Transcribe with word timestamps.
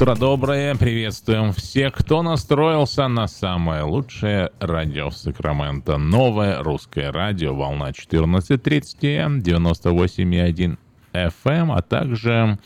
Утро 0.00 0.14
доброе, 0.14 0.76
приветствуем 0.76 1.52
всех, 1.52 1.92
кто 1.92 2.22
настроился 2.22 3.08
на 3.08 3.26
самое 3.26 3.82
лучшее 3.82 4.52
радио 4.60 5.10
в 5.10 5.16
Сакраменто. 5.16 5.98
Новое 5.98 6.62
русское 6.62 7.10
радио, 7.10 7.52
волна 7.52 7.90
14.30, 7.90 9.42
98.1 9.42 10.78
FM, 11.12 11.76
а 11.76 11.82
также 11.82 12.60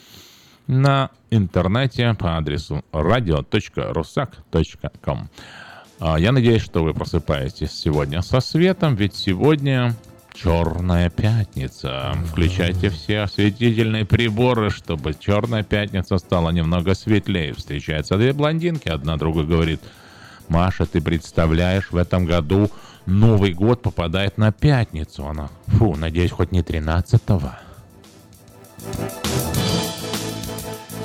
на 0.67 1.09
интернете 1.31 2.13
по 2.13 2.37
адресу 2.37 2.85
radio.rusak.com. 2.93 5.31
А, 6.01 6.19
я 6.19 6.33
надеюсь, 6.33 6.61
что 6.61 6.85
вы 6.85 6.93
просыпаетесь 6.93 7.73
сегодня 7.73 8.21
со 8.21 8.41
светом, 8.41 8.95
ведь 8.95 9.15
сегодня 9.15 9.97
Черная 10.35 11.11
пятница. 11.11 12.15
Включайте 12.31 12.91
все 12.91 13.21
осветительные 13.21 14.05
приборы, 14.05 14.71
чтобы 14.71 15.15
Черная 15.15 15.63
пятница 15.63 16.19
стала 16.19 16.51
немного 16.51 16.95
светлее. 16.95 17.55
Встречаются 17.55 18.17
две 18.17 18.33
блондинки, 18.33 18.89
одна 18.89 19.17
другой 19.17 19.47
говорит, 19.47 19.81
Маша, 20.49 20.87
ты 20.87 21.01
представляешь, 21.01 21.91
в 21.91 21.97
этом 21.97 22.25
году 22.25 22.71
Новый 23.07 23.53
год 23.53 23.83
попадает 23.83 24.39
на 24.39 24.53
пятницу. 24.53 25.27
Она, 25.27 25.49
фу, 25.67 25.97
надеюсь, 25.97 26.31
хоть 26.31 26.53
не 26.53 26.61
13-го. 26.61 27.53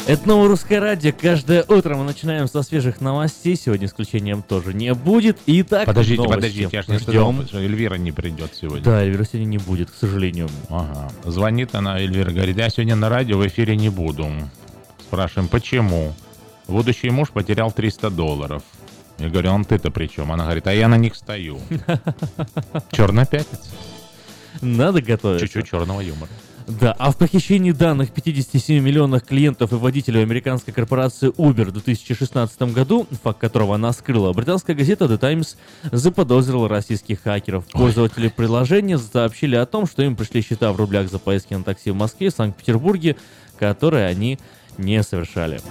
Это 0.08 0.26
новое 0.26 0.48
русское 0.48 0.80
радио. 0.80 1.12
Каждое 1.12 1.66
утро 1.68 1.96
мы 1.96 2.06
начинаем 2.06 2.48
со 2.48 2.62
свежих 2.64 3.02
новостей. 3.02 3.58
Сегодня 3.58 3.88
исключением 3.88 4.42
тоже 4.42 4.74
не 4.74 4.94
будет. 4.94 5.38
Итак, 5.48 5.86
Подождите, 5.86 6.22
новости. 6.22 6.36
подождите, 6.36 6.70
я 6.72 6.82
же 6.82 6.92
не 6.92 6.98
Ждем. 7.00 7.04
сказал, 7.34 7.46
что 7.46 7.58
Эльвира 7.60 7.96
не 7.96 8.14
придет 8.14 8.56
сегодня. 8.56 8.84
Да, 8.86 9.04
Эльвира 9.04 9.26
сегодня 9.26 9.46
не 9.46 9.58
будет, 9.58 9.92
к 9.92 9.96
сожалению. 9.96 10.48
Ага. 10.70 11.12
Звонит 11.26 11.76
она, 11.76 12.00
Эльвира, 12.00 12.32
говорит, 12.32 12.58
я 12.58 12.70
сегодня 12.70 12.96
на 12.96 13.10
радио 13.10 13.38
в 13.38 13.46
эфире 13.48 13.76
не 13.76 13.90
буду. 13.90 14.32
Спрашиваем, 15.02 15.50
почему? 15.50 16.14
Будущий 16.70 17.10
муж 17.10 17.32
потерял 17.32 17.70
300 17.74 18.10
долларов. 18.10 18.64
Я 19.18 19.28
говорю, 19.28 19.52
он 19.52 19.66
ты-то 19.66 19.92
при 19.92 20.08
чем? 20.08 20.32
Она 20.32 20.46
говорит, 20.46 20.68
а 20.68 20.74
я 20.74 20.88
на 20.88 20.96
них 20.96 21.16
стою. 21.16 21.60
Черная 22.92 23.26
пятница. 23.26 23.66
Надо 24.62 25.02
готовиться. 25.02 25.46
Чуть-чуть 25.46 25.70
черного 25.70 26.00
юмора. 26.00 26.32
Да, 26.68 26.94
а 27.00 27.12
в 27.12 27.18
похищении 27.18 27.72
данных 27.72 28.12
57 28.12 28.84
миллионов 28.84 29.24
клиентов 29.24 29.72
и 29.72 29.76
водителей 29.76 30.22
американской 30.22 30.74
корпорации 30.74 31.32
Uber 31.32 31.64
в 31.64 31.72
2016 31.72 32.62
году, 32.74 33.08
факт 33.24 33.40
которого 33.40 33.76
она 33.76 33.94
скрыла, 33.94 34.34
британская 34.34 34.74
газета 34.74 35.06
The 35.06 35.18
Times 35.18 35.56
заподозрила 35.94 36.68
российских 36.68 37.22
хакеров. 37.22 37.64
Пользователи 37.72 38.28
приложения 38.28 38.98
сообщили 38.98 39.56
о 39.56 39.66
том, 39.66 39.88
что 39.88 40.04
им 40.04 40.18
пришли 40.18 40.42
счета 40.42 40.74
в 40.74 40.76
рублях 40.76 41.10
за 41.10 41.20
поездки 41.20 41.54
на 41.54 41.64
такси 41.64 41.92
в 41.92 41.96
Москве 41.96 42.28
и 42.28 42.32
Санкт-Петербурге, 42.32 43.16
которые 43.58 44.06
они 44.06 44.38
не 44.78 45.02
совершали. 45.04 45.62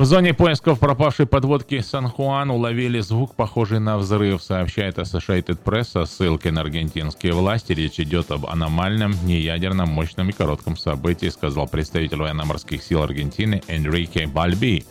В 0.00 0.06
зоне 0.06 0.32
поисков 0.32 0.78
пропавшей 0.78 1.26
подводки 1.26 1.78
Сан-Хуан 1.80 2.50
уловили 2.50 3.00
звук, 3.00 3.34
похожий 3.34 3.80
на 3.80 3.98
взрыв, 3.98 4.42
сообщает 4.42 4.96
Associated 4.96 5.58
Press 5.62 5.90
со 5.92 6.06
ссылкой 6.06 6.52
на 6.52 6.62
аргентинские 6.62 7.34
власти. 7.34 7.74
Речь 7.74 8.00
идет 8.00 8.30
об 8.30 8.46
аномальном, 8.46 9.12
неядерном, 9.26 9.90
мощном 9.90 10.30
и 10.30 10.32
коротком 10.32 10.78
событии, 10.78 11.26
сказал 11.26 11.68
представитель 11.68 12.16
военно-морских 12.16 12.82
сил 12.82 13.02
Аргентины 13.02 13.62
Энрике 13.68 14.26
Бальби. 14.26 14.86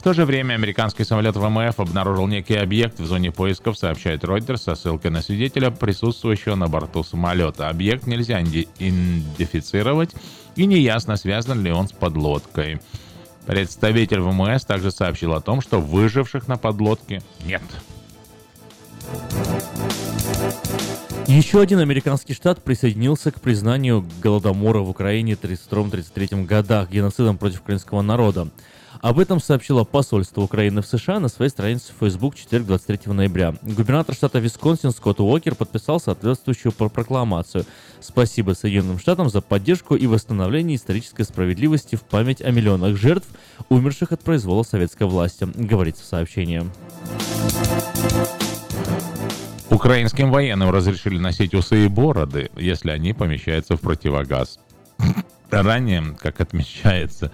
В 0.00 0.02
то 0.02 0.12
же 0.12 0.24
время 0.24 0.54
американский 0.54 1.04
самолет 1.04 1.36
ВМФ 1.36 1.78
обнаружил 1.78 2.26
некий 2.26 2.56
объект 2.56 2.98
в 2.98 3.06
зоне 3.06 3.30
поисков, 3.30 3.78
сообщает 3.78 4.24
Reuters 4.24 4.56
со 4.56 4.74
ссылкой 4.74 5.12
на 5.12 5.22
свидетеля, 5.22 5.70
присутствующего 5.70 6.56
на 6.56 6.66
борту 6.66 7.04
самолета. 7.04 7.68
Объект 7.68 8.08
нельзя 8.08 8.42
идентифицировать 8.42 10.12
и 10.56 10.66
неясно, 10.66 11.14
связан 11.14 11.62
ли 11.62 11.70
он 11.70 11.86
с 11.86 11.92
подлодкой. 11.92 12.80
Представитель 13.46 14.20
ВМС 14.20 14.64
также 14.64 14.90
сообщил 14.90 15.34
о 15.34 15.40
том, 15.40 15.60
что 15.60 15.80
выживших 15.80 16.48
на 16.48 16.56
подлодке 16.56 17.22
нет. 17.44 17.62
Еще 21.26 21.60
один 21.60 21.78
американский 21.78 22.34
штат 22.34 22.62
присоединился 22.62 23.30
к 23.30 23.40
признанию 23.40 24.04
Голодомора 24.22 24.80
в 24.80 24.90
Украине 24.90 25.36
в 25.36 25.42
1932-1933 25.42 26.44
годах 26.44 26.90
геноцидом 26.90 27.38
против 27.38 27.60
украинского 27.62 28.02
народа. 28.02 28.48
Об 29.04 29.18
этом 29.18 29.38
сообщило 29.38 29.84
посольство 29.84 30.40
Украины 30.40 30.80
в 30.80 30.86
США 30.86 31.20
на 31.20 31.28
своей 31.28 31.50
странице 31.50 31.92
в 31.92 32.02
Facebook 32.02 32.34
в 32.34 32.38
четверг 32.38 32.64
23 32.64 33.12
ноября. 33.12 33.54
Губернатор 33.60 34.14
штата 34.14 34.38
Висконсин 34.38 34.92
Скотт 34.92 35.20
Уокер 35.20 35.54
подписал 35.54 36.00
соответствующую 36.00 36.72
прокламацию. 36.72 37.66
Спасибо 38.00 38.52
Соединенным 38.52 38.98
Штатам 38.98 39.28
за 39.28 39.42
поддержку 39.42 39.94
и 39.94 40.06
восстановление 40.06 40.76
исторической 40.76 41.24
справедливости 41.24 41.96
в 41.96 42.00
память 42.00 42.40
о 42.40 42.50
миллионах 42.50 42.96
жертв, 42.96 43.28
умерших 43.68 44.12
от 44.12 44.22
произвола 44.22 44.62
советской 44.62 45.06
власти, 45.06 45.46
говорится 45.54 46.02
в 46.02 46.06
сообщении. 46.06 46.62
Украинским 49.68 50.30
военным 50.30 50.70
разрешили 50.70 51.18
носить 51.18 51.52
усы 51.52 51.84
и 51.84 51.88
бороды, 51.88 52.50
если 52.56 52.90
они 52.90 53.12
помещаются 53.12 53.76
в 53.76 53.82
противогаз. 53.82 54.58
Ранее, 55.50 56.16
как 56.18 56.40
отмечается, 56.40 57.30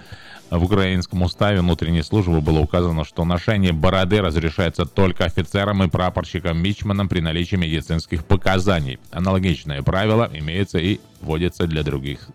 в 0.50 0.64
украинском 0.64 1.22
уставе 1.22 1.60
внутренней 1.60 2.02
службы 2.02 2.40
было 2.40 2.58
указано, 2.58 3.04
что 3.04 3.24
ношение 3.24 3.72
бороды 3.72 4.20
разрешается 4.20 4.84
только 4.84 5.24
офицерам 5.24 5.82
и 5.82 5.88
прапорщикам 5.88 6.60
Мичманам 6.60 7.08
при 7.08 7.20
наличии 7.20 7.56
медицинских 7.56 8.24
показаний. 8.24 8.98
Аналогичное 9.12 9.82
правило 9.82 10.28
имеется 10.32 10.78
и 10.78 10.98
вводится 11.20 11.66
для 11.66 11.82
других 11.82 12.28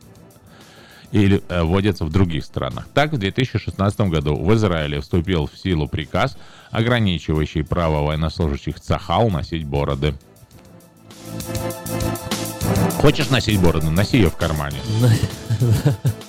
или 1.12 1.42
э, 1.48 1.64
вводятся 1.64 2.04
в 2.04 2.12
других 2.12 2.44
странах. 2.44 2.88
Так, 2.94 3.14
в 3.14 3.18
2016 3.18 4.00
году 4.02 4.36
в 4.36 4.54
Израиле 4.56 5.00
вступил 5.00 5.48
в 5.48 5.58
силу 5.58 5.88
приказ, 5.88 6.38
ограничивающий 6.72 7.64
право 7.64 8.06
военнослужащих 8.06 8.82
Цахал 8.82 9.30
носить 9.30 9.66
бороды. 9.66 10.14
Хочешь 12.98 13.30
носить 13.30 13.62
бороду? 13.62 13.92
Носи 13.92 14.18
ее 14.18 14.30
в 14.30 14.36
кармане. 14.36 14.80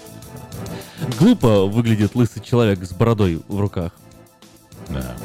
Глупо 1.19 1.67
выглядит 1.67 2.15
лысый 2.15 2.43
человек 2.43 2.83
с 2.83 2.93
бородой 2.93 3.41
в 3.49 3.61
руках. 3.61 3.93
Да. 4.89 5.17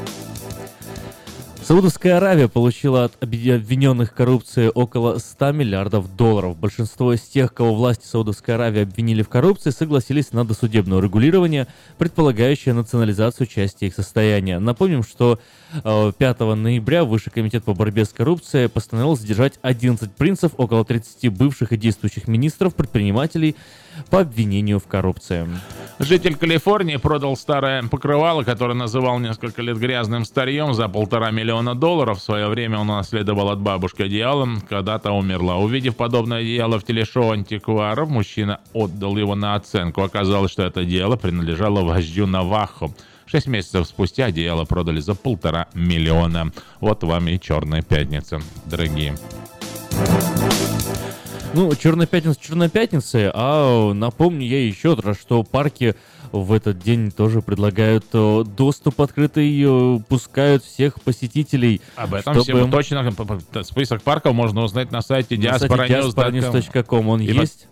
Саудовская 1.64 2.18
Аравия 2.18 2.48
получила 2.48 3.06
от 3.06 3.24
обвиненных 3.24 4.10
в 4.10 4.14
коррупции 4.14 4.72
около 4.74 5.20
100 5.20 5.52
миллиардов 5.52 6.16
долларов. 6.16 6.58
Большинство 6.58 7.14
из 7.14 7.22
тех, 7.22 7.54
кого 7.54 7.76
власти 7.76 8.06
Саудовской 8.06 8.56
Аравии 8.56 8.82
обвинили 8.82 9.22
в 9.22 9.30
коррупции, 9.30 9.70
согласились 9.70 10.34
на 10.34 10.44
досудебное 10.44 11.00
регулирование, 11.00 11.68
предполагающее 12.00 12.74
национализацию 12.74 13.46
части 13.46 13.86
их 13.86 13.94
состояния. 13.94 14.58
Напомним, 14.58 15.04
что 15.04 15.40
5 15.84 16.16
э, 16.20 16.54
ноября 16.56 17.06
Высший 17.06 17.32
комитет 17.32 17.64
по 17.64 17.76
борьбе 17.76 18.06
с 18.06 18.10
коррупцией 18.10 18.68
постановил 18.68 19.16
задержать 19.16 19.60
11 19.62 20.12
принцев, 20.14 20.54
около 20.58 20.84
30 20.84 21.30
бывших 21.30 21.74
и 21.74 21.78
действующих 21.78 22.28
министров, 22.28 22.74
предпринимателей, 22.74 23.56
по 24.10 24.22
обвинению 24.22 24.80
в 24.80 24.88
коррупции. 24.88 25.48
Житель 26.00 26.36
Калифорнии 26.36 26.98
продал 26.98 27.38
старое 27.38 27.84
покрывало, 27.84 28.44
которое 28.44 28.74
называл 28.74 29.20
несколько 29.20 29.62
лет 29.62 29.78
грязным 29.78 30.26
старьем, 30.26 30.74
за 30.74 30.88
полтора 30.88 31.30
миллиона 31.32 31.76
долларов. 31.76 32.20
В 32.20 32.24
свое 32.24 32.48
время 32.48 32.80
он 32.80 32.90
унаследовал 32.90 33.50
от 33.50 33.60
бабушки 33.60 34.02
одеяло, 34.02 34.48
когда-то 34.68 35.12
умерла. 35.12 35.58
Увидев 35.58 35.96
подобное 35.96 36.40
одеяло 36.40 36.80
в 36.80 36.84
телешоу 36.84 37.32
антикваров, 37.32 38.10
мужчина 38.10 38.62
отдал 38.74 39.16
его 39.18 39.36
на 39.36 39.56
оценку. 39.56 40.02
Оказалось, 40.02 40.52
что 40.52 40.64
это 40.64 40.80
одеяло 40.80 41.18
принадлежало 41.18 41.82
вождю 41.84 42.26
Навахо. 42.26 42.92
Шесть 43.28 43.48
месяцев 43.48 43.88
спустя 43.88 44.26
одеяло 44.26 44.66
продали 44.66 45.00
за 45.00 45.16
полтора 45.16 45.68
миллиона. 45.74 46.52
Вот 46.80 47.04
вам 47.04 47.28
и 47.30 47.40
черная 47.40 47.82
пятница, 47.82 48.42
дорогие. 48.66 49.16
Ну, 51.54 51.76
Черная 51.76 52.08
пятница, 52.08 52.40
Черная 52.40 52.70
пятница, 52.70 53.32
а 53.34 53.94
напомню 53.94 54.48
я 54.48 54.66
еще 54.66 54.94
раз, 54.94 55.20
что 55.20 55.44
парки 55.44 55.96
в 56.32 56.54
этот 56.54 56.80
день 56.80 57.12
тоже 57.12 57.42
предлагают 57.42 58.06
э, 58.14 58.44
доступ 58.46 59.02
открытый, 59.02 59.62
э, 59.62 60.00
пускают 60.08 60.64
всех 60.64 61.02
посетителей. 61.02 61.82
Об 61.98 62.14
этом 62.14 62.36
чтобы... 62.36 62.60
всем 62.60 62.72
точно 62.72 63.14
список 63.64 64.02
парков 64.02 64.34
можно 64.34 64.64
узнать 64.64 64.92
на 64.92 65.02
сайте 65.02 65.36
diasporanews.com. 65.36 67.10
Он 67.10 67.20
Ибо... 67.20 67.42
есть? 67.42 67.68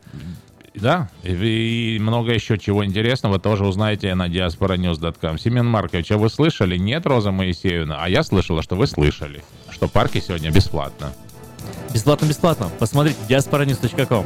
Да, 0.75 1.09
и, 1.23 1.95
и 1.95 1.99
много 1.99 2.33
еще 2.33 2.57
чего 2.57 2.85
интересного 2.85 3.39
тоже 3.39 3.65
узнаете 3.65 4.13
на 4.13 4.27
diasporanews.com. 4.27 5.37
Семен 5.37 5.65
Маркович, 5.65 6.11
а 6.11 6.17
вы 6.17 6.29
слышали? 6.29 6.77
Нет, 6.77 7.05
Роза 7.05 7.31
Моисеевна? 7.31 8.03
А 8.03 8.09
я 8.09 8.23
слышала, 8.23 8.61
что 8.61 8.75
вы 8.75 8.87
слышали, 8.87 9.41
что 9.69 9.87
парки 9.87 10.19
сегодня 10.19 10.51
бесплатно. 10.51 11.13
Бесплатно-бесплатно. 11.93 12.69
Посмотрите 12.79 13.17
diasporanews.com. 13.27 14.25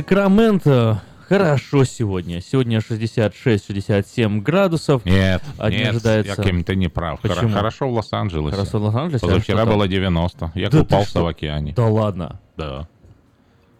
Сакраменто 0.00 1.02
хорошо 1.28 1.84
сегодня. 1.84 2.40
Сегодня 2.40 2.78
66-67 2.78 4.40
градусов. 4.40 5.04
Нет, 5.04 5.42
а 5.58 5.68
нет, 5.68 5.90
ожидается... 5.90 6.36
я 6.38 6.42
кем-то 6.42 6.74
не 6.74 6.88
прав. 6.88 7.20
Почему? 7.20 7.50
Хорошо 7.50 7.86
в 7.86 7.92
Лос-Анджелесе. 7.92 8.56
Хорошо 8.56 8.78
в 8.78 8.84
Лос-Анджелесе? 8.84 9.26
Позавчера 9.26 9.66
было 9.66 9.86
90. 9.86 10.52
Я 10.54 10.70
да 10.70 10.78
купался 10.78 11.20
в 11.20 11.26
океане. 11.26 11.74
Да 11.74 11.86
ладно? 11.86 12.40
Да. 12.56 12.88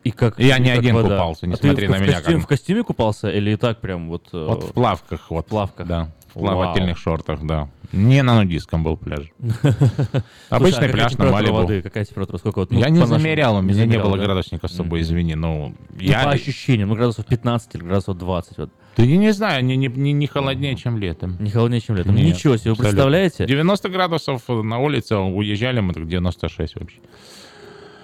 И 0.05 0.11
как? 0.11 0.39
Я 0.39 0.59
не 0.59 0.69
один 0.69 0.95
вода? 0.95 1.09
купался, 1.09 1.47
не 1.47 1.55
а 1.55 1.57
смотри 1.57 1.89
на 1.89 1.97
меня. 1.97 2.17
Костюм, 2.17 2.35
как... 2.35 2.45
В 2.45 2.47
костюме 2.49 2.83
купался 2.83 3.31
или 3.31 3.53
и 3.53 3.57
так 3.57 3.81
прям 3.81 4.11
вот... 4.11 4.29
Э, 4.35 4.45
вот 4.47 4.65
в 4.65 4.73
плавках. 4.75 5.31
Вот. 5.31 5.47
В 5.47 5.49
плавках. 5.49 5.87
Да. 5.87 6.11
В 6.29 6.35
плавательных 6.35 6.97
Вау. 6.97 7.17
шортах, 7.17 7.41
да. 7.45 7.71
Не 7.93 8.23
на 8.23 8.37
нудистском 8.37 8.85
был 8.85 8.97
пляж. 8.97 9.33
Обычный 10.49 10.89
а 10.89 10.93
пляж 10.93 11.17
на 11.19 11.31
Малибу. 11.31 11.67
Какая 11.83 12.05
температура? 12.05 12.39
Сколько 12.39 12.61
вот? 12.61 12.71
Ну, 12.71 12.79
я 12.79 12.89
не 12.89 13.05
замерял, 13.05 13.57
у 13.57 13.63
меня 13.63 13.87
не 13.87 13.99
было 13.99 14.17
градусника 14.17 14.69
с 14.69 14.73
собой, 14.73 15.01
извини. 15.01 15.35
Ну, 15.35 15.75
я... 15.99 16.25
По 16.25 16.31
ощущениям, 16.31 16.89
ну 16.89 16.95
градусов 16.95 17.27
15 17.27 17.75
или 17.75 17.83
градусов 17.83 18.17
20. 18.19 18.59
Вот. 18.59 18.71
Да 18.97 19.03
я 19.03 19.17
не 19.17 19.33
знаю, 19.33 19.65
не, 19.65 19.77
не, 19.77 20.13
не 20.13 20.27
холоднее, 20.27 20.77
чем 20.77 20.99
летом. 20.99 21.37
Не 21.41 21.51
холоднее, 21.51 21.81
чем 21.81 21.97
летом. 21.97 22.15
Нет, 22.15 22.27
Ничего 22.27 22.57
себе, 22.57 22.73
вы 22.73 22.77
представляете? 22.77 23.47
90 23.47 23.89
градусов 23.89 24.49
на 24.49 24.79
улице, 24.79 25.17
уезжали 25.17 25.81
мы 25.81 25.95
96 25.95 26.77
вообще 26.77 26.99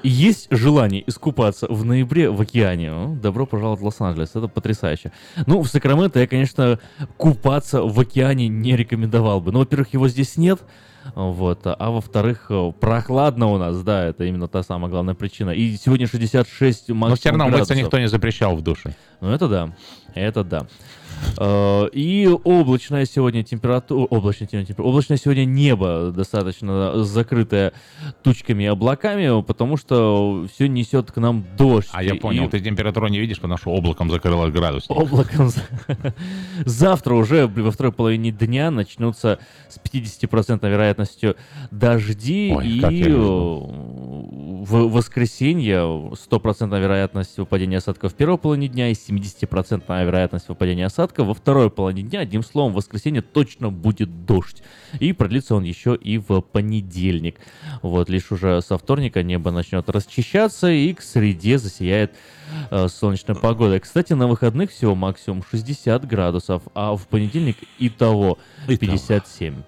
есть 0.02 0.48
желание 0.50 1.02
искупаться 1.06 1.66
в 1.68 1.84
ноябре 1.84 2.30
в 2.30 2.40
океане, 2.40 3.16
добро 3.20 3.46
пожаловать 3.46 3.80
в 3.80 3.84
Лос-Анджелес. 3.84 4.30
Это 4.30 4.48
потрясающе. 4.48 5.12
Ну, 5.46 5.62
в 5.62 5.68
Сакраменто 5.68 6.20
я, 6.20 6.26
конечно, 6.26 6.78
купаться 7.16 7.82
в 7.82 7.98
океане 7.98 8.48
не 8.48 8.76
рекомендовал 8.76 9.40
бы. 9.40 9.52
Ну, 9.52 9.60
во-первых, 9.60 9.92
его 9.94 10.08
здесь 10.08 10.36
нет. 10.36 10.60
Вот. 11.14 11.60
А 11.64 11.90
во-вторых, 11.90 12.50
прохладно 12.80 13.46
у 13.46 13.58
нас, 13.58 13.80
да, 13.82 14.06
это 14.06 14.24
именно 14.24 14.48
та 14.48 14.62
самая 14.62 14.90
главная 14.90 15.14
причина. 15.14 15.50
И 15.50 15.76
сегодня 15.76 16.06
66 16.06 16.90
максимум 16.90 17.08
Но 17.10 17.16
все 17.16 17.28
равно 17.30 17.48
градусов. 17.48 17.76
никто 17.76 17.98
не 17.98 18.08
запрещал 18.08 18.56
в 18.56 18.62
душе. 18.62 18.94
Ну, 19.20 19.30
это 19.30 19.48
да, 19.48 19.76
это 20.14 20.42
да. 20.44 20.66
Э, 21.38 21.88
И 21.92 22.28
облачная 22.44 23.04
сегодня 23.06 23.42
температура, 23.42 24.06
облачная, 24.06 24.48
температура, 24.48 24.86
облачное 24.86 25.16
сегодня 25.16 25.44
небо 25.44 26.12
достаточно 26.14 27.04
закрытое 27.04 27.72
тучками 28.22 28.64
и 28.64 28.66
облаками, 28.66 29.42
потому 29.42 29.76
что 29.76 30.46
все 30.52 30.68
несет 30.68 31.12
к 31.12 31.16
нам 31.18 31.44
дождь. 31.56 31.88
А 31.92 32.02
я 32.02 32.14
понял, 32.14 32.46
и 32.46 32.48
ты 32.48 32.60
температуру 32.60 33.08
не 33.08 33.18
видишь, 33.18 33.36
потому 33.40 33.58
что 33.58 33.70
облаком 33.70 34.10
закрыло 34.10 34.48
градусник. 34.48 34.90
облаком. 34.96 35.50
Завтра 36.64 37.14
уже 37.14 37.46
во 37.46 37.70
второй 37.70 37.92
половине 37.92 38.30
дня 38.30 38.70
начнутся 38.70 39.38
с 39.68 39.78
50% 39.78 40.68
вероятностью 40.68 41.36
дожди. 41.70 42.52
Ой, 42.56 42.66
и 42.68 42.80
в 44.68 44.88
воскресенье 44.88 45.76
100% 45.76 46.80
вероятность 46.80 47.38
выпадения 47.38 47.78
осадков 47.78 48.12
в 48.12 48.16
первой 48.16 48.36
половине 48.36 48.66
дня 48.66 48.88
и 48.88 48.94
70% 48.94 50.04
вероятность 50.04 50.48
выпадения 50.48 50.86
осадков 50.86 51.28
во 51.28 51.34
второй 51.34 51.70
половине 51.70 52.08
дня. 52.08 52.20
Одним 52.20 52.42
словом, 52.42 52.72
в 52.72 52.76
воскресенье 52.76 53.22
точно 53.22 53.70
будет 53.70 54.26
дождь. 54.26 54.62
И 54.98 55.12
продлится 55.12 55.54
он 55.54 55.62
еще 55.62 55.94
и 55.94 56.18
в 56.18 56.40
понедельник. 56.40 57.36
Вот, 57.82 58.08
лишь 58.08 58.32
уже 58.32 58.60
со 58.60 58.76
вторника 58.76 59.22
небо 59.22 59.52
начнет 59.52 59.88
расчищаться, 59.88 60.68
и 60.68 60.92
к 60.94 61.00
среде 61.00 61.58
засияет 61.58 62.16
э, 62.72 62.88
солнечная 62.88 63.36
погода. 63.36 63.78
Кстати, 63.78 64.14
на 64.14 64.26
выходных 64.26 64.72
всего 64.72 64.96
максимум 64.96 65.44
60 65.48 66.04
градусов, 66.08 66.62
а 66.74 66.96
в 66.96 67.06
понедельник 67.06 67.58
и 67.78 67.88
того 67.88 68.38
57. 68.66 69.62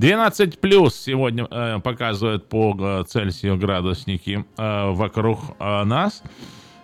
12 0.00 0.58
плюс 0.60 0.96
сегодня 0.96 1.46
э, 1.50 1.78
показывают 1.78 2.48
по 2.48 2.74
э, 2.80 3.04
Цельсию 3.06 3.58
градусники 3.58 4.46
э, 4.56 4.90
вокруг 4.92 5.40
э, 5.58 5.84
нас. 5.84 6.22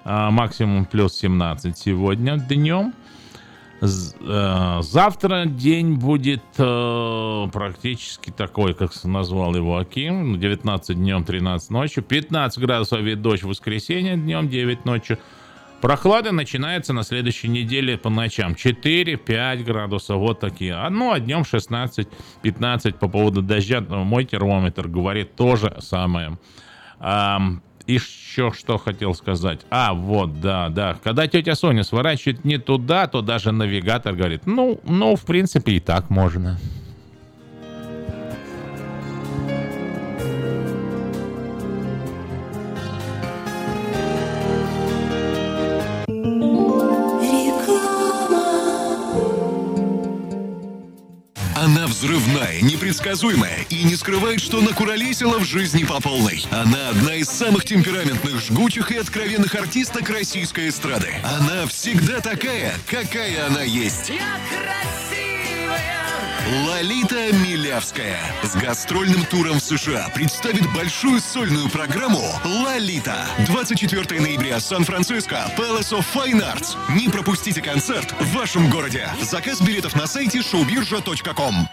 А, 0.05 0.31
максимум 0.31 0.85
плюс 0.85 1.15
17 1.15 1.79
сегодня 1.79 2.37
днем. 2.37 2.93
З- 3.81 4.15
э, 4.21 4.83
завтра 4.83 5.47
день 5.47 5.95
будет 5.95 6.43
э, 6.59 7.47
практически 7.55 8.29
такой, 8.29 8.75
как 8.75 8.93
назвал 9.05 9.55
его 9.57 9.79
Аким. 9.79 10.39
19 10.39 10.97
днем, 10.99 11.25
13 11.25 11.71
ночью. 11.71 12.03
15 12.03 12.59
градусов 12.59 13.01
и 13.01 13.15
дождь 13.15 13.45
в 13.45 13.49
воскресенье 13.49 14.17
днем, 14.17 14.51
9 14.51 14.85
ночью. 14.85 15.17
Прохлада 15.81 16.33
начинается 16.33 16.93
на 16.93 17.03
следующей 17.03 17.49
неделе 17.49 17.99
по 17.99 18.09
ночам. 18.09 18.53
4-5 18.53 19.63
градусов, 19.63 20.17
вот 20.17 20.41
такие. 20.41 20.75
А, 20.75 20.89
Ну, 20.91 21.13
а 21.13 21.21
днем 21.21 21.43
16-15 21.43 22.95
по 22.95 23.09
поводу 23.09 23.43
дождя. 23.43 23.81
Мой 23.81 24.25
термометр 24.25 24.89
говорит 24.89 25.37
то 25.37 25.57
же 25.57 25.77
самое. 25.81 26.39
Ам, 26.99 27.63
еще 27.87 28.53
что 28.53 28.79
хотел 28.79 29.15
сказать. 29.15 29.61
А, 29.71 29.93
вот, 29.95 30.41
да, 30.41 30.71
да. 30.71 30.97
Когда 31.05 31.27
тетя 31.29 31.55
Соня 31.55 31.85
сворачивает 31.85 32.45
не 32.45 32.59
туда, 32.59 33.07
то 33.07 33.21
даже 33.21 33.53
навигатор 33.53 34.15
говорит, 34.15 34.47
ну, 34.47 34.81
ну, 34.85 35.15
в 35.15 35.25
принципе, 35.25 35.73
и 35.73 35.81
так 35.81 36.11
можно. 36.11 36.59
Непредсказуемая 52.97 53.67
и 53.69 53.85
не 53.85 53.95
скрывает, 53.95 54.41
что 54.41 54.61
накуролесила 54.61 55.39
в 55.39 55.45
жизни 55.45 55.85
по 55.85 56.01
полной. 56.01 56.45
Она 56.51 56.91
одна 56.91 57.15
из 57.15 57.29
самых 57.29 57.65
темпераментных, 57.65 58.41
жгучих 58.41 58.91
и 58.91 58.97
откровенных 58.97 59.55
артисток 59.55 60.09
российской 60.09 60.69
эстрады. 60.69 61.15
Она 61.23 61.67
всегда 61.67 62.21
такая, 62.21 62.75
какая 62.87 63.47
она 63.47 63.63
есть. 63.63 64.13
Лолита 66.65 67.33
Милявская 67.45 68.21
с 68.45 68.55
гастрольным 68.55 69.25
туром 69.25 69.59
в 69.59 69.63
США 69.63 70.09
представит 70.15 70.73
большую 70.73 71.21
сольную 71.21 71.69
программу 71.69 72.23
«Лолита». 72.45 73.27
24 73.47 74.21
ноября, 74.21 74.61
Сан-Франциско, 74.61 75.53
Palace 75.59 75.93
of 75.93 76.05
Fine 76.15 76.41
Arts. 76.41 76.77
Не 76.95 77.09
пропустите 77.09 77.61
концерт 77.61 78.15
в 78.21 78.33
вашем 78.33 78.71
городе. 78.71 79.09
Заказ 79.21 79.61
билетов 79.61 79.97
на 79.97 80.07
сайте 80.07 80.39
showbirja.com. 80.39 81.69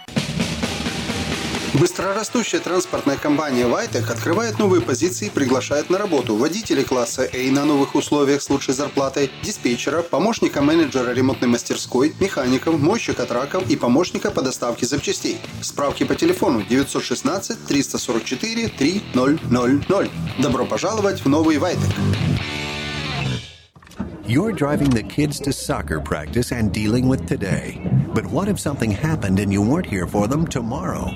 Быстрорастущая 1.74 2.60
транспортная 2.60 3.16
компания 3.16 3.66
«Вайтек» 3.66 4.08
открывает 4.08 4.60
новые 4.60 4.80
позиции 4.80 5.26
и 5.26 5.30
приглашает 5.30 5.90
на 5.90 5.98
работу 5.98 6.36
водителей 6.36 6.84
класса 6.84 7.28
A 7.32 7.50
на 7.50 7.64
новых 7.64 7.96
условиях 7.96 8.42
с 8.42 8.48
лучшей 8.48 8.74
зарплатой, 8.74 9.32
диспетчера, 9.42 10.02
помощника 10.02 10.62
менеджера 10.62 11.12
ремонтной 11.12 11.48
мастерской, 11.48 12.14
механиков, 12.20 12.78
мойщика 12.78 13.26
траков 13.26 13.68
и 13.68 13.74
помощника 13.74 14.30
по 14.30 14.40
доставке 14.40 14.86
запчастей. 14.86 15.38
Справки 15.62 16.04
по 16.04 16.14
телефону 16.14 16.62
916 16.62 17.66
344 17.66 18.68
3000. 18.68 20.10
Добро 20.40 20.66
пожаловать 20.66 21.24
в 21.24 21.28
новый 21.28 21.58
«Вайтек». 21.58 21.90
You're 24.26 24.52
driving 24.52 24.90
the 24.90 25.02
kids 25.02 25.40
to 25.40 25.52
soccer 25.52 26.00
practice 26.00 26.52
and 26.52 26.72
dealing 26.72 27.08
with 27.08 27.26
today. 27.26 27.80
But 28.14 28.24
what 28.26 28.48
if 28.48 28.58
something 28.60 28.92
happened 28.92 29.40
and 29.40 29.52
you 29.52 29.60
weren't 29.60 29.86
here 29.86 30.06
for 30.06 30.28
them 30.28 30.46
tomorrow? 30.46 31.10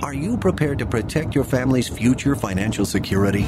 Are 0.00 0.14
you 0.14 0.36
prepared 0.36 0.78
to 0.78 0.86
protect 0.86 1.34
your 1.34 1.42
family's 1.42 1.88
future 1.88 2.36
financial 2.36 2.86
security? 2.86 3.44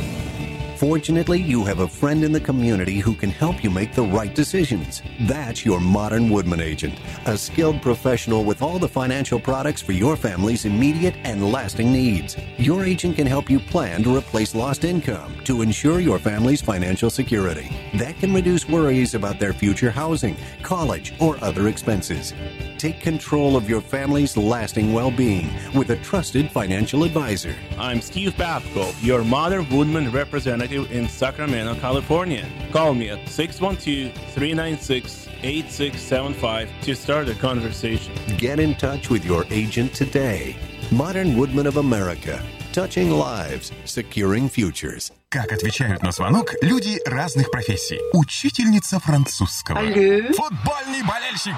Fortunately, 0.78 1.40
you 1.40 1.64
have 1.64 1.78
a 1.78 1.86
friend 1.86 2.24
in 2.24 2.32
the 2.32 2.40
community 2.40 2.98
who 2.98 3.14
can 3.14 3.30
help 3.30 3.62
you 3.62 3.70
make 3.70 3.94
the 3.94 4.02
right 4.02 4.34
decisions. 4.34 5.00
That's 5.20 5.64
your 5.64 5.78
modern 5.78 6.28
Woodman 6.28 6.60
agent, 6.60 6.98
a 7.26 7.38
skilled 7.38 7.80
professional 7.80 8.42
with 8.42 8.62
all 8.62 8.80
the 8.80 8.88
financial 8.88 9.38
products 9.38 9.80
for 9.80 9.92
your 9.92 10.16
family's 10.16 10.64
immediate 10.64 11.14
and 11.22 11.52
lasting 11.52 11.92
needs. 11.92 12.36
Your 12.58 12.84
agent 12.84 13.16
can 13.16 13.28
help 13.28 13.48
you 13.48 13.60
plan 13.60 14.02
to 14.02 14.16
replace 14.16 14.54
lost 14.54 14.82
income 14.84 15.36
to 15.44 15.62
ensure 15.62 16.00
your 16.00 16.18
family's 16.18 16.62
financial 16.62 17.10
security. 17.10 17.70
That 17.94 18.18
can 18.18 18.34
reduce 18.34 18.68
worries 18.68 19.14
about 19.14 19.38
their 19.38 19.52
future 19.52 19.90
housing, 19.90 20.36
college, 20.62 21.14
or 21.20 21.42
other 21.44 21.68
expenses 21.68 22.34
Take 22.79 22.99
control 22.99 23.55
of 23.55 23.69
your 23.69 23.81
family's 23.81 24.37
lasting 24.37 24.93
well 24.93 25.11
being 25.11 25.49
with 25.73 25.89
a 25.89 25.95
trusted 25.97 26.51
financial 26.51 27.03
advisor. 27.03 27.55
I'm 27.77 28.01
Steve 28.01 28.33
Babko, 28.35 28.93
your 29.01 29.23
Mother 29.23 29.61
Woodman 29.63 30.11
representative 30.11 30.91
in 30.91 31.07
Sacramento, 31.07 31.75
California. 31.75 32.45
Call 32.71 32.93
me 32.93 33.09
at 33.09 33.27
612 33.29 34.13
396 34.33 35.27
8675 35.43 36.69
to 36.81 36.95
start 36.95 37.29
a 37.29 37.35
conversation. 37.35 38.13
Get 38.37 38.59
in 38.59 38.75
touch 38.75 39.09
with 39.09 39.25
your 39.25 39.45
agent 39.51 39.93
today. 39.93 40.55
Modern 40.91 41.37
Woodman 41.37 41.67
of 41.67 41.77
America. 41.77 42.41
Touching 42.73 43.09
lives, 43.09 43.71
securing 43.85 44.49
futures. 44.49 45.11
Как 45.29 45.51
отвечают 45.51 46.03
на 46.03 46.11
звонок 46.11 46.53
люди 46.61 46.99
разных 47.05 47.49
профессий. 47.49 47.99
Учительница 48.13 48.99
французского. 48.99 49.79
Футбольный 49.79 51.03
болельщик. 51.03 51.55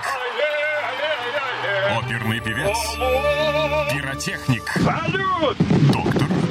Оперный 1.90 2.40
певец. 2.40 2.76
Пиротехник. 3.92 4.64
Доктор. 5.92 6.21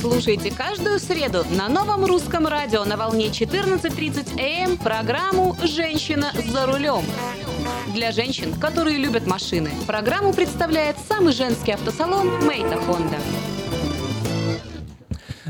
Слушайте 0.00 0.50
каждую 0.50 0.98
среду 0.98 1.44
на 1.50 1.68
новом 1.68 2.06
русском 2.06 2.46
радио 2.46 2.86
на 2.86 2.96
волне 2.96 3.26
14.30 3.26 4.40
АМ 4.40 4.78
программу 4.78 5.54
«Женщина 5.62 6.32
за 6.34 6.64
рулем». 6.64 7.02
Для 7.92 8.10
женщин, 8.10 8.54
которые 8.54 8.96
любят 8.96 9.26
машины, 9.26 9.70
программу 9.86 10.32
представляет 10.32 10.96
самый 11.06 11.34
женский 11.34 11.72
автосалон 11.72 12.46
«Мейта 12.46 12.78
Хонда». 12.78 13.18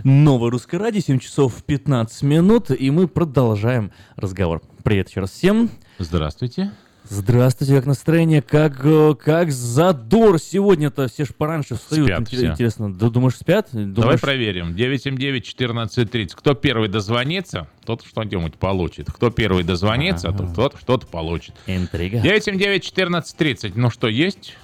Новое 0.02 0.50
русское 0.50 0.78
радио, 0.78 1.00
7 1.00 1.20
часов 1.20 1.62
15 1.62 2.22
минут, 2.22 2.72
и 2.72 2.90
мы 2.90 3.06
продолжаем 3.06 3.92
разговор. 4.16 4.62
Привет 4.82 5.10
еще 5.10 5.20
раз 5.20 5.30
всем. 5.30 5.70
Здравствуйте. 5.98 6.72
Здравствуйте, 7.12 7.74
как 7.74 7.86
настроение, 7.86 8.40
как, 8.40 8.80
э, 8.84 9.14
как 9.20 9.50
задор 9.50 10.38
сегодня-то, 10.38 11.08
все 11.08 11.24
ж 11.24 11.30
пораньше 11.36 11.74
встают. 11.74 12.06
Спят 12.06 12.20
Интер- 12.20 12.36
все. 12.36 12.46
Интересно, 12.46 12.94
Ду- 12.94 13.10
думаешь, 13.10 13.34
спят? 13.34 13.66
Давай 13.72 13.86
Думаешь, 13.88 14.20
проверим. 14.20 14.76
979-1430. 14.76 16.36
Кто 16.36 16.54
первый 16.54 16.88
дозвонится, 16.88 17.66
тот 17.84 18.04
что-нибудь 18.06 18.54
получит. 18.54 19.10
Кто 19.10 19.30
первый 19.30 19.64
дозвонится, 19.64 20.30
тот, 20.30 20.54
тот 20.54 20.76
что-то 20.80 21.08
получит. 21.08 21.56
Интрига. 21.66 22.18
979-1430. 22.18 23.72
Ну 23.74 23.90
что, 23.90 24.06
есть? 24.06 24.54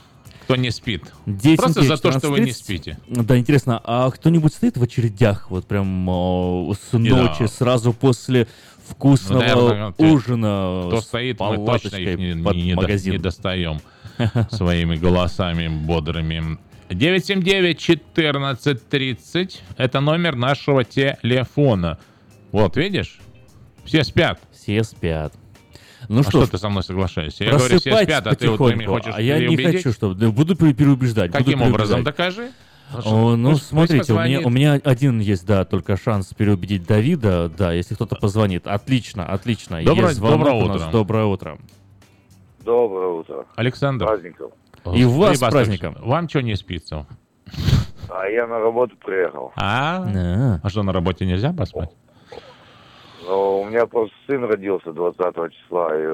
Кто 0.45 0.55
не 0.55 0.71
спит? 0.71 1.03
10, 1.27 1.57
Просто 1.59 1.83
за 1.83 1.97
то, 1.97 2.13
что 2.17 2.31
вы 2.31 2.39
не 2.39 2.53
14:30. 2.53 2.55
спите. 2.55 2.99
Да, 3.09 3.37
интересно, 3.37 3.81
а 3.83 4.09
кто-нибудь 4.13 4.55
стоит 4.55 4.77
в 4.77 4.83
очередях 4.85 5.51
вот 5.51 5.67
прям 5.67 6.09
э, 6.09 6.75
с 6.75 6.93
ночи, 6.97 7.41
да. 7.41 7.49
сразу 7.49 7.93
после 7.93 8.47
вкусного 8.89 9.43
Ну, 9.43 9.69
наверное, 9.69 9.95
ужина 9.99 10.85
Кто 10.89 11.01
стоит, 11.01 11.41
мы 11.41 11.65
точно 11.67 11.97
их 11.97 12.19
не, 12.19 12.35
не- 12.35 12.75
магазин? 12.75 13.13
не 13.13 13.19
достаем 13.19 13.81
своими 14.51 14.97
голосами 14.97 15.69
бодрыми. 15.69 16.59
979-1430. 16.89 19.61
Это 19.77 20.01
номер 20.01 20.37
нашего 20.37 20.85
телефона. 20.85 21.99
Вот, 22.53 22.77
видишь? 22.77 23.19
Все 23.85 24.05
спят. 24.05 24.41
Все 24.53 24.83
спят. 24.85 25.33
Ну 26.09 26.21
а 26.21 26.23
что, 26.23 26.43
что 26.43 26.53
ты 26.53 26.59
со 26.59 26.69
мной 26.69 26.83
соглашаешься? 26.85 27.45
Я 27.45 27.53
говорю, 27.57 27.81
все 27.81 28.05
спят, 28.05 28.27
а 28.27 28.35
ты, 28.35 28.49
вот, 28.51 28.73
ты 28.73 28.85
хочешь 28.85 29.15
а 29.17 29.21
я 29.21 29.39
не 29.41 29.57
хочу, 29.57 29.93
чтобы... 29.93 30.31
Буду 30.31 30.55
пере- 30.55 30.75
переубеждать. 30.75 31.33
буду 31.33 31.45
Каким 31.45 31.63
образом? 31.63 32.05
переубеждать. 32.05 32.05
Докажи. 32.05 32.51
О, 33.05 33.37
ну, 33.37 33.51
Пусть- 33.51 33.61
пусть 33.63 33.69
смотрите, 33.71 34.13
у 34.13 34.19
меня, 34.21 34.41
у 34.47 34.51
меня 34.51 34.81
один 34.85 35.19
есть, 35.19 35.45
да, 35.47 35.65
только 35.65 35.97
шанс 35.97 36.33
переубедить 36.35 36.87
Давида, 36.87 37.49
да, 37.49 37.73
если 37.73 37.95
кто-то 37.95 38.15
позвонит. 38.17 38.67
Отлично, 38.67 39.27
отлично. 39.27 39.83
Доброе- 39.83 40.09
Есть 40.09 40.21
доброе 40.21 40.55
утро. 40.55 40.91
Доброе 40.93 41.25
утро. 41.25 41.59
Доброе 42.65 43.09
утро. 43.09 43.45
Александр. 43.57 44.07
Праздников. 44.07 44.53
И 44.95 45.05
вас 45.05 45.37
с 45.37 45.41
праздником. 45.41 45.97
Вам 46.01 46.29
что 46.29 46.41
не 46.43 46.55
спится? 46.57 47.07
А 48.09 48.27
я 48.29 48.47
на 48.47 48.61
работу 48.61 48.95
приехал. 49.05 49.53
А? 49.57 50.05
Да. 50.05 50.61
А 50.63 50.69
что, 50.71 50.83
на 50.85 50.93
работе 50.93 51.27
нельзя 51.27 51.53
поспать? 51.53 51.91
Но 53.27 53.61
у 53.61 53.65
меня 53.65 53.87
просто 53.87 54.15
сын 54.27 54.45
родился 54.45 54.93
20 54.93 55.19
числа, 55.53 55.89
и 55.97 56.07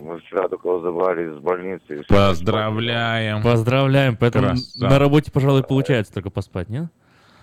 мы 0.00 0.18
вчера 0.18 0.48
только 0.48 0.68
его 0.68 0.80
забрали 0.80 1.30
из 1.30 1.38
больницы. 1.38 2.04
Поздравляем. 2.08 3.42
Поздравляем, 3.42 4.16
поэтому 4.16 4.48
Красава. 4.48 4.90
на 4.90 4.98
работе, 4.98 5.32
пожалуй, 5.32 5.62
получается 5.64 6.12
только 6.12 6.30
поспать, 6.30 6.68
нет? 6.68 6.84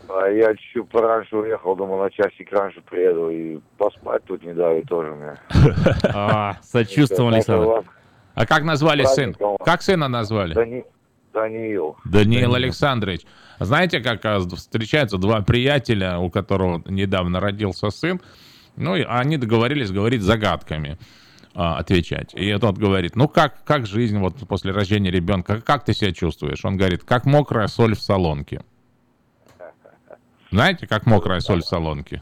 А 0.08 0.27
я 0.27 0.53
чуть-чуть 0.55 0.88
пораньше 0.89 1.36
уехал, 1.36 1.75
думал, 1.75 1.98
на 1.98 2.12
часик 2.12 2.51
раньше 2.51 2.82
приеду, 2.82 3.32
и 3.32 3.60
поспать 3.78 4.23
тут 4.26 4.43
не 4.43 4.54
дали 4.54 4.82
тоже 4.82 5.12
мне. 5.15 5.34
А, 6.04 6.58
сочувствуем, 6.62 7.34
Александр. 7.34 7.84
А 8.36 8.45
как 8.45 8.63
назвали 8.63 9.06
сын? 9.06 9.36
Как 9.65 9.82
сына 9.82 10.08
назвали? 10.08 10.54
Дани... 10.54 10.86
Даниил. 11.34 11.97
Даниил 12.06 12.54
Александрович. 12.54 13.21
Знаете, 13.60 13.99
как 13.99 14.23
а, 14.26 14.39
встречаются 14.39 15.17
два 15.17 15.41
приятеля, 15.41 16.19
у 16.19 16.30
которого 16.30 16.82
недавно 16.86 17.39
родился 17.39 17.89
сын, 17.89 18.21
ну, 18.75 18.95
и 18.95 19.03
они 19.03 19.38
договорились 19.38 19.91
говорить 19.91 20.21
загадками 20.21 20.97
а, 21.53 21.77
отвечать. 21.77 22.33
И 22.33 22.55
тот 22.57 22.77
говорит, 22.77 23.15
ну, 23.15 23.27
как, 23.27 23.63
как 23.63 23.85
жизнь 23.85 24.17
вот 24.19 24.35
после 24.47 24.71
рождения 24.71 25.11
ребенка, 25.11 25.61
как 25.61 25.85
ты 25.85 25.93
себя 25.93 26.11
чувствуешь? 26.11 26.63
Он 26.65 26.77
говорит, 26.77 27.03
как 27.03 27.25
мокрая 27.25 27.67
соль 27.67 27.95
в 27.95 28.01
солонке. 28.01 28.61
Знаете, 30.51 30.88
как 30.88 31.05
мокрая 31.05 31.39
соль 31.39 31.61
в 31.61 31.65
солонке? 31.65 32.21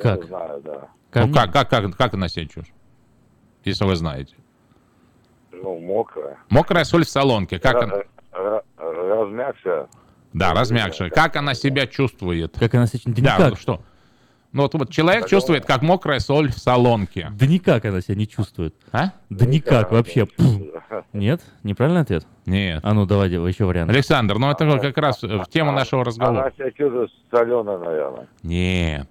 Как? 0.00 0.20
Я 0.20 0.26
знаю, 0.26 0.62
да. 0.62 0.88
Ну, 1.14 1.32
как, 1.32 1.52
как, 1.52 1.70
как, 1.70 1.96
как 1.96 2.14
она 2.14 2.28
себя 2.28 2.44
чувствует? 2.44 2.74
Если 3.64 3.84
вы 3.84 3.96
знаете. 3.96 4.34
Ну, 5.52 5.78
мокрая. 5.80 6.36
Мокрая 6.50 6.84
соль 6.84 7.04
в 7.04 7.08
солонке, 7.08 7.58
как 7.58 7.82
она... 7.82 7.94
ра- 8.32 8.62
размягшая. 8.76 9.88
Да, 10.32 10.52
размягшая. 10.52 11.10
Как 11.10 11.36
она 11.36 11.54
себя 11.54 11.86
чувствует? 11.86 12.54
Как 12.58 12.74
она 12.74 12.86
себя... 12.86 13.00
Да 13.06 13.12
Да, 13.22 13.34
никак. 13.36 13.50
ну 13.50 13.56
что? 13.56 13.82
Ну 14.56 14.62
вот, 14.62 14.72
вот 14.72 14.90
человек 14.90 15.28
чувствует, 15.28 15.66
как 15.66 15.82
мокрая 15.82 16.18
соль 16.18 16.50
в 16.50 16.58
солонке. 16.58 17.30
Да 17.38 17.46
никак 17.46 17.84
она 17.84 18.00
себя 18.00 18.14
не 18.14 18.26
чувствует. 18.26 18.74
А? 18.90 19.10
Да 19.28 19.44
никак 19.44 19.92
вообще. 19.92 20.26
Нет? 21.12 21.42
Неправильный 21.62 22.00
ответ? 22.00 22.26
Нет. 22.46 22.80
А 22.82 22.94
ну, 22.94 23.04
давайте 23.04 23.34
еще 23.34 23.66
вариант. 23.66 23.90
Александр, 23.90 24.38
ну 24.38 24.50
это 24.50 24.78
как 24.78 24.96
раз 24.96 25.22
в 25.22 25.44
тему 25.50 25.72
нашего 25.72 26.06
разговора. 26.06 26.40
Она 26.40 26.50
себя 26.52 26.70
чувствует 26.70 27.10
соленая, 27.30 27.76
наверное. 27.76 28.28
Нет. 28.42 29.06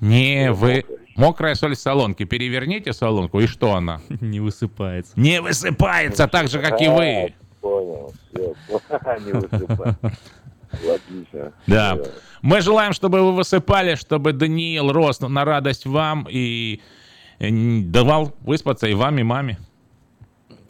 Не 0.00 0.50
вы... 0.50 0.86
Мокрая 1.16 1.54
соль 1.54 1.74
в 1.74 1.78
солонке. 1.78 2.24
Переверните 2.24 2.94
солонку, 2.94 3.38
и 3.40 3.46
что 3.46 3.74
она? 3.74 4.00
Не 4.22 4.40
высыпается. 4.40 5.12
Не 5.20 5.42
высыпается 5.42 6.26
так 6.26 6.48
же, 6.48 6.58
как 6.58 6.80
и 6.80 6.88
вы. 6.88 7.34
Понял, 7.60 8.14
все. 8.32 8.54
Не 9.26 9.32
высыпай. 9.32 9.94
Отлично. 10.72 11.52
Да. 11.66 11.98
Мы 12.42 12.60
желаем, 12.60 12.92
чтобы 12.92 13.22
вы 13.22 13.32
высыпали, 13.32 13.96
чтобы 13.96 14.32
Даниил 14.32 14.92
рос 14.92 15.20
на 15.20 15.44
радость 15.44 15.86
вам 15.86 16.26
и 16.30 16.80
э, 17.38 17.48
давал 17.50 18.34
выспаться 18.40 18.86
и 18.86 18.94
вам, 18.94 19.18
и 19.18 19.22
маме. 19.22 19.58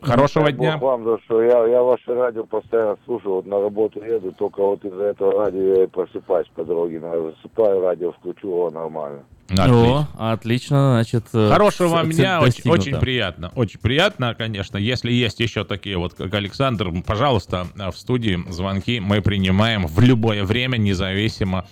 Хорошего 0.03 0.51
дня. 0.53 0.79
Бог 0.79 0.91
вам, 0.91 1.05
за 1.05 1.19
что 1.25 1.43
я, 1.43 1.67
я 1.67 1.83
ваше 1.83 2.15
радио 2.15 2.45
постоянно 2.45 2.97
слушаю, 3.05 3.35
вот 3.37 3.47
на 3.47 3.61
работу 3.61 4.03
еду, 4.03 4.33
только 4.33 4.63
вот 4.63 4.85
из-за 4.85 5.05
этого 5.05 5.45
радио 5.45 5.61
я 5.61 5.85
и 5.85 5.87
просыпаюсь 5.87 6.49
по 6.55 6.65
дороге. 6.65 7.01
Но 7.01 7.31
засыпаю, 7.31 7.83
радио 7.83 8.13
включу, 8.13 8.53
о, 8.53 8.71
нормально. 8.71 9.21
Отлично. 9.51 10.09
О, 10.19 10.33
отлично, 10.33 10.91
значит... 10.93 11.25
э, 11.33 11.49
Хорошего 11.51 11.89
вам 11.89 12.11
дня, 12.11 12.41
очень, 12.41 12.71
очень 12.71 12.97
приятно. 12.99 13.51
Очень 13.57 13.81
приятно, 13.81 14.35
конечно. 14.37 14.79
Если 14.79 15.11
есть 15.11 15.41
еще 15.41 15.65
такие 15.65 15.97
вот, 15.99 16.15
как 16.15 16.33
Александр, 16.35 16.91
пожалуйста, 17.05 17.67
в 17.75 17.97
студии 17.97 18.39
звонки 18.49 19.01
мы 19.01 19.21
принимаем 19.23 19.87
в 19.87 19.99
любое 20.01 20.45
время, 20.45 20.77
независимо 20.77 21.67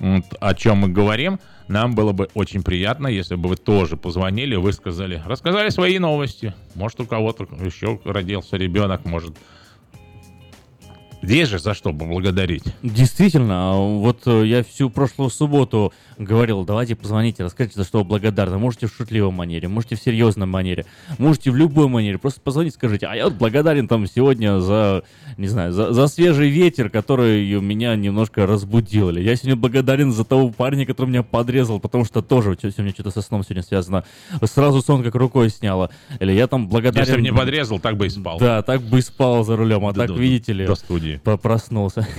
вот, 0.00 0.24
о 0.40 0.54
чем 0.54 0.78
мы 0.78 0.88
говорим. 0.88 1.38
Нам 1.68 1.94
было 1.94 2.12
бы 2.12 2.28
очень 2.34 2.64
приятно, 2.64 3.06
если 3.06 3.36
бы 3.36 3.48
вы 3.48 3.56
тоже 3.56 3.96
позвонили, 3.96 4.56
высказали, 4.56 5.22
рассказали 5.24 5.68
свои 5.68 5.98
новости. 6.00 6.52
Может, 6.74 7.00
у 7.00 7.06
кого-то 7.06 7.46
еще 7.64 8.00
родился 8.04 8.56
ребенок, 8.56 9.04
может... 9.04 9.36
Есть 11.22 11.50
же 11.50 11.58
за 11.58 11.74
что 11.74 11.92
поблагодарить. 11.92 12.62
Действительно, 12.82 13.74
вот 13.74 14.22
э, 14.26 14.46
я 14.46 14.64
всю 14.64 14.88
прошлую 14.88 15.30
субботу 15.30 15.92
говорил, 16.18 16.64
давайте 16.64 16.96
позвоните, 16.96 17.44
расскажите, 17.44 17.78
за 17.78 17.84
что 17.84 17.98
вы 17.98 18.04
благодарны. 18.04 18.58
Можете 18.58 18.86
в 18.86 18.94
шутливой 18.94 19.30
манере, 19.30 19.68
можете 19.68 19.96
в 19.96 20.00
серьезной 20.00 20.46
манере, 20.46 20.86
можете 21.18 21.50
в 21.50 21.56
любой 21.56 21.88
манере. 21.88 22.18
Просто 22.18 22.40
позвоните, 22.40 22.76
скажите, 22.76 23.06
а 23.06 23.14
я 23.14 23.24
вот 23.24 23.34
благодарен 23.34 23.88
там 23.88 24.06
сегодня 24.06 24.60
за, 24.60 25.02
не 25.36 25.48
знаю, 25.48 25.72
за, 25.72 25.92
за 25.92 26.06
свежий 26.08 26.48
ветер, 26.48 26.90
который 26.90 27.60
меня 27.60 27.96
немножко 27.96 28.46
разбудил. 28.46 29.10
Или 29.10 29.22
я 29.22 29.36
сегодня 29.36 29.56
благодарен 29.56 30.12
за 30.12 30.24
того 30.24 30.50
парня, 30.50 30.86
который 30.86 31.08
меня 31.08 31.22
подрезал, 31.22 31.80
потому 31.80 32.04
что 32.04 32.22
тоже 32.22 32.56
сегодня 32.60 32.92
что-то 32.92 33.10
со 33.10 33.22
сном 33.22 33.42
сегодня 33.42 33.62
связано. 33.62 34.04
Сразу 34.44 34.82
сон 34.82 35.02
как 35.02 35.14
рукой 35.14 35.50
сняло. 35.50 35.90
Или 36.18 36.32
я 36.32 36.46
там 36.46 36.68
благодарен... 36.68 37.06
Если 37.06 37.16
бы 37.16 37.22
не 37.22 37.32
подрезал, 37.32 37.78
так 37.78 37.96
бы 37.96 38.06
и 38.06 38.10
спал. 38.10 38.38
Да, 38.38 38.62
так 38.62 38.82
бы 38.82 38.98
и 38.98 39.02
спал 39.02 39.44
за 39.44 39.56
рулем, 39.56 39.84
а 39.86 39.92
Да, 39.92 40.06
так, 40.06 40.16
да, 40.16 40.22
видите 40.22 40.52
ли, 40.52 40.66
до 40.66 40.74
студии. 40.74 41.09
По- 41.18 41.36
проснулся. 41.36 42.06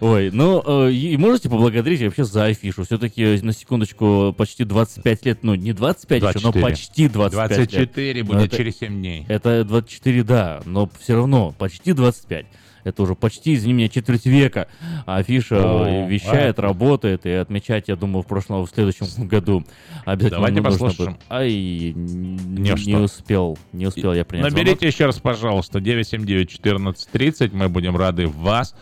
Ой, 0.00 0.30
ну, 0.32 0.62
э, 0.86 0.92
и 0.92 1.16
можете 1.16 1.48
поблагодарить 1.48 2.00
вообще 2.02 2.24
за 2.24 2.44
афишу. 2.46 2.84
Все-таки, 2.84 3.40
на 3.42 3.52
секундочку, 3.52 4.32
почти 4.36 4.64
25 4.64 5.26
лет, 5.26 5.38
ну, 5.42 5.54
не 5.56 5.72
25 5.72 6.22
еще, 6.22 6.26
но 6.46 6.52
24. 6.52 6.64
почти 6.64 7.08
25 7.08 7.50
лет. 7.50 7.58
24 7.70 8.22
Но 8.22 8.26
будет 8.32 8.46
это- 8.46 8.56
через 8.56 8.78
7 8.78 8.98
дней. 8.98 9.24
Это 9.28 9.64
24, 9.64 10.22
да, 10.22 10.60
но 10.64 10.88
все 11.00 11.16
равно 11.16 11.52
почти 11.58 11.92
25. 11.92 12.46
Это 12.88 13.02
уже 13.02 13.14
почти, 13.14 13.54
извини 13.54 13.74
меня, 13.74 13.88
четверть 13.88 14.26
века. 14.26 14.68
Афиша 15.06 15.56
О, 15.62 16.08
вещает, 16.08 16.58
а. 16.58 16.62
работает, 16.62 17.26
и 17.26 17.30
отмечать, 17.30 17.88
я 17.88 17.96
думаю, 17.96 18.22
в 18.22 18.26
прошлом, 18.26 18.64
в 18.64 18.70
следующем 18.70 19.06
году 19.28 19.64
обязательно 20.04 20.48
Давайте 20.48 20.62
послушаем. 20.62 21.12
будет. 21.12 21.22
Ай, 21.28 21.52
не, 21.52 22.70
Не 22.86 22.96
успел, 22.96 23.58
не 23.72 23.86
успел 23.86 24.14
я 24.14 24.24
принять 24.24 24.50
Наберите 24.50 24.86
еще 24.86 25.06
раз, 25.06 25.18
пожалуйста, 25.18 25.78
979-1430. 25.78 27.50
Мы 27.52 27.68
будем 27.68 27.96
рады 27.96 28.26
вас 28.26 28.74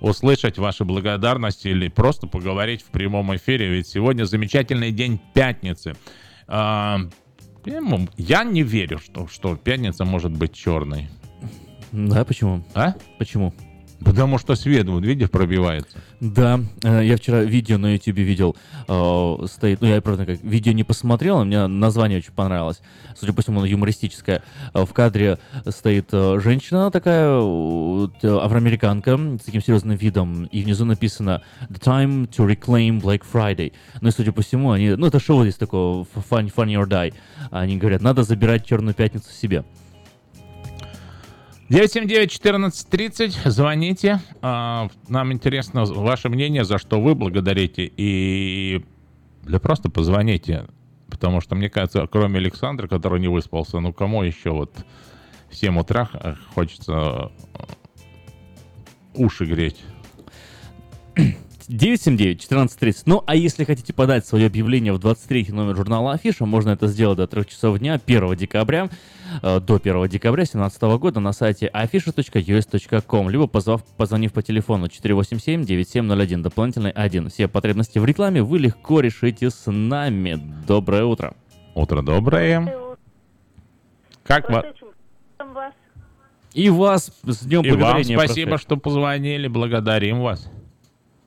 услышать 0.00 0.58
ваши 0.58 0.84
благодарности 0.84 1.68
или 1.68 1.88
просто 1.88 2.26
поговорить 2.26 2.82
в 2.82 2.86
прямом 2.86 3.34
эфире. 3.36 3.68
Ведь 3.68 3.86
сегодня 3.86 4.24
замечательный 4.24 4.92
день 4.92 5.20
пятницы. 5.34 5.94
А, 6.48 7.00
я 8.16 8.44
не 8.44 8.62
верю, 8.62 8.98
что, 8.98 9.28
что 9.28 9.56
пятница 9.56 10.04
может 10.04 10.32
быть 10.32 10.54
черной. 10.54 11.08
Да, 11.92 12.24
почему? 12.24 12.62
А? 12.74 12.94
Почему? 13.18 13.52
Потому 14.04 14.38
что 14.38 14.54
свет, 14.54 14.88
вот 14.88 15.04
видишь, 15.04 15.30
пробивается. 15.30 15.98
Да, 16.20 16.60
э, 16.82 17.02
я 17.04 17.18
вчера 17.18 17.42
видео 17.42 17.76
на 17.76 17.92
YouTube 17.92 18.16
видел, 18.16 18.56
э, 18.88 19.36
стоит, 19.46 19.82
ну 19.82 19.88
я, 19.88 20.00
правда, 20.00 20.24
как 20.24 20.42
видео 20.42 20.72
не 20.72 20.84
посмотрел, 20.84 21.38
но 21.38 21.44
мне 21.44 21.66
название 21.66 22.18
очень 22.18 22.32
понравилось. 22.32 22.80
Судя 23.14 23.34
по 23.34 23.42
всему, 23.42 23.58
оно 23.58 23.66
юмористическое. 23.66 24.42
Э, 24.72 24.84
В 24.86 24.94
кадре 24.94 25.38
стоит 25.68 26.08
женщина 26.12 26.90
такая, 26.90 27.28
афроамериканка, 28.22 29.18
с 29.38 29.44
таким 29.44 29.62
серьезным 29.62 29.96
видом, 29.96 30.44
и 30.46 30.62
внизу 30.62 30.86
написано 30.86 31.42
«The 31.68 31.80
time 31.80 32.28
to 32.30 32.46
reclaim 32.46 33.02
Black 33.02 33.22
Friday». 33.30 33.74
Ну 34.00 34.08
и, 34.08 34.12
судя 34.12 34.32
по 34.32 34.40
всему, 34.40 34.70
они, 34.70 34.90
ну 34.90 35.06
это 35.06 35.20
шоу 35.20 35.42
здесь 35.42 35.56
такое, 35.56 36.06
Funny, 36.30 36.52
funny 36.54 36.74
or 36.82 36.88
Die. 36.88 37.12
Они 37.50 37.76
говорят, 37.76 38.00
надо 38.00 38.22
забирать 38.22 38.64
Черную 38.64 38.94
Пятницу 38.94 39.30
себе. 39.30 39.64
979-1430, 41.70 43.48
звоните. 43.48 44.18
А, 44.42 44.88
Нам 45.08 45.32
интересно 45.32 45.84
ваше 45.84 46.28
мнение, 46.28 46.64
за 46.64 46.78
что 46.78 47.00
вы 47.00 47.14
благодарите. 47.14 47.90
И 47.96 48.84
да 49.42 49.60
просто 49.60 49.88
позвоните. 49.88 50.66
Потому 51.08 51.40
что, 51.40 51.54
мне 51.54 51.70
кажется, 51.70 52.08
кроме 52.10 52.38
Александра, 52.38 52.88
который 52.88 53.20
не 53.20 53.28
выспался, 53.28 53.78
ну 53.78 53.92
кому 53.92 54.24
еще 54.24 54.50
вот 54.50 54.72
в 55.48 55.54
7 55.54 55.78
утра 55.78 56.08
хочется 56.54 56.92
э, 56.92 57.28
уши 59.14 59.44
греть? 59.44 59.84
979-1430. 61.70 63.02
Ну, 63.06 63.22
а 63.26 63.36
если 63.36 63.64
хотите 63.64 63.92
подать 63.92 64.26
свое 64.26 64.46
объявление 64.46 64.92
в 64.92 64.98
23 64.98 65.46
номер 65.50 65.76
журнала 65.76 66.12
Афиша, 66.12 66.44
можно 66.46 66.70
это 66.70 66.88
сделать 66.88 67.18
до 67.18 67.26
3 67.26 67.46
часов 67.46 67.78
дня 67.78 68.00
1 68.04 68.36
декабря, 68.36 68.90
э, 69.42 69.60
до 69.60 69.76
1 69.76 70.08
декабря 70.08 70.44
2017 70.44 70.82
года 70.98 71.20
на 71.20 71.32
сайте 71.32 71.70
afisha.us.com, 71.72 73.30
либо 73.30 73.46
позвав, 73.46 73.84
позвонив 73.96 74.32
по 74.32 74.42
телефону 74.42 74.86
487-9701, 74.86 76.42
дополнительный 76.42 76.90
1. 76.90 77.30
Все 77.30 77.48
потребности 77.48 77.98
в 77.98 78.04
рекламе 78.04 78.42
вы 78.42 78.58
легко 78.58 79.00
решите 79.00 79.50
с 79.50 79.70
нами. 79.70 80.38
Доброе 80.66 81.04
утро. 81.04 81.34
Утро 81.74 82.02
доброе. 82.02 82.74
Как 84.24 84.50
вас? 84.50 84.64
И 86.52 86.68
вас 86.68 87.12
с 87.22 87.44
Днем 87.44 87.62
И 87.62 87.70
вам 87.70 88.02
спасибо, 88.02 88.50
прошедшим. 88.50 88.58
что 88.58 88.76
позвонили. 88.76 89.46
Благодарим 89.46 90.20
вас. 90.20 90.50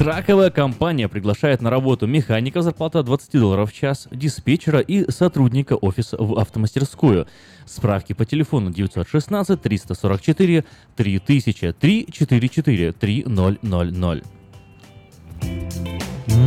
Траковая 0.00 0.48
компания 0.48 1.08
приглашает 1.08 1.60
на 1.60 1.68
работу 1.68 2.06
механика, 2.06 2.62
зарплата 2.62 3.02
20 3.02 3.32
долларов 3.38 3.70
в 3.70 3.74
час, 3.74 4.08
диспетчера 4.10 4.80
и 4.80 5.10
сотрудника 5.10 5.74
офиса 5.74 6.16
в 6.18 6.38
автомастерскую. 6.38 7.26
Справки 7.66 8.14
по 8.14 8.24
телефону 8.24 8.70
916 8.70 9.60
344 9.60 10.64
3000 10.96 11.72
344 11.72 12.92
3000. 12.92 14.39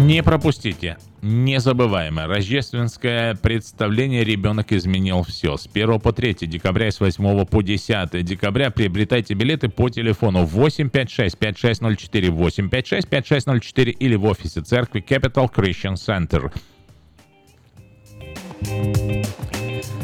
Не 0.04 0.22
пропустите. 0.22 0.98
Незабываемое 1.22 2.28
рождественское 2.28 3.36
представление 3.36 4.26
«Ребенок 4.26 4.74
изменил 4.74 5.24
все». 5.24 5.56
С 5.56 5.66
1 5.74 6.02
по 6.02 6.12
3 6.12 6.40
декабря 6.42 6.90
и 6.90 6.92
с 6.92 7.00
8 7.00 7.46
по 7.46 7.62
10 7.62 8.26
декабря 8.26 8.70
приобретайте 8.70 9.34
билеты 9.34 9.70
по 9.70 9.88
телефону 9.88 10.44
856-5604, 10.44 12.02
856-5604 12.12 13.92
или 13.92 14.16
в 14.18 14.26
офисе 14.26 14.60
церкви 14.60 15.02
Capital 15.08 15.50
Christian 15.50 15.94
Center. 15.96 16.52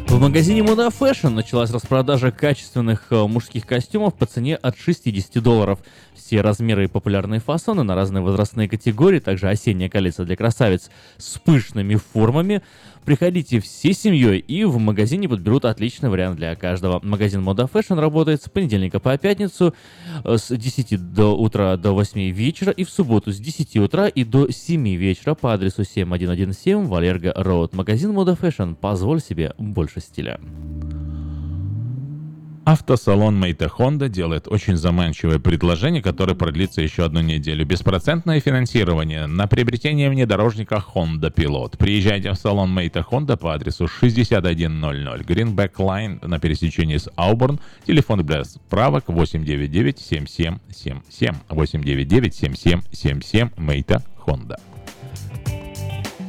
В 0.08 0.20
магазине 0.20 0.62
Moda 0.62 0.92
Fashion 0.92 1.30
началась 1.30 1.70
распродажа 1.70 2.32
качественных 2.32 3.08
э, 3.12 3.28
мужских 3.28 3.66
костюмов 3.66 4.16
по 4.16 4.26
цене 4.26 4.56
от 4.56 4.76
60 4.78 5.42
долларов. 5.42 5.80
Все 6.16 6.42
размеры 6.42 6.86
и 6.86 6.88
популярные 6.88 7.40
фасоны 7.40 7.84
на 7.84 7.96
разные 7.96 8.24
возрастные 8.24 8.68
категории, 8.68 9.20
также 9.20 9.48
осенняя 9.48 9.88
коллекция 9.88 10.26
для 10.26 10.36
красавиц 10.36 10.90
с 11.18 11.38
пышными 11.38 11.96
формами. 11.96 12.64
Приходите 13.06 13.60
всей 13.60 13.94
семьей 13.94 14.40
и 14.40 14.64
в 14.64 14.78
магазине 14.78 15.28
подберут 15.28 15.66
отличный 15.66 16.10
вариант 16.10 16.38
для 16.38 16.56
каждого. 16.56 17.00
Магазин 17.04 17.42
Moda 17.42 17.70
Fashion 17.72 18.00
работает 18.00 18.44
с 18.44 18.50
понедельника 18.50 19.00
по 19.00 19.18
пятницу 19.18 19.74
э, 20.24 20.38
с 20.38 20.56
10 20.56 21.14
до 21.14 21.36
утра 21.36 21.76
до 21.78 21.94
8 21.94 22.30
вечера 22.30 22.72
и 22.72 22.84
в 22.84 22.90
субботу 22.90 23.32
с 23.32 23.40
10 23.40 23.78
утра 23.78 24.08
и 24.08 24.24
до 24.24 24.52
7 24.52 24.96
вечера 24.96 25.34
по 25.34 25.54
адресу 25.54 25.84
7117 25.84 26.88
Walerga 26.88 27.34
Road. 27.36 27.74
Магазин 27.74 28.12
Moda 28.12 28.40
Fashion. 28.40 28.76
Позволь 28.76 29.22
себе 29.22 29.54
больше 29.58 30.02
стиля. 30.02 30.40
Автосалон 32.70 33.36
Maita 33.36 33.68
Honda 33.68 34.08
делает 34.10 34.48
очень 34.48 34.78
заманчивое 34.78 35.40
предложение, 35.40 36.04
которое 36.04 36.36
продлится 36.36 36.84
еще 36.84 37.04
одну 37.04 37.22
неделю. 37.22 37.66
Беспроцентное 37.66 38.40
финансирование 38.40 39.26
на 39.26 39.48
приобретение 39.48 40.12
внедорожника 40.12 40.76
Honda 40.76 41.34
Pilot. 41.34 41.80
Приезжайте 41.80 42.32
в 42.32 42.36
салон 42.36 42.72
Maita 42.72 43.02
Honda 43.02 43.38
по 43.38 43.56
адресу 43.56 43.88
6100 43.88 44.52
Greenback 44.52 45.78
Lane 45.78 46.24
на 46.28 46.38
пересечении 46.38 46.98
с 46.98 47.10
Auburn. 47.16 47.60
Телефон 47.88 48.24
для 48.24 48.44
справок 48.44 49.06
899-7777. 49.08 50.60
899-7777 51.50 53.50
Maita 53.58 54.04
Honda. 54.16 54.60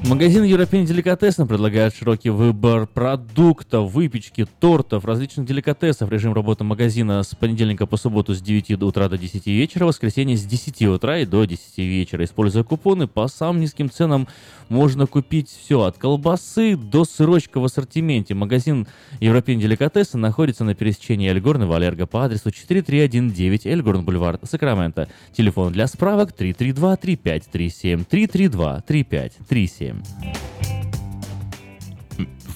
Магазин 0.02 0.44
European 0.44 0.86
Delicatessen 0.86 1.46
предлагает 1.46 1.94
широкий 1.94 2.30
выбор 2.30 2.86
продуктов, 2.86 3.92
выпечки, 3.92 4.46
тортов, 4.58 5.04
различных 5.04 5.46
деликатесов. 5.46 6.10
Режим 6.10 6.32
работы 6.32 6.64
магазина 6.64 7.22
с 7.22 7.34
понедельника 7.34 7.84
по 7.86 7.98
субботу 7.98 8.34
с 8.34 8.40
9 8.40 8.82
утра 8.82 9.10
до 9.10 9.18
10 9.18 9.46
вечера, 9.46 9.84
воскресенье 9.84 10.38
с 10.38 10.44
10 10.44 10.82
утра 10.86 11.18
и 11.18 11.26
до 11.26 11.44
10 11.44 11.78
вечера. 11.78 12.24
Используя 12.24 12.64
купоны 12.64 13.08
по 13.08 13.28
самым 13.28 13.60
низким 13.60 13.90
ценам 13.90 14.26
можно 14.70 15.06
купить 15.06 15.50
все 15.50 15.82
от 15.82 15.98
колбасы 15.98 16.76
до 16.76 17.04
сырочка 17.04 17.60
в 17.60 17.64
ассортименте. 17.64 18.32
Магазин 18.34 18.86
European 19.20 19.60
Delicatessen 19.60 20.16
находится 20.16 20.64
на 20.64 20.74
пересечении 20.74 21.28
Эльгорн 21.28 21.64
и 21.64 21.66
Валерго 21.66 22.06
по 22.06 22.24
адресу 22.24 22.50
4319 22.50 23.66
Эльгорн 23.66 24.02
Бульвар, 24.04 24.38
Сакраменто. 24.42 25.08
Телефон 25.32 25.72
для 25.72 25.86
справок 25.86 26.32
332-3537, 26.32 28.06
332-3537. 28.08 30.02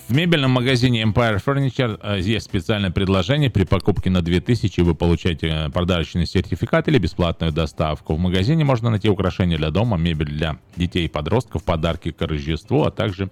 В 0.07 0.15
мебельном 0.15 0.51
магазине 0.51 1.03
Empire 1.03 1.43
Furniture 1.43 1.99
э, 2.03 2.21
есть 2.21 2.45
специальное 2.45 2.91
предложение. 2.91 3.49
При 3.49 3.65
покупке 3.65 4.11
на 4.11 4.21
2000 4.21 4.83
вы 4.83 4.95
получаете 4.95 5.47
э, 5.47 5.71
подарочный 5.71 6.27
сертификат 6.27 6.89
или 6.89 6.99
бесплатную 6.99 7.53
доставку. 7.53 8.15
В 8.15 8.19
магазине 8.19 8.65
можно 8.65 8.91
найти 8.91 9.09
украшения 9.09 9.57
для 9.57 9.71
дома, 9.71 9.97
мебель 9.97 10.29
для 10.29 10.59
детей 10.77 11.07
и 11.07 11.09
подростков, 11.09 11.65
подарки 11.65 12.11
к 12.13 12.21
Рождеству, 12.21 12.83
а 12.85 12.91
также 12.91 13.31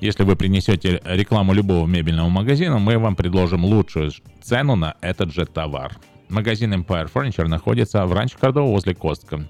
если 0.00 0.22
вы 0.24 0.34
принесете 0.34 1.02
рекламу 1.04 1.52
любого 1.52 1.86
мебельного 1.86 2.30
магазина, 2.30 2.78
мы 2.78 2.96
вам 2.96 3.14
предложим 3.14 3.62
лучшую 3.66 4.12
цену 4.42 4.76
на 4.76 4.96
этот 5.02 5.30
же 5.34 5.44
товар. 5.44 5.98
Магазин 6.30 6.72
Empire 6.72 7.10
Furniture 7.12 7.48
находится 7.48 8.06
в 8.06 8.14
Ранчо 8.14 8.38
Кордова 8.40 8.66
возле 8.66 8.94
Костка. 8.94 9.46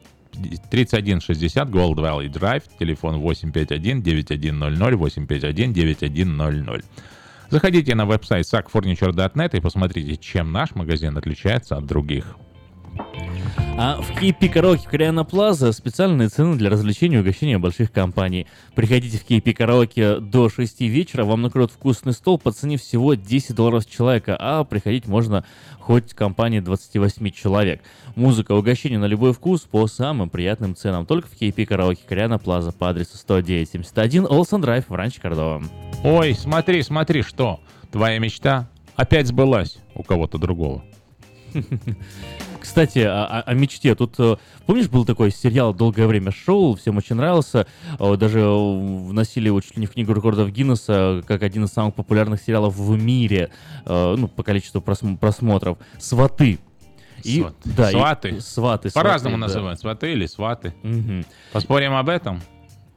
3160 0.71 1.69
Gold 1.69 1.97
Valley 1.97 2.29
Drive, 2.29 2.63
телефон 2.79 3.17
851-9100, 3.17 4.97
851-9100. 4.97 6.85
Заходите 7.51 7.95
на 7.95 8.07
веб-сайт 8.07 8.47
sackfurniture.net 8.47 9.57
и 9.57 9.61
посмотрите, 9.61 10.17
чем 10.17 10.53
наш 10.53 10.75
магазин 10.75 11.19
отличается 11.19 11.77
от 11.77 11.87
других. 11.87 12.37
А 13.75 14.01
в 14.03 14.11
KP 14.11 14.51
Караоке 14.51 14.87
Кориана 14.87 15.25
Плаза 15.25 15.73
специальные 15.73 16.29
цены 16.29 16.57
для 16.57 16.69
развлечений 16.69 17.17
и 17.17 17.19
угощения 17.19 17.59
больших 17.59 17.91
компаний. 17.91 18.47
Приходите 18.75 19.17
в 19.17 19.27
KP 19.27 19.55
Караоке 19.55 20.17
до 20.21 20.51
6 20.51 20.83
вечера, 20.83 21.25
вам 21.25 21.41
накроют 21.41 21.73
вкусный 21.73 22.13
стол 22.13 22.39
по 22.39 22.53
цене 22.53 22.77
всего 22.77 23.15
10 23.15 23.55
долларов 23.57 23.83
с 23.83 23.87
человека, 23.87 24.37
а 24.39 24.65
приходить 24.65 25.07
можно 25.07 25.45
хоть 25.81 26.13
компании 26.13 26.61
28 26.61 27.31
человек. 27.31 27.81
Музыка, 28.15 28.53
угощение 28.53 28.99
на 28.99 29.07
любой 29.07 29.33
вкус 29.33 29.63
по 29.63 29.87
самым 29.87 30.29
приятным 30.29 30.77
ценам. 30.77 31.07
Только 31.07 31.29
в 31.29 31.33
KP 31.33 31.65
Караоке 31.65 32.03
Кориана 32.07 32.39
Плаза 32.39 32.73
по 32.73 32.91
адресу 32.91 33.17
10971 33.17 34.27
Олсен 34.27 34.61
Драйв 34.61 34.85
в 34.89 34.95
Ранчо 34.95 35.23
Кордова. 35.23 35.63
Ой, 36.05 36.35
смотри, 36.35 36.83
смотри, 36.83 37.23
что? 37.23 37.59
Твоя 37.91 38.19
мечта 38.19 38.69
опять 38.97 39.29
сбылась 39.29 39.79
у 39.95 40.03
кого-то 40.03 40.37
другого. 40.37 40.85
Кстати, 42.73 43.01
о, 43.01 43.43
о 43.43 43.53
мечте. 43.53 43.95
Тут, 43.95 44.15
э, 44.19 44.37
помнишь, 44.65 44.89
был 44.89 45.05
такой 45.05 45.31
сериал 45.31 45.75
«Долгое 45.75 46.07
время 46.07 46.33
шоу», 46.33 46.75
всем 46.75 46.97
очень 46.97 47.17
нравился. 47.17 47.67
Э, 47.99 48.17
даже 48.17 48.41
вносили 48.47 49.49
его 49.49 49.61
чуть 49.61 49.77
ли 49.77 49.81
не 49.83 49.87
в 49.87 49.91
книгу 49.91 50.15
рекордов 50.15 50.51
Гиннесса 50.51 51.23
как 51.29 51.43
один 51.43 51.65
из 51.65 51.71
самых 51.71 51.95
популярных 51.95 52.41
сериалов 52.41 52.75
в 52.75 52.97
мире, 52.97 53.51
э, 53.85 54.15
ну, 54.17 54.27
по 54.27 54.43
количеству 54.43 54.81
просмотров. 54.81 55.77
«Сваты». 55.99 56.61
И, 57.25 57.41
Сват. 57.41 57.55
Да, 57.67 57.91
сваты. 57.91 58.29
И, 58.31 58.41
сваты. 58.41 58.91
По-разному 58.91 59.37
да. 59.37 59.49
называют. 59.49 59.79
Сваты 59.79 60.11
или 60.11 60.25
сваты. 60.25 60.73
Угу. 60.83 61.27
Поспорим 61.53 61.93
об 61.93 62.09
этом? 62.09 62.41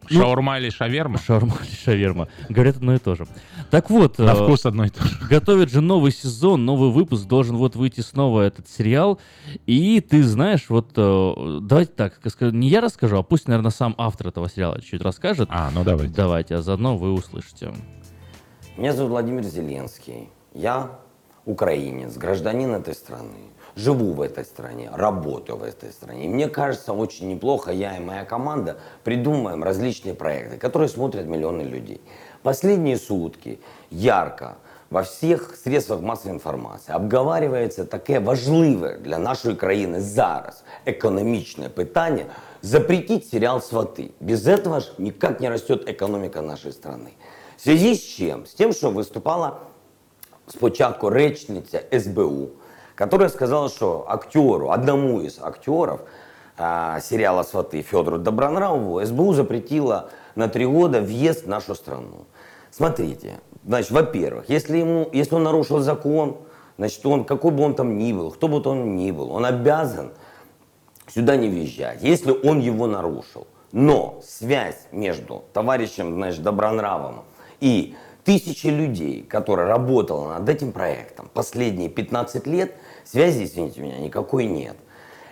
Ну, 0.09 0.21
шаурма 0.21 0.59
или 0.59 0.69
шаверма? 0.69 1.19
Шаурма 1.19 1.57
или 1.67 1.75
шаверма. 1.75 2.27
Говорят 2.49 2.77
одно 2.77 2.95
и 2.95 2.99
то 2.99 3.15
же. 3.15 3.27
Так 3.75 3.89
вот. 3.89 4.19
На 4.19 4.31
э, 4.31 4.35
вкус 4.35 4.65
одно 4.65 4.85
и 4.85 4.89
то 4.89 5.03
же. 5.03 5.17
Готовят 5.29 5.69
же 5.69 5.81
новый 5.81 6.13
сезон, 6.13 6.63
новый 6.63 6.91
выпуск. 6.91 7.25
Должен 7.25 7.57
вот 7.57 7.75
выйти 7.75 7.99
снова 7.99 8.43
этот 8.43 8.69
сериал. 8.69 9.19
И 9.65 9.99
ты 9.99 10.23
знаешь, 10.23 10.67
вот 10.69 10.93
э, 10.95 11.59
давайте 11.61 11.91
так, 11.91 12.21
не 12.39 12.69
я 12.69 12.79
расскажу, 12.79 13.17
а 13.17 13.23
пусть, 13.23 13.49
наверное, 13.49 13.71
сам 13.71 13.93
автор 13.97 14.27
этого 14.29 14.49
сериала 14.49 14.79
чуть 14.81 15.01
расскажет. 15.01 15.49
А, 15.51 15.71
ну 15.71 15.83
давайте. 15.83 16.13
Давайте, 16.13 16.55
а 16.55 16.61
заодно 16.61 16.95
вы 16.95 17.11
услышите. 17.11 17.73
Меня 18.77 18.93
зовут 18.93 19.11
Владимир 19.11 19.43
Зеленский. 19.43 20.29
Я 20.53 20.97
украинец, 21.43 22.15
гражданин 22.15 22.71
этой 22.71 22.93
страны 22.93 23.51
живу 23.76 24.12
в 24.12 24.20
этой 24.20 24.44
стране, 24.44 24.90
работаю 24.92 25.59
в 25.59 25.62
этой 25.62 25.90
стране. 25.92 26.24
И 26.24 26.28
мне 26.28 26.48
кажется, 26.48 26.92
очень 26.92 27.28
неплохо 27.28 27.72
я 27.72 27.96
и 27.96 28.00
моя 28.00 28.24
команда 28.24 28.78
придумаем 29.04 29.62
различные 29.62 30.14
проекты, 30.14 30.56
которые 30.59 30.88
смотрят 30.88 31.26
миллионы 31.26 31.62
людей. 31.62 32.00
Последние 32.42 32.96
сутки 32.96 33.59
ярко 33.90 34.56
во 34.90 35.00
всіх 35.02 35.56
средствах 35.56 36.02
масової 36.02 36.35
інформації 36.35 36.96
обговорюється 36.96 37.85
таке 37.85 38.18
важливе 38.18 38.98
для 39.04 39.18
нашої 39.18 39.56
країни 39.56 40.00
зараз 40.00 40.64
економічне 40.87 41.68
питання 41.68 42.24
запретить 42.62 43.28
сериал 43.28 43.59
«Сваты». 43.59 44.11
Без 44.20 44.46
этого 44.46 44.80
же 44.80 44.88
никак 44.98 45.40
не 45.40 45.48
растет 45.48 45.88
экономика 45.88 46.42
нашей 46.42 46.72
страны. 46.72 47.11
В 47.56 47.62
связи 47.62 47.94
с 47.94 48.00
чем? 48.00 48.46
С 48.46 48.54
тем, 48.54 48.72
что 48.72 48.90
выступала 48.90 49.61
спочатку 50.46 51.09
речниця 51.09 51.83
СБУ, 51.92 52.50
которая 52.95 53.29
сказала, 53.29 53.69
что 53.69 54.05
актеру, 54.08 54.71
одному 54.71 55.21
из 55.21 55.39
актеров 55.39 56.01
э, 56.58 56.99
сериала 57.01 57.43
«Сваты» 57.43 57.81
Федору 57.81 58.17
Добронравову 58.17 59.03
СБУ 59.05 59.34
запретила 59.34 60.10
на 60.36 60.47
три 60.47 60.65
года 60.65 61.01
въезд 61.01 61.45
в 61.45 61.49
нашу 61.49 61.75
страну. 61.75 62.25
Смотрите, 62.71 63.39
значит, 63.65 63.91
во-первых, 63.91 64.49
если, 64.49 64.77
ему, 64.77 65.10
если 65.13 65.36
он 65.36 65.43
нарушил 65.43 65.79
закон, 65.79 66.38
значит, 66.77 67.05
он, 67.05 67.25
какой 67.25 67.51
бы 67.51 67.63
он 67.63 67.75
там 67.75 67.97
ни 67.97 68.12
был, 68.13 68.31
кто 68.31 68.47
бы 68.47 68.62
он 68.69 68.95
ни 68.95 69.12
был, 69.12 69.31
он 69.31 69.45
обязан 69.45 70.12
сюда 71.08 71.38
не 71.38 71.47
въезжать, 71.47 72.01
если 72.01 72.31
он 72.31 72.60
его 72.60 72.88
нарушил. 72.88 73.47
Но 73.71 74.21
связь 74.25 74.88
между 74.91 75.43
товарищем, 75.53 76.13
значит, 76.13 76.41
Добронравом 76.41 77.23
и 77.60 77.95
тысячи 78.23 78.67
людей, 78.67 79.21
которые 79.23 79.67
работали 79.67 80.39
над 80.39 80.49
этим 80.49 80.71
проектом 80.71 81.29
последние 81.34 81.89
15 81.89 82.47
лет, 82.47 82.75
связи, 83.05 83.43
извините 83.43 83.81
меня, 83.81 83.97
никакой 83.97 84.45
нет. 84.45 84.75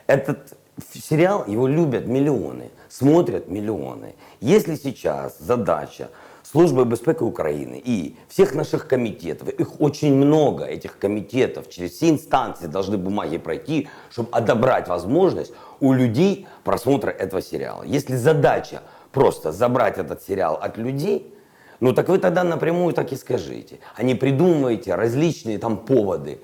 Этот 0.07 0.57
сериал, 0.93 1.45
его 1.47 1.67
любят 1.67 2.07
миллионы, 2.07 2.71
смотрят 2.89 3.47
миллионы. 3.47 4.15
Если 4.39 4.75
сейчас 4.75 5.37
задача 5.39 6.09
Службы 6.43 6.83
безпеки 6.83 7.23
Украины 7.23 7.81
и 7.83 8.17
всех 8.27 8.53
наших 8.53 8.85
комитетов, 8.85 9.47
их 9.47 9.79
очень 9.79 10.13
много, 10.13 10.65
этих 10.65 10.97
комитетов, 10.99 11.69
через 11.69 11.93
все 11.93 12.09
инстанции 12.09 12.67
должны 12.67 12.97
бумаги 12.97 13.37
пройти, 13.37 13.87
чтобы 14.11 14.29
отобрать 14.31 14.89
возможность 14.89 15.53
у 15.79 15.93
людей 15.93 16.45
просмотра 16.65 17.11
этого 17.11 17.41
сериала. 17.41 17.83
Если 17.83 18.17
задача 18.17 18.83
просто 19.13 19.53
забрать 19.53 19.97
этот 19.97 20.21
сериал 20.21 20.59
от 20.61 20.77
людей, 20.77 21.33
ну 21.79 21.93
так 21.93 22.09
вы 22.09 22.19
тогда 22.19 22.43
напрямую 22.43 22.93
так 22.93 23.13
и 23.13 23.15
скажите. 23.15 23.79
А 23.95 24.03
не 24.03 24.13
придумывайте 24.13 24.95
различные 24.95 25.59
там 25.59 25.77
поводы, 25.77 26.41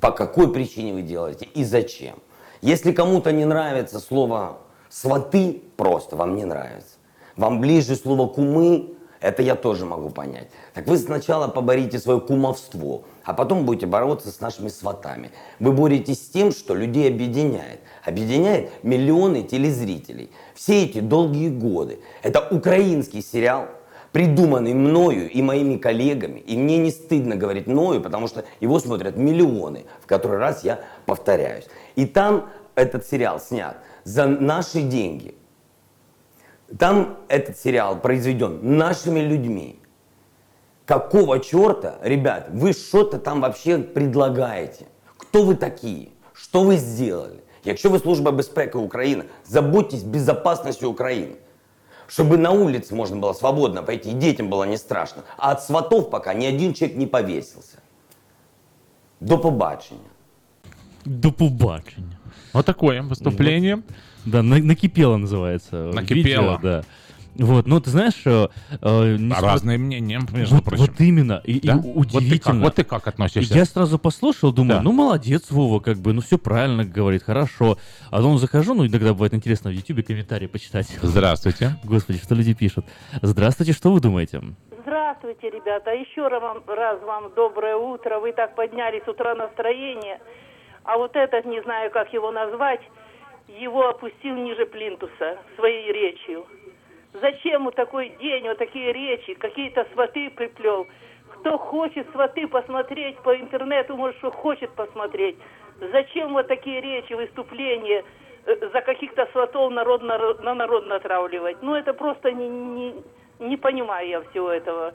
по 0.00 0.10
какой 0.10 0.52
причине 0.52 0.92
вы 0.92 1.02
делаете 1.02 1.46
и 1.54 1.64
зачем. 1.64 2.16
Если 2.60 2.92
кому-то 2.92 3.32
не 3.32 3.44
нравится 3.44 4.00
слово 4.00 4.58
«сваты», 4.88 5.62
просто 5.76 6.16
вам 6.16 6.36
не 6.36 6.44
нравится. 6.44 6.96
Вам 7.36 7.60
ближе 7.60 7.94
слово 7.94 8.26
«кумы», 8.28 8.94
это 9.20 9.42
я 9.42 9.56
тоже 9.56 9.84
могу 9.84 10.10
понять. 10.10 10.48
Так 10.74 10.86
вы 10.86 10.96
сначала 10.96 11.48
поборите 11.48 11.98
свое 11.98 12.20
кумовство, 12.20 13.02
а 13.24 13.34
потом 13.34 13.66
будете 13.66 13.86
бороться 13.86 14.30
с 14.30 14.40
нашими 14.40 14.68
сватами. 14.68 15.32
Вы 15.58 15.72
боретесь 15.72 16.24
с 16.24 16.30
тем, 16.30 16.52
что 16.52 16.74
людей 16.74 17.08
объединяет. 17.08 17.80
Объединяет 18.04 18.70
миллионы 18.84 19.42
телезрителей. 19.42 20.30
Все 20.54 20.84
эти 20.84 21.00
долгие 21.00 21.48
годы. 21.48 21.98
Это 22.22 22.46
украинский 22.48 23.22
сериал, 23.22 23.66
придуманный 24.12 24.74
мною 24.74 25.30
и 25.30 25.42
моими 25.42 25.76
коллегами, 25.76 26.40
и 26.40 26.56
мне 26.56 26.78
не 26.78 26.90
стыдно 26.90 27.36
говорить 27.36 27.66
мною, 27.66 28.00
потому 28.00 28.28
что 28.28 28.44
его 28.60 28.78
смотрят 28.78 29.16
миллионы, 29.16 29.84
в 30.00 30.06
который 30.06 30.38
раз 30.38 30.64
я 30.64 30.80
повторяюсь. 31.06 31.66
И 31.96 32.06
там 32.06 32.48
этот 32.74 33.06
сериал 33.06 33.40
снят 33.40 33.76
за 34.04 34.26
наши 34.26 34.82
деньги. 34.82 35.34
Там 36.78 37.18
этот 37.28 37.58
сериал 37.58 37.98
произведен 38.00 38.76
нашими 38.76 39.20
людьми. 39.20 39.80
Какого 40.84 41.38
черта, 41.40 41.98
ребят, 42.02 42.48
вы 42.50 42.72
что-то 42.72 43.18
там 43.18 43.40
вообще 43.40 43.78
предлагаете? 43.78 44.86
Кто 45.16 45.44
вы 45.44 45.54
такие? 45.54 46.10
Что 46.32 46.62
вы 46.62 46.76
сделали? 46.76 47.40
Якщо 47.64 47.90
ви 47.90 47.98
служба 47.98 48.32
безпеки 48.32 48.76
України, 48.76 49.24
заботьтесь 49.44 50.02
безопасностью 50.02 50.90
України 50.90 51.36
чтобы 52.08 52.38
на 52.38 52.50
улице 52.50 52.94
можно 52.94 53.16
было 53.16 53.34
свободно 53.34 53.82
пойти, 53.82 54.10
и 54.10 54.14
детям 54.14 54.48
было 54.48 54.64
не 54.64 54.78
страшно. 54.78 55.22
А 55.36 55.52
от 55.52 55.62
сватов 55.62 56.10
пока 56.10 56.34
ни 56.34 56.46
один 56.46 56.74
человек 56.74 56.96
не 56.96 57.06
повесился. 57.06 57.78
До 59.20 59.38
побачення. 59.38 60.10
До 61.04 61.32
побачення. 61.32 62.18
Вот 62.52 62.66
такое 62.66 63.02
выступление. 63.02 63.82
Да, 64.24 64.42
накипело 64.42 65.16
называется. 65.16 65.92
Накипело. 65.92 66.52
Видео, 66.52 66.58
да. 66.62 66.84
Вот, 67.34 67.66
ну 67.66 67.80
ты 67.80 67.90
знаешь, 67.90 68.20
э, 68.24 68.48
э 68.80 69.16
разные 69.40 69.78
мнения, 69.78 70.20
между 70.32 70.56
вот, 70.56 70.64
прочим. 70.64 70.84
Вот 70.84 71.00
именно, 71.00 71.40
и, 71.44 71.60
да? 71.60 71.74
и 71.74 71.76
удивительно. 71.76 72.60
Вот 72.64 72.74
ты, 72.74 72.84
как, 72.84 73.00
вот 73.00 73.02
ты 73.02 73.06
как 73.06 73.06
относишься? 73.06 73.54
Я 73.54 73.64
сразу 73.64 73.98
послушал, 73.98 74.52
думаю, 74.52 74.78
да. 74.78 74.82
ну 74.82 74.92
молодец, 74.92 75.50
Вова, 75.50 75.80
как 75.80 75.98
бы, 75.98 76.12
ну 76.12 76.20
все 76.20 76.38
правильно 76.38 76.84
говорит, 76.84 77.22
хорошо. 77.22 77.78
А 78.10 78.16
потом 78.16 78.38
захожу, 78.38 78.74
ну 78.74 78.86
иногда 78.86 79.12
бывает 79.12 79.34
интересно 79.34 79.70
в 79.70 79.72
Ютубе 79.74 80.02
комментарии 80.02 80.46
почитать. 80.46 80.88
Здравствуйте. 81.02 81.76
Господи, 81.84 82.18
что 82.18 82.34
люди 82.34 82.54
пишут. 82.54 82.86
Здравствуйте, 83.22 83.72
что 83.72 83.92
вы 83.92 84.00
думаете? 84.00 84.40
Здравствуйте, 84.82 85.50
ребята. 85.50 85.92
Еще 85.92 86.26
раз 86.26 86.42
вам, 86.42 86.62
раз 86.66 87.00
вам 87.02 87.32
доброе 87.34 87.76
утро. 87.76 88.18
Вы 88.20 88.32
так 88.32 88.54
подняли 88.54 89.02
с 89.04 89.08
утра 89.08 89.34
настроение. 89.34 90.20
А 90.84 90.96
вот 90.96 91.14
этот, 91.14 91.44
не 91.44 91.62
знаю, 91.62 91.90
как 91.90 92.12
его 92.12 92.32
назвать, 92.32 92.80
его 93.48 93.88
опустил 93.88 94.34
ниже 94.34 94.66
плинтуса 94.66 95.38
своей 95.56 95.92
речью. 95.92 96.46
Зачем 97.12 97.66
у 97.66 97.70
такой 97.70 98.10
день, 98.20 98.46
вот 98.46 98.58
такие 98.58 98.92
речи, 98.92 99.34
какие-то 99.34 99.86
сваты 99.92 100.30
приплел? 100.30 100.86
Кто 101.28 101.56
хочет 101.56 102.10
сваты 102.12 102.46
посмотреть 102.46 103.16
по 103.18 103.34
интернету, 103.36 103.96
может, 103.96 104.16
что 104.18 104.30
хочет 104.30 104.70
посмотреть. 104.70 105.36
Зачем 105.80 106.32
вот 106.32 106.48
такие 106.48 106.80
речи, 106.80 107.12
выступления 107.12 108.04
э, 108.46 108.68
за 108.72 108.80
каких-то 108.80 109.26
сватов 109.32 109.72
народ 109.72 110.02
на, 110.02 110.18
на 110.18 110.54
народ 110.54 110.86
натравливать? 110.86 111.62
Ну, 111.62 111.74
это 111.74 111.94
просто 111.94 112.32
не, 112.32 112.48
не, 112.48 113.04
не 113.38 113.56
понимаю 113.56 114.08
я 114.08 114.20
всего 114.22 114.50
этого. 114.50 114.92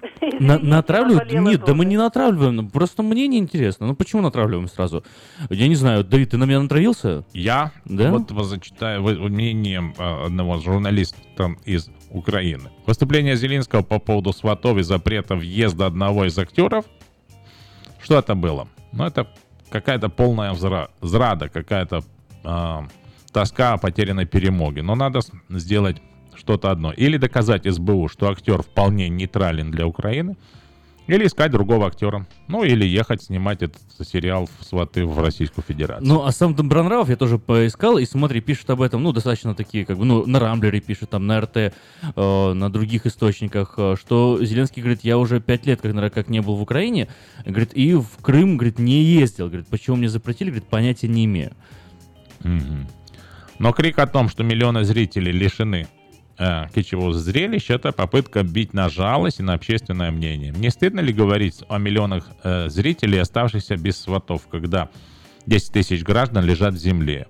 На- 0.40 0.58
натравливают? 0.58 1.32
Нет, 1.32 1.64
да 1.64 1.74
мы 1.74 1.84
не 1.84 1.96
натравливаем. 1.96 2.70
Просто 2.70 3.02
мнение 3.02 3.40
интересно. 3.40 3.86
Ну 3.86 3.94
почему 3.94 4.22
натравливаем 4.22 4.68
сразу? 4.68 5.04
Я 5.50 5.68
не 5.68 5.74
знаю, 5.74 6.04
Давид, 6.04 6.30
ты 6.30 6.36
на 6.36 6.44
меня 6.44 6.60
натравился? 6.60 7.24
Я 7.32 7.72
Да? 7.84 8.10
вот 8.10 8.30
зачитаю 8.46 9.02
вы- 9.02 9.16
мнение 9.28 9.92
а, 9.98 10.26
одного 10.26 10.58
журналиста 10.58 11.16
из 11.64 11.90
Украины. 12.10 12.70
Выступление 12.86 13.36
Зеленского 13.36 13.82
по 13.82 13.98
поводу 13.98 14.32
сватов 14.32 14.78
и 14.78 14.82
запрета 14.82 15.34
въезда 15.36 15.86
одного 15.86 16.24
из 16.26 16.38
актеров. 16.38 16.84
Что 18.02 18.18
это 18.18 18.34
было? 18.34 18.68
Ну, 18.92 19.04
это 19.04 19.28
какая-то 19.70 20.08
полная 20.08 20.52
взра- 20.52 20.88
зрада, 21.02 21.48
какая-то 21.48 22.02
а, 22.44 22.86
тоска 23.32 23.74
о 23.74 23.78
потерянной 23.78 24.24
перемоге. 24.26 24.82
Но 24.82 24.94
надо 24.94 25.20
сделать 25.50 26.00
что-то 26.38 26.70
одно. 26.70 26.92
Или 26.92 27.16
доказать 27.16 27.70
СБУ, 27.70 28.08
что 28.08 28.30
актер 28.30 28.62
вполне 28.62 29.08
нейтрален 29.08 29.70
для 29.70 29.86
Украины, 29.86 30.36
или 31.08 31.26
искать 31.26 31.50
другого 31.50 31.86
актера. 31.86 32.26
Ну, 32.48 32.64
или 32.64 32.84
ехать 32.86 33.22
снимать 33.22 33.62
этот 33.62 33.80
сериал 34.06 34.46
в 34.58 34.64
«Сваты» 34.64 35.06
в 35.06 35.18
Российскую 35.18 35.64
Федерацию. 35.66 36.06
Ну, 36.06 36.24
а 36.24 36.32
сам 36.32 36.54
Добронравов 36.54 37.08
я 37.08 37.16
тоже 37.16 37.38
поискал, 37.38 37.96
и 37.96 38.04
смотри, 38.04 38.42
пишет 38.42 38.68
об 38.68 38.82
этом, 38.82 39.02
ну, 39.02 39.12
достаточно 39.12 39.54
такие, 39.54 39.86
как 39.86 39.96
бы, 39.96 40.04
ну, 40.04 40.26
на 40.26 40.38
Рамблере 40.38 40.80
пишет, 40.80 41.08
там, 41.08 41.26
на 41.26 41.40
РТ, 41.40 41.56
э, 41.56 41.72
на 42.52 42.70
других 42.70 43.06
источниках, 43.06 43.74
э, 43.78 43.96
что 43.98 44.38
Зеленский, 44.44 44.82
говорит, 44.82 45.00
я 45.02 45.16
уже 45.16 45.40
пять 45.40 45.64
лет 45.64 45.80
как, 45.80 45.94
наверное, 45.94 46.10
как 46.10 46.28
не 46.28 46.42
был 46.42 46.56
в 46.56 46.62
Украине, 46.62 47.08
говорит, 47.46 47.72
и 47.72 47.94
в 47.94 48.08
Крым, 48.20 48.58
говорит, 48.58 48.78
не 48.78 49.02
ездил, 49.02 49.46
говорит, 49.46 49.66
почему 49.68 49.96
мне 49.96 50.10
запретили, 50.10 50.50
говорит, 50.50 50.68
понятия 50.68 51.08
не 51.08 51.24
имею. 51.24 51.52
Мгм. 52.40 52.86
Но 53.58 53.72
крик 53.72 53.98
о 53.98 54.06
том, 54.06 54.28
что 54.28 54.44
миллионы 54.44 54.84
зрителей 54.84 55.32
лишены 55.32 55.88
э, 56.38 56.66
кичевого 56.74 57.12
зрелища, 57.12 57.74
это 57.74 57.92
попытка 57.92 58.42
бить 58.42 58.72
на 58.74 58.88
жалость 58.88 59.40
и 59.40 59.42
на 59.42 59.54
общественное 59.54 60.10
мнение. 60.10 60.52
Не 60.52 60.70
стыдно 60.70 61.00
ли 61.00 61.12
говорить 61.12 61.62
о 61.68 61.78
миллионах 61.78 62.28
э, 62.42 62.68
зрителей, 62.68 63.20
оставшихся 63.20 63.76
без 63.76 63.98
сватов, 63.98 64.46
когда 64.50 64.88
10 65.46 65.72
тысяч 65.72 66.02
граждан 66.02 66.44
лежат 66.44 66.74
в 66.74 66.78
земле? 66.78 67.26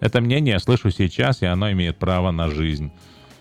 Это 0.00 0.20
мнение 0.20 0.54
я 0.54 0.58
слышу 0.58 0.90
сейчас, 0.90 1.42
и 1.42 1.46
оно 1.46 1.70
имеет 1.72 1.98
право 1.98 2.30
на 2.30 2.50
жизнь. 2.50 2.90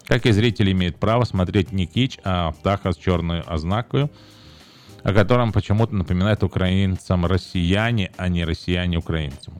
Как 0.05 0.25
и 0.25 0.31
зрители 0.31 0.71
имеют 0.71 0.97
право 0.97 1.23
смотреть 1.23 1.71
не 1.71 1.87
кич, 1.87 2.19
а 2.23 2.51
птаха 2.51 2.91
с 2.91 2.97
черной 2.97 3.41
ознакой, 3.41 4.09
о 5.03 5.13
котором 5.13 5.51
почему-то 5.51 5.95
напоминает 5.95 6.43
украинцам 6.43 7.25
россияне, 7.25 8.11
а 8.17 8.27
не 8.29 8.45
россияне 8.45 8.97
украинцам. 8.97 9.53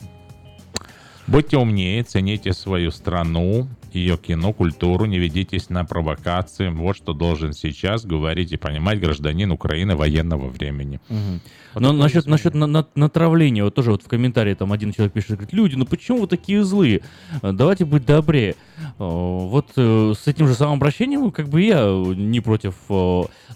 Будьте 1.28 1.58
умнее, 1.58 2.04
цените 2.04 2.54
свою 2.54 2.92
страну, 2.92 3.68
ее 3.96 4.18
кино, 4.18 4.54
культуру, 4.54 5.06
не 5.06 5.18
ведитесь 5.20 5.70
на 5.70 5.86
провокации. 5.86 6.70
Вот 6.70 6.96
что 6.98 7.14
должен 7.14 7.54
сейчас 7.54 8.06
говорить 8.06 8.52
и 8.52 8.58
понимать 8.58 9.00
гражданин 9.00 9.52
Украины 9.52 9.96
военного 9.96 10.48
времени. 10.50 11.00
Мгм. 11.10 11.42
Но 11.78 11.92
насчет, 11.92 12.26
насчет 12.26 12.54
на- 12.54 12.68
на- 12.68 12.88
натравления, 12.96 13.64
вот 13.64 13.76
тоже 13.76 13.92
вот 13.92 14.02
в 14.04 14.08
комментарии 14.08 14.54
там 14.54 14.72
один 14.72 14.94
человек 14.94 15.12
пишет, 15.14 15.32
говорит, 15.32 15.52
люди, 15.54 15.76
ну 15.76 15.86
почему 15.86 16.20
вы 16.22 16.28
такие 16.28 16.64
злые? 16.64 17.02
Э, 17.42 17.52
Давайте 17.52 17.84
быть 17.86 18.06
добрее. 18.06 18.56
Э, 18.78 18.84
Вот 19.00 19.68
э, 19.76 20.14
с 20.18 20.28
этим 20.28 20.48
же 20.48 20.54
самым 20.54 20.76
обращением, 20.78 21.32
как 21.32 21.50
бы 21.50 21.62
я 21.62 21.86
не 22.16 22.40
против 22.40 22.76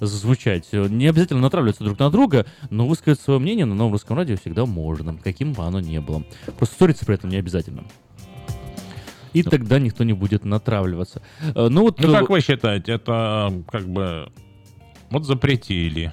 звучать. 0.01 0.69
Не 0.71 1.07
обязательно 1.07 1.39
натравливаться 1.41 1.83
друг 1.83 1.99
на 1.99 2.09
друга, 2.09 2.45
но 2.69 2.87
высказать 2.87 3.19
свое 3.21 3.39
мнение 3.39 3.65
на 3.65 3.75
новом 3.75 3.93
русском 3.93 4.17
радио 4.17 4.35
всегда 4.37 4.65
можно, 4.65 5.15
каким 5.23 5.53
бы 5.53 5.63
оно 5.63 5.79
ни 5.79 5.97
было. 5.99 6.23
Просто 6.57 6.75
ссориться 6.75 7.05
при 7.05 7.15
этом 7.15 7.29
не 7.29 7.37
обязательно. 7.37 7.83
И 9.33 9.43
тогда 9.43 9.79
никто 9.79 10.03
не 10.03 10.13
будет 10.13 10.45
натравливаться. 10.45 11.21
Э, 11.55 11.67
Ну 11.69 11.81
вот... 11.81 11.99
Ну, 11.99 12.09
э, 12.09 12.19
как 12.19 12.29
вы 12.29 12.41
считаете, 12.41 12.93
это 12.93 13.53
как 13.71 13.87
бы 13.87 14.31
вот 15.09 15.25
запретили. 15.25 16.11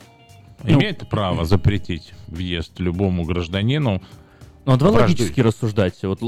Ну, 0.63 0.79
Имеет 0.79 1.09
право 1.09 1.45
запретить 1.45 2.13
въезд 2.29 2.79
любому 2.81 3.25
гражданину. 3.25 4.03
Ну, 4.67 4.73
а 4.73 4.77
давай 4.77 4.95
Враждует. 4.95 5.21
логически 5.21 5.41
рассуждать, 5.41 5.95
вот 6.03 6.21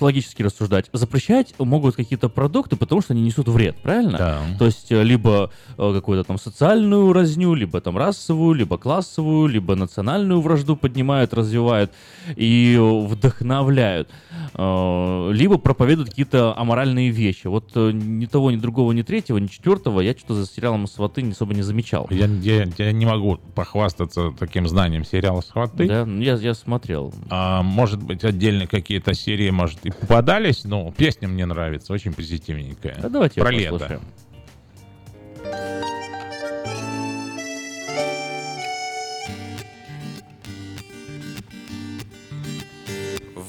логически 0.00 0.42
рассуждать. 0.42 0.86
Запрещать 0.92 1.54
могут 1.58 1.96
какие-то 1.96 2.28
продукты, 2.28 2.76
потому 2.76 3.00
что 3.00 3.14
они 3.14 3.22
несут 3.22 3.48
вред, 3.48 3.76
правильно? 3.82 4.18
Да. 4.18 4.42
То 4.58 4.66
есть 4.66 4.92
э, 4.92 5.02
либо 5.02 5.50
э, 5.78 5.92
какую-то 5.94 6.24
там 6.24 6.38
социальную 6.38 7.12
разню, 7.14 7.54
либо 7.54 7.80
там 7.80 7.96
расовую, 7.96 8.54
либо 8.54 8.76
классовую, 8.76 9.48
либо 9.48 9.74
национальную 9.76 10.40
вражду 10.42 10.76
поднимают, 10.76 11.32
развивают 11.32 11.90
и 12.36 12.76
вдохновляют. 12.78 14.10
Э, 14.54 15.30
Либо 15.32 15.58
проповедуют 15.58 16.10
какие-то 16.10 16.56
аморальные 16.56 17.10
вещи. 17.10 17.46
Вот 17.46 17.74
ни 17.74 18.26
того, 18.26 18.50
ни 18.50 18.56
другого, 18.56 18.92
ни 18.92 19.02
третьего, 19.02 19.38
ни 19.38 19.46
четвертого 19.46 20.00
я 20.00 20.12
что-то 20.12 20.34
за 20.34 20.46
сериалом 20.46 20.86
«Сваты» 20.86 21.26
особо 21.30 21.54
не 21.54 21.62
замечал. 21.62 22.06
Я, 22.10 22.26
я- 22.26 22.68
я 22.76 22.92
не 22.92 23.06
могу 23.06 23.38
похвастаться 23.54 24.32
таким 24.38 24.68
знанием 24.68 25.04
сериала 25.04 25.40
«Сваты». 25.40 25.86
Да, 25.88 26.04
ну, 26.04 26.20
я, 26.20 26.34
я 26.34 26.52
смотрел. 26.54 27.12
А, 27.30 27.62
может 27.62 27.85
быть, 27.94 28.24
отдельно 28.24 28.66
какие-то 28.66 29.14
серии, 29.14 29.50
может, 29.50 29.84
и 29.84 29.90
попадались, 29.90 30.64
но 30.64 30.92
песня 30.96 31.28
мне 31.28 31.46
нравится, 31.46 31.92
очень 31.92 32.12
позитивненькая. 32.12 32.98
А 33.02 33.08
давайте 33.08 33.40
Про 33.40 33.50
лето. 33.50 33.72
послушаем. 33.72 34.02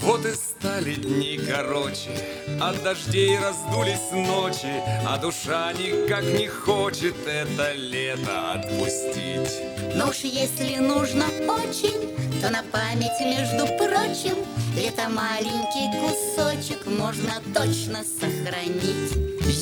Вот 0.08 0.26
и 0.26 0.34
стали 0.36 0.96
дни 0.96 1.38
короче, 1.38 2.10
от 2.62 2.82
дождей 2.82 3.38
раздулись 3.38 4.10
ночи, 4.14 4.82
а 5.06 5.18
душа 5.18 5.74
никак 5.74 6.24
не 6.24 6.48
хочет 6.48 7.14
это 7.28 7.74
лето 7.74 8.54
отпустить. 8.54 9.62
Но 9.96 10.08
уж 10.08 10.20
если 10.20 10.78
нужно 10.78 11.26
очень, 11.50 12.16
то 12.40 12.50
на 12.50 12.64
память, 12.72 13.20
между 13.20 13.68
прочим, 13.76 14.38
это 14.82 15.10
маленький 15.10 15.92
кусочек 16.00 16.86
можно 16.86 17.42
точно 17.54 18.06
сохранить. 18.06 19.12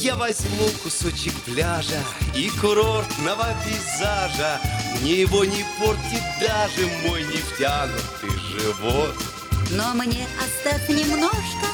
Я 0.04 0.16
возьму 0.16 0.68
кусочек 0.84 1.34
пляжа 1.46 2.04
и 2.36 2.52
курортного 2.62 3.48
пейзажа. 3.66 4.60
Мне 5.02 5.22
его 5.22 5.44
не 5.44 5.66
портит 5.80 6.24
даже 6.40 6.86
мой 7.04 7.24
нефтянутый 7.24 8.30
живот. 8.52 9.16
Но 9.72 9.94
мне 9.94 10.28
оставь 10.40 10.88
немножко, 10.90 11.68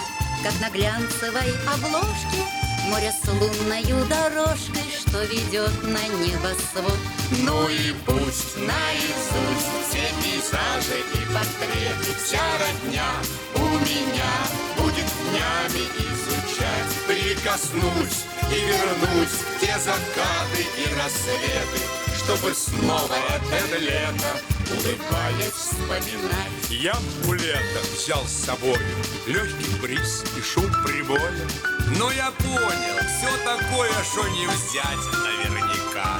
как 0.44 0.54
на 0.62 0.70
глянцевой 0.70 1.54
обложке, 1.74 2.44
Море 2.88 3.12
с 3.12 3.28
лунною 3.28 4.06
дорожкой, 4.08 4.84
что 5.00 5.24
ведет 5.24 5.84
на 5.84 6.08
небосвод. 6.24 6.98
Ну 7.44 7.70
и 7.70 7.94
пусть 8.06 8.58
наизусть 8.58 9.72
все 9.88 10.12
пейзажи 10.22 11.00
и 11.14 11.34
портреты 11.34 12.14
Вся 12.24 12.42
родня 12.60 13.08
у 13.56 13.66
меня 13.80 14.34
будет 14.78 15.06
днями 15.30 15.86
изучать 16.00 16.92
Прикоснусь 17.08 18.26
и 18.52 18.60
вернусь 18.60 19.30
в 19.30 19.60
те 19.60 19.78
закаты 19.80 20.66
и 20.78 20.96
рассветы 20.96 21.82
Чтобы 22.18 22.54
снова 22.54 23.16
это 23.52 23.78
лето, 23.78 24.42
улыбаясь, 24.72 25.54
вспоминать. 25.54 26.70
Я 26.70 26.96
у 27.28 27.34
лета 27.34 27.80
взял 27.94 28.24
с 28.26 28.46
собой. 28.46 28.80
Легкий 29.28 29.74
бриз 29.82 30.24
и 30.38 30.42
шум 30.42 30.72
прибоя. 30.86 31.48
Но 31.98 32.12
я 32.12 32.32
понял, 32.32 32.98
все 33.08 33.30
такое, 33.44 33.92
что 34.04 34.28
не 34.30 34.48
взять 34.48 35.06
наверняка. 35.14 36.20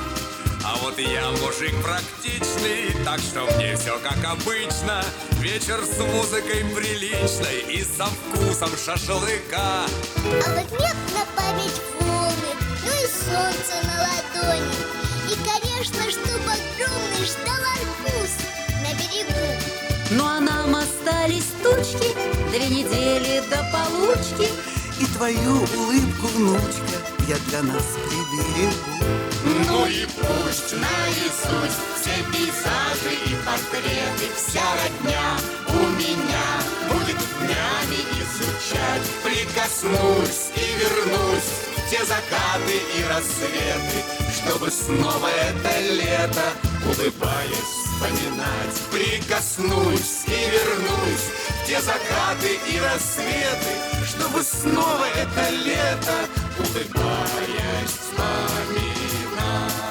А 0.64 0.76
вот 0.78 1.00
я 1.00 1.32
мужик 1.32 1.74
практичный, 1.82 2.94
так 3.04 3.20
что 3.20 3.46
мне 3.56 3.76
все 3.76 3.98
как 4.00 4.24
обычно. 4.24 5.04
Вечер 5.40 5.80
с 5.84 5.98
музыкой 6.00 6.64
приличной 6.76 7.62
и 7.68 7.84
со 7.84 8.06
вкусом 8.06 8.70
шашлыка. 8.78 9.86
А 10.46 10.56
вот 10.56 10.80
нет 10.80 10.96
на 11.14 11.26
память 11.36 12.01
ну 12.84 12.92
и 12.92 13.08
солнце 13.08 13.76
на 13.88 13.96
ладони. 14.04 14.74
И, 15.30 15.36
конечно, 15.36 16.04
чтоб 16.10 16.42
огромный 16.42 17.26
ждал 17.26 17.62
арбуз 17.78 18.34
на 18.82 18.94
берегу. 18.94 19.42
Ну 20.12 20.26
а 20.26 20.40
нам 20.40 20.76
остались 20.76 21.52
тучки, 21.64 22.16
две 22.50 22.68
недели 22.70 23.42
до 23.50 23.58
получки. 23.72 24.50
И 25.00 25.06
твою 25.16 25.64
улыбку, 25.78 26.28
внучка, 26.36 26.98
я 27.28 27.38
для 27.48 27.64
нас 27.64 27.98
приберегу. 28.06 29.22
Ну 29.68 29.86
и 29.88 30.06
пусть 30.06 30.74
наизусть 30.74 31.82
все 32.00 32.24
пейзажи 32.32 33.16
и 33.26 33.36
портреты 33.44 34.30
Вся 34.36 34.62
родня 34.84 35.38
у 35.70 35.88
меня 35.98 36.62
будет 36.90 37.18
днями 37.40 38.02
изучать. 38.20 39.02
Прикоснусь 39.24 40.52
и 40.56 40.80
вернусь 40.80 41.71
те 41.92 42.06
закаты 42.06 42.78
и 42.98 43.04
рассветы 43.04 44.00
Чтобы 44.34 44.72
снова 44.72 45.28
это 45.28 45.80
лето, 45.82 46.54
улыбаясь, 46.86 47.74
вспоминать 47.84 48.82
Прикоснусь 48.90 50.24
и 50.26 50.50
вернусь. 50.50 51.28
В 51.64 51.68
те 51.68 51.82
закаты 51.82 52.60
и 52.72 52.80
рассветы 52.80 53.76
Чтобы 54.08 54.42
снова 54.42 55.06
это 55.16 55.50
лето, 55.50 56.30
улыбаясь, 56.60 57.92
вспоминать 58.00 59.91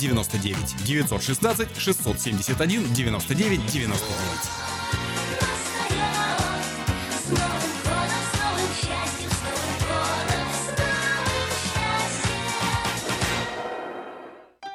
99 0.09 0.75
916 0.85 1.67
671 1.75 2.33
99 2.93 3.19
99. 3.19 4.71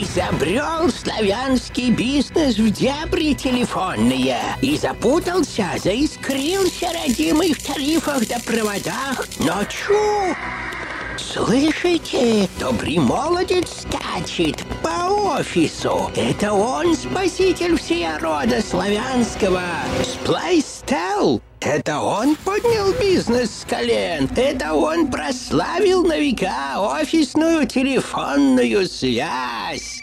Изобрел 0.00 0.88
славянский 0.88 1.90
бизнес 1.90 2.56
в 2.56 2.70
дебри 2.70 3.34
телефонные 3.34 4.38
и 4.62 4.78
запутался, 4.78 5.66
заискрился 5.84 6.86
родимый 6.94 7.52
в 7.52 7.62
тарифах 7.62 8.26
да 8.26 8.38
проводах. 8.38 9.26
Но 9.38 9.62
чу! 9.64 10.34
Слышите? 11.18 12.48
Добрый 12.58 12.98
молодец 12.98 13.82
скачет 13.82 14.64
по 14.82 15.38
офису. 15.38 16.10
Это 16.16 16.52
он 16.52 16.94
спаситель 16.94 17.78
всея 17.78 18.18
рода 18.18 18.60
славянского. 18.62 19.62
Сплайстел. 20.02 21.40
Это 21.60 22.00
он 22.00 22.34
поднял 22.36 22.92
бизнес 23.00 23.60
с 23.60 23.64
колен. 23.64 24.28
Это 24.36 24.74
он 24.74 25.08
прославил 25.08 26.04
на 26.04 26.18
века 26.18 26.78
офисную 26.78 27.66
телефонную 27.66 28.86
связь. 28.86 30.02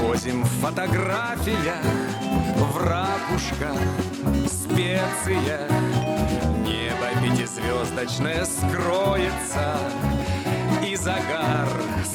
Привозим 0.00 0.42
в 0.44 0.48
фотографиях 0.60 1.84
В 2.56 2.76
ракушках, 2.78 3.76
специя 4.46 5.68
Небо 6.64 7.08
пятизвездочное 7.22 8.44
скроется 8.44 9.78
И 10.86 10.96
загар 10.96 11.68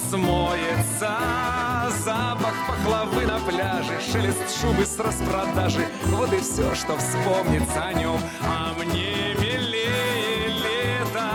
смоется. 0.10 1.18
Запах 2.04 2.54
пахлавы 2.68 3.26
на 3.26 3.40
пляже 3.40 4.00
Шелест 4.12 4.62
шубы 4.62 4.86
с 4.86 5.00
распродажи. 5.00 5.86
Вот 6.06 6.34
и 6.34 6.38
все, 6.38 6.74
что 6.76 6.98
вспомнится 6.98 7.86
о 7.86 7.94
нем 7.94 8.20
А 8.42 8.74
мне 8.74 9.36
милее 9.40 10.48
лето 10.48 11.30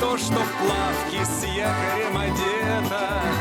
То, 0.00 0.16
что 0.16 0.34
в 0.34 0.52
плавке 0.58 1.24
с 1.24 1.44
якорем 1.44 2.16
одето 2.16 3.39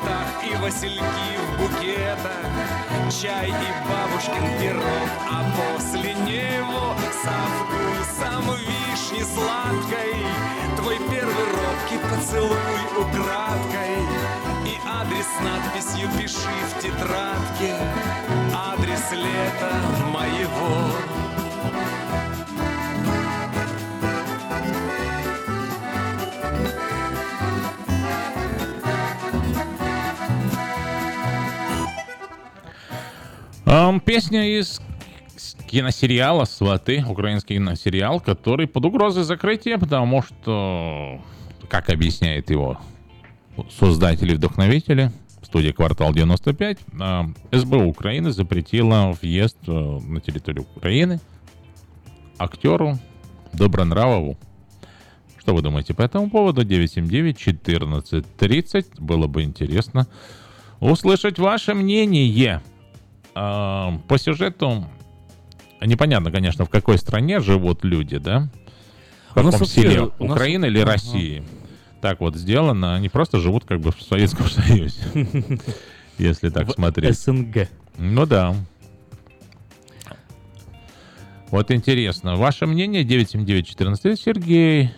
Цветах 0.00 0.44
и 0.44 0.56
васильки 0.56 1.36
в 1.36 1.60
букетах. 1.60 2.46
Чай 3.10 3.48
и 3.48 3.88
бабушкин 3.88 4.58
пирог 4.58 5.10
А 5.28 5.44
после 5.56 6.14
него 6.14 6.94
со 7.22 7.36
вкусом 7.58 8.56
вишни 8.56 9.22
сладкой. 9.22 10.14
Твой 10.76 10.96
первый 11.10 11.44
робкий 11.44 11.98
поцелуй 12.08 12.80
украдкой. 12.98 13.96
И 14.64 14.78
адрес 14.86 15.26
надписью 15.42 16.08
пиши 16.16 16.54
в 16.70 16.80
тетрадке 16.80 17.76
Адрес 18.54 19.10
лета 19.12 19.72
моего 20.12 21.39
Ам, 33.72 34.00
песня 34.00 34.58
из 34.58 34.82
киносериала 35.68 36.44
«Сваты», 36.44 37.04
украинский 37.06 37.54
киносериал, 37.54 38.18
который 38.18 38.66
под 38.66 38.84
угрозой 38.84 39.22
закрытия, 39.22 39.78
потому 39.78 40.22
что, 40.22 41.20
как 41.68 41.88
объясняет 41.88 42.50
его 42.50 42.80
создатели 43.70 44.32
и 44.32 44.34
вдохновители, 44.34 45.12
студия 45.44 45.72
«Квартал 45.72 46.12
95», 46.12 46.78
а, 47.00 47.26
СБУ 47.52 47.84
Украины 47.84 48.32
запретила 48.32 49.16
въезд 49.22 49.58
э, 49.68 49.70
на 49.70 50.20
территорию 50.20 50.66
Украины 50.74 51.20
актеру 52.38 52.98
Добронравову. 53.52 54.36
Что 55.38 55.54
вы 55.54 55.62
думаете 55.62 55.94
по 55.94 56.02
этому 56.02 56.28
поводу? 56.28 56.62
979-1430. 56.62 58.86
Было 58.98 59.28
бы 59.28 59.44
интересно 59.44 60.08
услышать 60.80 61.38
ваше 61.38 61.74
мнение. 61.74 62.60
А, 63.42 63.98
По 64.06 64.18
сюжету 64.18 64.84
непонятно, 65.80 66.30
конечно, 66.30 66.66
в 66.66 66.68
какой 66.68 66.98
стране 66.98 67.40
живут 67.40 67.84
люди, 67.84 68.18
да? 68.18 68.50
В 69.34 69.38
У 69.38 69.42
нас 69.42 69.54
каком 69.54 69.60
вообще- 69.60 69.80
селе? 69.82 70.00
у 70.18 70.24
нас- 70.26 70.36
Украины 70.36 70.66
или 70.66 70.80
Ага. 70.80 70.92
России? 70.92 71.42
Так 72.02 72.20
вот 72.20 72.36
сделано. 72.36 72.94
Они 72.96 73.08
просто 73.08 73.38
живут 73.40 73.64
как 73.64 73.80
бы 73.80 73.92
в 73.92 74.02
Советском 74.02 74.46
Союзе. 74.50 75.00
Если 76.18 76.50
так 76.50 76.70
смотреть. 76.70 77.18
СНГ. 77.18 77.68
Ну 77.96 78.26
да. 78.26 78.54
Вот 81.50 81.70
интересно, 81.70 82.36
ваше 82.36 82.66
мнение 82.66 83.02
979-14. 83.02 84.16
Сергей 84.16 84.90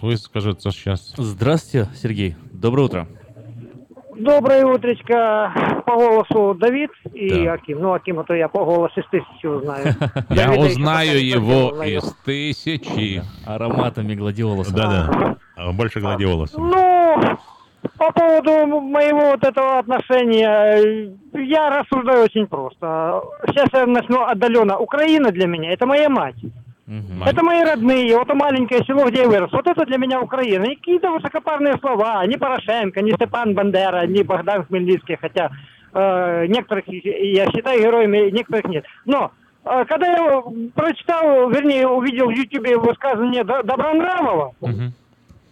выскажется 0.00 0.70
сейчас. 0.70 1.12
Здравствуйте, 1.18 1.90
Сергей. 2.00 2.36
Доброе 2.52 2.84
утро. 2.86 3.08
Доброе 4.22 4.64
утречко. 4.64 5.52
По 5.84 5.96
голосу 5.96 6.54
Давид 6.54 6.90
и 7.12 7.44
Да. 7.44 7.54
Аким. 7.54 7.80
Ну, 7.80 7.92
Акима 7.92 8.22
то 8.22 8.34
я 8.34 8.48
по 8.48 8.64
голосу 8.64 9.00
из 9.00 9.06
тысячи 9.08 9.46
узнаю. 9.46 9.94
Я 10.30 10.52
узнаю 10.52 11.18
его 11.18 11.82
из 11.82 12.04
тысячи. 12.24 13.22
Ароматами 13.44 14.14
гладиолуса. 14.14 14.74
Да-да. 14.74 15.36
А 15.56 15.72
Больше 15.72 16.00
гладиолуса. 16.00 16.58
Ну, 16.58 17.36
по 17.98 18.12
поводу 18.12 18.80
моего 18.80 19.32
вот 19.32 19.44
этого 19.44 19.78
отношения, 19.78 21.12
я 21.34 21.80
рассуждаю 21.80 22.24
очень 22.24 22.46
просто. 22.46 23.22
Сейчас 23.48 23.68
я 23.72 23.86
начну 23.86 24.24
отдаленно. 24.24 24.78
Украина 24.78 25.30
для 25.30 25.46
меня– 25.46 25.70
это 25.72 25.84
моя 25.86 26.08
мать. 26.08 26.36
Это 26.86 27.44
мои 27.44 27.62
родные, 27.62 28.16
вот 28.16 28.26
то 28.28 28.34
маленькое 28.34 28.84
село, 28.84 29.08
где 29.08 29.22
я 29.22 29.28
вырос. 29.28 29.52
Вот 29.52 29.66
это 29.66 29.86
для 29.86 29.98
меня 29.98 30.20
Украина. 30.20 30.64
И 30.64 30.74
какие-то 30.74 31.10
высокопарные 31.10 31.78
слова. 31.78 32.26
Не 32.26 32.36
Порошенко, 32.36 33.00
не 33.02 33.12
Степан 33.12 33.54
Бандера, 33.54 34.06
не 34.06 34.22
Богдан 34.22 34.64
Хмельницкий, 34.64 35.16
хотя 35.20 35.50
э, 35.94 36.46
некоторых 36.46 36.84
я 36.88 37.46
считаю 37.50 37.80
героями, 37.80 38.30
некоторых 38.30 38.64
нет. 38.64 38.84
Но 39.04 39.30
э, 39.64 39.84
когда 39.88 40.06
я 40.08 40.42
прочитал, 40.74 41.48
вернее, 41.50 41.86
увидел 41.86 42.26
в 42.26 42.30
Ютубе 42.30 42.76
высказывание 42.76 43.44
Добронравова, 43.44 44.52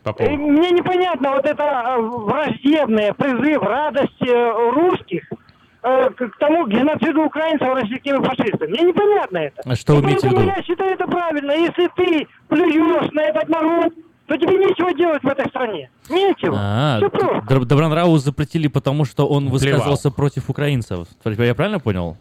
По 0.03 0.13
поводу. 0.13 0.37
мне 0.37 0.71
непонятно 0.73 1.31
вот 1.31 1.47
это 1.47 1.63
э, 1.63 2.01
враждебное 2.01 3.13
призыв 3.15 3.63
радости 3.63 4.29
э, 4.29 4.71
русских 4.73 5.23
к 5.83 6.11
к 6.29 6.37
тому 6.39 6.67
геноциду 6.67 7.23
украинцев 7.25 7.69
российскими 7.75 8.23
фашистами. 8.25 8.71
Мне 8.71 8.83
непонятно 8.89 9.39
это. 9.39 9.63
А 9.65 9.75
что 9.77 9.97
вы 9.97 10.03
имеете 10.03 10.29
в 10.29 10.33
виду? 10.33 10.43
я 10.43 10.63
считаю 10.63 10.93
это 10.93 11.07
правильно. 11.07 11.53
Если 11.53 11.89
ты 11.97 12.27
плюешь 12.49 13.11
на 13.13 13.21
этот 13.23 13.49
народ, 13.49 13.93
то 14.27 14.37
тебе 14.37 14.59
нечего 14.59 14.93
делать 14.95 15.23
в 15.23 15.27
этой 15.29 15.49
стране. 15.49 15.91
Нечего. 16.09 16.57
А, 16.59 16.99
Все 16.99 17.09
просто. 17.11 17.65
Добронраву 17.67 18.19
запретили, 18.19 18.69
потому 18.69 19.05
что 19.05 19.27
он 19.27 19.49
высказывался 19.49 20.11
против 20.11 20.51
украинцев. 20.51 21.09
Я 21.25 21.55
правильно 21.55 21.81
понял? 21.81 22.17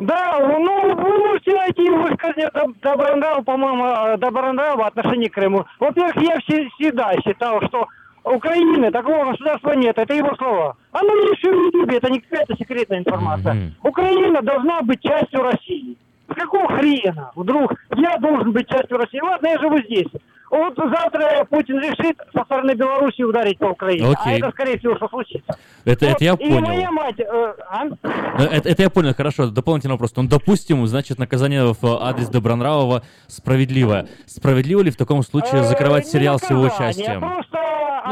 Да, 0.00 0.38
ну, 0.40 0.94
вы 0.96 1.18
можете 1.18 1.54
найти 1.54 1.88
высказывание 1.88 2.50
Доб- 2.52 2.74
Добронравова, 2.82 3.42
по-моему, 3.42 3.86
э, 3.86 4.16
Добронравова 4.18 4.84
в 4.84 4.86
отношении 4.86 5.28
к 5.28 5.34
Крыму. 5.34 5.66
Во-первых, 5.78 6.16
я 6.16 6.38
все- 6.40 6.68
всегда 6.70 7.12
считал, 7.24 7.60
что 7.62 7.86
Украины 8.24 8.90
такого 8.90 9.30
государства 9.30 9.72
нет, 9.72 9.96
это 9.98 10.14
его 10.14 10.34
слова. 10.36 10.76
Оно 10.92 11.10
в 11.10 11.42
Ютубе, 11.42 11.96
это 11.96 12.10
не 12.10 12.20
какая-то 12.20 12.54
секретная 12.56 12.98
информация. 13.00 13.72
Украина 13.82 14.42
должна 14.42 14.82
быть 14.82 15.00
частью 15.00 15.42
России. 15.42 15.96
С 16.30 16.34
какого 16.34 16.68
хрена 16.76 17.30
вдруг 17.34 17.72
я 17.96 18.18
должен 18.18 18.52
быть 18.52 18.68
частью 18.68 18.98
России? 18.98 19.20
Ладно, 19.20 19.46
я 19.46 19.58
живу 19.58 19.78
здесь. 19.78 20.08
Вот 20.50 20.74
завтра 20.76 21.44
Путин 21.50 21.78
решит 21.78 22.16
со 22.34 22.42
стороны 22.44 22.72
Беларуси 22.72 23.22
ударить 23.22 23.58
по 23.58 23.66
Украине. 23.66 24.06
А 24.08 24.12
Окей. 24.22 24.38
это, 24.38 24.50
скорее 24.50 24.78
всего, 24.78 24.96
что 24.96 25.08
случится. 25.08 25.58
Это, 25.84 26.06
это 26.06 26.24
я 26.24 26.32
Вот, 26.32 26.40
И 26.40 26.48
моя 26.50 26.60
понял. 26.88 26.92
мать... 26.92 27.20
э, 27.20 27.54
а? 27.70 27.84
Э, 28.38 28.44
Это, 28.56 28.68
это 28.70 28.82
я 28.82 28.90
понял, 28.90 29.14
хорошо. 29.14 29.48
Дополнительный 29.50 29.92
вопрос. 29.92 30.14
Ну, 30.16 30.22
допустим, 30.26 30.86
значит, 30.86 31.18
наказание 31.18 31.64
в 31.78 31.84
адрес 32.02 32.28
Добронравова 32.28 33.02
справедливое. 33.26 34.06
Справедливо 34.26 34.80
ли 34.82 34.90
в 34.90 34.96
таком 34.96 35.22
случае 35.22 35.64
закрывать 35.64 36.06
Э, 36.06 36.08
сериал 36.10 36.38
с 36.38 36.48
его 36.48 36.62
участием? 36.62 37.20
Просто, 37.20 37.58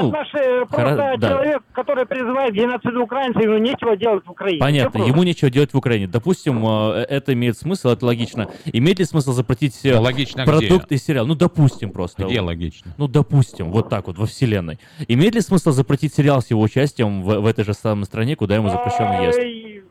Ну, 0.03 0.11
отнош- 0.11 0.67
просто 0.67 1.03
хоро- 1.03 1.19
да. 1.19 1.29
человек, 1.29 1.63
который 1.73 2.07
призывает 2.07 2.53
к 2.53 2.55
геноциду 2.55 3.03
украинцев, 3.03 3.43
ему 3.43 3.59
нечего 3.59 3.97
делать 3.97 4.25
в 4.27 4.31
Украине. 4.31 4.61
Понятно, 4.61 4.91
просто. 4.91 5.11
ему 5.11 5.23
нечего 5.23 5.51
делать 5.51 5.73
в 5.73 5.77
Украине. 5.77 6.07
Допустим, 6.07 6.65
э, 6.67 7.07
это 7.09 7.33
имеет 7.33 7.57
смысл, 7.59 7.89
это 7.89 8.07
логично. 8.07 8.49
Имеет 8.67 8.99
ли 8.99 9.05
смысл 9.05 9.33
запретить 9.33 9.85
э, 9.85 9.99
логично 9.99 10.45
продукт 10.45 10.87
где? 10.87 10.95
и 10.97 10.99
сериал? 10.99 11.27
Ну, 11.27 11.35
допустим 11.35 11.91
просто. 11.91 12.25
Где 12.25 12.41
логично? 12.41 12.93
Ну, 12.97 13.09
допустим, 13.09 13.71
вот 13.71 13.89
так 13.89 14.07
вот, 14.07 14.19
во 14.19 14.27
вселенной. 14.27 14.79
Имеет 15.09 15.35
ли 15.35 15.41
смысл 15.41 15.71
запретить 15.71 16.15
сериал 16.15 16.43
с 16.43 16.51
его 16.51 16.63
участием 16.63 17.23
в, 17.23 17.41
в 17.41 17.47
этой 17.47 17.65
же 17.65 17.75
самой 17.75 18.05
стране, 18.05 18.37
куда 18.37 18.57
ему 18.57 18.69
запрещен 18.69 19.17
въезд? 19.17 19.87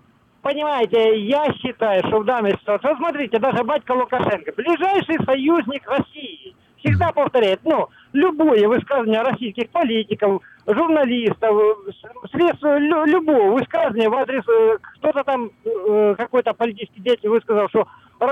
Понимаете, 0.45 1.25
я 1.25 1.51
считаю, 1.53 2.05
что 2.07 2.19
в 2.19 2.25
данной 2.25 2.51
ситуации... 2.51 2.87
Вот 2.87 2.97
смотрите, 2.97 3.39
даже 3.39 3.63
батька 3.63 3.93
Лукашенко, 3.93 4.53
ближайший 4.55 5.17
союзник 5.25 5.89
России, 5.89 6.55
всегда 6.77 7.11
повторяет, 7.11 7.61
ну, 7.63 7.89
любое 8.16 8.68
высказывание 8.68 9.22
российских 9.22 9.70
политиков, 9.70 10.41
журналистов, 10.66 11.78
средств 12.32 12.63
лю- 12.63 13.05
любого 13.05 13.51
высказывания 13.51 14.09
в 14.09 14.16
адрес 14.16 14.43
э, 14.47 14.78
кто-то 14.97 15.24
там, 15.24 15.51
э, 15.66 16.16
какой-то 16.18 16.53
политический 16.53 17.01
деятель 17.01 17.30
высказал, 17.30 17.68
что 17.70 17.88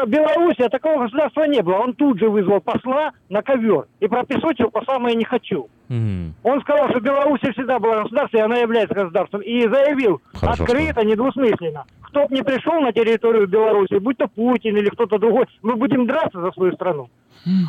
Белоруссия 0.08 0.70
такого 0.70 1.04
государства 1.04 1.44
не 1.44 1.62
было. 1.62 1.76
Он 1.76 1.94
тут 1.94 2.20
же 2.20 2.30
вызвал 2.30 2.62
посла 2.62 3.12
на 3.30 3.42
ковер 3.42 3.86
и 4.00 4.08
пропесочил 4.08 4.70
по 4.72 4.84
самое 4.86 5.16
не 5.16 5.26
хочу. 5.26 5.68
Он 5.90 6.62
сказал, 6.62 6.90
что 6.90 7.00
Белоруссия 7.00 7.52
всегда 7.54 7.80
была 7.80 8.04
государством, 8.04 8.40
и 8.40 8.44
она 8.44 8.58
является 8.58 8.96
государством. 8.96 9.42
И 9.42 9.68
заявил 9.68 10.22
Хорошо, 10.34 10.64
открыто, 10.64 11.06
недвусмысленно. 11.06 11.86
Кто 12.02 12.28
бы 12.28 12.36
не 12.36 12.44
пришел 12.44 12.80
на 12.80 12.92
территорию 12.92 13.48
Беларуси, 13.48 14.00
будь 14.00 14.18
то 14.18 14.28
Путин 14.28 14.78
или 14.78 14.90
кто-то 14.90 15.18
другой, 15.20 15.46
мы 15.62 15.76
будем 15.76 16.08
драться 16.08 16.42
за 16.42 16.52
свою 16.52 16.74
страну. 16.74 17.10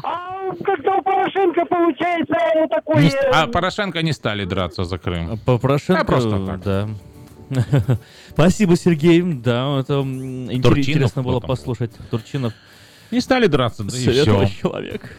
А 0.04 0.54
как-то 0.64 0.92
у 0.98 1.02
Порошенко 1.02 1.64
получается 1.66 2.36
ну, 2.54 2.68
такой... 2.68 3.02
Не 3.02 3.08
э, 3.08 3.30
А 3.32 3.46
Порошенко 3.46 4.02
не 4.02 4.12
стали 4.12 4.44
драться 4.44 4.84
за 4.84 4.98
Крым. 4.98 5.38
По 5.44 5.58
Порошенко, 5.58 6.02
А 6.02 6.04
просто 6.04 6.46
так. 6.46 6.60
да. 6.62 6.88
Спасибо, 8.30 8.76
Сергей. 8.76 9.22
Да, 9.22 9.80
это 9.80 10.02
Турчинов 10.02 10.78
интересно 10.78 11.22
было 11.22 11.40
послушать. 11.40 11.92
Турчинов. 12.10 12.52
Не 13.10 13.20
стали 13.20 13.46
драться, 13.46 13.84
да 13.84 13.96
и 13.96 14.00
Советовый 14.00 14.46
все. 14.46 14.60
человек. 14.60 15.10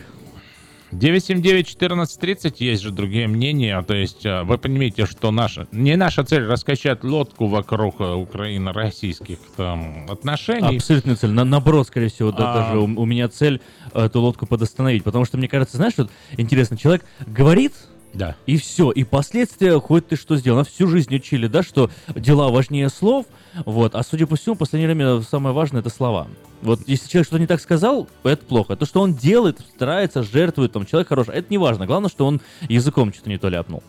979-1430, 0.92 2.56
есть 2.60 2.82
же 2.82 2.92
другие 2.92 3.28
мнения. 3.28 3.82
То 3.82 3.94
есть 3.94 4.26
э, 4.26 4.44
вы 4.44 4.58
понимаете, 4.58 5.06
что 5.06 5.32
наша, 5.32 5.68
не 5.72 5.96
наша 5.96 6.24
цель 6.24 6.46
раскачать 6.46 7.04
лодку 7.04 7.48
вокруг 7.48 8.00
э, 8.00 8.14
Украино-российских 8.14 9.40
там 9.58 10.10
отношений. 10.10 10.78
Абсолютная 10.78 11.16
цель. 11.16 11.32
На, 11.32 11.44
наоборот, 11.44 11.88
скорее 11.88 12.10
всего, 12.10 12.32
да, 12.32 12.52
А. 12.52 12.56
даже 12.60 12.80
у, 12.80 12.84
у 12.84 13.06
меня 13.06 13.28
цель 13.28 13.62
э, 13.94 14.06
эту 14.06 14.22
лодку 14.22 14.46
подостановить. 14.46 15.04
Потому 15.04 15.26
что, 15.26 15.38
мне 15.38 15.48
кажется, 15.48 15.78
знаешь, 15.78 15.94
что 15.94 16.10
интересно, 16.38 16.78
человек 16.78 17.04
говорит, 17.26 17.74
Да. 18.16 18.36
и 18.46 18.58
все, 18.58 18.92
и 18.92 19.04
последствия, 19.04 19.80
хоть 19.80 20.08
ты 20.08 20.16
что 20.16 20.36
сделал. 20.38 20.58
Нас 20.60 20.68
всю 20.68 20.88
жизнь 20.88 21.14
учили, 21.16 21.48
да, 21.48 21.62
что 21.64 21.90
дела 22.16 22.50
важнее 22.50 22.90
слов, 22.90 23.26
вот, 23.66 23.94
а 23.94 24.02
судя 24.04 24.26
по 24.26 24.36
всему, 24.36 24.56
в 24.56 24.58
последнее 24.58 24.88
время 24.94 25.22
самое 25.22 25.54
важное 25.54 25.82
это 25.82 25.90
слова. 25.90 26.28
Вот 26.62 26.80
если 26.88 27.08
человек 27.10 27.28
что-то 27.28 27.42
не 27.42 27.48
так 27.48 27.62
сказал, 27.62 28.08
это 28.24 28.44
плохо. 28.46 28.76
То, 28.76 28.86
что 28.86 29.02
он 29.02 29.14
делает, 29.14 29.60
старается, 29.76 30.24
жертвует, 30.24 30.72
там, 30.72 30.86
человек 30.86 31.10
хороший, 31.10 31.36
это 31.36 31.48
не 31.52 31.58
важно. 31.58 31.86
Главное, 31.86 32.10
что 32.10 32.26
он 32.26 32.42
языком 32.70 33.14
что-то 33.14 33.30
не 33.30 33.38
то 33.38 33.50
ляпнул. 33.50 33.84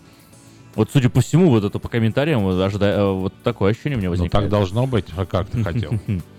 Вот, 0.75 0.91
судя 0.93 1.09
по 1.09 1.23
всему, 1.23 1.49
вот 1.49 1.65
это 1.65 1.79
по 1.79 1.89
комментариям, 1.89 2.43
вот, 2.43 2.57
ожида- 2.61 2.85
э, 2.99 3.13
вот 3.13 3.33
такое 3.43 3.71
ощущение 3.71 3.97
у 3.97 4.01
меня 4.01 4.09
Ну 4.09 4.17
возникает. 4.17 4.33
так 4.45 4.51
должно 4.51 4.87
быть, 4.87 5.07
а 5.17 5.25
как 5.25 5.49
ты 5.49 5.63
хотел? 5.65 5.93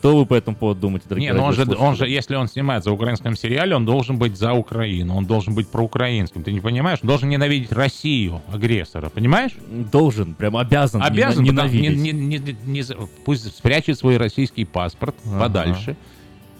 Что 0.00 0.16
вы 0.16 0.24
по 0.24 0.32
этому 0.34 0.56
поводу 0.56 0.80
думаете, 0.80 1.04
дорогие 1.10 1.30
Не, 1.30 1.36
ну 1.36 1.44
он 1.44 1.52
же, 1.52 1.66
он 1.76 1.94
же, 1.94 2.08
если 2.08 2.34
он 2.34 2.48
снимается 2.48 2.90
в 2.90 2.94
украинском 2.94 3.36
сериале, 3.36 3.76
он 3.76 3.84
должен 3.84 4.16
быть 4.18 4.34
за 4.34 4.54
Украину, 4.54 5.14
он 5.14 5.26
должен 5.26 5.54
быть 5.54 5.68
проукраинским. 5.68 6.42
Ты 6.42 6.52
не 6.52 6.60
понимаешь? 6.60 7.00
Он 7.02 7.08
должен 7.08 7.28
ненавидеть 7.28 7.70
Россию, 7.70 8.40
агрессора, 8.50 9.10
понимаешь? 9.10 9.52
Должен, 9.68 10.32
прям 10.34 10.56
обязан, 10.56 11.02
Обязан, 11.02 11.44
не- 11.44 11.50
ненавидеть. 11.50 11.98
не- 11.98 12.12
не- 12.12 12.56
не 12.64 12.80
за- 12.82 12.96
пусть 13.26 13.54
спрячет 13.54 13.98
свой 13.98 14.16
российский 14.16 14.64
паспорт 14.64 15.14
Ага. 15.26 15.38
подальше, 15.38 15.96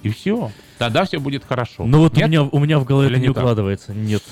и 0.03 0.11
все. 0.11 0.51
Тогда 0.77 1.07
все 1.07 1.19
будет 1.19 1.43
хорошо. 1.43 1.87
Ну 1.87 2.01
вот 2.01 2.19
у 2.19 2.21
меня, 2.21 2.43
у 2.43 2.59
меня 2.59 2.79
в 2.79 2.85
голове 2.85 3.07
Или 3.09 3.17
это 3.17 3.21
не 3.23 3.27
не 3.29 3.31
укладывается. 3.31 3.95
Нет. 3.95 4.23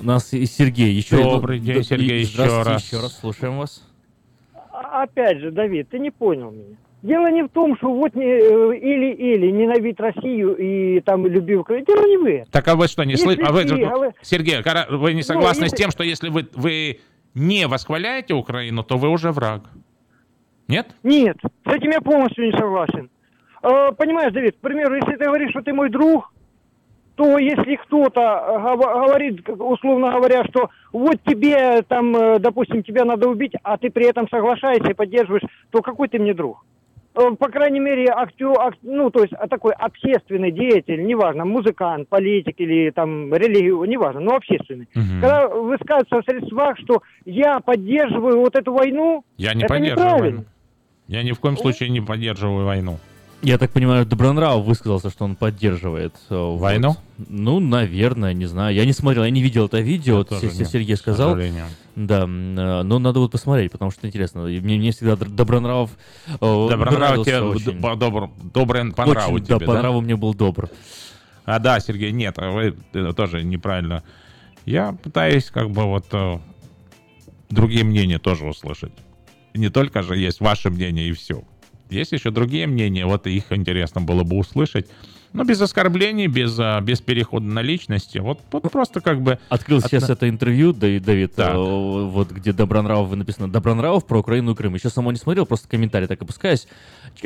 У 0.00 0.06
нас 0.06 0.32
и 0.32 0.46
Сергей. 0.46 0.94
Еще 0.94 1.22
Добрый 1.22 1.60
день, 1.60 1.84
Сергей, 1.84 2.20
еще 2.20 2.32
Здравствуйте, 2.32 2.70
раз. 2.70 2.84
еще 2.86 3.00
раз 3.00 3.18
слушаем 3.20 3.58
вас. 3.58 3.82
А- 4.72 5.02
Опять 5.02 5.40
же, 5.40 5.50
Давид, 5.50 5.90
ты 5.90 5.98
не 5.98 6.10
понял 6.10 6.50
меня. 6.50 6.76
Дело 7.04 7.30
не 7.30 7.42
в 7.42 7.50
том, 7.50 7.76
что 7.76 7.92
вот 7.92 8.16
э, 8.16 8.76
или-или 8.78 9.50
ненавидь 9.50 10.00
Россию 10.00 10.56
и 10.56 11.00
там 11.00 11.26
люби 11.26 11.54
Украину. 11.54 11.84
Дело 11.84 12.06
не 12.06 12.16
в 12.16 12.24
этом. 12.24 12.50
Так 12.50 12.66
а 12.66 12.76
вы 12.76 12.88
что, 12.88 13.04
не 13.04 13.10
Если 13.12 13.24
слышите? 13.24 13.44
А 13.44 13.52
вы, 13.98 14.14
Сергей, 14.22 14.56
вы 14.90 15.12
не 15.12 15.22
согласны 15.22 15.60
Ну, 15.60 15.64
если- 15.66 15.76
с 15.76 15.78
тем, 15.78 15.90
что 15.90 16.02
если 16.02 16.30
вы, 16.30 16.48
вы 16.54 17.00
не 17.34 17.66
восхваляете 17.66 18.32
Украину, 18.32 18.82
то 18.84 18.96
вы 18.96 19.10
уже 19.10 19.32
враг? 19.32 19.64
Нет? 20.66 20.86
Нет, 21.02 21.36
с 21.42 21.72
этим 21.74 21.90
я 21.90 22.00
полностью 22.00 22.46
не 22.46 22.52
согласен. 22.52 23.10
Э, 23.62 23.92
понимаешь, 23.92 24.32
Давид, 24.32 24.56
к 24.56 24.60
примеру, 24.60 24.94
если 24.94 25.16
ты 25.16 25.26
говоришь, 25.26 25.50
что 25.50 25.60
ты 25.60 25.74
мой 25.74 25.90
друг, 25.90 26.32
то 27.16 27.36
если 27.36 27.76
кто-то 27.76 28.20
гов- 28.62 29.06
говорит, 29.08 29.46
условно 29.46 30.10
говоря, 30.10 30.42
что 30.46 30.70
вот 30.90 31.16
тебе 31.26 31.82
там, 31.82 32.16
э, 32.16 32.38
допустим, 32.38 32.82
тебя 32.82 33.04
надо 33.04 33.28
убить, 33.28 33.52
а 33.62 33.76
ты 33.76 33.90
при 33.90 34.06
этом 34.06 34.26
соглашаешься 34.30 34.92
и 34.92 34.94
поддерживаешь, 34.94 35.44
то 35.70 35.82
какой 35.82 36.08
ты 36.08 36.18
мне 36.18 36.32
друг? 36.32 36.64
По 37.14 37.48
крайней 37.48 37.78
мере, 37.78 38.08
актер, 38.10 38.50
ак- 38.58 38.74
ну, 38.82 39.08
то 39.10 39.22
есть 39.22 39.32
а, 39.34 39.46
такой 39.46 39.72
общественный 39.72 40.50
деятель, 40.50 41.06
неважно, 41.06 41.44
музыкант, 41.44 42.08
политик 42.08 42.56
или 42.58 42.90
там 42.90 43.32
религию, 43.32 43.84
неважно, 43.84 44.20
но 44.20 44.34
общественный. 44.34 44.88
Мгм. 44.96 45.20
Когда 45.20 45.46
высказывается 45.48 46.20
в 46.20 46.24
средствах, 46.24 46.76
что 46.78 47.02
я 47.24 47.60
поддерживаю 47.60 48.40
вот 48.40 48.56
эту 48.56 48.72
войну, 48.72 49.24
Я 49.36 49.54
не 49.54 49.62
это 49.62 49.68
поддерживаю 49.74 50.06
неправильно. 50.08 50.36
войну. 50.38 50.44
Я 51.06 51.22
ни 51.22 51.30
в 51.32 51.38
коем 51.38 51.56
случае 51.56 51.90
не 51.90 52.00
поддерживаю 52.00 52.66
войну. 52.66 52.98
Я 53.44 53.58
так 53.58 53.72
понимаю, 53.72 54.06
Добронрав 54.06 54.64
высказался, 54.64 55.10
что 55.10 55.24
он 55.24 55.36
поддерживает 55.36 56.14
э, 56.30 56.34
вот. 56.34 56.58
Войну? 56.60 56.96
Ну, 57.18 57.60
наверное, 57.60 58.32
не 58.32 58.46
знаю. 58.46 58.74
Я 58.74 58.86
не 58.86 58.94
смотрел, 58.94 59.24
я 59.24 59.30
не 59.30 59.42
видел 59.42 59.66
это 59.66 59.80
видео. 59.80 60.16
Вот 60.16 60.30
тоже 60.30 60.50
Се- 60.50 60.58
нет, 60.58 60.68
Сергей 60.68 60.96
сказал. 60.96 61.36
Да, 61.94 62.22
э, 62.22 62.26
но 62.26 62.98
надо 62.98 63.20
вот 63.20 63.32
посмотреть, 63.32 63.70
потому 63.70 63.90
что 63.90 64.06
интересно. 64.06 64.44
Мне, 64.44 64.60
мне 64.60 64.92
всегда 64.92 65.16
Добронравов 65.16 65.90
э, 66.26 66.66
Добронрав 66.70 67.24
тебе 67.24 67.40
очень. 67.42 67.80
добр, 67.98 68.30
добрый 68.54 68.92
по 68.92 69.04
нраву 69.04 69.38
тебе, 69.38 69.58
да, 69.58 69.66
по 69.66 69.74
нраву 69.74 70.00
мне 70.00 70.16
был 70.16 70.32
добр. 70.32 70.70
А 71.44 71.58
да, 71.58 71.78
Сергей, 71.80 72.12
нет, 72.12 72.38
а 72.38 72.50
вы 72.50 72.74
тоже 73.12 73.44
неправильно. 73.44 74.02
Я 74.64 74.92
пытаюсь 74.92 75.50
как 75.50 75.70
бы 75.70 75.82
вот 75.84 76.06
другие 77.50 77.84
мнения 77.84 78.18
тоже 78.18 78.46
услышать. 78.46 78.92
Не 79.52 79.68
только 79.68 80.02
же 80.02 80.16
есть 80.16 80.40
ваше 80.40 80.70
мнение 80.70 81.08
и 81.08 81.12
все. 81.12 81.44
Есть 81.90 82.12
еще 82.12 82.30
другие 82.30 82.66
мнения, 82.66 83.06
вот 83.06 83.26
их 83.26 83.44
интересно 83.50 84.00
было 84.00 84.24
бы 84.24 84.36
услышать. 84.36 84.86
Но 85.34 85.42
без 85.42 85.60
оскорблений, 85.60 86.28
без, 86.28 86.56
а, 86.60 86.80
без 86.80 87.00
перехода 87.00 87.44
на 87.44 87.60
личности. 87.60 88.18
Вот, 88.18 88.38
вот 88.52 88.70
просто 88.70 89.00
как 89.00 89.20
бы... 89.20 89.40
Открыл 89.48 89.80
сейчас 89.80 90.04
Одна- 90.04 90.12
это 90.14 90.28
интервью, 90.28 90.72
да, 90.72 90.86
и 90.86 91.00
Давид, 91.00 91.34
Так. 91.34 91.56
э, 91.56 91.58
вот 91.58 92.30
где 92.30 92.52
Добронравов 92.52 93.12
написано 93.16 93.50
Добронравов 93.50 94.06
про 94.06 94.20
Украину 94.20 94.52
и 94.52 94.54
Крым. 94.54 94.76
Еще 94.76 94.90
само 94.90 95.10
не 95.10 95.18
смотрел, 95.18 95.44
просто 95.44 95.68
комментарий 95.68 96.06
так 96.06 96.22
опускаюсь. 96.22 96.68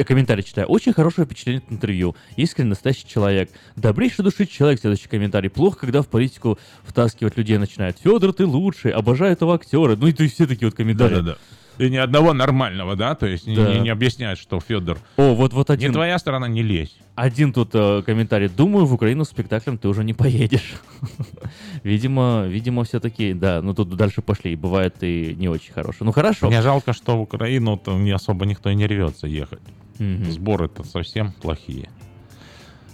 Комментарий 0.06 0.42
читаю. 0.42 0.68
Очень 0.68 0.94
хорошее 0.94 1.26
впечатление 1.26 1.62
от 1.66 1.70
интервью. 1.70 2.16
Искренне 2.36 2.70
настоящий 2.70 3.06
человек. 3.06 3.50
Добрейший 3.76 4.24
души 4.24 4.46
человек. 4.46 4.80
Следующий 4.80 5.09
комментарий. 5.09 5.50
Плохо, 5.50 5.80
когда 5.80 6.00
в 6.00 6.09
политику 6.09 6.59
втаскивать 6.84 7.36
людей 7.36 7.59
начинают. 7.59 7.98
Федор, 7.98 8.32
ты 8.32 8.46
лучший. 8.46 8.90
Обожаю 8.90 9.32
этого 9.32 9.54
актера. 9.54 9.96
Ну 9.96 10.06
и 10.06 10.12
то 10.12 10.22
есть 10.22 10.34
все 10.34 10.46
такие 10.46 10.68
вот 10.68 10.76
комментарии. 10.76 11.16
Да-да-да. 11.16 11.38
И 11.79 11.89
ни 11.91 11.97
одного 11.97 12.33
нормального, 12.33 12.97
да? 12.97 13.14
То 13.14 13.26
есть 13.26 13.47
не- 13.47 13.57
Да. 13.57 13.72
не, 13.74 13.81
не 13.81 13.89
объяснять, 13.91 14.39
что 14.39 14.61
Федор... 14.61 14.99
О, 15.16 15.35
вот, 15.35 15.53
вот 15.53 15.70
один. 15.70 15.91
Не 15.91 15.95
твоя 15.95 16.18
сторона, 16.18 16.49
не 16.49 16.62
лезь. 16.62 16.97
Один 17.14 17.53
тут 17.53 17.70
э, 17.74 18.03
комментарий. 18.05 18.49
Думаю, 18.49 18.87
в 18.87 18.95
Украину 18.95 19.24
с 19.24 19.29
спектаклем 19.29 19.79
ты 19.79 19.89
уже 19.89 20.05
не 20.05 20.14
поедешь. 20.14 20.74
видимо, 21.83 22.45
видимо, 22.47 22.85
все-таки, 22.85 23.33
да. 23.33 23.62
Ну 23.62 23.74
тут 23.74 23.89
дальше 23.97 24.22
пошли. 24.22 24.57
Бывает 24.57 24.97
и 25.03 25.35
не 25.39 25.49
очень 25.49 25.72
хорошие. 25.72 26.05
Ну 26.07 26.12
хорошо. 26.12 26.49
Мне 26.49 26.62
жалко, 26.62 26.93
что 26.93 27.16
в 27.16 27.20
Украину-то 27.22 27.97
не 27.97 28.11
особо 28.11 28.47
никто 28.47 28.70
и 28.70 28.74
не 28.74 28.87
рвется 28.87 29.26
ехать. 29.26 29.61
Мгм. 29.99 30.31
Сборы-то 30.31 30.85
совсем 30.85 31.33
плохие. 31.33 31.89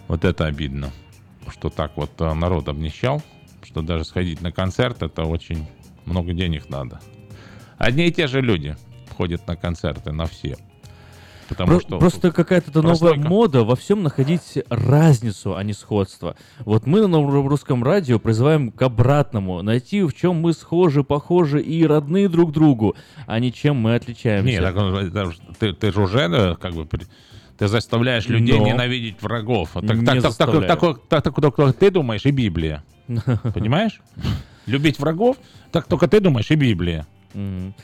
Вот 0.08 0.24
это 0.24 0.46
обидно, 0.46 0.90
что 1.50 1.70
так 1.70 1.96
вот 1.96 2.10
а, 2.20 2.34
народ 2.34 2.68
обнищал, 2.68 3.22
что 3.62 3.80
даже 3.82 4.04
сходить 4.04 4.42
на 4.42 4.52
концерт 4.52 5.02
это 5.02 5.24
очень 5.24 5.66
много 6.04 6.32
денег 6.34 6.68
надо. 6.68 7.00
Одни 7.78 8.06
и 8.06 8.12
те 8.12 8.26
же 8.26 8.40
люди 8.40 8.76
ходят 9.16 9.46
на 9.46 9.56
концерты, 9.56 10.12
на 10.12 10.26
все. 10.26 10.56
Потому 11.48 11.72
Про- 11.72 11.80
что 11.80 11.98
Просто 11.98 12.32
какая-то 12.32 12.80
новая 12.82 13.14
мода 13.14 13.64
во 13.64 13.76
всем 13.76 14.02
находить 14.02 14.58
разницу, 14.70 15.56
а 15.56 15.62
не 15.62 15.72
сходство. 15.72 16.36
Вот 16.60 16.86
мы 16.86 17.02
на 17.02 17.08
новом 17.08 17.46
русском 17.46 17.84
радио 17.84 18.18
призываем 18.18 18.70
к 18.72 18.80
обратному. 18.82 19.60
Найти, 19.62 20.02
в 20.02 20.14
чем 20.14 20.36
мы 20.36 20.52
схожи, 20.54 21.04
похожи 21.04 21.60
и 21.60 21.84
родные 21.86 22.28
друг 22.28 22.52
другу, 22.52 22.96
а 23.26 23.38
не 23.40 23.52
чем 23.52 23.76
мы 23.76 23.94
отличаемся. 23.94 24.50
Не, 24.50 24.60
так, 24.60 25.34
ты, 25.58 25.72
ты 25.74 25.92
же 25.92 26.00
уже 26.00 26.56
как 26.56 26.72
бы 26.72 26.88
ты 27.58 27.68
заставляешь 27.68 28.26
людей 28.26 28.58
Но. 28.58 28.66
ненавидеть 28.66 29.22
врагов. 29.22 29.70
Так, 29.74 29.82
Не 29.82 29.88
так, 29.88 29.98
так, 30.04 30.14
так, 30.14 30.22
заставляю. 30.22 30.66
так, 30.66 30.80
так, 30.80 30.98
так, 31.08 31.34
так, 31.34 31.56
так 31.56 31.76
ты 31.76 31.90
думаешь 31.90 32.26
и 32.26 32.30
Библия. 32.30 32.82
Понимаешь? 33.54 34.00
Любить 34.66 34.98
врагов, 34.98 35.36
так 35.70 35.86
только 35.86 36.08
ты 36.08 36.20
думаешь 36.20 36.50
и 36.50 36.54
Библия. 36.54 37.06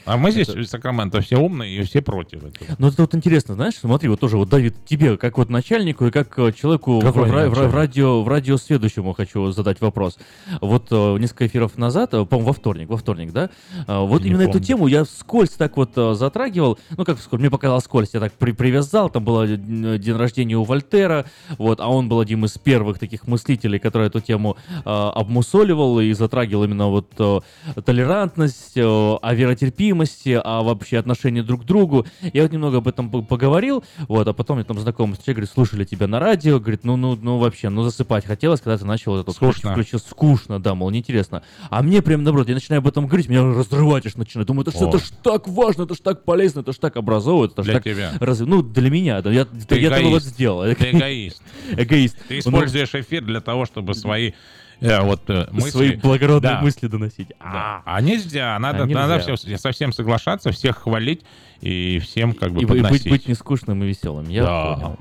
А 0.05 0.17
мы 0.17 0.31
здесь 0.31 0.49
Это- 0.49 0.65
Сакраменто 0.65 1.21
все 1.21 1.37
умные 1.37 1.81
и 1.81 1.83
все 1.83 2.01
против 2.03 2.45
этого. 2.45 2.77
Ну, 2.79 2.89
это 2.89 3.03
вот 3.03 3.15
интересно, 3.15 3.55
знаешь, 3.55 3.75
смотри, 3.77 4.09
вот 4.09 4.21
тоже, 4.21 4.37
вот, 4.37 4.49
Давид, 4.49 4.75
тебе, 4.87 5.17
как 5.17 5.39
вот 5.39 5.51
начальнику 5.51 6.07
и 6.07 6.11
как 6.11 6.39
э, 6.39 6.53
человеку 6.53 7.01
в, 7.01 7.03
Какой 7.03 7.29
в 7.29 7.49
в 7.51 7.71
в 7.71 7.75
радио, 7.75 8.23
в 8.23 8.29
радиосведущему 8.29 9.13
хочу 9.13 9.51
задать 9.51 9.81
вопрос. 9.81 10.19
Вот 10.61 10.87
э, 10.91 11.17
несколько 11.19 11.47
эфиров 11.47 11.77
назад, 11.79 12.15
э, 12.15 12.25
по-моему, 12.25 12.49
во 12.49 12.53
вторник, 12.53 12.89
во 12.89 12.97
вторник, 12.97 13.33
да, 13.33 13.51
э, 13.87 13.99
вот 13.99 14.23
Не 14.23 14.29
именно 14.29 14.43
эту 14.43 14.61
тему 14.61 14.87
я 14.87 15.05
вскользь 15.05 15.51
так 15.51 15.77
вот 15.77 15.91
э, 15.97 16.15
затрагивал, 16.15 16.79
ну, 16.97 17.05
как 17.05 17.19
вскользь, 17.19 17.41
мне 17.41 17.51
показалось 17.51 17.85
скользь, 17.85 18.11
я 18.15 18.21
так 18.21 18.33
при- 18.33 18.53
привязал, 18.53 19.11
там 19.11 19.25
был 19.25 19.45
день 19.47 20.17
рождения 20.17 20.57
у 20.57 20.65
Вольтера, 20.65 21.27
вот, 21.59 21.81
а 21.81 21.89
он 21.89 22.09
был 22.09 22.21
одним 22.21 22.45
из 22.45 22.57
первых 22.59 22.99
таких 22.99 23.27
мыслителей, 23.27 23.79
который 23.79 24.07
эту 24.07 24.21
тему 24.21 24.57
э, 24.71 24.81
обмусоливал 24.85 26.01
и 26.01 26.13
затрагивал 26.13 26.65
именно 26.65 26.89
вот 26.89 27.09
э, 27.19 27.41
толерантность, 27.85 28.73
э, 28.77 29.17
веротерпимости, 29.41 30.41
о 30.43 30.63
вообще 30.63 30.99
отношении 30.99 31.41
друг 31.41 31.63
к 31.63 31.65
другу. 31.65 32.07
Я 32.33 32.43
вот 32.43 32.53
немного 32.53 32.79
об 32.79 32.89
этом 32.89 33.11
поговорил, 33.11 33.85
вот, 34.09 34.27
а 34.29 34.33
потом 34.33 34.57
мне 34.57 34.65
там 34.65 34.79
знакомый 34.79 35.17
человек 35.17 35.37
говорит, 35.37 35.51
слушали 35.51 35.85
тебя 35.85 36.07
на 36.07 36.19
радио, 36.21 36.59
говорит, 36.59 36.85
ну, 36.85 36.97
ну, 36.97 37.17
ну, 37.21 37.39
вообще, 37.39 37.69
ну, 37.69 37.83
засыпать 37.83 38.25
хотелось, 38.27 38.61
когда 38.61 38.77
ты 38.79 38.85
начал 38.85 39.13
вот 39.13 39.21
это 39.23 39.33
Скучно. 39.33 39.73
включил, 39.73 39.99
скучно, 39.99 40.61
да, 40.61 40.75
мол, 40.75 40.91
неинтересно. 40.91 41.43
А 41.71 41.83
мне 41.83 42.03
прям 42.03 42.23
наоборот, 42.25 42.49
я 42.49 42.55
начинаю 42.55 42.81
об 42.81 42.87
этом 42.89 43.07
говорить, 43.07 43.29
меня 43.29 43.43
разрывать 43.43 44.07
аж 44.07 44.15
начинает. 44.17 44.47
Думаю, 44.47 44.67
это, 44.67 44.73
ж- 44.77 44.83
О. 44.83 44.89
это 44.89 44.99
ж 44.99 45.11
так 45.23 45.49
важно, 45.49 45.83
это 45.85 45.95
ж 45.95 45.99
так 46.01 46.25
полезно, 46.25 46.61
это 46.61 46.73
ж 46.73 46.77
так 46.79 46.97
образовывает, 46.97 47.53
это 47.53 47.63
ж 47.63 47.67
Для 47.67 47.75
так 47.75 47.85
тебя. 47.85 48.13
разви- 48.21 48.47
Ну, 48.47 48.63
для 48.63 48.91
меня, 48.91 49.23
да, 49.23 49.31
я, 49.31 49.45
Ты 49.45 49.79
я 49.79 49.89
этого 49.91 50.11
вот 50.11 50.23
сделал. 50.23 50.63
Ты 50.75 50.91
эгоист. 50.91 51.43
Эгоист. 51.73 52.17
Ты 52.29 52.35
Ну, 52.35 52.41
используешь 52.41 52.95
эфир 52.95 53.25
для 53.25 53.41
того, 53.41 53.65
чтобы 53.67 53.95
свои 53.95 54.33
э, 54.81 55.01
вот 55.03 55.29
э, 55.29 55.47
мысли... 55.51 55.71
Свои 55.71 55.97
благородные 55.97 56.53
Да. 56.55 56.61
мысли 56.61 56.87
доносить. 56.87 57.29
Да. 57.41 57.83
А 57.85 58.01
нельзя, 58.01 58.59
надо, 58.59 58.85
А 58.85 58.87
нельзя. 58.87 59.07
надо 59.07 59.19
всё- 59.37 59.59
совсем 59.59 59.93
соглашаться, 59.93 60.51
всех 60.53 60.79
хвалить 60.79 61.23
и 61.61 61.99
всем 62.01 62.33
как 62.35 62.53
бы 62.53 62.61
И, 62.61 62.63
и 62.63 62.67
быть, 62.67 62.83
подносить. 62.83 63.11
быть 63.11 63.29
нескучным 63.29 63.83
и 63.85 63.89
веселым. 63.89 64.29
Я 64.29 64.43
Да. 64.45 64.75
понял. 64.75 64.99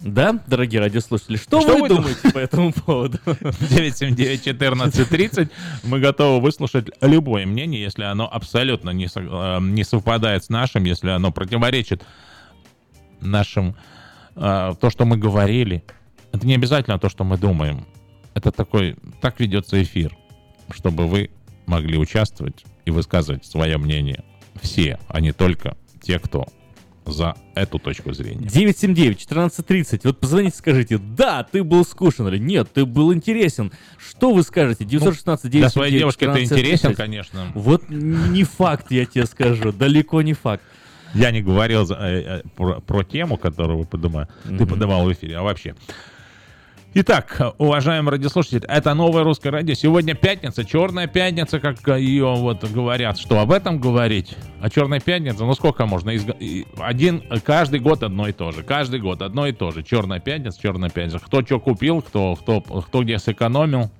Да, 0.00 0.32
дорогие 0.46 0.80
радиослушатели, 0.80 1.36
что, 1.36 1.60
Что 1.60 1.74
вы, 1.74 1.80
вы 1.82 1.88
думаете 1.88 2.30
по 2.30 2.38
этому 2.38 2.72
поводу? 2.72 3.18
979-1430. 3.26 5.50
Мы 5.84 6.00
готовы 6.00 6.40
выслушать 6.40 6.88
любое 7.00 7.46
мнение, 7.46 7.82
если 7.82 8.04
оно 8.04 8.28
абсолютно 8.32 8.90
не, 8.90 9.08
со- 9.08 9.20
э, 9.20 9.58
не 9.60 9.84
совпадает 9.84 10.44
с 10.44 10.48
нашим, 10.50 10.84
если 10.84 11.10
оно 11.10 11.32
противоречит 11.32 12.04
нашим, 13.20 13.74
э, 14.36 14.74
то, 14.80 14.90
что 14.90 15.04
мы 15.04 15.16
говорили. 15.16 15.82
Это 16.32 16.46
не 16.46 16.54
обязательно 16.54 16.98
то, 16.98 17.08
что 17.08 17.24
мы 17.24 17.38
думаем. 17.38 17.86
Это 18.38 18.52
такой, 18.52 18.94
так 19.20 19.40
ведется 19.40 19.82
эфир, 19.82 20.16
чтобы 20.70 21.08
вы 21.08 21.30
могли 21.66 21.98
участвовать 21.98 22.64
и 22.84 22.90
высказывать 22.92 23.44
свое 23.44 23.78
мнение. 23.78 24.22
Все, 24.62 25.00
а 25.08 25.20
не 25.20 25.32
только 25.32 25.76
те, 26.00 26.20
кто 26.20 26.46
за 27.04 27.34
эту 27.56 27.80
точку 27.80 28.12
зрения. 28.12 28.46
979-1430. 28.46 30.00
Вот 30.04 30.20
позвоните, 30.20 30.56
скажите, 30.56 30.98
да, 30.98 31.42
ты 31.42 31.64
был 31.64 31.84
скучен 31.84 32.28
или 32.28 32.38
нет, 32.38 32.68
ты 32.72 32.84
был 32.86 33.12
интересен. 33.12 33.72
Что 33.98 34.32
вы 34.32 34.44
скажете? 34.44 34.84
916 34.84 35.44
Ну, 35.44 35.50
для 35.50 35.68
своей 35.70 35.98
девушки 35.98 36.20
ты 36.20 36.26
14 36.26 36.52
интересен, 36.52 36.78
30. 36.90 36.96
конечно. 36.96 37.46
Вот 37.54 37.88
не 37.88 38.44
факт, 38.44 38.92
я 38.92 39.04
тебе 39.04 39.26
скажу, 39.26 39.72
далеко 39.72 40.22
не 40.22 40.34
факт. 40.34 40.62
Я 41.14 41.30
не 41.32 41.40
говорил 41.42 41.86
за- 41.86 41.94
э, 41.96 42.20
э, 42.20 42.42
про, 42.54 42.80
про 42.80 43.02
тему, 43.02 43.36
которую 43.36 43.78
вы 43.80 43.84
поднимали. 43.84 44.28
Ты 44.44 44.64
поднимал 44.64 45.04
в 45.04 45.12
эфире, 45.12 45.38
а 45.38 45.42
вообще. 45.42 45.74
Итак, 47.00 47.54
уважаемые 47.58 48.10
радиослушатели, 48.10 48.64
это 48.66 48.92
новое 48.92 49.22
русское 49.22 49.50
радио. 49.50 49.74
Сегодня 49.74 50.16
пятница, 50.16 50.64
черная 50.64 51.06
пятница, 51.06 51.60
как 51.60 51.78
ее 51.96 52.34
вот 52.34 52.68
говорят. 52.68 53.18
Что 53.18 53.38
об 53.38 53.52
этом 53.52 53.78
говорить? 53.78 54.36
А 54.60 54.68
черная 54.68 54.98
пятница, 54.98 55.44
ну 55.44 55.54
сколько 55.54 55.86
можно? 55.86 56.10
Один, 56.80 57.22
каждый 57.44 57.78
год 57.78 58.02
одно 58.02 58.26
и 58.26 58.32
то 58.32 58.50
же. 58.50 58.64
Каждый 58.64 58.98
год 58.98 59.22
одно 59.22 59.46
и 59.46 59.52
то 59.52 59.70
же. 59.70 59.84
Черная 59.84 60.18
пятница, 60.18 60.60
черная 60.60 60.90
пятница. 60.90 61.20
Кто 61.20 61.42
что 61.42 61.60
купил, 61.60 62.02
кто, 62.02 62.34
кто, 62.34 62.60
кто 62.62 63.04
где 63.04 63.20
сэкономил. 63.20 63.92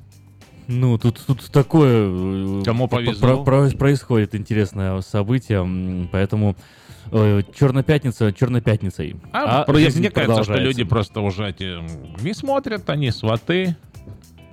Ну, 0.66 0.98
тут, 0.98 1.22
тут 1.24 1.48
такое... 1.52 2.08
э, 2.10 2.62
Кому 2.64 2.88
про- 2.88 2.96
повезло. 2.96 3.44
про- 3.44 3.70
происходит 3.70 4.34
интересное 4.34 5.00
событие, 5.02 6.08
поэтому 6.10 6.56
э, 7.10 7.42
Черная 7.58 7.82
пятница, 7.82 8.32
Черной 8.32 8.60
пятницей. 8.60 9.16
А, 9.32 9.62
про- 9.64 9.78
жизнь 9.78 10.00
мне 10.00 10.10
кажется, 10.10 10.44
что 10.44 10.56
люди 10.56 10.84
просто 10.84 11.20
уже 11.20 11.48
эти, 11.50 11.78
не 12.22 12.34
смотрят, 12.34 12.88
они 12.90 13.10
сваты 13.10 13.76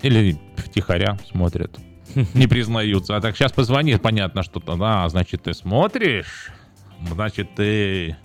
или 0.01 0.37
втихаря 0.57 1.17
смотрят, 1.29 1.77
не 2.33 2.47
признаются. 2.47 3.15
А 3.15 3.21
так 3.21 3.35
сейчас 3.35 3.51
позвонит, 3.51 4.01
понятно, 4.01 4.43
что 4.43 4.59
то 4.59 4.75
да, 4.75 5.07
значит, 5.09 5.43
ты 5.43 5.53
смотришь, 5.53 6.51
значит, 7.07 7.55
ты 7.55 8.17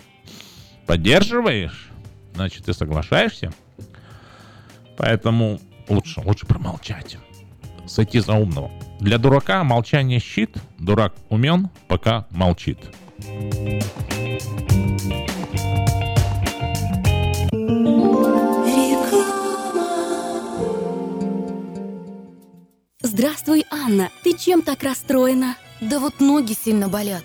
поддерживаешь, 0.86 1.90
значит, 2.34 2.64
ты 2.64 2.72
соглашаешься. 2.72 3.52
Поэтому 4.96 5.60
лучше, 5.88 6.20
лучше 6.20 6.46
промолчать. 6.46 7.16
Сойти 7.86 8.20
за 8.20 8.34
умного. 8.34 8.70
Для 9.00 9.18
дурака 9.18 9.64
молчание 9.64 10.20
щит, 10.20 10.56
дурак 10.78 11.14
умен, 11.28 11.70
пока 11.88 12.26
молчит. 12.30 12.78
Здравствуй, 23.02 23.66
Анна. 23.70 24.10
Ты 24.22 24.32
чем 24.32 24.62
так 24.62 24.82
расстроена? 24.82 25.56
Да 25.80 25.98
вот 25.98 26.20
ноги 26.20 26.52
сильно 26.52 26.88
болят. 26.88 27.24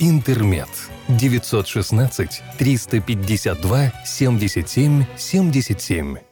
«Интермед». 0.00 0.68
916 1.08 2.42
352 2.58 3.92
77 4.04 5.06
77. 5.16 6.31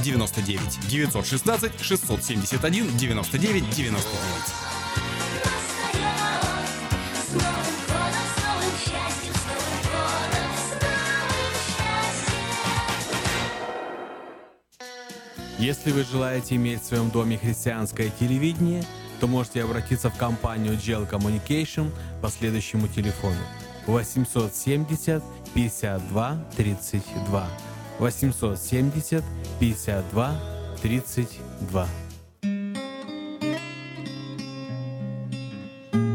99 0.01 0.79
916 0.89 1.71
671 1.81 2.97
99 2.97 3.69
99. 3.69 4.71
Если 15.59 15.91
вы 15.91 16.03
желаете 16.03 16.55
иметь 16.55 16.81
в 16.81 16.85
своем 16.85 17.11
доме 17.11 17.37
христианское 17.37 18.09
телевидение, 18.19 18.83
то 19.19 19.27
можете 19.27 19.63
обратиться 19.63 20.09
в 20.09 20.17
компанию 20.17 20.73
GEL 20.73 21.07
Communication 21.07 21.91
по 22.19 22.29
следующему 22.29 22.87
телефону 22.87 23.37
870 23.85 25.21
52 25.53 26.45
32 26.57 27.47
870 28.01 29.23
52 29.59 30.31
32 30.81 31.87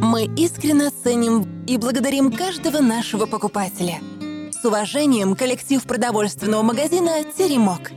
Мы 0.02 0.24
искренне 0.36 0.90
ценим 0.90 1.64
и 1.66 1.76
благодарим 1.76 2.32
каждого 2.32 2.80
нашего 2.80 3.26
покупателя. 3.26 4.00
С 4.50 4.64
уважением, 4.64 5.36
коллектив 5.36 5.80
продовольственного 5.84 6.62
магазина 6.62 7.22
«Теремок». 7.22 7.92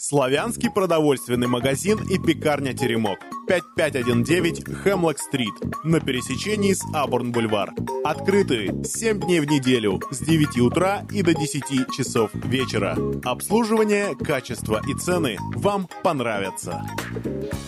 Славянский 0.00 0.70
продовольственный 0.70 1.46
магазин 1.46 1.98
и 2.08 2.16
пекарня 2.16 2.72
«Теремок». 2.72 3.18
5519 3.46 4.74
Хемлок-стрит 4.82 5.52
на 5.84 6.00
пересечении 6.00 6.72
с 6.72 6.82
Абурн-бульвар. 6.94 7.72
Открыты 8.02 8.82
7 8.82 9.20
дней 9.20 9.40
в 9.40 9.44
неделю 9.44 10.00
с 10.10 10.20
9 10.20 10.58
утра 10.60 11.02
и 11.12 11.22
до 11.22 11.34
10 11.34 11.94
часов 11.94 12.30
вечера. 12.32 12.96
Обслуживание, 13.26 14.16
качество 14.16 14.80
и 14.88 14.94
цены 14.94 15.36
вам 15.54 15.86
понравятся. 16.02 16.80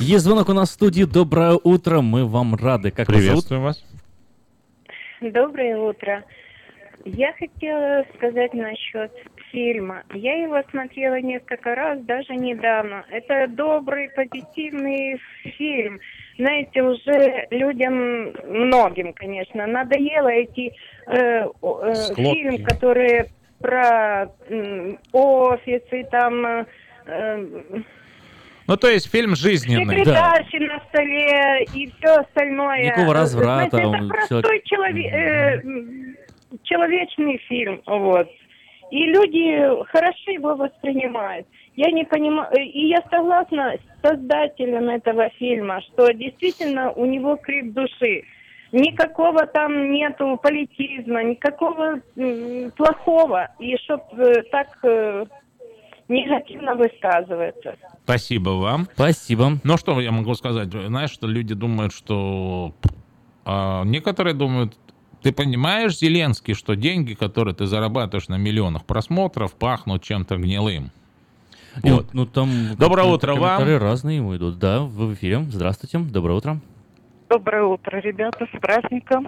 Есть 0.01 0.25
звонок 0.25 0.49
у 0.49 0.55
нас 0.55 0.71
в 0.71 0.73
студии. 0.73 1.05
Доброе 1.05 1.59
утро. 1.63 2.01
Мы 2.01 2.27
вам 2.27 2.55
рады. 2.55 2.93
Как 2.93 3.09
вас? 3.09 3.19
Приветствуем 3.19 3.63
вас. 3.63 3.85
Доброе 5.21 5.77
утро. 5.77 6.25
Я 7.05 7.35
хотела 7.35 8.07
сказать 8.17 8.55
насчет 8.55 9.13
фильма. 9.63 10.03
Я 10.15 10.35
его 10.43 10.61
смотрела 10.71 11.21
несколько 11.21 11.75
раз, 11.75 12.01
даже 12.01 12.35
недавно. 12.35 13.05
Это 13.11 13.47
добрый, 13.49 14.09
позитивный 14.11 15.21
фильм. 15.59 16.01
Знаете, 16.39 16.83
уже 16.83 17.47
людям, 17.51 18.33
многим, 18.49 19.13
конечно, 19.13 19.67
надоело 19.67 20.29
эти 20.29 20.73
э, 21.07 21.45
э, 21.45 21.95
Склоки. 21.95 22.35
фильм, 22.35 22.65
которые 22.65 23.27
про 23.61 24.29
м, 24.49 24.99
офисы, 25.13 26.05
там 26.11 26.45
э, 26.47 26.65
э, 27.07 27.47
Ну, 28.67 28.77
то 28.77 28.89
есть 28.89 29.11
фильм 29.13 29.37
жизненный. 29.37 29.99
секретарши 29.99 30.59
на 30.61 30.81
столе 30.89 31.65
и 31.75 31.93
все 31.99 32.15
остальное. 32.17 32.87
Никакого 32.87 33.13
разврата, 33.15 33.77
Знаете, 33.77 33.87
он 33.87 33.95
это 33.97 34.09
простой 34.09 34.63
человек- 34.65 34.65
челове- 34.65 35.11
э, 35.13 36.59
человечный 36.65 37.37
фильм, 37.49 37.83
вот. 37.87 38.29
И 38.93 39.07
люди 39.07 39.85
хорошо 39.87 40.31
его 40.33 40.55
воспринимают. 40.55 41.47
Я 41.77 41.91
не 41.91 42.05
понимаю, 42.05 42.51
э, 42.53 42.63
и 42.63 42.89
я 42.89 43.03
согласна 43.11 43.73
с 43.79 44.07
создателем 44.07 44.91
этого 44.91 45.31
фильма, 45.39 45.81
что 45.81 46.13
действительно 46.13 46.93
у 46.93 47.07
него 47.07 47.37
крик 47.37 47.73
души. 47.73 48.25
Никакого 48.71 49.47
там 49.47 49.93
нету 49.93 50.39
политизма, 50.43 51.25
никакого 51.25 52.01
м, 52.17 52.71
плохого. 52.73 53.49
И 53.59 53.79
чтоб 53.79 54.03
э, 54.13 54.43
так 54.51 54.69
э, 54.83 55.25
негативно 56.09 56.75
высказываться. 56.75 57.77
Спасибо 58.05 58.51
вам. 58.51 58.87
Спасибо. 58.93 59.53
Ну, 59.65 59.79
что 59.79 59.99
я 60.03 60.13
могу 60.13 60.35
сказать? 60.35 60.69
Знаешь, 60.71 61.11
что 61.11 61.27
люди 61.27 61.55
думают, 61.55 61.95
что... 61.95 62.75
а, 63.47 63.85
некоторые 63.85 64.35
думают, 64.35 64.75
ты 65.23 65.33
понимаешь, 65.33 65.99
Зеленский, 65.99 66.55
что 66.55 66.75
деньги, 66.75 67.15
которые 67.15 67.55
ты 67.55 67.67
зарабатываешь 67.67 68.29
на 68.29 68.37
миллионах 68.37 68.85
просмотров, 68.85 69.55
пахнут 69.55 70.03
чем-то 70.03 70.37
гнилым? 70.37 70.91
Вот. 71.83 72.13
Ну, 72.13 72.27
там... 72.27 72.77
Доброе 72.77 73.07
утро 73.07 73.35
вам. 73.35 73.63
разные 73.79 74.19
ему 74.19 74.37
идут. 74.37 74.59
Да, 74.59 74.81
в 74.81 75.15
эфире. 75.15 75.43
Здравствуйте. 75.49 75.99
Доброе 75.99 76.35
утро. 76.35 76.61
Доброе 77.31 77.63
утро, 77.63 77.97
ребята, 77.99 78.47
с 78.55 78.61
праздником. 78.61 79.27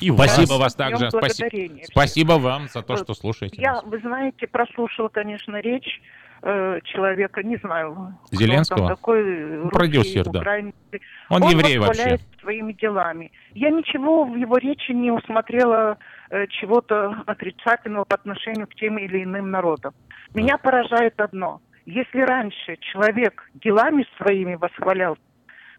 И 0.00 0.10
Спасибо 0.10 0.54
вас 0.54 0.74
также. 0.74 1.08
Спаси- 1.08 1.42
Благодарения. 1.42 1.84
Спасибо 1.84 2.32
вам 2.38 2.68
за 2.72 2.80
то, 2.80 2.96
что 2.96 3.12
слушаете. 3.12 3.60
Я, 3.60 3.82
вы 3.82 3.98
знаете, 3.98 4.46
прослушала, 4.46 5.08
конечно, 5.08 5.60
речь 5.60 6.00
э, 6.42 6.80
человека, 6.84 7.42
не 7.42 7.56
знаю, 7.56 8.14
Зеленского? 8.30 8.88
такой, 8.88 9.56
русский, 9.56 9.70
Продюсер, 9.70 10.24
да. 10.24 10.40
украинский. 10.40 11.00
Он 11.28 11.42
еврей 11.42 11.78
восхваляет 11.78 12.20
вообще. 12.20 12.40
своими 12.40 12.72
делами. 12.72 13.32
Я 13.54 13.70
ничего 13.70 14.24
в 14.24 14.36
его 14.36 14.56
речи 14.58 14.92
не 14.92 15.10
усмотрела 15.10 15.98
э, 16.30 16.46
чего-то 16.48 17.22
отрицательного 17.26 18.04
по 18.04 18.16
отношению 18.16 18.66
к 18.66 18.74
тем 18.74 18.98
или 18.98 19.24
иным 19.24 19.50
народам. 19.50 19.94
Меня 20.34 20.58
поражает 20.58 21.20
одно. 21.20 21.60
Если 21.86 22.20
раньше 22.20 22.76
человек 22.80 23.50
делами 23.54 24.06
своими 24.16 24.54
восхвалял, 24.54 25.16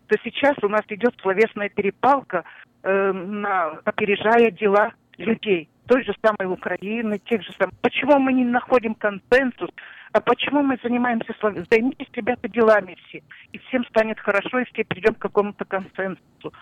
то 0.08 0.18
сейчас 0.24 0.56
у 0.62 0.68
нас 0.68 0.82
идет 0.90 1.14
словесная 1.22 1.70
перепалка, 1.70 2.44
э, 2.84 3.12
на, 3.12 3.80
опережая 3.86 4.52
дела 4.52 4.94
людей. 5.18 5.70
Той 5.88 6.04
же 6.04 6.14
самой 6.22 6.52
Украины, 6.52 7.20
тех 7.20 7.44
же 7.44 7.52
самых. 7.60 7.76
Почему 7.82 8.18
мы 8.20 8.34
не 8.34 8.46
находим 8.46 8.96
консенсус? 8.96 9.70
А 10.14 10.22
почему 10.22 10.62
мы 10.64 10.78
занимаемся 10.84 11.34
словесным? 11.40 11.68
Займитесь, 11.70 12.08
ребята, 12.14 12.48
делами 12.48 12.98
все. 13.08 13.22
И 13.52 13.58
всем 13.58 13.86
станет 13.86 14.20
хорошо, 14.20 14.60
и 14.60 14.66
все 14.66 14.86
придем 14.86 15.16
к 15.16 15.20
какому-то 15.20 15.66
консенсусу. 15.66 16.54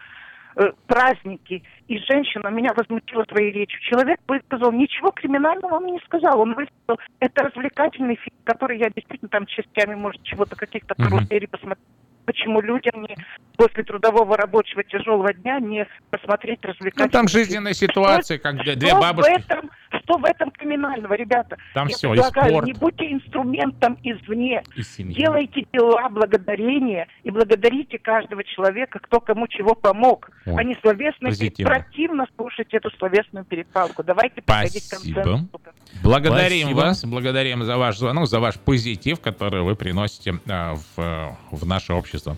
Э, 0.56 0.72
праздники. 0.88 1.64
И 1.88 1.98
женщина 2.00 2.50
меня 2.50 2.74
возмутила 2.76 3.24
своей 3.26 3.52
речью. 3.52 3.80
Человек 3.82 4.20
высказал, 4.28 4.72
ничего 4.72 5.12
криминального 5.12 5.76
он 5.76 5.86
не 5.86 6.00
сказал. 6.00 6.42
Он 6.42 6.54
высказал, 6.54 7.00
это 7.20 7.44
развлекательный 7.44 8.16
фильм, 8.16 8.36
который 8.44 8.78
я 8.78 8.90
действительно 8.90 9.30
там 9.30 9.46
частями, 9.46 9.96
может, 9.96 10.22
чего-то, 10.24 10.56
каких-то 10.56 10.96
каруселей 10.96 11.48
посмотрел. 11.48 11.86
Почему 12.32 12.62
людям 12.62 13.02
не 13.02 13.18
после 13.58 13.84
трудового 13.84 14.38
рабочего 14.38 14.86
тяжелого 14.86 15.34
дня 15.34 15.60
не 15.60 15.86
посмотреть 16.12 16.60
Ну, 16.64 16.70
развлекательный 16.70 17.10
там 17.10 17.28
жизненная 17.28 17.74
ситуация, 17.74 18.38
как 18.38 18.56
две, 18.64 18.76
две 18.76 18.88
Что 18.92 19.02
бабушки. 19.02 19.32
в 19.32 19.36
этом 19.50 19.70
Что 20.04 20.18
в 20.18 20.26
этом 20.26 20.52
криминального, 20.52 21.14
ребята? 21.14 21.58
Там 21.74 21.88
Я 21.88 21.96
всё, 21.96 22.14
и 22.14 22.18
предлагаю, 22.18 22.50
спорт. 22.50 22.66
не 22.68 22.74
будьте 22.74 23.12
инструментом 23.12 23.98
извне. 24.04 24.64
И 24.76 24.84
семья. 24.84 25.16
Делайте 25.16 25.66
дела 25.74 26.10
благодарения 26.10 27.08
и 27.24 27.32
благодарите 27.32 28.00
каждого 28.00 28.44
человека, 28.44 29.00
кто 29.00 29.20
кому 29.20 29.48
чего 29.48 29.76
помог, 29.76 30.30
Ой, 30.46 30.56
а 30.58 30.64
не 30.64 30.76
словесно 30.82 31.30
позитивно. 31.30 31.74
противно 31.74 32.26
слушать 32.38 32.74
эту 32.74 32.90
словесную 32.92 33.44
перепалку. 33.46 34.04
Давайте 34.04 34.42
приходить 34.42 34.84
к 34.84 34.96
Спасибо. 34.96 35.22
консенсусу. 35.24 35.60
Благодарим 36.04 36.62
Спасибо. 36.62 36.78
вас, 36.78 37.06
благодарим 37.06 37.64
за 37.64 37.78
ваш 37.78 37.98
звонок, 37.98 38.28
за 38.28 38.40
ваш 38.40 38.58
позитив, 38.60 39.20
который 39.20 39.62
вы 39.62 39.76
приносите 39.76 40.40
а, 40.50 40.76
в, 40.76 41.00
э, 41.02 41.30
в 41.52 41.66
наше 41.66 41.94
общество. 41.94 42.38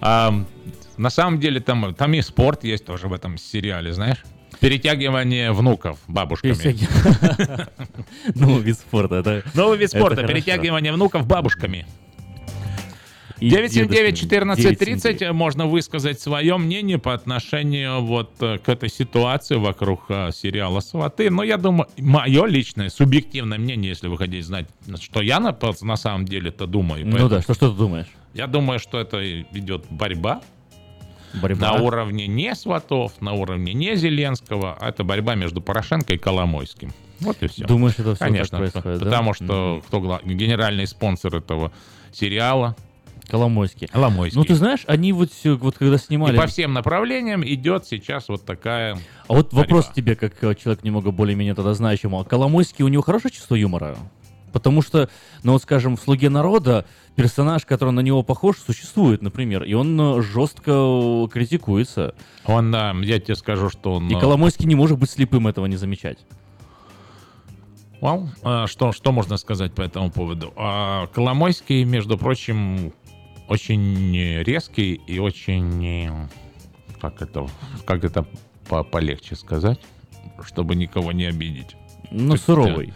А, 0.00 0.32
на 0.96 1.10
самом 1.10 1.38
деле 1.38 1.60
там, 1.60 1.94
там 1.94 2.12
и 2.14 2.20
спорт 2.20 2.64
есть 2.64 2.84
тоже 2.84 3.06
в 3.06 3.12
этом 3.12 3.38
сериале, 3.38 3.92
знаешь? 3.92 4.22
Перетягивание 4.58 5.52
внуков 5.52 5.98
бабушками. 6.08 6.54
Новый 8.34 8.62
вид 8.62 8.76
спорта. 8.78 9.44
Новый 9.54 9.78
вид 9.78 9.90
спорта. 9.90 10.26
Перетягивание 10.26 10.92
внуков 10.92 11.26
бабушками. 11.26 11.86
И 13.40 13.48
979-1430 13.48 15.32
можно 15.32 15.66
высказать 15.66 16.20
свое 16.20 16.58
мнение 16.58 16.98
по 16.98 17.14
отношению 17.14 18.02
вот 18.02 18.32
э, 18.40 18.58
к 18.58 18.68
этой 18.68 18.90
ситуации 18.90 19.54
вокруг 19.56 20.04
э, 20.10 20.30
сериала 20.32 20.80
«Сваты». 20.80 21.30
Но 21.30 21.42
я 21.42 21.56
думаю, 21.56 21.88
мое 21.96 22.44
личное, 22.44 22.90
субъективное 22.90 23.58
мнение, 23.58 23.88
если 23.88 24.08
вы 24.08 24.18
хотите 24.18 24.42
знать, 24.42 24.66
что 25.00 25.22
я 25.22 25.40
на, 25.40 25.56
на 25.80 25.96
самом 25.96 26.26
деле-то 26.26 26.66
думаю. 26.66 27.06
Ну 27.06 27.30
да, 27.30 27.40
что, 27.40 27.54
что 27.54 27.70
ты 27.70 27.76
думаешь? 27.78 28.08
Я 28.34 28.46
думаю, 28.46 28.78
что 28.78 29.00
это 29.00 29.40
идет 29.40 29.86
борьба 29.88 30.42
Борьба. 31.34 31.72
на 31.72 31.82
уровне 31.82 32.26
не 32.26 32.54
Сватов, 32.54 33.12
на 33.20 33.32
уровне 33.32 33.72
не 33.72 33.96
Зеленского, 33.96 34.76
это 34.80 35.04
борьба 35.04 35.34
между 35.34 35.60
Порошенко 35.60 36.14
и 36.14 36.18
Коломойским. 36.18 36.92
Вот 37.20 37.36
и 37.42 37.48
все. 37.48 37.66
Думаешь, 37.66 37.94
это 37.98 38.14
всё 38.14 38.24
Конечно, 38.24 38.58
так 38.58 38.72
происходит, 38.72 38.98
да? 39.00 39.04
потому 39.06 39.34
что 39.34 39.82
кто 39.86 40.00
гла- 40.00 40.20
генеральный 40.24 40.86
спонсор 40.86 41.36
этого 41.36 41.72
сериала? 42.12 42.76
Коломойский. 43.28 43.86
Коломойский. 43.86 44.38
Ну, 44.38 44.44
ты 44.44 44.54
знаешь, 44.54 44.80
они 44.86 45.12
вот, 45.12 45.30
вот 45.44 45.76
когда 45.78 45.98
снимали... 45.98 46.34
И 46.34 46.38
по 46.38 46.48
всем 46.48 46.72
направлениям 46.72 47.46
идет 47.46 47.86
сейчас 47.86 48.28
вот 48.28 48.44
такая... 48.44 48.98
А 49.28 49.32
вот 49.34 49.52
вопрос 49.52 49.86
борьба. 49.86 49.94
тебе, 49.94 50.16
как 50.16 50.58
человек 50.58 50.82
немного 50.82 51.12
более-менее 51.12 51.54
тогда 51.54 51.74
знающему. 51.74 52.18
А 52.18 52.24
Коломойский, 52.24 52.84
у 52.84 52.88
него 52.88 53.02
хорошее 53.02 53.32
чувство 53.32 53.54
юмора? 53.54 53.96
Потому 54.52 54.82
что, 54.82 55.08
ну 55.42 55.52
вот 55.52 55.62
скажем, 55.62 55.96
в 55.96 56.00
«Слуге 56.00 56.28
народа» 56.30 56.86
персонаж, 57.14 57.66
который 57.66 57.90
на 57.90 58.00
него 58.00 58.22
похож, 58.22 58.56
существует, 58.58 59.22
например, 59.22 59.64
и 59.64 59.74
он 59.74 60.00
э, 60.00 60.22
жестко 60.22 60.70
э, 60.70 61.28
критикуется. 61.30 62.14
Он, 62.46 62.70
да, 62.70 62.92
я 63.02 63.20
тебе 63.20 63.34
скажу, 63.34 63.68
что 63.68 63.94
он... 63.94 64.08
И 64.08 64.14
э, 64.14 64.20
Коломойский 64.20 64.66
не 64.66 64.74
может 64.74 64.98
быть 64.98 65.10
слепым 65.10 65.46
этого 65.46 65.66
не 65.66 65.76
замечать. 65.76 66.18
Well, 68.00 68.28
а, 68.42 68.66
что, 68.66 68.92
что 68.92 69.12
можно 69.12 69.36
сказать 69.36 69.74
по 69.74 69.82
этому 69.82 70.10
поводу? 70.10 70.52
А, 70.56 71.06
Коломойский, 71.08 71.84
между 71.84 72.16
прочим, 72.16 72.92
очень 73.48 74.42
резкий 74.42 74.94
и 74.94 75.18
очень... 75.18 76.28
Как 77.00 77.22
это, 77.22 77.46
как 77.86 78.04
это 78.04 78.26
по- 78.68 78.84
полегче 78.84 79.34
сказать, 79.34 79.80
чтобы 80.44 80.74
никого 80.76 81.12
не 81.12 81.24
обидеть? 81.24 81.76
Ну, 82.10 82.36
суровый. 82.36 82.88
э, 82.88 82.92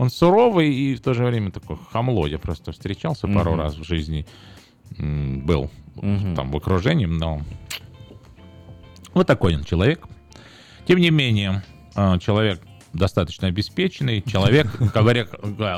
Он 0.00 0.08
суровый 0.08 0.74
и 0.74 0.94
в 0.94 1.02
то 1.02 1.12
же 1.12 1.26
время 1.26 1.50
такой 1.50 1.76
хамло. 1.92 2.26
Я 2.26 2.38
просто 2.38 2.72
встречался 2.72 3.28
пару 3.28 3.50
Мгм. 3.50 3.60
раз 3.60 3.76
в 3.76 3.84
жизни. 3.84 4.24
Был 4.96 5.70
Мгм. 5.96 6.34
там 6.34 6.50
в 6.50 6.56
окружении, 6.56 7.04
но... 7.04 7.42
Вот 9.12 9.26
такой 9.26 9.54
он 9.56 9.64
человек. 9.64 10.06
Тем 10.86 11.00
не 11.00 11.10
менее, 11.10 11.62
а, 11.94 12.18
человек 12.18 12.62
достаточно 12.94 13.48
обеспеченный, 13.48 14.22
человек, 14.22 14.68
говоря, 14.94 15.26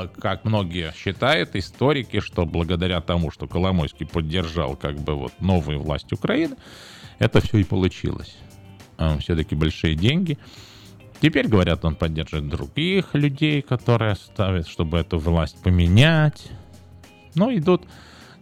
как 0.07 0.45
многие 0.45 0.93
считают, 0.95 1.57
историки, 1.57 2.21
что 2.21 2.45
благодаря 2.45 3.01
тому, 3.01 3.29
что 3.29 3.45
Коломойский 3.45 4.05
поддержал 4.05 4.77
как 4.77 4.99
бы 4.99 5.15
вот 5.15 5.33
новую 5.41 5.81
власть 5.81 6.13
Украины, 6.13 6.55
это 7.19 7.41
все 7.41 7.57
и 7.57 7.65
получилось. 7.65 8.37
Все-таки 9.19 9.53
большие 9.53 9.95
деньги. 9.95 10.37
Теперь, 11.23 11.47
говорят, 11.47 11.85
он 11.85 11.95
поддерживает 11.95 12.49
других 12.49 13.13
людей, 13.13 13.61
которые 13.61 14.15
ставят, 14.15 14.67
чтобы 14.67 14.97
эту 14.97 15.17
власть 15.19 15.55
поменять. 15.63 16.51
Но 17.33 17.49
идут 17.55 17.83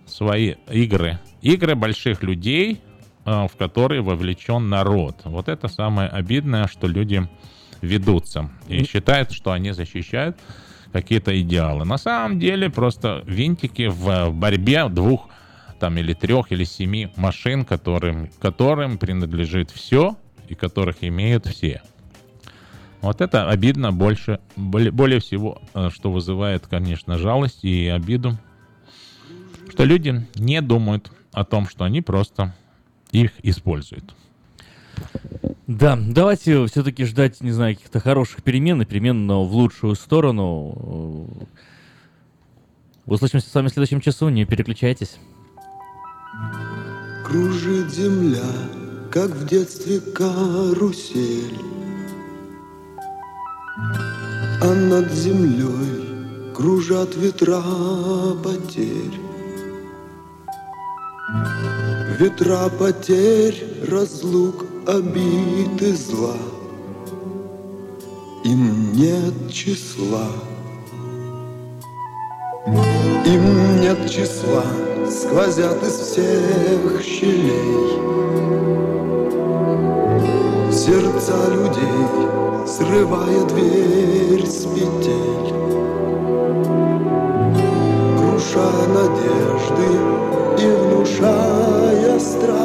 свои 0.07 0.55
игры. 0.67 1.19
Игры 1.43 1.75
больших 1.75 2.23
людей, 2.23 2.81
э, 3.23 3.47
в 3.47 3.55
которые 3.55 4.01
вовлечен 4.01 4.67
народ. 4.67 5.17
Вот 5.25 5.47
это 5.47 5.67
самое 5.67 6.09
обидное, 6.09 6.65
что 6.65 6.87
люди 6.87 7.29
ведутся 7.83 8.49
и 8.67 8.83
считают, 8.83 9.31
что 9.31 9.51
они 9.51 9.73
защищают 9.73 10.39
какие-то 10.91 11.39
идеалы. 11.39 11.85
На 11.85 11.99
самом 11.99 12.39
деле 12.39 12.71
просто 12.71 13.21
винтики 13.27 13.89
в 13.91 14.31
борьбе 14.31 14.89
двух 14.89 15.29
там 15.79 15.99
или 15.99 16.13
трех 16.13 16.51
или 16.51 16.63
семи 16.63 17.13
машин, 17.15 17.63
которым, 17.63 18.31
которым 18.41 18.97
принадлежит 18.97 19.69
все 19.69 20.15
и 20.49 20.55
которых 20.55 21.03
имеют 21.03 21.45
все. 21.45 21.83
Вот 23.01 23.19
это 23.19 23.49
обидно 23.49 23.91
больше, 23.91 24.39
более, 24.55 24.91
более 24.91 25.19
всего, 25.19 25.59
э, 25.73 25.89
что 25.91 26.11
вызывает, 26.11 26.67
конечно, 26.67 27.17
жалость 27.17 27.63
и 27.63 27.87
обиду, 27.87 28.37
что 29.69 29.85
люди 29.85 30.27
не 30.35 30.61
думают 30.61 31.11
о 31.31 31.43
том, 31.43 31.67
что 31.67 31.83
они 31.83 32.01
просто 32.01 32.53
их 33.11 33.31
используют. 33.41 34.13
Да, 35.65 35.97
давайте 35.99 36.67
все-таки 36.67 37.05
ждать, 37.05 37.41
не 37.41 37.51
знаю, 37.51 37.75
каких-то 37.75 37.99
хороших 37.99 38.43
перемен, 38.43 38.81
и 38.81 38.85
перемен 38.85 39.25
но 39.25 39.45
в 39.45 39.53
лучшую 39.53 39.95
сторону. 39.95 41.27
Услышимся 43.07 43.49
с 43.49 43.53
вами 43.53 43.67
в 43.67 43.71
следующем 43.71 44.01
часу, 44.01 44.29
не 44.29 44.45
переключайтесь. 44.45 45.17
Кружит 47.25 47.91
земля, 47.91 48.43
как 49.09 49.31
в 49.31 49.47
детстве 49.47 49.99
карусель 49.99 51.70
А 54.61 54.73
над 54.73 55.11
землей 55.11 56.53
кружат 56.55 57.15
ветра 57.15 57.63
потерь. 58.43 59.19
Ветра 62.19 62.69
потерь, 62.77 63.63
разлук, 63.89 64.65
обид 64.87 65.81
и 65.81 65.91
зла. 65.93 66.37
Им 68.43 68.93
нет 68.93 69.51
числа. 69.51 70.27
Им 73.25 73.81
нет 73.81 74.09
числа, 74.09 74.65
сквозят 75.09 75.81
из 75.83 75.93
всех 75.93 77.01
щелей 77.03 78.01
Сердца 80.83 81.35
людей, 81.47 82.65
срывая 82.65 83.43
дверь 83.49 84.47
с 84.47 84.65
петель 84.65 85.53
Круша 88.17 88.71
надежды 88.87 89.89
и 90.57 90.65
внушая 90.71 92.19
страх 92.19 92.61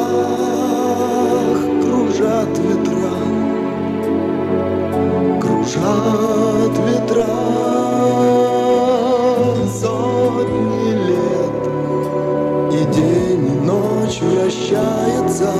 Кружат 1.83 2.57
ветра, 2.57 3.17
кружат 5.39 6.75
ветра. 6.87 7.37
Сотни 9.79 10.91
лет 11.05 11.63
и 12.73 12.83
день 12.95 13.45
и 13.45 13.63
ночь 13.63 14.19
вращается 14.21 15.51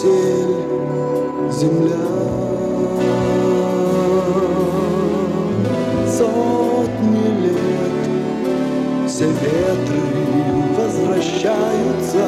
карусель 0.00 0.56
земля. 1.50 2.06
Сотни 6.08 7.26
лет 7.42 9.08
все 9.08 9.26
ветры 9.26 10.00
возвращаются 10.76 12.24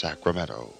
Sacramento. 0.00 0.72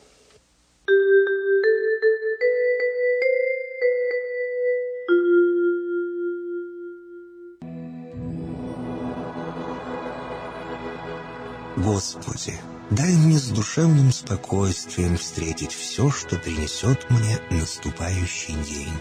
Господи, 11.77 12.55
дай 12.91 13.13
мне 13.13 13.39
с 13.39 13.49
душевным 13.49 14.11
спокойствием 14.11 15.19
встретить 15.19 15.73
все, 15.73 16.11
что 16.11 16.37
принесет 16.37 17.11
мне 17.11 17.39
наступающий 17.51 18.55
день. 18.55 18.99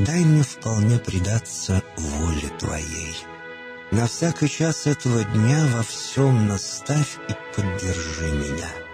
Дай 0.00 0.24
мне 0.24 0.42
вполне 0.42 0.98
предаться 0.98 1.80
воле 1.96 2.48
Твоей. 2.58 3.16
На 3.92 4.08
всякий 4.08 4.48
час 4.48 4.88
этого 4.88 5.22
дня 5.22 5.64
во 5.72 5.84
всем 5.84 6.48
наставь 6.48 7.18
и 7.28 7.54
поддержи 7.54 8.32
меня. 8.32 8.89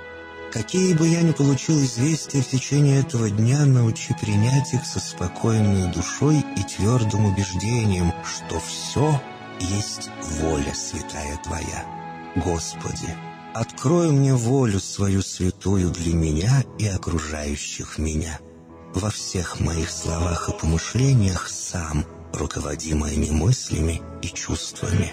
Какие 0.57 0.95
бы 0.95 1.07
я 1.07 1.21
ни 1.21 1.33
получил 1.33 1.77
известия 1.85 2.41
в 2.41 2.49
течение 2.49 3.01
этого 3.01 3.29
дня, 3.29 3.67
научи 3.67 4.15
принять 4.19 4.73
их 4.73 4.87
со 4.87 5.01
спокойной 5.01 5.93
душой 5.93 6.43
и 6.57 6.63
твердым 6.63 7.27
убеждением, 7.27 8.11
что 8.25 8.59
все 8.61 9.21
есть 9.61 10.09
воля 10.41 10.73
святая 10.75 11.39
Твоя. 11.45 11.85
Господи, 12.37 13.15
открой 13.53 14.11
мне 14.13 14.33
волю 14.33 14.81
свою 14.81 15.21
святую 15.21 15.91
для 15.91 16.15
меня 16.15 16.65
и 16.79 16.87
окружающих 16.87 17.99
меня. 17.99 18.41
Во 18.95 19.11
всех 19.11 19.61
моих 19.61 19.91
словах 19.91 20.49
и 20.49 20.59
помышлениях 20.59 21.51
сам 21.51 22.07
руководи 22.33 22.95
моими 22.95 23.29
мыслями 23.29 24.01
и 24.23 24.29
чувствами. 24.29 25.13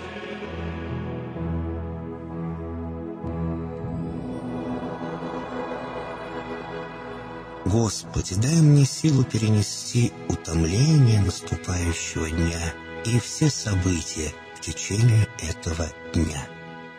Господи, 7.65 8.33
дай 8.35 8.59
мне 8.61 8.85
силу 8.85 9.23
перенести 9.23 10.11
утомление 10.27 11.21
наступающего 11.21 12.29
дня 12.29 12.73
и 13.05 13.19
все 13.19 13.49
события 13.49 14.33
в 14.55 14.61
течение 14.61 15.27
этого 15.39 15.87
дня. 16.13 16.47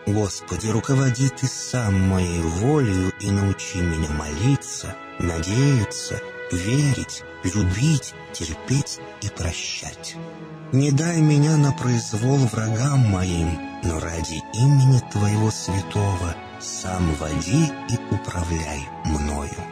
Господи, 0.06 0.68
руководи 0.68 1.28
Ты 1.28 1.46
сам 1.46 2.00
моей 2.08 2.40
волею 2.40 3.12
и 3.20 3.30
научи 3.30 3.78
меня 3.78 4.10
молиться, 4.10 4.94
надеяться, 5.18 6.20
верить, 6.52 7.22
любить, 7.42 8.14
терпеть 8.32 9.00
и 9.20 9.28
прощать. 9.28 10.16
Не 10.72 10.92
дай 10.92 11.20
меня 11.20 11.56
на 11.56 11.72
произвол 11.72 12.38
врагам 12.38 13.00
моим, 13.00 13.58
но 13.82 13.98
ради 13.98 14.40
имени 14.54 15.00
Твоего 15.10 15.50
святого 15.50 16.36
сам 16.60 17.14
води 17.14 17.66
и 17.90 18.14
управляй 18.14 18.88
мною. 19.04 19.71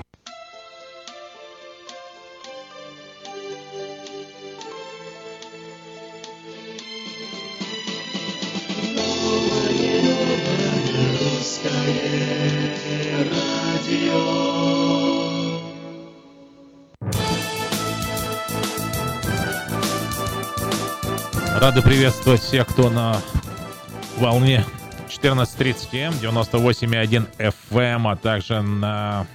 Рады 21.61 21.83
приветствовать 21.83 22.41
всех, 22.41 22.65
кто 22.65 22.89
на 22.89 23.21
волне 24.17 24.65
14.30 25.09 25.93
М, 25.93 26.13
98.1 26.13 27.27
FM, 27.37 28.11
а 28.11 28.15
также 28.15 28.63
на 28.63 29.27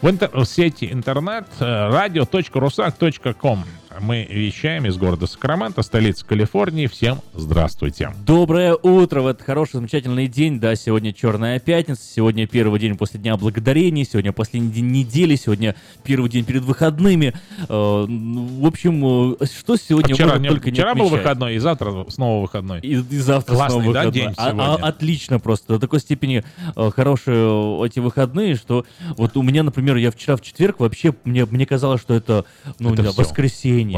в, 0.00 0.08
интер... 0.08 0.30
сети 0.46 0.92
интернет 0.92 1.48
э, 1.58 1.64
radio.rusak.com. 1.64 3.64
Мы 4.02 4.26
вещаем 4.30 4.86
из 4.86 4.96
города 4.96 5.26
Сакраменто, 5.26 5.82
столицы 5.82 6.24
Калифорнии. 6.24 6.86
Всем 6.86 7.18
здравствуйте. 7.34 8.10
Доброе 8.24 8.74
утро 8.74 9.20
в 9.20 9.26
этот 9.26 9.42
хороший, 9.42 9.74
замечательный 9.76 10.26
день. 10.26 10.58
Да, 10.58 10.74
сегодня 10.74 11.12
Черная 11.12 11.58
пятница, 11.60 12.00
сегодня 12.02 12.46
первый 12.46 12.80
день 12.80 12.96
после 12.96 13.20
Дня 13.20 13.36
Благодарения, 13.36 14.04
сегодня 14.04 14.32
последний 14.32 14.70
день 14.70 14.86
недели, 14.90 15.36
сегодня 15.36 15.74
первый 16.02 16.30
день 16.30 16.44
перед 16.44 16.62
выходными. 16.62 17.34
Э, 17.68 18.06
в 18.08 18.66
общем, 18.66 19.34
э, 19.40 19.44
что 19.46 19.76
сегодня 19.76 20.12
А 20.12 20.14
вчера 20.14 20.28
можно 20.30 20.42
не- 20.44 20.48
только 20.48 20.70
не 20.70 20.74
вчера 20.74 20.94
был 20.94 21.06
отмечать. 21.06 21.18
выходной, 21.24 21.54
и 21.56 21.58
завтра 21.58 22.06
снова 22.08 22.40
выходной. 22.42 22.80
И, 22.80 22.94
и 22.94 23.18
завтра 23.18 23.54
Классный, 23.54 23.80
снова 23.82 23.92
да, 23.92 24.00
выходной. 24.06 24.12
день 24.26 24.34
А- 24.38 24.76
а- 24.76 24.86
отлично 24.88 25.38
просто. 25.40 25.74
До 25.74 25.78
такой 25.78 26.00
степени 26.00 26.42
э, 26.74 26.90
хорошие 26.96 27.86
эти 27.86 27.98
выходные, 27.98 28.54
что 28.54 28.86
вот 29.18 29.36
у 29.36 29.42
меня, 29.42 29.62
например, 29.62 29.96
я 29.96 30.10
вчера 30.10 30.36
в 30.36 30.40
четверг 30.42 30.80
вообще, 30.80 31.14
мне, 31.24 31.44
мне 31.44 31.66
казалось, 31.66 32.00
что 32.00 32.14
это, 32.14 32.46
ну, 32.78 32.94
Это 32.94 33.02
не 33.02 33.08
всё. 33.12 33.22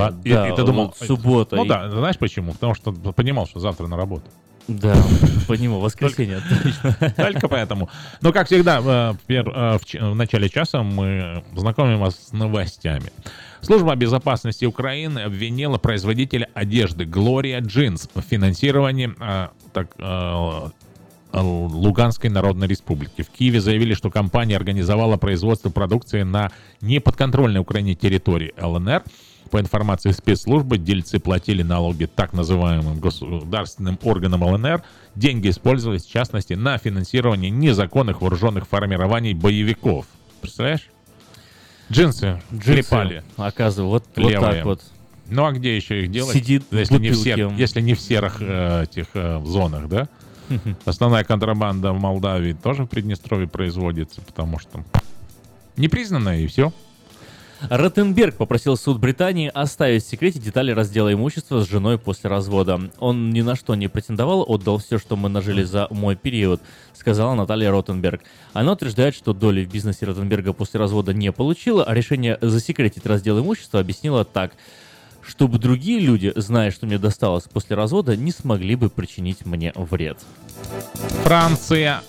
Воскресенье, 0.01 0.21
и- 0.25 0.33
да, 0.33 0.49
и 0.49 0.57
ты 0.57 0.65
думал, 0.65 0.95
суббота. 0.99 1.57
Ну 1.57 1.65
И- 1.65 1.69
да, 1.69 1.91
знаешь 1.91 2.19
почему? 2.19 2.53
Потому 2.53 2.75
что 2.75 2.93
понимал, 2.93 3.47
что 3.47 3.61
завтра 3.61 3.87
на 3.87 3.97
работу. 3.97 4.25
Да, 4.69 4.95
понимаю, 5.49 5.81
воскресенье, 5.81 6.39
отлично. 6.39 6.97
Только 7.17 7.49
поэтому. 7.49 7.89
Но, 8.21 8.33
как 8.33 8.47
всегда, 8.47 8.79
э, 8.79 9.13
в, 9.13 9.31
э, 9.31 9.79
в 10.13 10.15
начале 10.15 10.49
часа 10.49 10.83
мы 10.83 11.43
знакомим 11.55 11.99
вас 11.99 12.29
с 12.29 12.33
новостями. 12.33 13.11
Служба 13.61 13.95
безопасности 13.97 14.65
Украины 14.65 15.21
обвинила 15.21 15.79
производителя 15.79 16.49
одежды 16.55 17.05
Gloria 17.05 17.61
Jeans 17.61 18.09
в 18.15 18.21
финансировании 18.23 19.13
э, 19.21 19.49
так, 19.73 19.97
Луганской 21.33 22.29
Народной 22.29 22.67
Республики. 22.67 23.23
В 23.23 23.31
Киеве 23.31 23.61
заявили, 23.61 23.95
что 23.95 24.11
компания 24.11 24.55
организовала 24.55 25.17
производство 25.17 25.71
продукции 25.71 26.23
на 26.23 26.51
неподконтрольной 26.83 27.61
Украине 27.61 27.95
территории 27.95 28.53
ЛНР. 28.61 29.03
По 29.53 29.61
информации 29.61 30.13
спецслужбы, 30.13 30.79
дельцы 30.79 31.19
платили 31.19 31.63
налоги 31.63 32.07
так 32.07 32.33
называемым 32.33 32.99
государственным 32.99 33.99
органам 34.03 34.43
ЛНР. 34.45 34.83
Деньги 35.15 35.51
использовались, 35.51 36.07
в 36.07 36.11
частности, 36.11 36.55
на 36.55 36.79
финансирование 36.79 37.51
незаконных 37.51 38.23
вооруженных 38.23 38.67
формирований 38.67 39.35
боевиков. 39.35 40.07
Представляешь? 40.41 40.89
Джинсы, 41.91 42.41
Джинсы, 42.51 42.73
клепали. 42.73 43.25
оказывается, 43.37 43.83
вот, 43.83 44.05
вот 44.17 44.31
Левые. 44.31 44.53
так 44.53 44.65
вот. 44.65 44.83
Ну 45.29 45.45
а 45.45 45.53
где 45.53 45.77
еще 45.77 46.03
их 46.03 46.11
делать? 46.11 46.35
Сидит 46.35 46.65
если 46.71 46.95
не, 46.99 47.11
в 47.11 47.19
бутылке. 47.19 47.35
сер- 47.35 47.53
если 47.53 47.83
не 47.83 47.93
в 47.93 48.01
серых 48.01 48.39
э, 48.41 48.85
этих 48.85 49.09
э, 49.13 49.43
зонах, 49.45 49.87
да? 49.87 50.09
Основная 50.87 51.25
контрабанда 51.25 51.93
в 51.93 52.01
Молдавии 52.01 52.55
тоже 52.55 52.85
в 52.85 52.87
Приднестровье 52.87 53.49
производится, 53.49 54.23
потому 54.23 54.59
что 54.59 54.83
непризнанная 55.77 56.39
и 56.39 56.47
все. 56.47 56.73
Ротенберг 57.71 58.37
попросил 58.37 58.77
суд 58.77 58.99
Британии 58.99 59.51
оставить 59.53 60.05
в 60.05 60.09
секрете 60.09 60.39
детали 60.39 60.73
раздела 60.73 61.13
имущества 61.13 61.63
с 61.63 61.69
женой 61.69 61.99
после 61.99 62.29
развода. 62.29 62.91
Он 62.99 63.31
ни 63.31 63.43
на 63.43 63.57
что 63.57 63.75
не 63.75 63.89
претендовал, 63.89 64.45
отдал 64.47 64.79
все, 64.79 64.99
что 64.99 65.17
мы 65.17 65.29
нажили 65.29 65.63
за 65.63 65.87
мой 65.91 66.17
период, 66.17 66.61
сказала 66.95 67.35
Наталья 67.35 67.71
Ротенберг. 67.71 68.23
Она 68.53 68.73
утверждает, 68.73 69.15
что 69.15 69.33
доли 69.33 69.65
в 69.65 69.71
бизнесе 69.71 70.07
Ротенберга 70.07 70.53
после 70.53 70.81
развода 70.81 71.13
не 71.13 71.33
получила, 71.33 71.85
а 71.85 71.95
решение 71.95 72.39
засекретить 72.41 73.07
раздел 73.07 73.39
имущества 73.39 73.81
объяснила 73.81 74.25
так. 74.25 74.53
чтобы 75.25 75.59
другие 75.59 76.01
люди, 76.01 76.33
зная, 76.35 76.73
что 76.73 76.87
мне 76.87 76.99
досталось 76.99 77.45
после 77.45 77.77
развода, 77.77 78.17
не 78.17 78.33
смогли 78.33 78.75
бы 78.75 78.91
причинить 78.91 79.47
мне 79.47 79.73
вред. 79.77 80.19
Франция, 81.23 82.03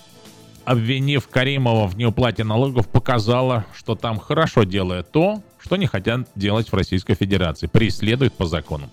обвинив 0.65 1.27
Каримова 1.27 1.87
в 1.87 1.97
неуплате 1.97 2.43
налогов, 2.43 2.87
показала, 2.87 3.65
что 3.75 3.95
там 3.95 4.19
хорошо 4.19 4.63
делает 4.63 5.11
то, 5.11 5.41
что 5.59 5.75
не 5.75 5.87
хотят 5.87 6.27
делать 6.35 6.71
в 6.71 6.75
Российской 6.75 7.15
Федерации. 7.15 7.67
Преследуют 7.67 8.33
по 8.33 8.45
закону. 8.45 8.89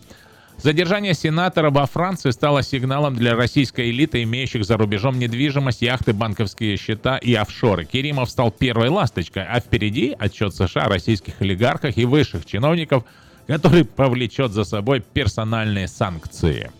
Задержание 0.62 1.14
сенатора 1.14 1.70
во 1.70 1.86
Франции 1.86 2.30
стало 2.30 2.62
сигналом 2.62 3.16
для 3.16 3.34
российской 3.34 3.90
элиты, 3.90 4.22
имеющих 4.24 4.66
за 4.66 4.76
рубежом 4.76 5.18
недвижимость, 5.18 5.80
яхты, 5.80 6.12
банковские 6.12 6.76
счета 6.76 7.16
и 7.16 7.32
офшоры. 7.32 7.86
Керимов 7.86 8.30
стал 8.30 8.50
первой 8.50 8.90
ласточкой, 8.90 9.44
а 9.44 9.60
впереди 9.60 10.14
отчет 10.18 10.54
США 10.54 10.82
о 10.82 10.88
российских 10.88 11.40
олигархах 11.40 11.96
и 11.96 12.04
высших 12.04 12.44
чиновников, 12.44 13.04
который 13.46 13.86
повлечет 13.86 14.52
за 14.52 14.64
собой 14.64 15.00
персональные 15.00 15.88
санкции. 15.88 16.70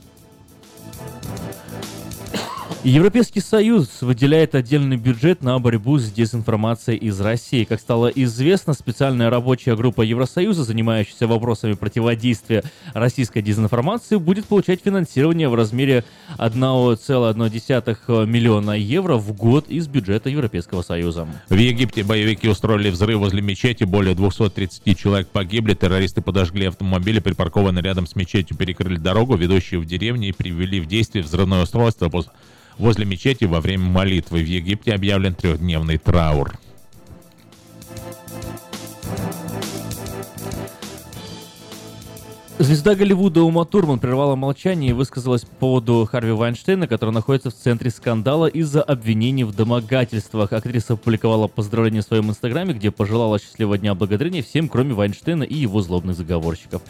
Европейский 2.83 3.41
Союз 3.41 4.01
выделяет 4.01 4.55
отдельный 4.55 4.97
бюджет 4.97 5.43
на 5.43 5.59
борьбу 5.59 5.99
с 5.99 6.11
дезинформацией 6.11 6.97
из 6.97 7.20
России. 7.20 7.64
Как 7.64 7.78
стало 7.78 8.07
известно, 8.07 8.72
специальная 8.72 9.28
рабочая 9.28 9.76
группа 9.76 10.01
Евросоюза, 10.01 10.64
занимающаяся 10.64 11.26
вопросами 11.26 11.74
противодействия 11.74 12.64
российской 12.95 13.43
дезинформации, 13.43 14.16
будет 14.16 14.47
получать 14.47 14.81
финансирование 14.83 15.51
в 15.51 15.55
размере 15.57 16.05
1,1 16.39 18.26
миллиона 18.26 18.70
евро 18.70 19.16
в 19.16 19.35
год 19.35 19.68
из 19.68 19.87
бюджета 19.87 20.31
Европейского 20.31 20.81
Союза. 20.81 21.28
В 21.51 21.55
Египте 21.55 22.03
боевики 22.03 22.49
устроили 22.49 22.89
взрыв 22.89 23.18
возле 23.18 23.43
мечети, 23.43 23.85
более 23.85 24.14
230 24.14 24.99
человек 24.99 25.28
погибли, 25.28 25.74
террористы 25.74 26.22
подожгли 26.22 26.64
автомобили, 26.64 27.18
припаркованные 27.18 27.83
рядом 27.83 28.07
с 28.07 28.16
мечетью, 28.16 28.57
перекрыли 28.57 28.97
дорогу, 28.97 29.37
ведущую 29.37 29.83
в 29.83 29.85
деревню 29.85 30.31
и 30.31 30.33
привели 30.33 30.81
в 30.81 30.87
действие 30.87 31.22
взрывное 31.22 31.64
устройство 31.64 32.09
после 32.09 32.33
Возле 32.81 33.05
мечети 33.05 33.45
во 33.45 33.61
время 33.61 33.85
молитвы 33.85 34.43
в 34.43 34.47
Египте 34.47 34.95
объявлен 34.95 35.35
трехдневный 35.35 35.99
траур. 35.99 36.59
Звезда 42.59 42.95
Голливуда 42.95 43.43
Ума 43.43 43.66
Турман 43.66 43.99
прервала 43.99 44.35
молчание 44.35 44.91
и 44.91 44.95
высказалась 44.95 45.43
по 45.43 45.57
поводу 45.57 46.09
Харви 46.11 46.33
Вайнштейна, 46.33 46.89
который 46.89 47.11
находится 47.11 47.51
в 47.51 47.55
центре 47.55 47.91
скандала 47.91 48.47
из-за 48.47 48.83
обвинений 48.83 49.45
в 49.45 49.55
домогательствах. 49.55 50.55
Актриса 50.55 50.95
опубликовала 50.95 51.49
поздравление 51.49 52.01
в 52.01 52.07
своем 52.07 52.31
инстаграме, 52.31 52.72
где 52.72 52.91
пожелала 52.91 53.39
счастливого 53.39 53.76
дня 53.76 53.95
благодарения 53.95 54.43
всем, 54.43 54.70
кроме 54.70 54.95
Вайнштейна 54.95 55.43
и 55.43 55.55
его 55.55 55.83
злобных 55.83 56.16
заговорщиков. 56.16 56.81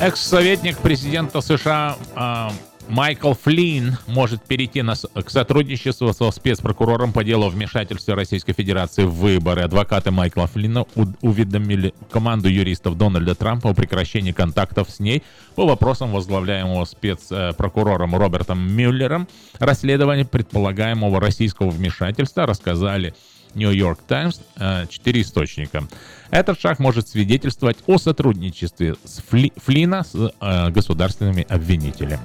Экс-советник 0.00 0.78
президента 0.78 1.40
США 1.40 1.96
э, 2.16 2.48
Майкл 2.88 3.34
Флинн 3.34 3.98
может 4.06 4.42
перейти 4.42 4.80
на, 4.82 4.94
к 4.94 5.30
сотрудничеству 5.30 6.12
со 6.14 6.30
спецпрокурором 6.30 7.12
по 7.12 7.22
делу 7.22 7.48
вмешательства 7.48 8.14
Российской 8.14 8.54
Федерации 8.54 9.04
в 9.04 9.12
выборы. 9.12 9.62
Адвокаты 9.62 10.10
Майкла 10.10 10.46
Флинна 10.46 10.86
уведомили 11.20 11.92
команду 12.10 12.48
юристов 12.48 12.96
Дональда 12.96 13.34
Трампа 13.34 13.70
о 13.70 13.74
прекращении 13.74 14.32
контактов 14.32 14.88
с 14.90 15.00
ней 15.00 15.22
по 15.54 15.66
вопросам 15.66 16.12
возглавляемого 16.12 16.86
спецпрокурором 16.86 18.16
Робертом 18.16 18.58
Мюллером. 18.58 19.28
Расследование 19.58 20.24
предполагаемого 20.24 21.20
российского 21.20 21.68
вмешательства 21.68 22.46
рассказали 22.46 23.14
Нью-Йорк 23.54 24.00
Таймс 24.06 24.40
четыре 24.88 25.22
источника. 25.22 25.86
Этот 26.30 26.60
шаг 26.60 26.78
может 26.78 27.08
свидетельствовать 27.08 27.78
о 27.86 27.98
сотрудничестве 27.98 28.96
с 29.04 29.22
Фли, 29.28 29.52
Флина 29.56 30.04
с 30.04 30.14
э, 30.14 30.70
государственными 30.70 31.46
обвинителями. 31.48 32.20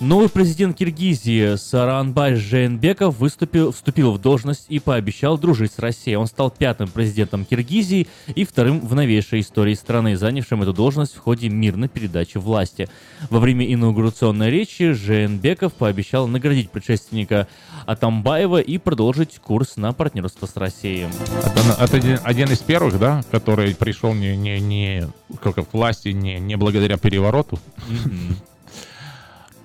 Новый 0.00 0.30
президент 0.30 0.78
Киргизии 0.78 1.56
Саранбай 1.56 2.34
Жейнбеков 2.34 3.18
выступил, 3.18 3.70
вступил 3.70 4.12
в 4.12 4.18
должность 4.18 4.64
и 4.70 4.78
пообещал 4.78 5.36
дружить 5.36 5.74
с 5.74 5.78
Россией. 5.78 6.16
Он 6.16 6.26
стал 6.26 6.50
пятым 6.50 6.88
президентом 6.88 7.44
Киргизии 7.44 8.08
и 8.34 8.46
вторым 8.46 8.80
в 8.80 8.94
новейшей 8.94 9.40
истории 9.40 9.74
страны, 9.74 10.16
занявшим 10.16 10.62
эту 10.62 10.72
должность 10.72 11.14
в 11.14 11.18
ходе 11.18 11.50
мирной 11.50 11.88
передачи 11.88 12.38
власти. 12.38 12.88
Во 13.28 13.40
время 13.40 13.70
инаугурационной 13.70 14.50
речи 14.50 14.92
Жейнбеков 14.92 15.74
пообещал 15.74 16.26
наградить 16.26 16.70
предшественника 16.70 17.46
Атамбаева 17.84 18.62
и 18.62 18.78
продолжить 18.78 19.38
курс 19.38 19.76
на 19.76 19.92
партнерство 19.92 20.46
с 20.46 20.56
Россией. 20.56 21.08
Это, 21.44 21.76
это 21.78 21.96
один, 21.98 22.18
один 22.24 22.50
из 22.50 22.60
первых, 22.60 22.98
да, 22.98 23.22
который 23.30 23.74
пришел 23.74 24.14
не, 24.14 24.34
не, 24.34 24.60
не 24.60 25.08
как 25.42 25.56
к 25.56 25.74
власти 25.74 26.08
не, 26.08 26.40
не 26.40 26.56
благодаря 26.56 26.96
перевороту. 26.96 27.58
Mm-hmm. 27.86 28.49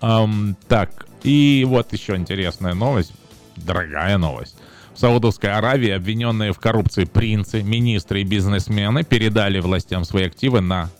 Um, 0.06 0.54
так, 0.68 1.08
и 1.24 1.66
вот 1.68 1.92
еще 1.92 2.16
интересная 2.16 2.76
новость, 2.76 3.12
дорогая 3.56 4.20
новость. 4.20 4.56
В 4.94 5.00
Саудовской 5.00 5.52
Аравии 5.52 5.90
обвиненные 5.90 6.54
в 6.54 6.60
коррупции 6.60 7.06
принцы, 7.06 7.64
министры 7.64 8.22
и 8.22 8.24
бизнесмены 8.24 9.04
передали 9.04 9.60
властям 9.60 10.06
свои 10.06 10.26
активы 10.26 10.62
на 10.62 10.92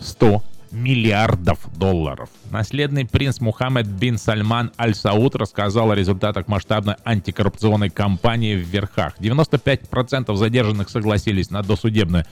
100 0.00 0.42
миллиардов 0.72 1.60
долларов. 1.78 2.30
Наследный 2.50 3.06
принц 3.06 3.38
Мухаммед 3.38 3.86
бин 3.86 4.18
Сальман 4.18 4.72
Аль-Сауд 4.76 5.36
рассказал 5.36 5.92
о 5.92 5.94
результатах 5.94 6.48
масштабной 6.48 6.96
антикоррупционной 7.04 7.90
кампании 7.90 8.56
в 8.56 8.66
верхах. 8.66 9.14
95% 9.20 10.34
задержанных 10.34 10.88
согласились 10.90 11.50
на 11.50 11.62
досудебное 11.62 12.26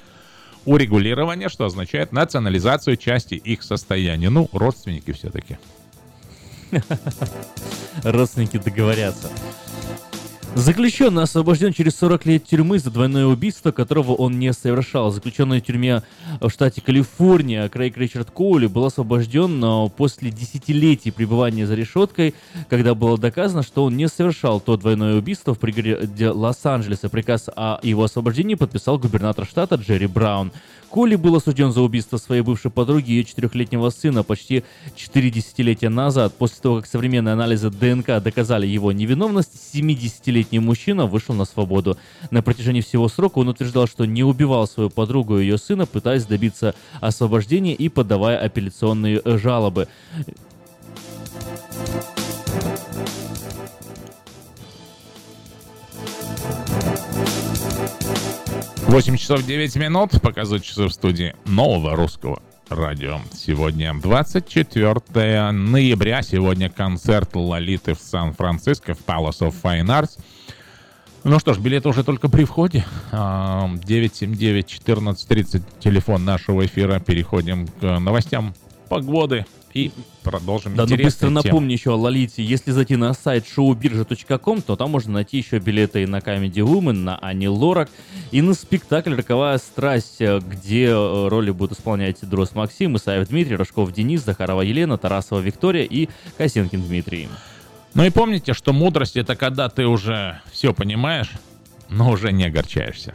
урегулирование, 0.64 1.48
что 1.48 1.66
означает 1.66 2.10
национализацию 2.10 2.96
части 2.96 3.34
их 3.34 3.62
состояния. 3.62 4.28
Ну, 4.28 4.48
родственники 4.52 5.12
все-таки. 5.12 5.56
Родственники 8.02 8.58
договорятся. 8.58 9.30
Заключенный 10.56 11.24
освобожден 11.24 11.74
через 11.74 11.96
40 11.96 12.24
лет 12.24 12.44
тюрьмы 12.46 12.78
за 12.78 12.90
двойное 12.90 13.26
убийство, 13.26 13.72
которого 13.72 14.14
он 14.14 14.38
не 14.38 14.54
совершал. 14.54 15.10
Заключенный 15.10 15.60
в 15.60 15.64
тюрьме 15.64 16.02
в 16.40 16.48
штате 16.48 16.80
Калифорния 16.80 17.68
Крейг 17.68 17.98
Ричард 17.98 18.30
Коули 18.30 18.66
был 18.66 18.86
освобожден 18.86 19.90
после 19.90 20.30
десятилетий 20.30 21.10
пребывания 21.10 21.66
за 21.66 21.74
решеткой, 21.74 22.34
когда 22.70 22.94
было 22.94 23.18
доказано, 23.18 23.62
что 23.62 23.84
он 23.84 23.98
не 23.98 24.08
совершал 24.08 24.60
то 24.60 24.78
двойное 24.78 25.16
убийство 25.16 25.54
в 25.54 25.58
пригороде 25.58 26.30
Лос-Анджелеса. 26.30 27.10
Приказ 27.10 27.50
о 27.54 27.78
его 27.82 28.04
освобождении 28.04 28.54
подписал 28.54 28.98
губернатор 28.98 29.44
штата 29.44 29.74
Джерри 29.74 30.06
Браун. 30.06 30.52
Коли 30.90 31.16
был 31.16 31.36
осужден 31.36 31.72
за 31.72 31.82
убийство 31.82 32.16
своей 32.16 32.42
бывшей 32.42 32.70
подруги 32.70 33.10
и 33.10 33.14
ее 33.16 33.24
четырехлетнего 33.24 33.90
сына 33.90 34.22
почти 34.22 34.64
четыре 34.94 35.30
десятилетия 35.30 35.88
назад. 35.88 36.34
После 36.34 36.58
того, 36.62 36.76
как 36.76 36.86
современные 36.86 37.32
анализы 37.32 37.70
ДНК 37.70 38.22
доказали 38.22 38.66
его 38.66 38.92
невиновность, 38.92 39.50
70-летний 39.74 40.58
мужчина 40.58 41.06
вышел 41.06 41.34
на 41.34 41.44
свободу. 41.44 41.98
На 42.30 42.42
протяжении 42.42 42.80
всего 42.80 43.08
срока 43.08 43.38
он 43.38 43.48
утверждал, 43.48 43.86
что 43.86 44.04
не 44.04 44.24
убивал 44.24 44.66
свою 44.66 44.88
подругу 44.88 45.38
и 45.38 45.42
ее 45.42 45.58
сына, 45.58 45.86
пытаясь 45.86 46.24
добиться 46.24 46.74
освобождения 47.00 47.74
и 47.74 47.88
подавая 47.88 48.38
апелляционные 48.38 49.20
жалобы. 49.24 49.88
8 58.88 59.16
часов 59.16 59.44
9 59.44 59.76
минут 59.76 60.20
показывают 60.22 60.64
часы 60.64 60.84
в 60.84 60.92
студии 60.92 61.34
нового 61.44 61.96
русского 61.96 62.40
радио. 62.68 63.18
Сегодня 63.34 63.92
24 64.00 65.50
ноября. 65.50 66.22
Сегодня 66.22 66.70
концерт 66.70 67.34
Лолиты 67.34 67.94
в 67.94 68.00
Сан-Франциско 68.00 68.94
в 68.94 69.04
Palace 69.04 69.40
of 69.40 69.56
Fine 69.60 69.86
Arts. 69.86 70.20
Ну 71.24 71.40
что 71.40 71.52
ж, 71.52 71.58
билеты 71.58 71.88
уже 71.88 72.04
только 72.04 72.28
при 72.28 72.44
входе. 72.44 72.84
979-1430, 73.10 75.62
телефон 75.80 76.24
нашего 76.24 76.64
эфира. 76.64 77.00
Переходим 77.00 77.66
к 77.66 77.98
новостям 77.98 78.54
погоды 78.88 79.46
и 79.76 79.90
продолжим 80.22 80.74
Да, 80.74 80.86
ну 80.88 80.96
быстро 80.96 81.26
тем. 81.26 81.34
напомню 81.34 81.72
еще 81.72 81.92
о 81.92 81.96
Лолите. 81.96 82.42
Если 82.42 82.70
зайти 82.70 82.96
на 82.96 83.12
сайт 83.12 83.44
showbirja.com, 83.44 84.62
то 84.62 84.76
там 84.76 84.90
можно 84.90 85.12
найти 85.12 85.38
еще 85.38 85.58
билеты 85.58 86.02
и 86.02 86.06
на 86.06 86.18
Comedy 86.18 86.54
Woman, 86.54 86.92
на 86.92 87.18
Ани 87.18 87.48
Лорак, 87.48 87.90
и 88.30 88.40
на 88.42 88.54
спектакль 88.54 89.14
«Роковая 89.14 89.58
страсть», 89.58 90.20
где 90.20 90.86
э, 90.86 91.28
роли 91.28 91.50
будут 91.50 91.78
исполнять 91.78 92.18
Дрос 92.22 92.54
Максим, 92.54 92.96
Исаев 92.96 93.28
Дмитрий, 93.28 93.56
Рожков 93.56 93.92
Денис, 93.92 94.24
Захарова 94.24 94.62
Елена, 94.62 94.96
Тарасова 94.96 95.40
Виктория 95.40 95.84
и 95.84 96.08
Косенкин 96.38 96.82
Дмитрий. 96.82 97.28
Ну 97.94 98.04
и 98.04 98.10
помните, 98.10 98.54
что 98.54 98.72
мудрость— 98.72 99.16
это 99.18 99.36
когда 99.36 99.68
ты 99.68 99.86
уже 99.86 100.40
все 100.50 100.72
понимаешь, 100.72 101.32
но 101.88 102.10
уже 102.10 102.32
не 102.32 102.44
огорчаешься. 102.44 103.14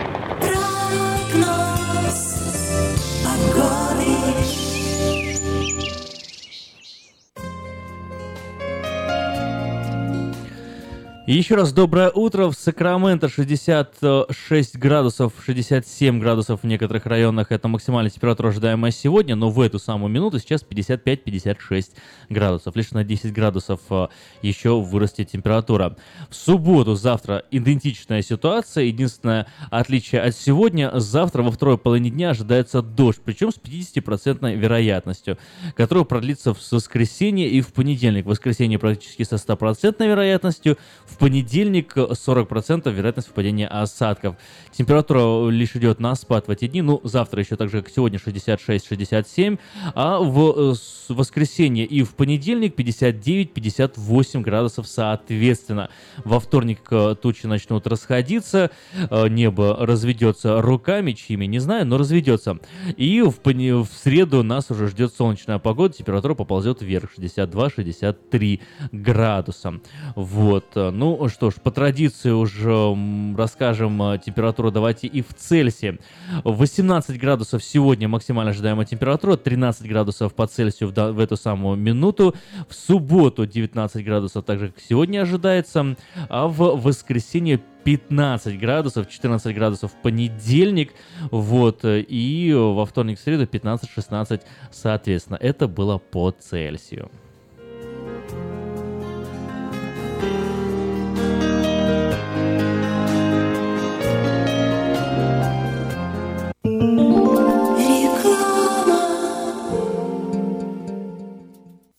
Еще 11.37 11.55
раз 11.55 11.71
доброе 11.71 12.09
утро. 12.09 12.47
В 12.47 12.55
Сакраменто 12.55 13.29
66 13.29 14.77
градусов, 14.77 15.31
67 15.45 16.19
градусов 16.19 16.63
в 16.63 16.65
некоторых 16.65 17.05
районах. 17.05 17.53
Это 17.53 17.69
максимальная 17.69 18.11
температура, 18.11 18.49
ожидаемая 18.49 18.91
сегодня, 18.91 19.37
но 19.37 19.49
в 19.49 19.61
эту 19.61 19.79
самую 19.79 20.11
минуту 20.11 20.39
сейчас 20.39 20.65
55-56 20.69 21.91
градусов. 22.29 22.75
Лишь 22.75 22.91
на 22.91 23.05
10 23.05 23.31
градусов 23.31 23.79
э, 23.91 24.07
еще 24.41 24.81
вырастет 24.81 25.31
температура. 25.31 25.95
В 26.29 26.35
субботу, 26.35 26.95
завтра 26.95 27.45
идентичная 27.49 28.23
ситуация. 28.23 28.83
Единственное 28.83 29.47
отличие 29.69 30.21
от 30.21 30.35
сегодня, 30.35 30.91
завтра 30.95 31.43
во 31.43 31.51
второй 31.51 31.77
половине 31.77 32.09
дня 32.09 32.31
ожидается 32.31 32.81
дождь, 32.81 33.21
причем 33.23 33.51
с 33.51 33.57
50% 33.57 34.53
вероятностью, 34.53 35.37
который 35.75 36.03
продлится 36.03 36.53
в 36.53 36.71
воскресенье 36.71 37.47
и 37.47 37.61
в 37.61 37.71
понедельник. 37.71 38.25
В 38.25 38.29
воскресенье 38.29 38.79
практически 38.79 39.23
со 39.23 39.35
100% 39.35 40.05
вероятностью, 40.05 40.77
в 41.05 41.20
понедельник 41.21 41.95
40% 41.95 42.91
вероятность 42.91 43.27
выпадения 43.27 43.67
осадков. 43.67 44.37
Температура 44.71 45.51
лишь 45.51 45.75
идет 45.75 45.99
на 45.99 46.15
спад 46.15 46.47
в 46.47 46.49
эти 46.49 46.67
дни. 46.67 46.81
Ну, 46.81 46.99
завтра 47.03 47.43
еще 47.43 47.55
так 47.57 47.69
же, 47.69 47.83
как 47.83 47.91
сегодня, 47.93 48.17
66-67. 48.17 49.59
А 49.93 50.17
в 50.17 50.71
э, 50.71 50.73
воскресенье 51.09 51.85
и 51.85 52.01
в 52.01 52.15
понедельник 52.15 52.73
59-58 52.75 54.41
градусов 54.41 54.87
соответственно. 54.87 55.91
Во 56.25 56.39
вторник 56.39 56.79
э, 56.89 57.15
тучи 57.21 57.45
начнут 57.45 57.85
расходиться. 57.85 58.71
Э, 59.11 59.27
небо 59.27 59.77
разведется 59.79 60.59
руками, 60.59 61.11
чьими, 61.11 61.45
не 61.45 61.59
знаю, 61.59 61.85
но 61.85 61.99
разведется. 61.99 62.57
И 62.97 63.21
в, 63.21 63.35
в 63.43 63.89
среду 63.93 64.41
нас 64.41 64.71
уже 64.71 64.87
ждет 64.87 65.13
солнечная 65.13 65.59
погода. 65.59 65.93
Температура 65.93 66.33
поползет 66.33 66.81
вверх 66.81 67.11
62-63 67.15 68.59
градуса. 68.91 69.79
Вот. 70.15 70.65
Ну 70.73 71.10
что 71.29 71.51
ж, 71.51 71.55
по 71.55 71.71
традиции 71.71 72.31
уже 72.31 72.95
расскажем 73.37 74.01
э, 74.03 74.19
температуру 74.19 74.71
давайте 74.71 75.07
и 75.07 75.21
в 75.21 75.33
Цельсии. 75.33 75.99
18 76.43 77.19
градусов 77.19 77.63
сегодня 77.63 78.07
максимально 78.07 78.51
ожидаемая 78.51 78.85
температура, 78.85 79.37
13 79.37 79.87
градусов 79.87 80.33
по 80.33 80.47
Цельсию 80.47 80.89
в, 80.89 81.11
в 81.11 81.19
эту 81.19 81.37
самую 81.37 81.77
минуту. 81.77 82.35
В 82.67 82.73
субботу 82.73 83.45
19 83.45 84.03
градусов, 84.05 84.45
так 84.45 84.59
же 84.59 84.67
как 84.69 84.79
сегодня 84.81 85.21
ожидается. 85.21 85.95
А 86.29 86.47
в 86.47 86.81
воскресенье 86.81 87.61
15 87.83 88.59
градусов, 88.59 89.09
14 89.09 89.55
градусов 89.55 89.91
в 89.91 89.95
понедельник, 90.01 90.93
вот, 91.31 91.81
и 91.83 92.53
во 92.53 92.85
вторник, 92.85 93.19
среду 93.19 93.45
15-16, 93.45 94.41
соответственно. 94.71 95.37
Это 95.41 95.67
было 95.67 95.97
по 95.97 96.31
Цельсию. 96.31 97.09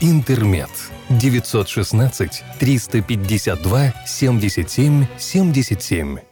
«Интермед». 0.00 0.70
916 1.08 2.44
352 2.58 3.92
77 4.06 5.06
77. 5.18 6.31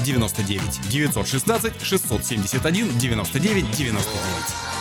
99 0.03 0.89
916 0.89 1.73
671 1.81 2.97
99 2.97 3.71
99. 3.71 4.71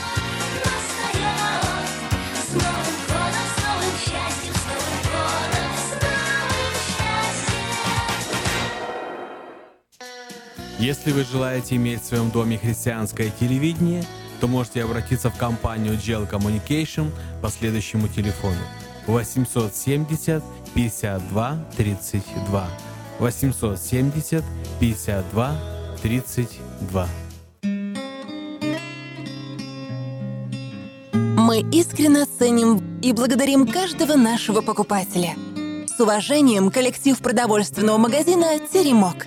Если 10.78 11.12
вы 11.12 11.24
желаете 11.24 11.76
иметь 11.76 12.00
в 12.00 12.06
своем 12.06 12.30
доме 12.30 12.56
христианское 12.56 13.30
телевидение, 13.38 14.02
то 14.40 14.48
можете 14.48 14.82
обратиться 14.82 15.28
в 15.30 15.36
компанию 15.36 15.92
Gel 15.94 16.26
Communication 16.26 17.10
по 17.42 17.50
следующему 17.50 18.08
телефону 18.08 18.56
870 19.06 20.42
52 20.74 21.64
32 21.76 22.89
870 23.20 24.42
52 24.80 25.56
32. 26.02 27.08
Мы 31.12 31.60
искренне 31.72 32.24
ценим 32.24 33.00
и 33.02 33.12
благодарим 33.12 33.66
каждого 33.66 34.14
нашего 34.14 34.62
покупателя. 34.62 35.34
С 35.86 36.00
уважением, 36.00 36.70
коллектив 36.70 37.18
продовольственного 37.18 37.98
магазина 37.98 38.58
«Теремок». 38.72 39.26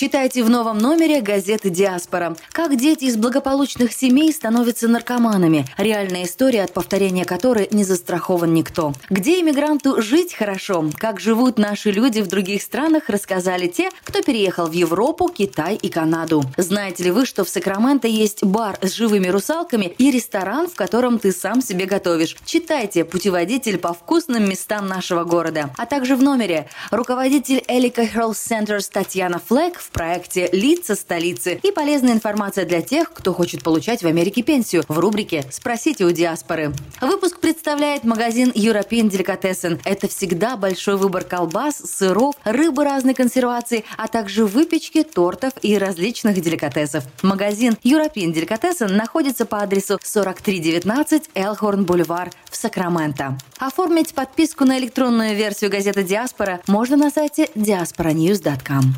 Читайте 0.00 0.42
в 0.42 0.48
новом 0.48 0.78
номере 0.78 1.20
газеты 1.20 1.68
«Диаспора». 1.68 2.34
Как 2.52 2.74
дети 2.78 3.04
из 3.04 3.18
благополучных 3.18 3.92
семей 3.92 4.32
становятся 4.32 4.88
наркоманами. 4.88 5.66
Реальная 5.76 6.24
история, 6.24 6.64
от 6.64 6.72
повторения 6.72 7.26
которой 7.26 7.68
не 7.70 7.84
застрахован 7.84 8.54
никто. 8.54 8.94
Где 9.10 9.42
иммигранту 9.42 10.00
жить 10.00 10.32
хорошо? 10.32 10.86
Как 10.96 11.20
живут 11.20 11.58
наши 11.58 11.90
люди 11.90 12.22
в 12.22 12.28
других 12.28 12.62
странах, 12.62 13.10
рассказали 13.10 13.66
те, 13.66 13.90
кто 14.02 14.22
переехал 14.22 14.68
в 14.68 14.72
Европу, 14.72 15.28
Китай 15.28 15.76
и 15.76 15.90
Канаду. 15.90 16.44
Знаете 16.56 17.04
ли 17.04 17.10
вы, 17.10 17.26
что 17.26 17.44
в 17.44 17.50
Сакраменто 17.50 18.08
есть 18.08 18.42
бар 18.42 18.78
с 18.80 18.94
живыми 18.94 19.28
русалками 19.28 19.92
и 19.98 20.10
ресторан, 20.10 20.66
в 20.66 20.76
котором 20.76 21.18
ты 21.18 21.30
сам 21.30 21.60
себе 21.60 21.84
готовишь? 21.84 22.38
Читайте 22.46 23.04
«Путеводитель 23.04 23.76
по 23.76 23.92
вкусным 23.92 24.48
местам 24.48 24.86
нашего 24.86 25.24
города». 25.24 25.68
А 25.76 25.84
также 25.84 26.16
в 26.16 26.22
номере 26.22 26.70
руководитель 26.90 27.62
Элика 27.68 28.04
Health 28.04 28.36
Centers 28.36 28.88
Татьяна 28.90 29.38
Флэк 29.46 29.78
в 29.78 29.89
проекте 29.92 30.48
«Лица 30.52 30.94
столицы» 30.94 31.60
и 31.62 31.72
полезная 31.72 32.12
информация 32.12 32.64
для 32.64 32.82
тех, 32.82 33.12
кто 33.12 33.32
хочет 33.32 33.62
получать 33.62 34.02
в 34.02 34.06
Америке 34.06 34.42
пенсию 34.42 34.84
в 34.88 34.98
рубрике 34.98 35.44
«Спросите 35.50 36.04
у 36.04 36.10
диаспоры». 36.10 36.72
Выпуск 37.00 37.40
представляет 37.40 38.04
магазин 38.04 38.50
European 38.50 39.10
Delicatessen. 39.10 39.80
Это 39.84 40.08
всегда 40.08 40.56
большой 40.56 40.96
выбор 40.96 41.24
колбас, 41.24 41.76
сыров, 41.76 42.34
рыбы 42.44 42.84
разной 42.84 43.14
консервации, 43.14 43.84
а 43.96 44.08
также 44.08 44.44
выпечки, 44.46 45.02
тортов 45.02 45.52
и 45.62 45.76
различных 45.76 46.40
деликатесов. 46.40 47.04
Магазин 47.22 47.76
European 47.84 48.32
Delicatessen 48.32 48.92
находится 48.92 49.46
по 49.46 49.60
адресу 49.62 49.98
4319 50.02 51.30
Элхорн 51.34 51.84
Бульвар 51.84 52.30
в 52.50 52.56
Сакраменто. 52.56 53.38
Оформить 53.58 54.14
подписку 54.14 54.64
на 54.64 54.78
электронную 54.78 55.36
версию 55.36 55.70
газеты 55.70 56.02
«Диаспора» 56.02 56.60
можно 56.66 56.96
на 56.96 57.10
сайте 57.10 57.48
diasporanews.com. 57.54 58.94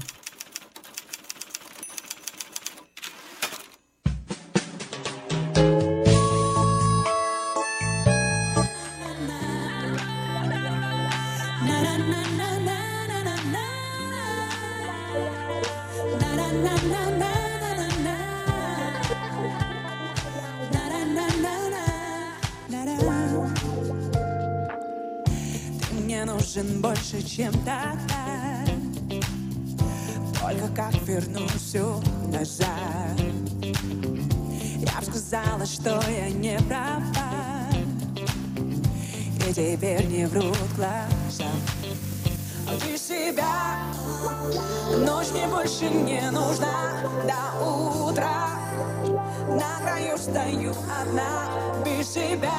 нужен 26.54 26.82
больше, 26.82 27.22
чем 27.22 27.52
тогда 27.64 28.64
Только 30.40 30.68
как 30.74 30.94
верну 31.06 31.46
все 31.56 32.00
назад. 32.26 32.68
Я 34.76 35.00
б 35.00 35.04
сказала, 35.04 35.64
что 35.64 36.02
я 36.10 36.28
не 36.30 36.58
права. 36.68 37.70
И 39.48 39.54
теперь 39.54 40.06
не 40.06 40.26
врут 40.26 40.58
глаза. 40.76 41.50
Ты 42.80 42.98
себя 42.98 43.78
Ночь 45.04 45.28
мне 45.32 45.46
больше 45.46 45.90
не 45.90 46.30
нужна 46.30 47.02
До 47.26 48.08
утра 48.08 48.61
На 49.54 49.80
краю 49.82 50.16
стою 50.18 50.74
одна 51.00 51.48
Без 51.84 52.12
себя. 52.14 52.50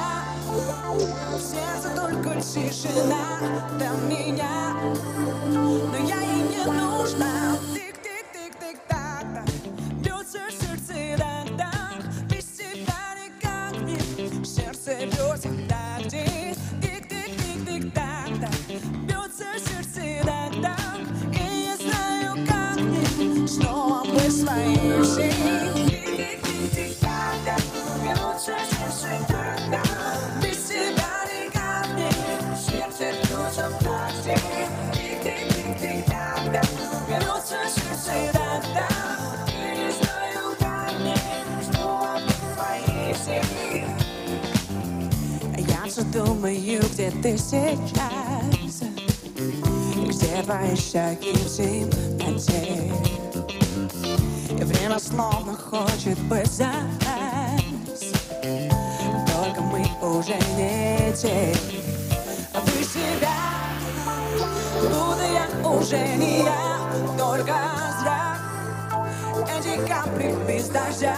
В 0.46 1.40
сердце 1.40 1.90
только 1.96 2.40
тишина 2.40 3.38
Там 3.78 4.08
меня. 4.08 4.74
Но 5.46 5.96
я 5.96 6.20
ей 6.20 6.42
не 6.48 6.64
нужна. 6.64 7.56
Тик-тик-тик-тик-так 7.74 9.26
Бьется 10.00 10.38
не 10.50 10.76
бьется 19.06 19.48
сердце 19.58 20.22
так-так 20.24 21.00
И 21.32 21.66
я 21.66 21.76
знаю, 21.76 22.46
как 22.46 22.80
мне 22.80 23.48
Снова 23.48 24.04
своей 24.30 25.02
всей 25.02 25.83
думаю, 46.14 46.80
где 46.92 47.10
ты 47.10 47.36
сейчас? 47.36 48.82
Где 50.06 50.42
твои 50.42 50.76
шаги 50.76 51.32
в 51.32 51.56
темноте? 51.56 52.92
И 54.50 54.64
время 54.64 54.98
словно 55.00 55.54
хочет 55.54 56.18
быть 56.28 56.52
за 56.52 56.70
нас. 57.04 57.62
Только 59.26 59.60
мы 59.60 59.80
уже 60.18 60.36
не 60.56 61.12
те. 61.16 61.52
А 62.52 62.60
вы 62.60 62.84
себя 62.84 63.34
Будто 64.82 65.24
я 65.32 65.68
уже 65.68 66.16
не 66.16 66.44
я. 66.44 66.84
Только 67.18 67.93
зря 68.04 68.36
Эти 69.58 69.88
капли 69.88 70.34
без 70.46 70.68
дождя 70.68 71.16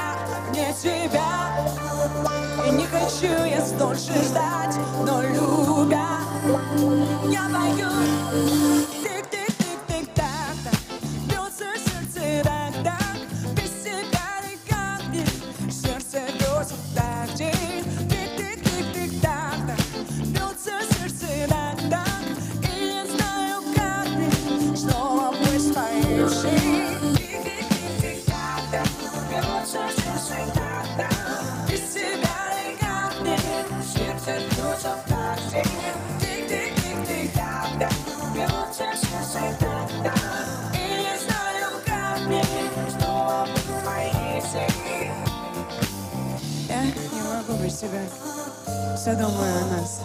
Не 0.53 0.73
тебя. 0.75 1.51
И 2.67 2.71
не 2.71 2.87
хочу 2.87 3.45
я 3.45 3.65
дольше 3.79 4.13
ждать 4.23 4.77
Но 5.05 5.23
любя. 5.23 6.21
Я 7.29 7.49
пою 7.53 7.89
без 47.55 47.75
тебя. 47.75 48.03
Все 48.97 49.15
думаю 49.15 49.55
о 49.63 49.77
нас. 49.77 50.01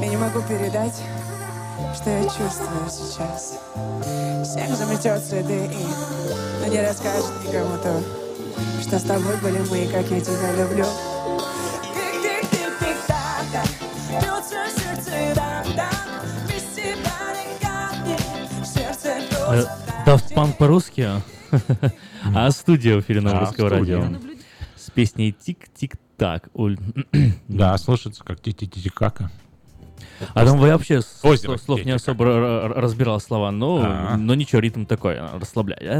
Я 0.00 0.06
не 0.08 0.16
могу 0.16 0.40
передать, 0.42 0.94
что 1.94 2.10
я 2.10 2.22
чувствую 2.24 2.88
сейчас. 2.90 3.58
Снег 4.44 4.76
заметет 4.76 5.24
следы 5.24 5.66
и 5.66 5.86
но 6.60 6.66
не 6.72 6.80
расскажет 6.80 7.32
никому 7.46 7.76
то, 7.78 8.02
что 8.82 8.98
с 8.98 9.02
тобой 9.02 9.36
были 9.42 9.58
мы, 9.70 9.84
и 9.84 9.88
как 9.88 10.06
я 10.10 10.20
тебя 10.20 10.52
люблю. 10.56 10.86
Сердце 18.64 19.14
Э, 20.06 20.16
Punk 20.34 20.56
по-русски, 20.56 21.08
а 22.34 22.50
студия 22.50 22.96
в 22.96 23.00
эфире 23.00 23.20
на 23.20 23.38
А, 23.38 23.40
русского 23.40 23.68
студия. 23.68 24.00
радио. 24.00 24.33
Песней 24.94 25.32
«Тик-тик-так». 25.32 26.48
Да, 27.48 27.76
слушается 27.78 28.22
как 28.24 28.40
ти-ти-ти-кака. 28.40 29.30
А 30.32 30.44
там 30.44 30.58
вообще 30.58 31.00
Озеро 31.22 31.56
слов 31.56 31.84
не 31.84 31.90
особо 31.92 32.68
разбирал 32.74 33.20
слова, 33.20 33.50
но, 33.50 33.82
А. 33.84 34.16
но 34.16 34.34
ничего, 34.34 34.60
ритм 34.60 34.84
такой, 34.84 35.16
а, 35.18 35.38
расслабляет. 35.40 35.82
А. 35.86 35.98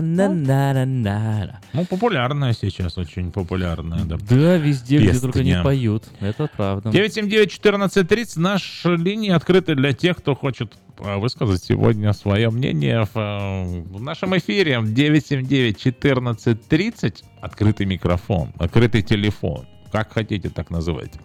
Ну, 1.73 1.85
популярная 1.85 2.53
сейчас, 2.53 2.97
очень 2.97 3.33
популярная. 3.33 4.05
Да, 4.05 4.17
Да, 4.17 4.57
везде, 4.57 4.99
где 4.99 5.19
только 5.19 5.43
не 5.43 5.61
поют. 5.63 6.05
Это 6.21 6.49
правда. 6.57 6.91
979-1430. 6.91 8.39
Наши 8.39 8.97
линии 8.97 9.31
открыты 9.31 9.75
для 9.75 9.93
тех, 9.93 10.19
кто 10.19 10.35
хочет 10.35 10.73
высказать 10.99 11.63
сегодня 11.65 12.13
свое 12.13 12.51
мнение 12.51 13.05
в, 13.05 13.17
э, 13.17 13.81
в 13.83 14.01
нашем 14.01 14.37
эфире. 14.39 14.79
979-1430. 14.81 17.25
Открытый 17.41 17.87
микрофон, 17.87 18.53
открытый 18.59 19.03
телефон. 19.03 19.67
Как 19.93 20.13
хотите, 20.13 20.51
так 20.51 20.71
называйте. 20.71 21.21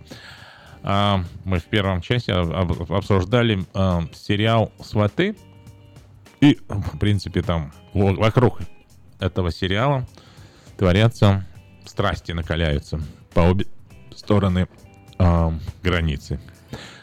А, 0.83 1.23
Мы 1.43 1.59
в 1.59 1.65
первом 1.65 2.01
части 2.01 2.31
об- 2.31 2.51
об- 2.53 2.91
обсуждали 2.93 3.65
а, 3.73 4.03
сериал 4.13 4.71
«Сваты». 4.81 5.35
И, 6.41 6.57
в 6.69 6.97
принципе, 6.99 7.41
там 7.41 7.73
во- 7.93 8.13
вокруг 8.13 8.61
этого 9.19 9.51
сериала 9.51 10.07
творятся 10.77 11.45
страсти, 11.85 12.31
накаляются 12.31 13.01
по 13.33 13.41
обе 13.41 13.65
стороны 14.15 14.67
границы. 15.83 16.39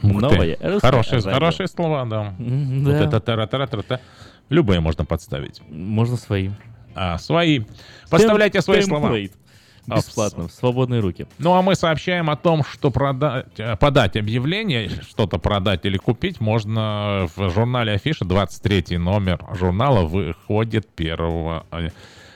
Ты. 0.01 0.21
Новое 0.21 0.57
Хорошие, 0.81 1.21
хорошие 1.21 1.69
слова, 1.69 2.07
да. 2.07 2.35
М, 2.39 2.85
Вот 2.85 2.93
да. 2.93 3.05
это 3.05 3.21
тара-тара-тара-та. 3.21 4.01
Любые 4.49 4.81
можно 4.81 5.05
подставить. 5.05 5.61
Можно 5.69 6.17
свои. 6.17 6.51
А, 6.95 7.19
свои. 7.19 7.61
Поставляйте 8.11 8.61
свои 8.63 8.83
слова. 8.83 9.17
Бесплатно, 9.87 10.49
в 10.49 10.53
свободные 10.53 11.01
руки. 11.01 11.27
Ну 11.39 11.53
а 11.53 11.61
мы 11.61 11.75
сообщаем 11.75 12.31
о 12.31 12.37
том, 12.37 12.65
что 12.65 12.91
продать, 12.91 13.47
э, 13.59 13.77
подать 13.77 14.17
объявление, 14.17 14.89
что-то 15.03 15.39
продать 15.39 15.85
или 15.85 15.99
купить 15.99 16.41
можно 16.41 17.29
в 17.37 17.51
журнале 17.51 17.93
Афиша. 17.93 18.25
23 18.25 18.97
номер 18.97 19.45
журнала 19.53 20.07
выходит 20.07 20.89
1... 20.97 21.19
э, 21.71 21.89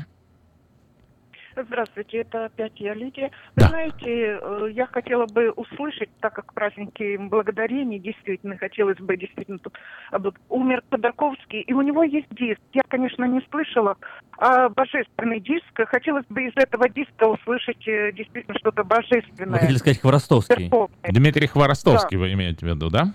Здравствуйте, 1.57 2.18
это 2.18 2.45
опять 2.45 2.73
я, 2.76 2.94
Лидия. 2.94 3.32
Вы 3.56 3.64
знаете, 3.68 4.40
э, 4.41 4.68
я 4.73 4.88
хотела 4.88 5.26
бы 5.26 5.52
услышать, 5.52 6.10
так 6.19 6.34
как 6.34 6.53
праздники 6.53 7.15
благодарения, 7.15 7.98
действительно, 7.98 8.57
хотелось 8.57 8.98
бы 8.98 9.15
действительно 9.15 9.60
тут 9.60 9.73
обл- 10.11 10.36
умер 10.49 10.84
Ходорковский, 10.91 11.61
и 11.61 11.72
у 11.72 11.82
него 11.82 12.03
есть 12.03 12.27
диск. 12.32 12.60
Я, 12.73 12.82
конечно, 12.90 13.23
не 13.23 13.40
слышала, 13.49 13.95
а 14.38 14.68
божественный 14.68 15.40
диск. 15.40 15.65
Хотелось 15.88 16.26
бы 16.27 16.44
из 16.44 16.53
этого 16.57 16.90
диска 16.90 17.23
услышать 17.26 17.88
э, 17.88 18.11
действительно 18.11 18.57
что-то 18.60 18.84
божественное. 18.84 19.53
Вы 19.53 19.60
хотели 19.60 19.77
сказать 19.77 20.02
Хворостовский? 20.02 20.69
Дмитрий 21.10 21.48
Хворостовский 21.48 22.18
вы 22.18 22.34
имеете 22.34 22.65
в 22.65 22.69
виду, 22.69 22.90
да? 22.90 23.14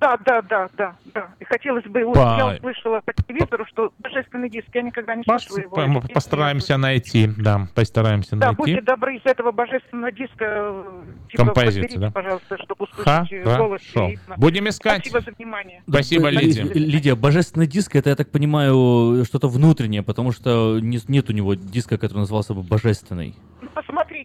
Да, 0.00 0.16
да, 0.24 0.40
да, 0.42 0.68
да, 0.78 0.96
да. 1.14 1.28
И 1.40 1.44
хотелось 1.44 1.84
бы, 1.84 2.00
По- 2.12 2.36
я 2.38 2.54
услышала 2.56 3.00
по 3.04 3.12
телевизору, 3.12 3.66
что 3.66 3.92
божественный 3.98 4.48
диск, 4.48 4.68
я 4.72 4.80
никогда 4.82 5.14
не 5.14 5.22
слышала 5.24 5.58
его. 5.58 5.76
Мы 5.86 5.96
Если- 6.00 6.12
постараемся 6.14 6.76
найти, 6.78 7.28
да, 7.36 7.68
постараемся 7.74 8.36
Да, 8.36 8.46
найти. 8.46 8.56
будьте 8.56 8.80
добры, 8.80 9.16
из 9.16 9.26
этого 9.26 9.52
божественного 9.52 10.10
диска 10.10 10.44
э, 10.44 11.02
типа, 11.30 11.44
Композицию, 11.44 12.00
да? 12.00 12.10
пожалуйста, 12.10 12.56
чтобы 12.64 12.84
услышать 12.86 13.32
э, 13.32 13.42
голос. 13.56 13.82
Хорошо. 13.92 14.12
Будем 14.38 14.68
искать. 14.68 15.00
Спасибо 15.06 15.20
за 15.20 15.32
внимание. 15.36 15.82
Спасибо, 15.86 16.28
Лидия. 16.30 16.62
Ли- 16.62 16.86
Лидия, 16.86 17.14
божественный 17.14 17.66
диск, 17.66 17.94
это, 17.94 18.08
я 18.10 18.16
так 18.16 18.30
понимаю, 18.30 19.24
что-то 19.26 19.48
внутреннее, 19.48 20.02
потому 20.02 20.32
что 20.32 20.78
не- 20.80 20.98
нет 21.08 21.28
у 21.28 21.32
него 21.34 21.54
диска, 21.54 21.98
который 21.98 22.20
назывался 22.20 22.54
бы 22.54 22.62
божественный. 22.62 23.34
Ну, 23.60 23.68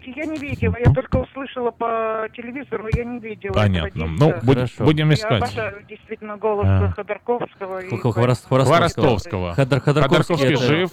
посмотрите, 0.05 0.13
я 0.19 0.25
не 0.25 0.37
видела, 0.37 0.75
я 0.83 0.93
только 0.93 1.15
услышала 1.17 1.71
по 1.71 2.27
телевизору, 2.35 2.87
я 2.95 3.03
не 3.03 3.19
видела 3.19 3.53
Понятно. 3.53 4.05
Ну, 4.07 4.33
будем, 4.43 4.67
будем 4.79 5.09
Я 5.09 5.15
искать. 5.15 5.41
обожаю 5.43 5.85
действительно 5.87 6.37
голос 6.37 6.65
А. 6.67 6.91
Ходорковского. 6.95 7.79
и 7.79 7.89
Хворостовского. 7.97 8.65
Хворостовского. 8.65 9.53
Ходор- 9.55 9.79
Ходорковский 9.79 10.35
Ходорковский 10.35 10.53
это- 10.53 10.63
жив. 10.63 10.91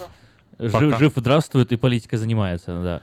Жив, 0.59 0.99
жив, 0.99 1.13
здравствует 1.17 1.73
и 1.73 1.77
политикой 1.77 2.17
занимается, 2.17 2.83
да. 2.83 3.01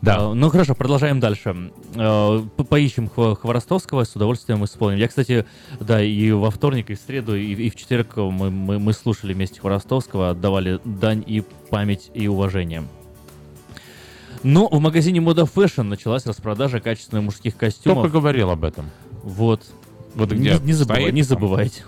Да. 0.00 0.16
А, 0.18 0.34
ну 0.34 0.50
хорошо, 0.50 0.74
продолжаем 0.74 1.18
дальше. 1.18 1.70
А, 1.96 2.42
по- 2.56 2.64
поищем 2.64 3.06
Хво- 3.14 3.34
Хворостовского, 3.36 4.04
с 4.04 4.14
удовольствием 4.14 4.62
исполним. 4.64 4.98
Я, 4.98 5.08
кстати, 5.08 5.46
да, 5.80 6.02
и 6.02 6.30
во 6.30 6.50
вторник, 6.50 6.90
и 6.90 6.94
в 6.94 6.98
среду, 6.98 7.34
и, 7.34 7.52
и 7.54 7.70
в 7.70 7.76
четверг 7.76 8.16
мы, 8.16 8.50
мы, 8.50 8.78
мы 8.78 8.92
слушали 8.92 9.32
вместе 9.32 9.60
Хворостовского, 9.60 10.30
отдавали 10.30 10.78
дань 10.84 11.24
и 11.26 11.42
память 11.70 12.10
и 12.14 12.28
уважение. 12.28 12.84
Но 14.44 14.68
в 14.68 14.78
магазине 14.78 15.18
Moda 15.20 15.50
Fashion 15.52 15.82
началась 15.84 16.26
распродажа 16.26 16.78
качественных 16.78 17.24
мужских 17.24 17.56
костюмов. 17.56 18.02
Только 18.04 18.12
говорил 18.12 18.50
об 18.50 18.62
этом. 18.64 18.90
Вот. 19.22 19.62
Вот 20.14 20.30
не, 20.30 20.36
где 20.36 20.58
не 20.60 20.72
забывай- 20.74 21.00
стоит 21.00 21.14
не 21.14 21.22
забывайте. 21.22 21.82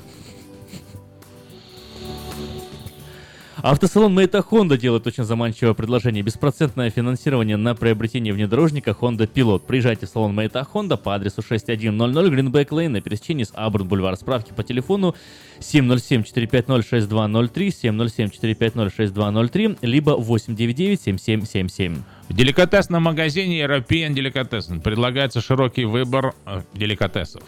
Автосалон 3.68 4.14
Мэйта 4.14 4.44
Honda 4.48 4.78
делает 4.78 5.08
очень 5.08 5.24
заманчивое 5.24 5.74
предложение. 5.74 6.22
Беспроцентное 6.22 6.88
финансирование 6.88 7.56
на 7.56 7.74
приобретение 7.74 8.32
внедорожника 8.32 8.92
Honda 8.92 9.28
Pilot. 9.28 9.64
Приезжайте 9.66 10.06
в 10.06 10.08
салон 10.08 10.36
Мэйта 10.36 10.64
Honda 10.72 10.96
по 10.96 11.16
адресу 11.16 11.42
6100 11.42 12.32
Greenback 12.32 12.68
Lane 12.68 12.90
на 12.90 13.00
пересечении 13.00 13.42
с 13.42 13.50
Абрун 13.54 13.88
Бульвар. 13.88 14.16
Справки 14.16 14.52
по 14.52 14.62
телефону 14.62 15.16
707-450-6203, 15.58 17.50
707-450-6203, 17.50 19.78
либо 19.82 20.12
899-7777. 20.12 21.98
В 22.28 22.34
деликатесном 22.34 23.02
магазине 23.02 23.62
European 23.62 24.14
Delicatessen 24.14 24.80
предлагается 24.80 25.40
широкий 25.40 25.86
выбор 25.86 26.36
э, 26.46 26.62
деликатесов. 26.72 27.42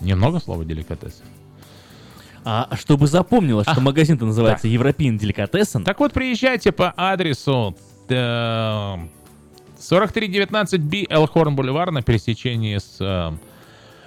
Немного 0.00 0.40
слова 0.40 0.64
деликатес? 0.64 1.22
А 2.44 2.68
чтобы 2.76 3.06
запомнилось, 3.06 3.66
что 3.70 3.80
магазин-то 3.80 4.24
называется 4.24 4.66
European 4.68 5.18
Delicatessen. 5.18 5.84
Так 5.84 6.00
вот, 6.00 6.12
приезжайте 6.12 6.72
по 6.72 6.92
адресу 6.96 7.76
э, 8.08 8.96
4319B 9.78 11.06
Элхорн 11.10 11.54
Бульвар 11.54 11.90
на 11.90 12.02
пересечении 12.02 12.78
с 12.78 12.96
э, 13.00 13.32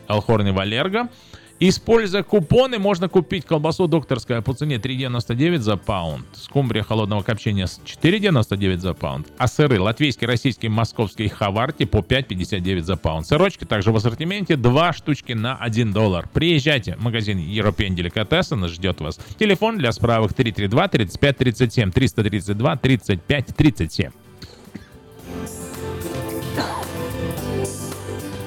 Элхорн 0.07 0.47
и 0.47 0.51
Валерго. 0.51 1.09
Используя 1.59 2.23
купоны, 2.23 2.79
можно 2.79 3.07
купить 3.07 3.45
колбасу 3.45 3.87
докторская 3.87 4.41
по 4.41 4.53
цене 4.53 4.77
3,99 4.77 5.59
за 5.59 5.77
паунд, 5.77 6.25
скумбрия 6.33 6.83
холодного 6.83 7.21
копчения 7.21 7.67
с 7.67 7.79
4,99 7.85 8.77
за 8.77 8.93
паунд, 8.93 9.27
а 9.37 9.47
сыры 9.47 9.79
латвийский, 9.79 10.27
российский, 10.27 10.67
московский 10.67 11.29
хаварти 11.29 11.85
по 11.85 11.99
5,59 11.99 12.81
за 12.81 12.97
паунд. 12.97 13.27
Сырочки 13.27 13.65
также 13.65 13.91
в 13.91 13.95
ассортименте 13.95 14.57
2 14.57 14.93
штучки 14.93 15.33
на 15.33 15.55
1 15.55 15.93
доллар. 15.93 16.27
Приезжайте, 16.33 16.97
магазин 16.99 17.37
European 17.37 17.95
Delicatessen 17.95 18.67
ждет 18.67 18.99
вас. 18.99 19.19
Телефон 19.37 19.77
для 19.77 19.91
справок 19.91 20.33
332 20.33 20.87
35 20.87 21.37
37 21.37 21.91
332 21.91 22.75
35 22.77 23.45
37. 23.55 24.11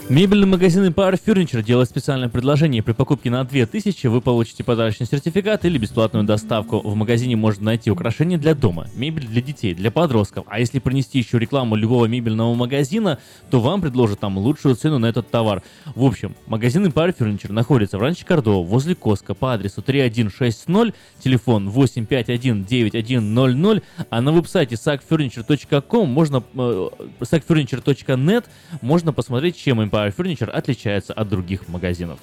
Мебельный 0.08 0.46
магазин 0.46 0.84
Empire 0.84 1.20
Furniture 1.26 1.64
делает 1.64 1.88
специальное 1.88 2.28
предложение. 2.28 2.80
При 2.80 2.92
покупке 2.92 3.28
на 3.28 3.42
2000 3.42 4.06
вы 4.06 4.20
получите 4.20 4.62
подарочный 4.62 5.04
сертификат 5.04 5.64
или 5.64 5.78
бесплатную 5.78 6.24
доставку. 6.24 6.78
В 6.78 6.94
магазине 6.94 7.34
можно 7.34 7.64
найти 7.64 7.90
украшения 7.90 8.38
для 8.38 8.54
дома, 8.54 8.86
мебель 8.94 9.26
для 9.26 9.42
детей, 9.42 9.74
для 9.74 9.90
подростков. 9.90 10.46
А 10.48 10.60
если 10.60 10.78
принести 10.78 11.18
еще 11.18 11.40
рекламу 11.40 11.74
любого 11.74 12.06
мебельного 12.06 12.54
магазина, 12.54 13.18
то 13.50 13.58
вам 13.58 13.80
предложат 13.80 14.20
там 14.20 14.38
лучшую 14.38 14.76
цену 14.76 15.00
на 15.00 15.06
этот 15.06 15.28
товар. 15.28 15.64
В 15.96 16.04
общем, 16.04 16.36
магазин 16.46 16.86
Empire 16.86 17.12
Furniture 17.18 17.50
находится 17.50 17.98
в 17.98 18.00
Ранче 18.00 18.24
Кордо, 18.24 18.62
возле 18.62 18.94
Коска, 18.94 19.34
по 19.34 19.54
адресу 19.54 19.82
3160, 19.82 20.94
телефон 21.18 21.68
851-9100, 21.68 23.82
а 24.08 24.20
на 24.20 24.30
веб-сайте 24.30 24.76
sackfurniture.com 24.76 26.08
можно, 26.08 26.44
э, 26.54 26.88
sackfurniture.net 27.22 28.44
можно 28.82 29.12
посмотреть, 29.12 29.56
чем 29.56 29.80
Empire 29.80 29.95
Furniture 29.96 30.50
отличается 30.50 31.12
от 31.12 31.28
других 31.28 31.68
магазинов. 31.68 32.18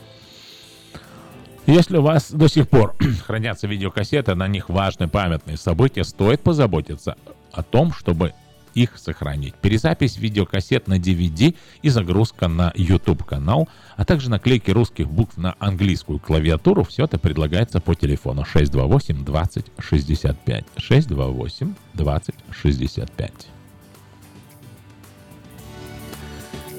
Если 1.66 1.98
у 1.98 2.02
вас 2.02 2.32
до 2.32 2.48
сих 2.48 2.68
пор 2.68 2.96
хранятся 3.26 3.68
видеокассеты, 3.68 4.36
на 4.36 4.48
них 4.48 4.70
важные 4.70 5.08
памятные 5.08 5.58
события, 5.58 6.04
стоит 6.04 6.42
позаботиться 6.42 7.16
о 7.52 7.64
том, 7.64 7.94
чтобы 7.94 8.34
их 8.74 8.98
сохранить. 8.98 9.56
Перезапись 9.56 10.18
видеокассет 10.18 10.88
на 10.88 10.98
DVD 10.98 11.56
и 11.82 11.90
загрузка 11.90 12.48
на 12.48 12.72
YouTube-канал, 12.76 13.70
а 13.96 14.06
также 14.06 14.30
наклейки 14.30 14.72
русских 14.72 15.08
букв 15.08 15.38
на 15.38 15.56
английскую 15.60 16.20
клавиатуру, 16.20 16.84
все 16.84 17.06
это 17.06 17.20
предлагается 17.20 17.80
по 17.80 17.96
телефону 17.96 18.46
628 18.46 19.24
20 19.24 19.66
65. 19.80 20.66
628 20.78 21.74
20 21.94 22.36
65. 22.52 23.32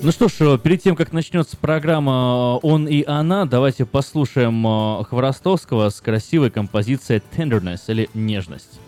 Ну 0.05 0.13
что 0.13 0.29
ж, 0.29 0.35
э, 0.41 0.59
перед 0.59 0.83
тем, 0.83 0.97
как 0.97 1.15
начнется 1.15 1.57
программа 1.57 2.61
э, 2.63 2.67
«Он 2.67 2.87
и 2.87 3.05
она», 3.07 3.47
давайте 3.47 3.87
послушаем 3.87 4.67
э, 4.67 5.05
Хворостовского 5.05 5.89
с 5.89 6.03
красивой 6.03 6.51
композицией 6.51 7.23
«Tenderness» 7.35 7.81
или 7.89 8.11
«Нежность». 8.13 8.81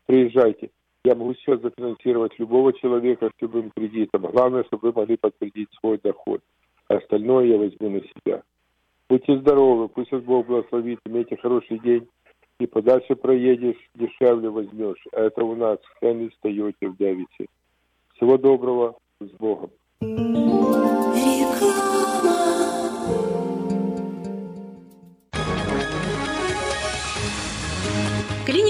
приезжайте. 0.07 0.71
Я 1.05 1.15
могу 1.15 1.33
сейчас 1.35 1.61
зафинансировать 1.61 2.37
любого 2.39 2.73
человека 2.73 3.29
с 3.29 3.41
любым 3.41 3.71
кредитом. 3.71 4.23
Главное, 4.23 4.63
чтобы 4.65 4.89
вы 4.91 5.01
могли 5.01 5.17
подтвердить 5.17 5.69
свой 5.79 5.97
доход. 5.97 6.41
Остальное 6.87 7.45
я 7.45 7.57
возьму 7.57 7.89
на 7.89 8.01
себя. 8.01 8.43
Будьте 9.09 9.37
здоровы, 9.39 9.87
пусть 9.87 10.11
вас 10.11 10.21
Бог 10.23 10.47
благословит, 10.47 10.99
имейте 11.05 11.37
хороший 11.37 11.79
день. 11.79 12.07
И 12.59 12.67
подальше 12.67 13.15
проедешь, 13.15 13.77
дешевле 13.95 14.49
возьмешь. 14.49 15.03
А 15.13 15.21
это 15.21 15.45
у 15.45 15.55
нас 15.55 15.79
в 15.79 15.99
Хенли 15.99 16.31
Тойоте 16.41 16.89
в 16.89 16.97
Дэвисе. 16.97 17.47
Всего 18.15 18.37
доброго, 18.37 18.97
с 19.21 19.29
Богом. 19.39 19.71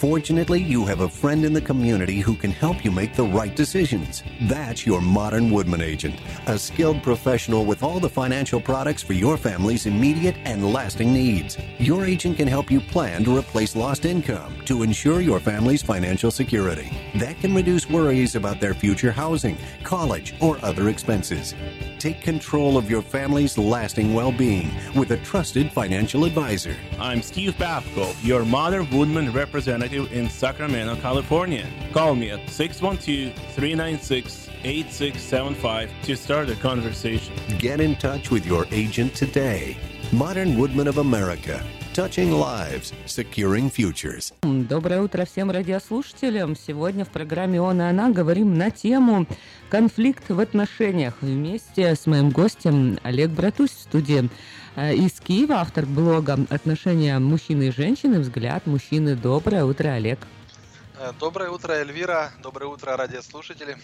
Fortunately, 0.00 0.62
you 0.62 0.86
have 0.86 1.00
a 1.00 1.08
friend 1.10 1.44
in 1.44 1.52
the 1.52 1.60
community 1.60 2.20
who 2.20 2.34
can 2.34 2.50
help 2.50 2.86
you 2.86 2.90
make 2.90 3.12
the 3.14 3.22
right 3.22 3.54
decisions. 3.54 4.22
That's 4.40 4.86
your 4.86 5.02
modern 5.02 5.50
Woodman 5.50 5.82
agent, 5.82 6.18
a 6.46 6.58
skilled 6.58 7.02
professional 7.02 7.66
with 7.66 7.82
all 7.82 8.00
the 8.00 8.08
financial 8.08 8.62
products 8.62 9.02
for 9.02 9.12
your 9.12 9.36
family's 9.36 9.84
immediate 9.84 10.36
and 10.46 10.72
lasting 10.72 11.12
needs. 11.12 11.58
Your 11.78 12.06
agent 12.06 12.38
can 12.38 12.48
help 12.48 12.70
you 12.70 12.80
plan 12.80 13.24
to 13.24 13.36
replace 13.36 13.76
lost 13.76 14.06
income 14.06 14.56
to 14.64 14.82
ensure 14.84 15.20
your 15.20 15.38
family's 15.38 15.82
financial 15.82 16.30
security. 16.30 16.90
That 17.16 17.38
can 17.38 17.54
reduce 17.54 17.90
worries 17.90 18.36
about 18.36 18.58
their 18.58 18.72
future 18.72 19.12
housing, 19.12 19.58
college, 19.82 20.32
or 20.40 20.58
other 20.64 20.88
expenses. 20.88 21.54
Take 21.98 22.22
control 22.22 22.78
of 22.78 22.90
your 22.90 23.02
family's 23.02 23.58
lasting 23.58 24.14
well 24.14 24.32
being 24.32 24.70
with 24.96 25.10
a 25.10 25.18
trusted 25.18 25.70
financial 25.70 26.24
advisor. 26.24 26.74
I'm 26.98 27.20
Steve 27.20 27.54
Babko, 27.58 28.16
your 28.24 28.46
Modern 28.46 28.88
Woodman 28.90 29.30
representative 29.34 29.89
in 29.92 30.28
Sacramento, 30.28 30.96
California. 30.96 31.66
Call 31.92 32.14
me 32.14 32.30
at 32.30 32.48
612 32.48 33.34
396 33.54 34.48
8675 34.62 35.90
to 36.04 36.16
start 36.16 36.48
a 36.50 36.54
conversation. 36.56 37.34
Get 37.58 37.80
in 37.80 37.96
touch 37.96 38.30
with 38.30 38.46
your 38.46 38.66
agent 38.70 39.14
today. 39.14 39.76
Modern 40.12 40.56
Woodman 40.56 40.88
of 40.88 40.98
America. 40.98 41.62
Touching 41.92 42.30
lives, 42.30 42.92
securing 43.06 43.68
futures. 43.68 44.32
Доброе 44.42 45.02
утро 45.02 45.24
всем 45.24 45.50
радиослушателям. 45.50 46.54
Сегодня 46.54 47.04
в 47.04 47.08
программе 47.08 47.60
«Он 47.60 47.80
и 47.80 47.84
она» 47.84 48.10
говорим 48.10 48.56
на 48.56 48.70
тему 48.70 49.26
«Конфликт 49.70 50.28
в 50.28 50.38
отношениях» 50.38 51.14
вместе 51.20 51.94
с 51.96 52.06
моим 52.06 52.30
гостем 52.30 52.98
Олег 53.02 53.30
Братусь 53.30 53.70
в 53.70 53.80
студии 53.80 54.24
э, 54.24 54.28
из 54.76 55.20
Киева, 55.20 55.56
автор 55.56 55.86
блога 55.86 56.38
«Отношения 56.48 57.18
мужчины 57.18 57.68
и 57.68 57.70
женщины. 57.70 58.20
Взгляд 58.20 58.66
мужчины». 58.66 59.16
Доброе 59.16 59.64
утро, 59.64 59.88
Олег. 59.88 60.20
Э, 60.98 61.12
Доброе 61.18 61.50
утро, 61.50 61.72
Эльвира. 61.72 62.30
Доброе 62.42 62.66
утро, 62.66 62.96
радиослушатели. 62.96 63.76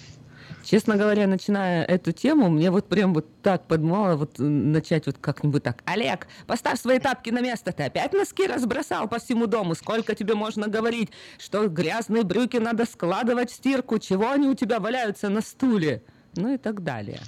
Честно 0.62 0.96
говоря, 0.96 1.26
начиная 1.26 1.84
эту 1.84 2.12
тему, 2.12 2.50
мне 2.50 2.70
вот 2.70 2.88
прям 2.88 3.14
вот 3.14 3.26
так 3.40 3.66
подмало 3.66 4.16
вот 4.16 4.38
э, 4.38 4.42
начать 4.42 5.06
вот 5.06 5.16
как-нибудь 5.18 5.62
так. 5.62 5.82
Олег, 5.86 6.26
поставь 6.46 6.80
свои 6.80 6.98
тапки 6.98 7.30
на 7.30 7.40
место. 7.40 7.72
Ты 7.72 7.84
опять 7.84 8.12
носки 8.12 8.46
разбросал 8.46 9.08
по 9.08 9.18
всему 9.18 9.46
дому. 9.46 9.74
Сколько 9.74 10.14
тебе 10.14 10.34
можно 10.34 10.68
говорить, 10.68 11.10
что 11.38 11.68
грязные 11.68 12.22
брюки 12.22 12.58
надо 12.58 12.84
складывать 12.84 13.50
в 13.50 13.54
стирку? 13.54 13.98
Чего 13.98 14.30
они 14.30 14.48
у 14.48 14.54
тебя 14.54 14.78
валяются 14.78 15.28
на 15.28 15.40
стуле? 15.40 16.02
Ну 16.34 16.52
и 16.52 16.58
так 16.58 16.82
далее. 16.82 17.20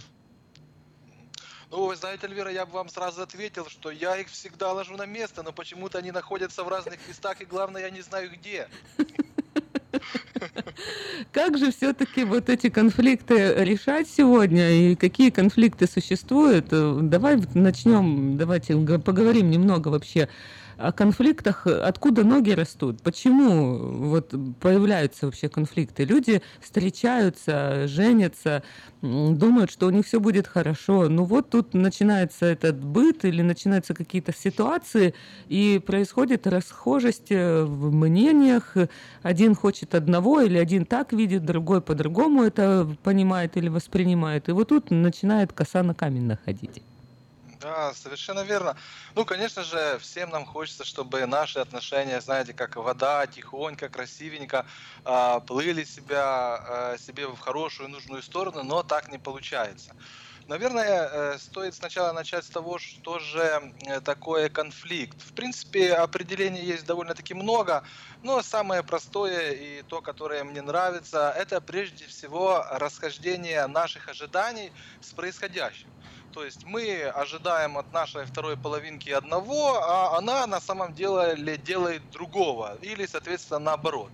Ну, 1.70 1.86
вы 1.86 1.96
знаете, 1.96 2.26
Эльвира, 2.26 2.50
я 2.50 2.64
бы 2.64 2.72
вам 2.72 2.88
сразу 2.88 3.22
ответил, 3.22 3.66
что 3.68 3.90
я 3.90 4.16
их 4.16 4.28
всегда 4.28 4.72
ложу 4.72 4.96
на 4.96 5.04
место, 5.04 5.42
но 5.42 5.52
почему-то 5.52 5.98
они 5.98 6.12
находятся 6.12 6.64
в 6.64 6.68
разных 6.68 6.96
местах, 7.06 7.42
и 7.42 7.44
главное, 7.44 7.82
я 7.82 7.90
не 7.90 8.00
знаю 8.00 8.30
где. 8.30 8.68
Как 11.32 11.58
же 11.58 11.70
все-таки 11.72 12.24
вот 12.24 12.48
эти 12.48 12.70
конфликты 12.70 13.54
решать 13.64 14.08
сегодня 14.08 14.70
и 14.70 14.94
какие 14.96 15.30
конфликты 15.30 15.86
существуют? 15.86 16.68
Давай 16.68 17.36
начнем, 17.54 18.38
давайте 18.38 18.74
поговорим 18.98 19.50
немного 19.50 19.88
вообще 19.88 20.28
о 20.78 20.92
конфликтах, 20.92 21.66
откуда 21.66 22.24
ноги 22.24 22.52
растут, 22.52 23.02
почему 23.02 23.78
вот 23.78 24.32
появляются 24.60 25.26
вообще 25.26 25.48
конфликты. 25.48 26.04
Люди 26.04 26.40
встречаются, 26.60 27.88
женятся, 27.88 28.62
думают, 29.02 29.70
что 29.70 29.86
у 29.86 29.90
них 29.90 30.06
все 30.06 30.20
будет 30.20 30.46
хорошо. 30.46 31.08
Ну 31.08 31.24
вот 31.24 31.50
тут 31.50 31.74
начинается 31.74 32.46
этот 32.46 32.82
быт 32.82 33.24
или 33.24 33.42
начинаются 33.42 33.92
какие-то 33.92 34.32
ситуации, 34.32 35.14
и 35.48 35.82
происходит 35.84 36.46
расхожесть 36.46 37.30
э, 37.30 37.64
в 37.64 37.92
мнениях. 37.92 38.76
Один 39.22 39.54
хочет 39.56 39.94
одного, 39.96 40.40
или 40.42 40.58
один 40.58 40.86
так 40.86 41.12
видит, 41.12 41.44
другой 41.44 41.80
по-другому 41.80 42.44
это 42.44 42.88
понимает 43.02 43.56
или 43.56 43.68
воспринимает. 43.68 44.48
И 44.48 44.52
вот 44.52 44.68
тут 44.68 44.90
начинает 44.90 45.52
коса 45.52 45.82
на 45.82 45.94
камень 45.94 46.24
находить. 46.24 46.82
Да, 47.60 47.92
совершенно 47.92 48.44
верно. 48.44 48.76
Ну, 49.16 49.24
конечно 49.24 49.64
же, 49.64 49.98
всем 49.98 50.30
нам 50.30 50.46
хочется, 50.46 50.84
чтобы 50.84 51.26
наши 51.26 51.58
отношения, 51.58 52.20
знаете, 52.20 52.54
как 52.54 52.76
вода, 52.76 53.26
тихонько, 53.26 53.88
красивенько 53.88 54.64
а, 55.04 55.40
плыли 55.40 55.82
себя, 55.82 56.54
а, 56.92 56.98
себе 56.98 57.26
в 57.26 57.36
хорошую, 57.38 57.88
нужную 57.88 58.22
сторону, 58.22 58.62
но 58.62 58.84
так 58.84 59.08
не 59.08 59.18
получается. 59.18 59.94
Наверное, 60.46 61.34
э, 61.34 61.38
стоит 61.38 61.74
сначала 61.76 62.12
начать 62.12 62.44
с 62.44 62.50
того, 62.50 62.78
что 62.78 63.18
же 63.20 63.72
э, 63.86 64.00
такое 64.02 64.48
конфликт. 64.48 65.22
В 65.22 65.34
принципе, 65.34 65.94
определений 65.94 66.62
есть 66.64 66.86
довольно-таки 66.86 67.34
много, 67.34 67.84
но 68.22 68.42
самое 68.42 68.82
простое 68.82 69.52
и 69.52 69.82
то, 69.82 70.02
которое 70.02 70.44
мне 70.44 70.62
нравится, 70.62 71.32
это 71.36 71.60
прежде 71.60 72.06
всего 72.06 72.64
расхождение 72.70 73.66
наших 73.68 74.08
ожиданий 74.08 74.72
с 75.00 75.12
происходящим. 75.14 75.90
То 76.30 76.44
есть 76.44 76.64
мы 76.64 77.04
ожидаем 77.08 77.78
от 77.78 77.92
нашей 77.92 78.24
второй 78.26 78.56
половинки 78.56 79.10
одного, 79.10 79.82
а 79.82 80.18
она 80.18 80.46
на 80.46 80.60
самом 80.60 80.94
деле 80.94 81.56
делает 81.58 82.10
другого. 82.10 82.76
Или, 82.82 83.06
соответственно, 83.06 83.60
наоборот. 83.60 84.12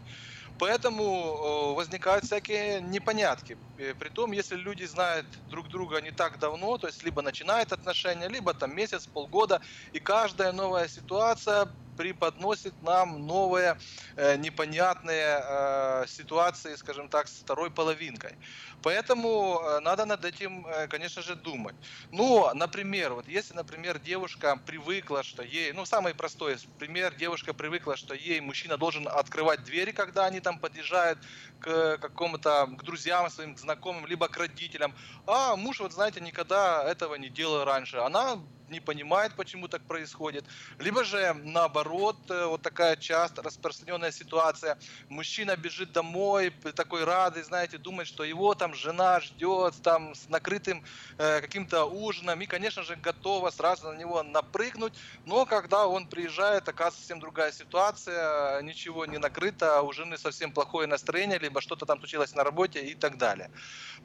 Поэтому 0.58 1.04
э, 1.04 1.74
возникают 1.74 2.24
всякие 2.24 2.80
непонятки. 2.80 3.58
Э, 3.76 3.94
Притом, 3.94 4.32
если 4.32 4.56
люди 4.56 4.84
знают 4.84 5.26
друг 5.44 5.68
друга 5.68 6.00
не 6.00 6.12
так 6.12 6.38
давно, 6.38 6.78
то 6.78 6.86
есть 6.86 7.02
либо 7.02 7.22
начинают 7.22 7.72
отношения, 7.72 8.28
либо 8.28 8.54
там 8.54 8.74
месяц, 8.74 9.06
полгода, 9.06 9.60
и 9.92 9.98
каждая 10.00 10.52
новая 10.52 10.88
ситуация 10.88 11.74
преподносит 11.96 12.80
нам 12.82 13.26
новые 13.26 13.76
э, 14.16 14.36
непонятные 14.36 15.40
э, 15.42 16.04
ситуации, 16.06 16.74
скажем 16.76 17.08
так, 17.08 17.28
с 17.28 17.40
второй 17.40 17.70
половинкой. 17.70 18.38
Поэтому 18.82 19.60
э, 19.60 19.80
надо 19.80 20.04
над 20.04 20.24
этим, 20.24 20.66
конечно 20.88 21.22
же, 21.22 21.36
думать. 21.36 21.76
Ну, 22.10 22.52
например, 22.54 23.14
вот 23.14 23.28
если, 23.28 23.54
например, 23.54 23.98
девушка 23.98 24.56
привыкла, 24.66 25.22
что 25.22 25.42
ей, 25.42 25.72
ну, 25.72 25.84
самый 25.84 26.14
простой 26.14 26.56
пример, 26.78 27.14
девушка 27.14 27.54
привыкла, 27.54 27.96
что 27.96 28.14
ей 28.14 28.40
мужчина 28.40 28.76
должен 28.76 29.08
открывать 29.08 29.64
двери, 29.64 29.92
когда 29.92 30.26
они 30.26 30.40
там 30.40 30.58
подъезжают 30.58 31.18
к 31.58 31.98
какому-то, 31.98 32.66
к 32.66 32.82
друзьям 32.84 33.30
своим, 33.30 33.54
к 33.54 33.58
знакомым, 33.58 34.06
либо 34.06 34.28
к 34.28 34.36
родителям. 34.36 34.94
А 35.26 35.56
муж, 35.56 35.80
вот 35.80 35.92
знаете, 35.92 36.20
никогда 36.20 36.84
этого 36.84 37.14
не 37.16 37.30
делал 37.30 37.64
раньше. 37.64 37.98
Она 37.98 38.38
не 38.68 38.80
понимает, 38.80 39.34
почему 39.34 39.68
так 39.68 39.82
происходит. 39.82 40.44
Либо 40.78 41.04
же 41.04 41.34
наоборот, 41.34 42.16
э, 42.30 42.46
вот 42.46 42.62
такая 42.62 42.96
часто 42.96 43.42
распространенная 43.42 44.12
ситуация. 44.12 44.78
Мужчина 45.08 45.56
бежит 45.56 45.92
домой, 45.92 46.50
такой 46.74 47.04
радый, 47.04 47.42
знаете, 47.42 47.78
думает, 47.78 48.08
что 48.08 48.24
его 48.24 48.54
там 48.54 48.74
жена 48.74 49.20
ждет, 49.20 49.74
там 49.82 50.14
с 50.14 50.28
накрытым 50.28 50.82
э, 51.18 51.40
каким-то 51.40 51.84
ужином, 51.84 52.40
и, 52.40 52.46
конечно 52.46 52.82
же, 52.82 52.96
готова 52.96 53.50
сразу 53.50 53.92
на 53.92 53.96
него 53.96 54.22
напрыгнуть. 54.22 54.94
Но 55.24 55.46
когда 55.46 55.86
он 55.86 56.06
приезжает, 56.06 56.68
оказывается 56.68 57.00
совсем 57.00 57.20
другая 57.20 57.52
ситуация, 57.52 58.62
ничего 58.62 59.06
не 59.06 59.18
накрыто, 59.18 59.78
а 59.78 59.82
у 59.82 59.92
жены 59.92 60.18
совсем 60.18 60.52
плохое 60.52 60.86
настроение, 60.86 61.38
либо 61.38 61.60
что-то 61.60 61.86
там 61.86 61.98
случилось 61.98 62.34
на 62.34 62.44
работе 62.44 62.84
и 62.84 62.94
так 62.94 63.18
далее. 63.18 63.50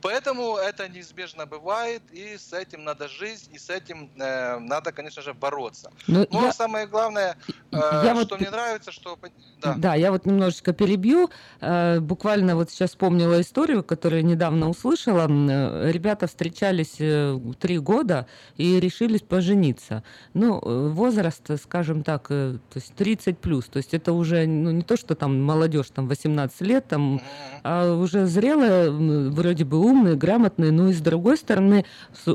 Поэтому 0.01 0.57
это 0.57 0.87
неизбежно 0.89 1.45
бывает, 1.45 2.03
и 2.11 2.37
с 2.37 2.53
этим 2.53 2.83
надо 2.83 3.07
жить, 3.07 3.47
и 3.49 3.57
с 3.57 3.69
этим 3.69 4.11
э, 4.19 4.48
надо, 4.59 4.91
конечно 4.91 5.21
же, 5.21 5.33
бороться. 5.33 5.91
Ну, 6.07 6.25
Но 6.31 6.45
я- 6.45 6.51
самое 6.53 6.87
главное, 6.87 7.35
э, 7.71 7.77
Я 8.05 8.13
вот- 8.15 8.27
что 8.27 8.37
мне 8.37 8.49
нравится, 8.49 8.91
что... 8.91 9.17
Да. 9.61 9.75
Да, 9.77 9.95
я 9.95 10.11
вот 10.11 10.25
немножечко 10.25 10.71
перебью. 10.73 11.29
Э, 11.61 11.99
Буквально 11.99 12.55
вот 12.55 12.71
сейчас 12.71 12.91
вспомнила 12.91 13.41
историю, 13.41 13.83
которую 13.83 14.25
недавно 14.25 14.69
услышала. 14.69 15.27
Э, 15.29 15.91
Ребята 15.91 16.27
встречались 16.27 16.95
э, 16.99 17.37
три 17.59 17.77
года 17.77 18.25
и 18.55 18.79
решились 18.79 19.21
пожениться. 19.21 20.03
Ну, 20.33 20.59
э, 20.63 20.87
возраст, 20.89 21.49
э, 21.49 21.57
скажем 21.57 22.03
так, 22.03 22.27
э, 22.29 22.57
то 22.71 22.79
есть 22.79 22.93
30 22.95 23.37
плюс. 23.39 23.65
То 23.65 23.77
есть 23.77 23.93
это 23.93 24.13
уже 24.13 24.47
ну, 24.47 24.71
не 24.71 24.81
то, 24.81 24.95
что 24.95 25.13
там 25.15 25.41
молодежь, 25.43 25.89
там 25.93 26.07
18 26.07 26.61
лет, 26.61 26.87
там, 26.87 27.21
а 27.63 27.93
уже 27.93 28.25
зрелые, 28.27 28.89
вроде 29.29 29.65
бы 29.65 29.77
умные, 29.77 30.15
грамотные, 30.15 30.71
но 30.71 30.89
и 30.89 30.93
с 30.93 31.01
другой 31.01 31.37
стороны 31.37 31.85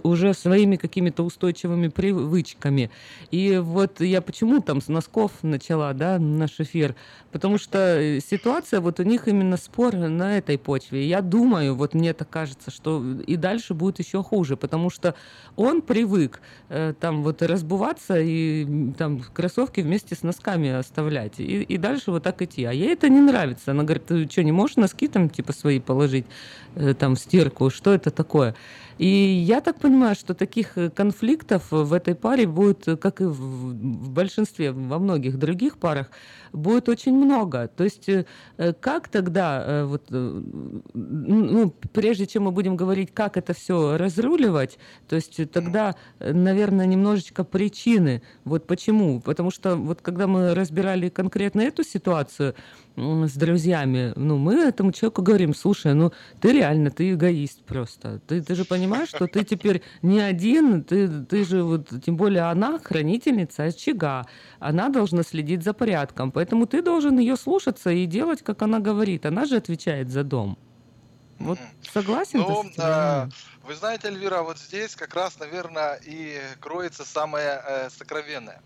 уже 0.03 0.35
своими 0.35 0.77
какими-то 0.77 1.23
устойчивыми 1.25 1.89
привычками. 2.05 2.91
И 3.31 3.57
вот 3.57 4.01
я 4.01 4.21
почему 4.21 4.61
там 4.61 4.81
с 4.81 4.89
носков 4.89 5.33
начала, 5.43 5.93
да, 5.95 6.19
наш 6.19 6.61
эфир, 6.61 6.95
потому 7.33 7.59
что 7.59 7.79
э, 7.79 8.21
ситуация, 8.21 8.81
вот 8.81 9.01
у 9.01 9.03
них 9.05 9.27
именно 9.27 9.57
спор 9.57 9.95
на 9.95 10.37
этой 10.37 10.59
почве. 10.59 11.09
Я 11.09 11.23
думаю, 11.23 11.75
вот 11.75 11.95
мне 11.95 12.13
так 12.13 12.29
кажется, 12.29 12.71
что 12.71 13.03
и 13.27 13.37
дальше 13.37 13.75
будет 13.75 13.99
еще 13.99 14.23
хуже, 14.23 14.57
потому 14.57 14.91
что 14.91 15.15
он 15.57 15.81
привык 15.81 16.41
э, 16.69 16.93
там 17.01 17.23
вот 17.23 17.43
разбуваться 17.43 18.21
и 18.21 18.93
там 18.99 19.23
кроссовки 19.33 19.81
вместе 19.81 20.15
с 20.15 20.23
носками 20.23 20.71
оставлять, 20.71 21.41
и, 21.41 21.63
и 21.63 21.79
дальше 21.79 22.11
вот 22.11 22.23
так 22.23 22.43
идти. 22.43 22.65
А 22.65 22.73
ей 22.73 22.93
это 22.93 23.09
не 23.09 23.21
нравится. 23.21 23.71
Она 23.71 23.85
говорит, 23.85 24.07
ты 24.07 24.29
что, 24.29 24.43
не 24.43 24.53
можешь 24.53 24.77
носки 24.77 25.09
там 25.09 25.31
типа 25.31 25.53
свои 25.53 25.81
положить 25.81 26.27
э, 26.75 26.93
там 26.95 27.15
в 27.15 27.19
стирку? 27.19 27.71
Что 27.71 27.95
это 27.95 28.11
такое? 28.11 28.55
И 28.99 29.07
я 29.07 29.61
так 29.61 29.81
понимаю, 29.81 30.15
что 30.15 30.35
таких 30.35 30.79
э, 30.79 30.91
конфликтов 30.91 31.65
в 31.71 31.93
этой 31.93 32.15
паре 32.15 32.47
будет, 32.47 32.87
э, 32.87 32.97
как 32.97 33.21
и 33.21 33.25
в 33.25 34.11
большинстве, 34.11 34.73
во 34.73 34.99
многих 34.99 35.39
других 35.39 35.79
парах, 35.79 36.11
будет 36.55 36.89
очень 36.89 37.15
много. 37.15 37.69
То 37.69 37.85
есть 37.85 38.09
э, 38.09 38.25
э, 38.57 38.73
как 38.73 39.09
тогда, 39.09 39.65
э, 39.67 39.85
вот, 39.85 40.05
ну, 40.11 41.75
прежде 41.93 42.27
чем 42.27 42.45
мы 42.45 42.53
будем 42.53 42.77
говорить, 42.77 43.11
как 43.13 43.37
это 43.37 43.53
все 43.53 43.97
разруливать, 43.97 44.79
то 45.09 45.17
есть 45.17 45.51
тогда, 45.51 45.95
наверное, 46.21 46.87
немножечко 46.87 47.45
причины. 47.45 48.23
Вот 48.45 48.67
почему? 48.67 49.21
Потому 49.21 49.51
что 49.51 49.77
вот 49.77 50.01
когда 50.01 50.27
мы 50.27 50.55
разбирали 50.55 51.09
конкретно 51.09 51.63
эту 51.63 51.85
ситуацию, 51.85 52.55
с 52.97 53.37
друзьями, 53.37 54.13
ну, 54.17 54.39
мы 54.39 54.55
этому 54.55 54.93
человеку 54.93 55.23
говорим, 55.23 55.55
слушай, 55.55 55.95
ну, 55.95 56.13
ты 56.41 56.53
реально, 56.53 56.91
ты 56.91 57.13
эгоист 57.13 57.65
просто. 57.65 58.21
Ты, 58.27 58.41
ты 58.41 58.55
же 58.55 58.65
понимаешь, 58.65 59.09
что 59.09 59.27
ты 59.27 59.43
теперь 59.43 59.83
не 60.03 60.21
один, 60.21 60.85
ты, 60.85 61.09
ты 61.09 61.45
же 61.45 61.65
вот, 61.65 61.89
тем 62.05 62.17
более 62.17 62.43
она 62.43 62.79
хранительница 62.79 63.65
очага, 63.65 64.27
она 64.61 64.89
должна 64.89 65.23
следить 65.25 65.65
за 65.65 65.73
порядком, 65.73 66.31
поэтому 66.45 66.67
ты 66.67 66.83
должен 66.83 67.19
ее 67.19 67.37
слушаться 67.37 67.91
и 67.91 68.05
делать, 68.07 68.43
как 68.43 68.61
она 68.63 68.79
говорит. 68.79 69.25
Она 69.25 69.47
же 69.47 69.57
отвечает 69.57 70.11
за 70.11 70.25
дом. 70.25 70.59
Вот 71.39 71.59
согласен 71.93 72.41
Ну, 72.41 72.71
э, 72.77 73.29
вы 73.63 73.75
знаете, 73.75 74.09
Эльвира, 74.09 74.43
вот 74.43 74.59
здесь 74.59 74.95
как 74.95 75.15
раз, 75.15 75.39
наверное, 75.39 75.99
и 76.05 76.39
кроется 76.61 77.05
самое 77.05 77.63
э, 77.67 77.91
сокровенное. 77.91 78.61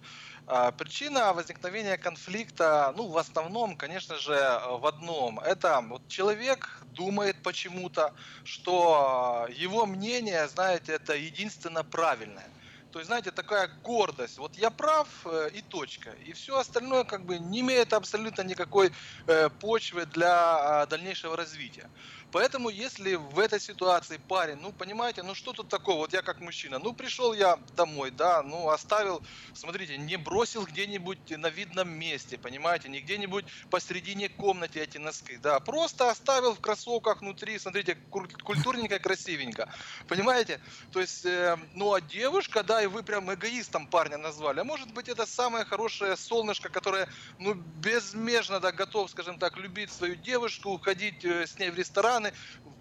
А, 0.49 0.73
Причина 0.73 1.33
возникновения 1.33 1.97
конфликта, 1.99 2.93
ну, 2.97 3.07
в 3.07 3.17
основном, 3.17 3.77
конечно 3.77 4.17
же, 4.17 4.35
в 4.81 4.85
одном. 4.85 5.39
Это 5.39 5.81
вот 5.89 6.03
человек 6.09 6.83
думает 6.95 7.37
почему-то, 7.45 8.13
что 8.45 9.47
его 9.57 9.87
мнение, 9.87 10.49
знаете, 10.49 10.93
это 10.95 11.15
единственно 11.15 11.85
правильное. 11.85 12.49
То 12.91 13.01
есть, 13.01 13.09
знаете, 13.09 13.31
такая 13.31 13.69
гордость. 13.83 14.39
Вот 14.39 14.57
я 14.57 14.71
прав 14.71 15.27
э, 15.27 15.51
и 15.53 15.61
точка. 15.63 16.13
И 16.13 16.33
все 16.33 16.59
остальное 16.59 17.05
как 17.05 17.27
бы 17.27 17.39
не 17.39 17.61
имеет 17.61 17.93
абсолютно 17.93 18.43
никакой 18.43 18.91
э, 19.27 19.51
почвы 19.61 20.07
для 20.07 20.85
э, 20.85 20.87
дальнейшего 20.87 21.37
развития. 21.37 21.91
Поэтому, 22.31 22.69
если 22.69 23.15
в 23.15 23.39
этой 23.39 23.59
ситуации 23.59 24.19
парень, 24.19 24.57
ну, 24.57 24.73
понимаете, 24.73 25.23
ну, 25.23 25.35
что 25.35 25.53
тут 25.55 25.69
такого, 25.69 25.99
вот 25.99 26.13
я 26.13 26.21
как 26.21 26.41
мужчина, 26.41 26.79
ну, 26.79 26.93
пришел 26.93 27.33
я 27.33 27.59
домой, 27.75 28.11
да, 28.11 28.43
ну, 28.43 28.69
оставил, 28.69 29.23
смотрите, 29.55 29.97
не 29.97 30.17
бросил 30.17 30.67
где-нибудь 30.67 31.31
на 31.31 31.49
видном 31.49 31.89
месте, 31.89 32.37
понимаете, 32.37 32.91
не 32.91 33.01
где-нибудь 33.01 33.47
посредине 33.71 34.29
комнаты 34.29 34.81
эти 34.81 34.99
носки, 34.99 35.39
да, 35.39 35.59
просто 35.61 36.11
оставил 36.11 36.55
в 36.55 36.61
кроссовках 36.61 37.23
внутри, 37.23 37.59
смотрите, 37.59 37.97
культурненько 38.45 38.99
красивенько, 38.99 39.67
понимаете, 40.07 40.61
то 40.91 41.01
есть, 41.01 41.25
э, 41.25 41.57
ну, 41.73 41.95
а 41.95 42.03
девушка, 42.03 42.63
да, 42.63 42.83
и 42.83 42.87
вы 42.87 43.03
прям 43.03 43.33
эгоистом 43.33 43.87
парня 43.89 44.19
назвали, 44.19 44.61
а 44.61 44.65
может 44.65 44.93
быть, 44.93 45.09
это 45.09 45.25
самое 45.25 45.65
хорошее 45.65 46.15
солнышко, 46.17 46.69
которое, 46.69 47.09
ну, 47.39 47.55
безмежно, 47.55 48.61
да, 48.61 48.71
готов, 48.71 49.11
скажем 49.11 49.39
так, 49.39 49.57
любить 49.57 49.91
свою 49.91 50.15
девушку, 50.15 50.71
уходить 50.73 51.25
э, 51.25 51.47
с 51.47 51.59
ней 51.59 51.71
в 51.71 51.75
ресторан, 51.75 52.18
страны 52.19 52.33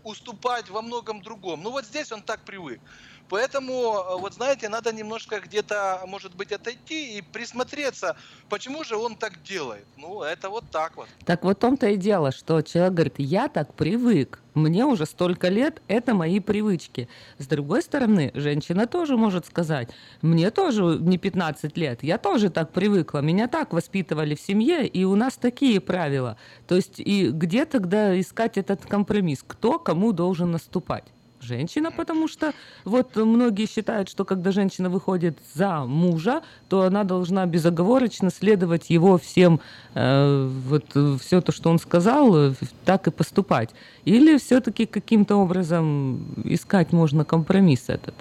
уступать 0.04 0.70
во 0.70 0.82
многом 0.82 1.22
другом. 1.22 1.62
Ну 1.64 1.72
вот 1.72 1.86
здесь 1.86 2.12
он 2.12 2.24
так 2.24 2.44
привык. 2.46 2.82
Поэтому, 3.30 3.74
э, 3.74 4.20
вот 4.20 4.34
знаете, 4.34 4.70
надо 4.70 4.94
немножко 4.94 5.40
где-то, 5.40 6.02
может 6.08 6.36
быть, 6.36 6.52
отойти 6.52 7.18
и 7.18 7.22
присмотреться, 7.22 8.16
почему 8.50 8.84
же 8.84 8.96
он 8.96 9.16
так 9.16 9.42
делает. 9.44 9.86
Ну, 9.98 10.22
это 10.22 10.50
вот 10.50 10.64
так 10.72 10.96
вот. 10.96 11.08
Так 11.26 11.44
вот 11.44 11.58
в 11.58 11.60
том-то 11.60 11.88
и 11.88 11.98
дело, 11.98 12.32
что 12.32 12.62
человек 12.62 12.94
говорит, 12.94 13.16
я 13.18 13.48
так 13.48 13.74
привык, 13.74 14.40
мне 14.54 14.86
уже 14.86 15.06
столько 15.06 15.50
лет, 15.50 15.82
это 15.88 16.14
мои 16.14 16.40
привычки. 16.40 17.10
С 17.38 17.48
другой 17.48 17.82
стороны, 17.82 18.32
женщина 18.34 18.88
тоже 18.88 19.18
может 19.18 19.46
сказать, 19.46 19.90
мне 20.22 20.50
тоже 20.52 20.98
не 21.00 21.18
15 21.18 21.78
лет, 21.78 22.04
я 22.04 22.18
тоже 22.18 22.50
так 22.50 22.72
привыкла, 22.72 23.20
меня 23.20 23.48
так 23.48 23.74
воспитывали 23.74 24.36
в 24.36 24.42
семье, 24.42 24.88
и 24.88 25.04
у 25.04 25.16
нас 25.16 25.36
такие 25.36 25.80
правила. 25.80 26.38
То 26.68 26.76
есть 26.76 27.00
и 27.00 27.30
где 27.30 27.66
тогда 27.66 28.20
искать 28.20 28.58
этот 28.58 28.86
компромисс? 28.86 29.44
Кто 29.46 29.80
кому 29.80 30.12
должен 30.12 30.52
наступать? 30.52 31.06
Женщина, 31.48 31.92
потому 31.92 32.28
что 32.28 32.54
вот 32.86 33.16
многие 33.16 33.68
считают, 33.68 34.10
что 34.10 34.26
когда 34.26 34.52
женщина 34.52 34.90
выходит 34.90 35.38
за 35.56 35.86
мужа, 35.86 36.42
то 36.70 36.84
она 36.84 37.04
должна 37.04 37.46
безоговорочно 37.46 38.30
следовать 38.30 38.90
его 38.90 39.18
всем, 39.18 39.60
э, 39.96 40.50
вот 40.68 40.86
все 41.22 41.42
то, 41.42 41.52
что 41.52 41.70
он 41.70 41.80
сказал, 41.80 42.54
так 42.86 43.08
и 43.08 43.12
поступать. 43.12 43.70
Или 44.06 44.38
все-таки 44.38 44.86
каким-то 44.86 45.38
образом 45.38 46.26
искать 46.44 46.94
можно 46.94 47.26
компромисс 47.26 47.86
этот? 47.88 48.14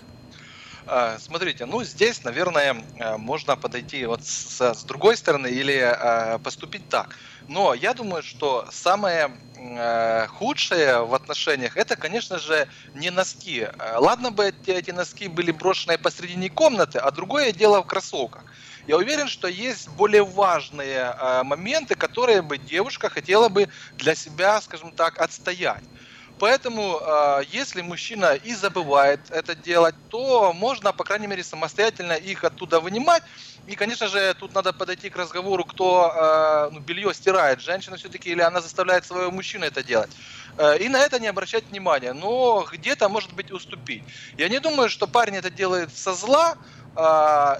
А, 0.89 1.19
смотрите, 1.19 1.67
ну 1.67 1.83
здесь, 1.83 2.23
наверное, 2.23 2.87
э, 2.95 3.17
можно 3.17 3.57
подойти 3.57 4.07
вот 4.07 4.23
с, 4.23 4.61
с 4.61 4.85
другой 4.85 5.17
стороны 5.17 5.49
или 5.49 5.75
э, 5.75 6.39
поступить 6.39 6.87
так. 6.89 7.17
Но 7.49 7.75
я 7.75 7.93
думаю, 7.93 8.23
что 8.23 8.65
самое 8.71 9.37
э, 9.57 10.27
худшее 10.29 11.05
в 11.05 11.13
отношениях 11.13 11.77
это, 11.77 11.97
конечно 11.97 12.39
же, 12.39 12.69
не 12.95 13.11
носки. 13.11 13.63
Э, 13.63 13.97
ладно 13.99 14.31
бы 14.31 14.45
эти, 14.47 14.71
эти 14.71 14.93
носки 14.93 15.27
были 15.27 15.51
брошены 15.51 15.99
посредине 15.99 16.51
комнаты, 16.51 17.01
а 17.01 17.11
другое 17.11 17.51
дело 17.51 17.83
в 17.83 17.87
кроссовках. 17.87 18.45
Я 18.87 18.97
уверен, 18.97 19.27
что 19.27 19.49
есть 19.49 19.89
более 19.89 20.25
важные 20.25 21.13
моменты, 21.43 21.97
которые 21.97 22.43
бы 22.43 22.59
девушка 22.59 23.09
хотела 23.09 23.49
бы 23.49 23.67
для 23.97 24.15
себя, 24.15 24.61
скажем 24.61 24.93
так, 24.93 25.19
отстоять. 25.21 25.83
Поэтому, 26.39 27.01
э, 27.01 27.43
если 27.49 27.81
мужчина 27.83 28.35
и 28.35 28.55
забывает 28.55 29.21
это 29.31 29.55
делать, 29.55 29.95
то 30.09 30.53
можно, 30.53 30.93
по 30.93 31.05
крайней 31.05 31.27
мере, 31.27 31.43
самостоятельно 31.43 32.13
их 32.13 32.45
оттуда 32.45 32.81
вынимать. 32.81 33.23
И, 33.65 33.75
конечно 33.75 34.07
же, 34.09 34.35
тут 34.35 34.55
надо 34.55 34.73
подойти 34.73 35.09
к 35.11 35.17
разговору, 35.17 35.65
кто 35.65 36.13
э, 36.15 36.71
ну, 36.73 36.81
белье 36.81 37.13
стирает, 37.15 37.61
женщина 37.61 37.97
все-таки 37.97 38.31
или 38.31 38.41
она 38.43 38.61
заставляет 38.61 39.05
своего 39.07 39.31
мужчину 39.31 39.65
это 39.65 39.83
делать. 39.83 40.11
Э, 40.59 40.79
и 40.79 40.89
на 40.89 40.99
это 41.01 41.19
не 41.19 41.27
обращать 41.27 41.71
внимания, 41.71 42.13
но 42.13 42.67
где-то, 42.71 43.09
может 43.09 43.33
быть, 43.33 43.51
уступить. 43.51 44.05
Я 44.37 44.49
не 44.49 44.61
думаю, 44.61 44.89
что 44.89 45.07
парень 45.07 45.37
это 45.37 45.51
делает 45.51 45.91
со 45.93 46.13
зла, 46.15 46.53
а, 46.53 46.57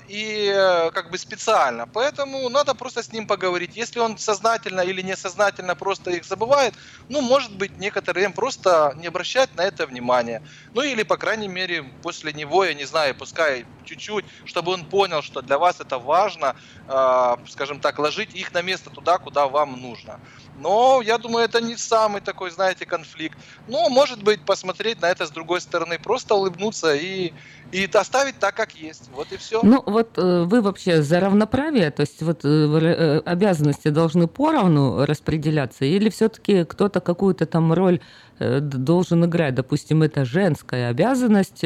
и 0.09 0.47
э, 0.55 0.91
как 0.93 1.11
бы 1.11 1.19
специально. 1.19 1.87
Поэтому 1.87 2.49
надо 2.49 2.75
просто 2.75 3.03
с 3.03 3.13
ним 3.13 3.27
поговорить. 3.27 3.77
Если 3.77 3.99
он 4.01 4.17
сознательно 4.17 4.81
или 4.81 5.03
несознательно 5.03 5.75
просто 5.75 6.11
их 6.13 6.25
забывает, 6.25 6.75
ну, 7.09 7.21
может 7.21 7.55
быть, 7.57 7.77
некоторые 7.79 8.31
просто 8.31 8.93
не 8.97 9.07
обращать 9.09 9.55
на 9.55 9.63
это 9.63 9.87
внимания. 9.87 10.41
Ну, 10.73 10.83
или, 10.83 11.03
по 11.03 11.17
крайней 11.19 11.49
мере, 11.49 11.83
после 12.03 12.33
него, 12.33 12.65
я 12.65 12.75
не 12.75 12.85
знаю, 12.87 13.15
пускай 13.15 13.67
чуть-чуть, 13.83 14.25
чтобы 14.45 14.73
он 14.73 14.87
понял, 14.87 15.23
что 15.23 15.43
для 15.43 15.59
вас 15.59 15.81
это 15.81 15.99
важно, 15.99 16.55
а, 16.87 17.37
скажем 17.47 17.79
так, 17.81 17.99
ложить 17.99 18.35
их 18.35 18.53
на 18.55 18.63
место 18.63 18.91
туда, 18.91 19.19
куда 19.19 19.49
вам 19.49 19.81
нужно. 19.81 20.19
Но 20.59 21.03
я 21.03 21.19
думаю, 21.19 21.45
это 21.45 21.61
не 21.61 21.77
самый 21.77 22.21
такой, 22.21 22.51
знаете, 22.51 22.87
конфликт. 22.87 23.39
Но, 23.69 23.89
может 23.89 24.23
быть, 24.23 24.41
посмотреть 24.41 25.01
на 25.03 25.07
это 25.07 25.27
с 25.27 25.31
другой 25.31 25.61
стороны, 25.61 25.99
просто 25.99 26.35
улыбнуться 26.35 26.95
и, 26.95 27.33
и 27.73 27.91
оставить 27.93 28.39
так, 28.39 28.55
как 28.55 28.73
есть. 28.73 29.11
Вот 29.15 29.33
и 29.33 29.37
все. 29.37 29.61
Ну, 29.63 29.83
вот 29.85 30.17
э, 30.17 30.45
вы 30.45 30.63
вообще 30.63 31.03
за 31.03 31.21
равноправие, 31.21 31.91
то 31.91 32.01
есть 32.01 32.23
вот 32.23 32.45
э, 32.45 32.49
э, 32.49 33.19
обязанности 33.25 33.89
должны 33.89 34.27
поровну 34.29 35.05
распределяться, 35.05 35.85
или 35.85 36.09
все-таки 36.09 36.65
кто-то 36.65 37.01
какую-то 37.01 37.47
там 37.47 37.73
роль 37.73 38.01
должен 38.39 39.25
играть? 39.25 39.55
Допустим, 39.55 40.03
это 40.03 40.27
женская 40.27 40.91
обязанность, 40.91 41.65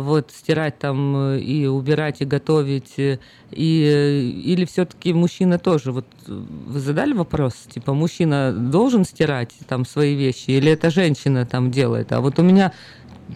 вот 0.00 0.30
стирать 0.30 0.78
там 0.78 1.34
и 1.34 1.66
убирать 1.66 2.20
и 2.20 2.24
готовить 2.24 2.94
и 2.96 3.18
или 3.50 4.64
все-таки 4.64 5.12
мужчина 5.12 5.58
тоже 5.58 5.92
вот 5.92 6.06
вы 6.26 6.80
задали 6.80 7.12
вопрос 7.12 7.54
типа 7.72 7.94
мужчина 7.94 8.52
должен 8.52 9.04
стирать 9.04 9.52
там 9.68 9.84
свои 9.84 10.14
вещи 10.14 10.50
или 10.50 10.72
это 10.72 10.90
женщина 10.90 11.46
там 11.46 11.70
делает 11.70 12.12
а 12.12 12.20
вот 12.20 12.38
у 12.38 12.42
меня 12.42 12.72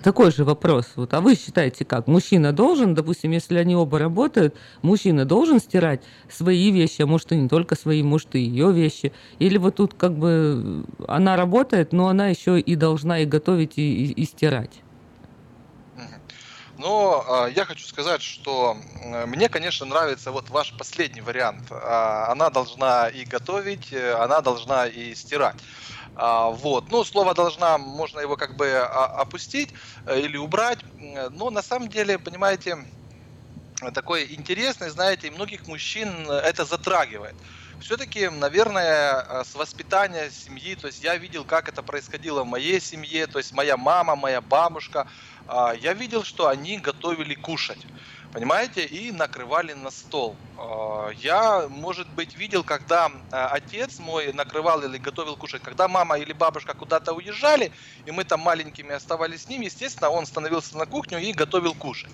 такой 0.03 0.31
же 0.31 0.45
вопрос. 0.45 0.87
Вот, 0.97 1.15
а 1.15 1.21
вы 1.21 1.35
считаете 1.35 1.85
как? 1.85 2.07
Мужчина 2.07 2.53
должен, 2.53 2.95
допустим, 2.95 3.31
если 3.31 3.57
они 3.59 3.75
оба 3.75 3.99
работают, 3.99 4.55
мужчина 4.83 5.25
должен 5.25 5.61
стирать 5.61 6.03
свои 6.31 6.71
вещи, 6.71 7.03
а 7.03 7.07
может 7.07 7.33
и 7.33 7.37
не 7.37 7.49
только 7.49 7.77
свои, 7.77 8.03
может 8.03 8.35
и 8.35 8.41
ее 8.41 8.73
вещи. 8.73 9.13
Или 9.39 9.59
вот 9.59 9.77
тут 9.77 9.95
как 9.95 10.17
бы 10.17 10.85
она 11.07 11.37
работает, 11.37 11.93
но 11.93 12.09
она 12.09 12.29
еще 12.29 12.61
и 12.61 12.77
должна 12.77 13.21
и 13.21 13.27
готовить, 13.27 13.79
и, 13.79 14.05
и, 14.05 14.13
и 14.13 14.25
стирать. 14.25 14.83
Но 16.79 17.25
э, 17.49 17.53
я 17.57 17.65
хочу 17.65 17.85
сказать, 17.85 18.23
что 18.23 18.77
э, 19.03 19.27
мне, 19.27 19.49
конечно, 19.49 19.85
нравится 19.85 20.31
вот 20.31 20.49
ваш 20.49 20.73
последний 20.79 21.21
вариант. 21.21 21.65
Э, 21.71 22.27
она 22.29 22.51
должна 22.51 23.09
и 23.09 23.25
готовить, 23.25 23.93
э, 23.93 24.13
она 24.13 24.41
должна 24.41 24.87
и 24.87 25.13
стирать. 25.17 25.57
А, 26.15 26.51
вот. 26.51 26.91
Ну, 26.91 27.05
слово 27.05 27.35
должна, 27.35 27.79
можно 27.79 28.21
его 28.21 28.37
как 28.37 28.57
бы 28.57 28.77
опустить 28.77 29.75
э, 30.07 30.21
или 30.21 30.37
убрать. 30.37 30.79
Но 31.31 31.51
на 31.51 31.63
самом 31.63 31.89
деле, 31.89 32.19
понимаете, 32.19 32.79
такой 33.93 34.33
интересный, 34.33 34.91
знаете, 34.91 35.31
многих 35.33 35.67
мужчин 35.67 36.31
это 36.31 36.65
затрагивает. 36.65 37.35
Все-таки, 37.81 38.29
наверное, 38.29 39.25
э, 39.29 39.45
с 39.45 39.55
воспитания 39.55 40.31
семьи, 40.31 40.75
то 40.75 40.89
есть 40.89 41.03
я 41.03 41.17
видел, 41.17 41.45
как 41.45 41.69
это 41.69 41.83
происходило 41.83 42.43
в 42.43 42.47
моей 42.47 42.81
семье, 42.81 43.27
то 43.27 43.39
есть 43.39 43.53
моя 43.53 43.77
мама, 43.77 44.17
моя 44.17 44.41
бабушка, 44.41 45.01
а, 45.01 45.09
я 45.49 45.95
видел, 45.95 46.25
что 46.25 46.49
они 46.49 46.79
готовили 46.79 47.35
кушать 47.35 47.87
понимаете, 48.33 48.85
и 48.85 49.11
накрывали 49.11 49.73
на 49.73 49.91
стол. 49.91 50.37
А, 50.57 51.11
я, 51.11 51.69
может 51.69 52.09
быть, 52.15 52.37
видел, 52.37 52.65
когда 52.65 53.11
а, 53.33 53.49
отец 53.49 53.99
мой 53.99 54.33
накрывал 54.33 54.83
или 54.83 54.99
готовил 54.99 55.37
кушать, 55.37 55.63
когда 55.63 55.89
мама 55.89 56.19
или 56.19 56.33
бабушка 56.33 56.75
куда-то 56.75 57.13
уезжали, 57.15 57.73
и 58.05 58.11
мы 58.11 58.25
там 58.25 58.41
маленькими 58.41 58.95
оставались 58.95 59.43
с 59.43 59.49
ним, 59.49 59.63
естественно, 59.63 60.11
он 60.11 60.27
становился 60.27 60.77
на 60.77 60.87
кухню 60.87 61.19
и 61.19 61.33
готовил 61.33 61.75
кушать. 61.75 62.13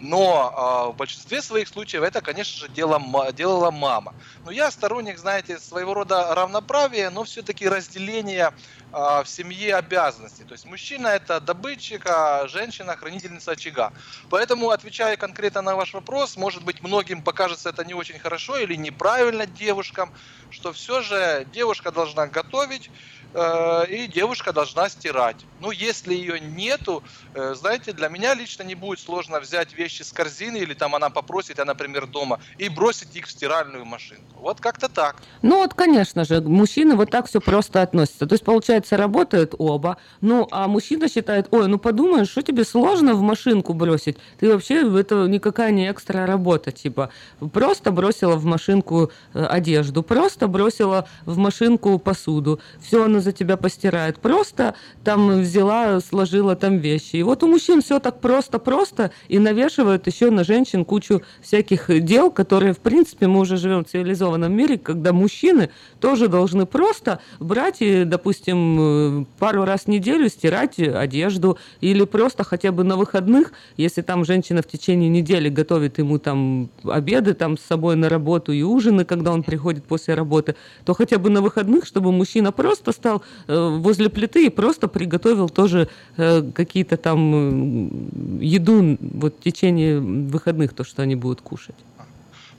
Но 0.00 0.92
в 0.92 0.96
большинстве 0.96 1.42
своих 1.42 1.68
случаев 1.68 2.02
это, 2.02 2.20
конечно 2.20 2.66
же, 2.66 2.72
делала, 2.72 3.32
делала 3.32 3.70
мама. 3.70 4.14
Но 4.44 4.50
я 4.50 4.70
сторонник, 4.70 5.18
знаете, 5.18 5.58
своего 5.58 5.94
рода 5.94 6.34
равноправия, 6.34 7.10
но 7.10 7.24
все-таки 7.24 7.68
разделения 7.68 8.52
в 8.92 9.24
семье 9.26 9.76
обязанностей. 9.76 10.44
То 10.44 10.54
есть 10.54 10.64
мужчина 10.64 11.08
это 11.08 11.40
добытчик, 11.40 12.06
а 12.06 12.48
женщина 12.48 12.96
хранительница 12.96 13.52
очага. 13.52 13.92
Поэтому, 14.28 14.70
отвечая 14.70 15.16
конкретно 15.16 15.62
на 15.62 15.76
ваш 15.76 15.94
вопрос, 15.94 16.36
может 16.36 16.64
быть, 16.64 16.82
многим 16.82 17.22
покажется 17.22 17.68
это 17.68 17.84
не 17.84 17.94
очень 17.94 18.18
хорошо 18.18 18.56
или 18.56 18.74
неправильно 18.74 19.46
девушкам, 19.46 20.12
что 20.48 20.72
все 20.72 21.02
же 21.02 21.46
девушка 21.52 21.92
должна 21.92 22.26
готовить, 22.26 22.90
и 23.34 24.08
девушка 24.12 24.52
должна 24.52 24.88
стирать. 24.88 25.36
Ну, 25.60 25.70
если 25.70 26.14
ее 26.14 26.40
нету, 26.40 27.02
э, 27.34 27.54
знаете, 27.54 27.92
для 27.92 28.08
меня 28.08 28.34
лично 28.34 28.62
не 28.62 28.74
будет 28.74 28.98
сложно 28.98 29.40
взять 29.40 29.74
вещи 29.74 30.02
с 30.02 30.10
корзины, 30.10 30.56
или 30.56 30.74
там 30.74 30.94
она 30.94 31.10
попросит, 31.10 31.58
я, 31.58 31.64
например, 31.64 32.06
дома, 32.06 32.40
и 32.58 32.68
бросить 32.68 33.14
их 33.14 33.26
в 33.26 33.30
стиральную 33.30 33.84
машинку. 33.84 34.24
Вот 34.40 34.60
как-то 34.60 34.88
так. 34.88 35.16
Ну 35.42 35.58
вот, 35.58 35.74
конечно 35.74 36.24
же, 36.24 36.40
мужчины 36.40 36.96
вот 36.96 37.10
так 37.10 37.26
все 37.26 37.40
просто 37.40 37.82
относятся. 37.82 38.26
То 38.26 38.34
есть, 38.34 38.44
получается, 38.44 38.96
работают 38.96 39.54
оба, 39.58 39.98
ну, 40.22 40.48
а 40.50 40.66
мужчина 40.66 41.08
считает, 41.08 41.48
ой, 41.50 41.68
ну 41.68 41.78
подумаешь, 41.78 42.30
что 42.30 42.42
тебе 42.42 42.64
сложно 42.64 43.14
в 43.14 43.20
машинку 43.20 43.74
бросить? 43.74 44.16
Ты 44.38 44.52
вообще, 44.52 44.80
это 44.98 45.26
никакая 45.26 45.72
не 45.72 45.90
экстра 45.90 46.26
работа, 46.26 46.72
типа, 46.72 47.10
просто 47.52 47.92
бросила 47.92 48.36
в 48.36 48.44
машинку 48.44 49.10
э, 49.34 49.44
одежду, 49.44 50.02
просто 50.02 50.48
бросила 50.48 51.06
в 51.26 51.36
машинку 51.36 51.98
посуду, 51.98 52.60
все 52.80 53.04
она 53.04 53.19
за 53.20 53.32
тебя 53.32 53.56
постирает, 53.56 54.18
просто 54.18 54.74
там 55.04 55.40
взяла, 55.40 56.00
сложила 56.00 56.56
там 56.56 56.78
вещи. 56.78 57.16
И 57.16 57.22
вот 57.22 57.42
у 57.42 57.48
мужчин 57.48 57.82
все 57.82 57.98
так 57.98 58.20
просто-просто 58.20 59.10
и 59.28 59.38
навешивают 59.38 60.06
еще 60.06 60.30
на 60.30 60.44
женщин 60.44 60.84
кучу 60.84 61.22
всяких 61.42 62.04
дел, 62.04 62.30
которые, 62.30 62.72
в 62.72 62.78
принципе, 62.78 63.26
мы 63.26 63.40
уже 63.40 63.56
живем 63.56 63.84
в 63.84 63.88
цивилизованном 63.88 64.52
мире, 64.52 64.78
когда 64.78 65.12
мужчины 65.12 65.70
тоже 66.00 66.28
должны 66.28 66.66
просто 66.66 67.20
брать 67.38 67.76
и, 67.80 68.04
допустим, 68.04 69.26
пару 69.38 69.64
раз 69.64 69.82
в 69.82 69.88
неделю 69.88 70.28
стирать 70.28 70.78
одежду 70.78 71.58
или 71.80 72.04
просто 72.04 72.44
хотя 72.44 72.72
бы 72.72 72.84
на 72.84 72.96
выходных, 72.96 73.52
если 73.76 74.02
там 74.02 74.24
женщина 74.24 74.62
в 74.62 74.66
течение 74.66 75.08
недели 75.08 75.48
готовит 75.48 75.98
ему 75.98 76.18
там 76.18 76.70
обеды 76.84 77.34
там 77.34 77.58
с 77.58 77.62
собой 77.62 77.96
на 77.96 78.08
работу 78.08 78.52
и 78.52 78.62
ужины, 78.62 79.04
когда 79.04 79.32
он 79.32 79.42
приходит 79.42 79.84
после 79.84 80.14
работы, 80.14 80.54
то 80.84 80.94
хотя 80.94 81.18
бы 81.18 81.30
на 81.30 81.40
выходных, 81.40 81.86
чтобы 81.86 82.12
мужчина 82.12 82.52
просто 82.52 82.92
стал 82.92 83.09
э, 83.16 83.78
возле 83.80 84.08
плиты 84.08 84.46
и 84.46 84.50
просто 84.50 84.88
приготовил 84.88 85.48
тоже 85.48 85.88
э, 86.16 86.42
какие-то 86.54 86.96
там 86.96 88.40
э, 88.40 88.44
еду 88.44 88.98
вот 89.00 89.34
в 89.40 89.42
течение 89.42 90.00
выходных, 90.00 90.74
то, 90.74 90.84
что 90.84 91.02
они 91.02 91.16
будут 91.16 91.40
кушать. 91.40 91.76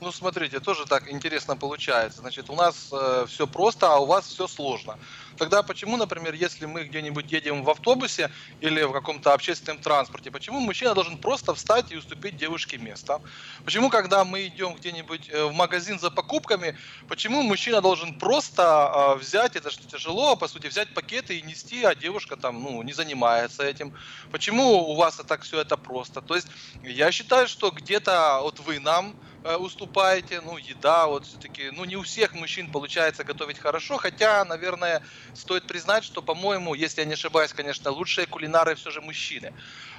Ну, 0.02 0.10
смотрите, 0.10 0.58
тоже 0.58 0.84
так 0.84 1.08
интересно 1.12 1.56
получается. 1.56 2.22
Значит, 2.22 2.50
у 2.50 2.56
нас 2.56 2.88
э, 2.92 3.24
все 3.28 3.46
просто, 3.46 3.86
а 3.86 3.98
у 3.98 4.06
вас 4.06 4.26
все 4.26 4.48
сложно. 4.48 4.98
Тогда 5.42 5.64
почему, 5.64 5.96
например, 5.96 6.34
если 6.34 6.66
мы 6.66 6.84
где-нибудь 6.84 7.32
едем 7.32 7.64
в 7.64 7.70
автобусе 7.70 8.30
или 8.60 8.84
в 8.84 8.92
каком-то 8.92 9.34
общественном 9.34 9.82
транспорте, 9.82 10.30
почему 10.30 10.60
мужчина 10.60 10.94
должен 10.94 11.18
просто 11.18 11.52
встать 11.52 11.90
и 11.90 11.96
уступить 11.96 12.36
девушке 12.36 12.78
место? 12.78 13.20
Почему, 13.64 13.90
когда 13.90 14.24
мы 14.24 14.46
идем 14.46 14.76
где-нибудь 14.76 15.30
э, 15.30 15.44
в 15.46 15.52
магазин 15.52 15.98
за 15.98 16.12
покупками, 16.12 16.78
почему 17.08 17.42
мужчина 17.42 17.80
должен 17.80 18.20
просто 18.20 18.62
э, 18.62 19.18
взять, 19.18 19.56
это 19.56 19.72
что 19.72 19.84
тяжело, 19.88 20.36
по 20.36 20.46
сути, 20.46 20.68
взять 20.68 20.94
пакеты 20.94 21.36
и 21.36 21.42
нести, 21.42 21.82
а 21.82 21.96
девушка 21.96 22.36
там, 22.36 22.62
ну, 22.62 22.80
не 22.84 22.92
занимается 22.92 23.64
этим? 23.64 23.92
Почему 24.30 24.90
у 24.90 24.94
вас 24.94 25.16
так 25.26 25.42
все 25.42 25.60
это 25.60 25.76
просто? 25.76 26.20
То 26.20 26.36
есть 26.36 26.46
я 26.84 27.10
считаю, 27.10 27.48
что 27.48 27.72
где-то 27.72 28.38
вот 28.42 28.60
вы 28.60 28.78
нам 28.78 29.16
э, 29.42 29.56
уступаете, 29.56 30.40
ну, 30.40 30.56
еда, 30.56 31.08
вот 31.08 31.26
все-таки, 31.26 31.70
ну, 31.72 31.84
не 31.84 31.96
у 31.96 32.02
всех 32.02 32.34
мужчин 32.34 32.70
получается 32.70 33.24
готовить 33.24 33.58
хорошо, 33.58 33.96
хотя, 33.96 34.44
наверное, 34.44 35.02
стоит 35.32 35.66
признать, 35.66 36.04
что, 36.04 36.22
по-моему, 36.22 36.74
если 36.74 37.02
я 37.02 37.06
не 37.06 37.14
ошибаюсь, 37.14 37.52
конечно, 37.52 37.90
лучшие 37.90 38.26
кулинары 38.26 38.74
все 38.74 38.90
же 38.90 39.00
мужчины. 39.00 39.52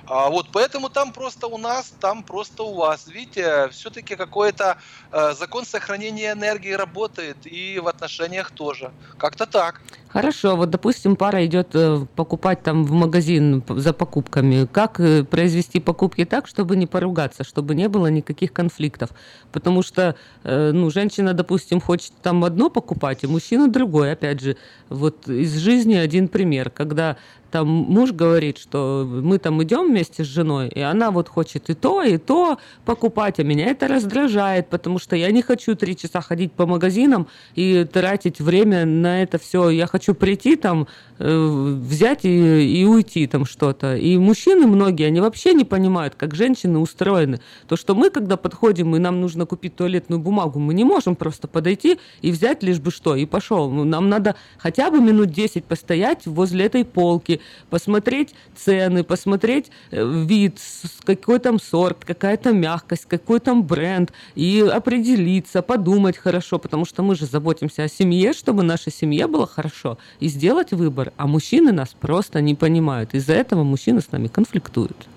А 0.05 0.29
вот 0.29 0.47
поэтому 0.51 0.89
там 0.89 1.13
просто 1.13 1.47
у 1.47 1.57
нас, 1.57 1.93
там 1.99 2.23
просто 2.23 2.63
у 2.63 2.73
вас. 2.73 3.07
Видите, 3.07 3.69
все-таки 3.69 4.15
какой-то 4.15 4.77
э, 5.11 5.33
закон 5.33 5.65
сохранения 5.65 6.33
энергии 6.33 6.73
работает 6.73 7.37
и 7.45 7.79
в 7.79 7.87
отношениях 7.87 8.51
тоже. 8.51 8.91
Как-то 9.17 9.45
так. 9.45 9.81
Хорошо, 10.09 10.55
вот, 10.55 10.69
допустим, 10.69 11.15
пара 11.15 11.43
идет 11.45 11.69
э, 11.73 12.05
покупать 12.15 12.61
там 12.61 12.83
в 12.83 12.91
магазин 12.91 13.63
за 13.67 13.93
покупками. 13.93 14.67
Как 14.71 14.99
э, 14.99 15.23
произвести 15.23 15.79
покупки 15.79 16.25
так, 16.25 16.47
чтобы 16.47 16.75
не 16.75 16.85
поругаться, 16.85 17.43
чтобы 17.43 17.73
не 17.73 17.87
было 17.87 18.07
никаких 18.07 18.53
конфликтов? 18.53 19.09
Потому 19.51 19.81
что, 19.81 20.15
э, 20.43 20.71
ну, 20.71 20.91
женщина, 20.91 21.33
допустим, 21.33 21.81
хочет 21.81 22.11
там 22.21 22.43
одно 22.43 22.69
покупать, 22.69 23.23
а 23.23 23.27
мужчина 23.27 23.67
другое. 23.67 24.13
Опять 24.13 24.41
же, 24.41 24.57
вот 24.89 25.27
из 25.27 25.57
жизни 25.57 25.95
один 25.95 26.27
пример, 26.27 26.69
когда 26.69 27.17
там 27.53 27.67
муж 27.67 28.13
говорит, 28.13 28.57
что 28.57 29.07
мы 29.07 29.37
там 29.37 29.61
идем 29.61 29.89
вместе 29.89 30.23
с 30.23 30.27
женой, 30.27 30.69
и 30.69 30.79
она 30.79 31.11
вот 31.11 31.29
хочет 31.29 31.69
и 31.69 31.75
то, 31.75 32.01
и 32.01 32.17
то 32.17 32.57
покупать, 32.83 33.39
а 33.39 33.43
меня 33.43 33.67
это 33.67 33.87
раздражает, 33.87 34.69
потому 34.69 34.97
что 34.97 35.15
я 35.15 35.29
не 35.29 35.43
хочу 35.43 35.75
три 35.75 35.95
часа 35.95 36.19
ходить 36.21 36.51
по 36.51 36.65
магазинам 36.65 37.27
и 37.53 37.85
тратить 37.85 38.41
время 38.41 38.87
на 38.87 39.21
это 39.21 39.37
все. 39.37 39.69
Я 39.69 39.85
хочу 39.85 40.15
прийти 40.15 40.55
там, 40.55 40.87
э, 41.19 41.75
взять 41.79 42.25
и, 42.25 42.81
и 42.81 42.85
уйти 42.85 43.27
там 43.27 43.45
что-то. 43.45 43.97
И 43.97 44.17
мужчины 44.17 44.65
многие, 44.65 45.05
они 45.05 45.21
вообще 45.21 45.53
не 45.53 45.63
понимают, 45.63 46.15
как 46.15 46.33
женщины 46.33 46.79
устроены. 46.79 47.39
То, 47.67 47.75
что 47.75 47.93
мы, 47.93 48.09
когда 48.09 48.35
подходим, 48.35 48.95
и 48.95 48.99
нам 48.99 49.21
нужно 49.21 49.45
купить 49.45 49.75
туалетную 49.75 50.19
бумагу, 50.19 50.57
мы 50.57 50.73
не 50.73 50.85
можем 50.85 51.15
просто 51.15 51.47
подойти 51.47 51.99
и 52.23 52.31
взять 52.31 52.63
лишь 52.63 52.79
бы 52.79 52.89
что, 52.89 53.15
и 53.15 53.27
пошел. 53.27 53.69
Ну, 53.69 53.83
Нам 53.83 54.09
надо 54.09 54.33
хотя 54.57 54.89
бы 54.89 54.99
минут 54.99 55.29
10 55.29 55.65
постоять 55.65 56.25
возле 56.25 56.65
этой 56.65 56.83
полки, 56.83 57.41
посмотреть 57.69 58.33
цены, 58.55 59.03
посмотреть 59.03 59.71
э, 59.91 60.05
вид, 60.25 60.59
какой 61.03 61.39
там 61.39 61.59
сорт, 61.59 62.05
какая 62.05 62.37
там 62.37 62.57
мягкость, 62.57 63.05
какой 63.05 63.39
там 63.39 63.63
бренд, 63.63 64.11
и 64.35 64.61
определиться, 64.61 65.61
подумать 65.61 66.17
хорошо, 66.17 66.59
потому 66.59 66.85
что 66.85 67.03
мы 67.03 67.15
же 67.15 67.25
заботимся 67.25 67.83
о 67.83 67.87
семье, 67.87 68.33
чтобы 68.33 68.63
нашей 68.63 68.91
семье 68.91 69.27
было 69.27 69.47
хорошо, 69.47 69.97
и 70.19 70.27
сделать 70.27 70.71
выбор. 70.71 71.13
А 71.17 71.27
мужчины 71.27 71.71
нас 71.71 71.95
просто 71.99 72.41
не 72.41 72.55
понимают. 72.55 73.13
Из-за 73.13 73.33
этого 73.33 73.63
мужчины 73.63 74.01
с 74.01 74.11
нами 74.11 74.27
конфликтуют. 74.27 75.07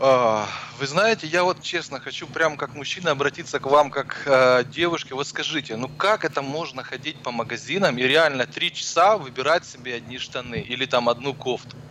А, 0.00 0.48
Вы 0.78 0.86
знаете, 0.86 1.26
я 1.26 1.42
вот 1.42 1.60
честно 1.60 1.98
хочу 1.98 2.28
прям 2.28 2.56
как 2.56 2.74
мужчина 2.76 3.10
обратиться 3.10 3.58
к 3.58 3.66
вам 3.66 3.90
как 3.90 4.22
э, 4.26 4.64
девушке. 4.72 5.14
Вот 5.16 5.26
скажите, 5.26 5.76
ну 5.76 5.88
как 5.88 6.24
это 6.24 6.40
можно 6.40 6.84
ходить 6.84 7.20
по 7.22 7.32
магазинам 7.32 7.98
и 7.98 8.02
реально 8.02 8.46
три 8.46 8.72
часа 8.72 9.18
выбирать 9.18 9.64
себе 9.64 9.94
одни 9.96 10.18
штаны 10.18 10.62
или 10.62 10.86
там 10.86 11.08
одну 11.08 11.34
кофту? 11.34 11.82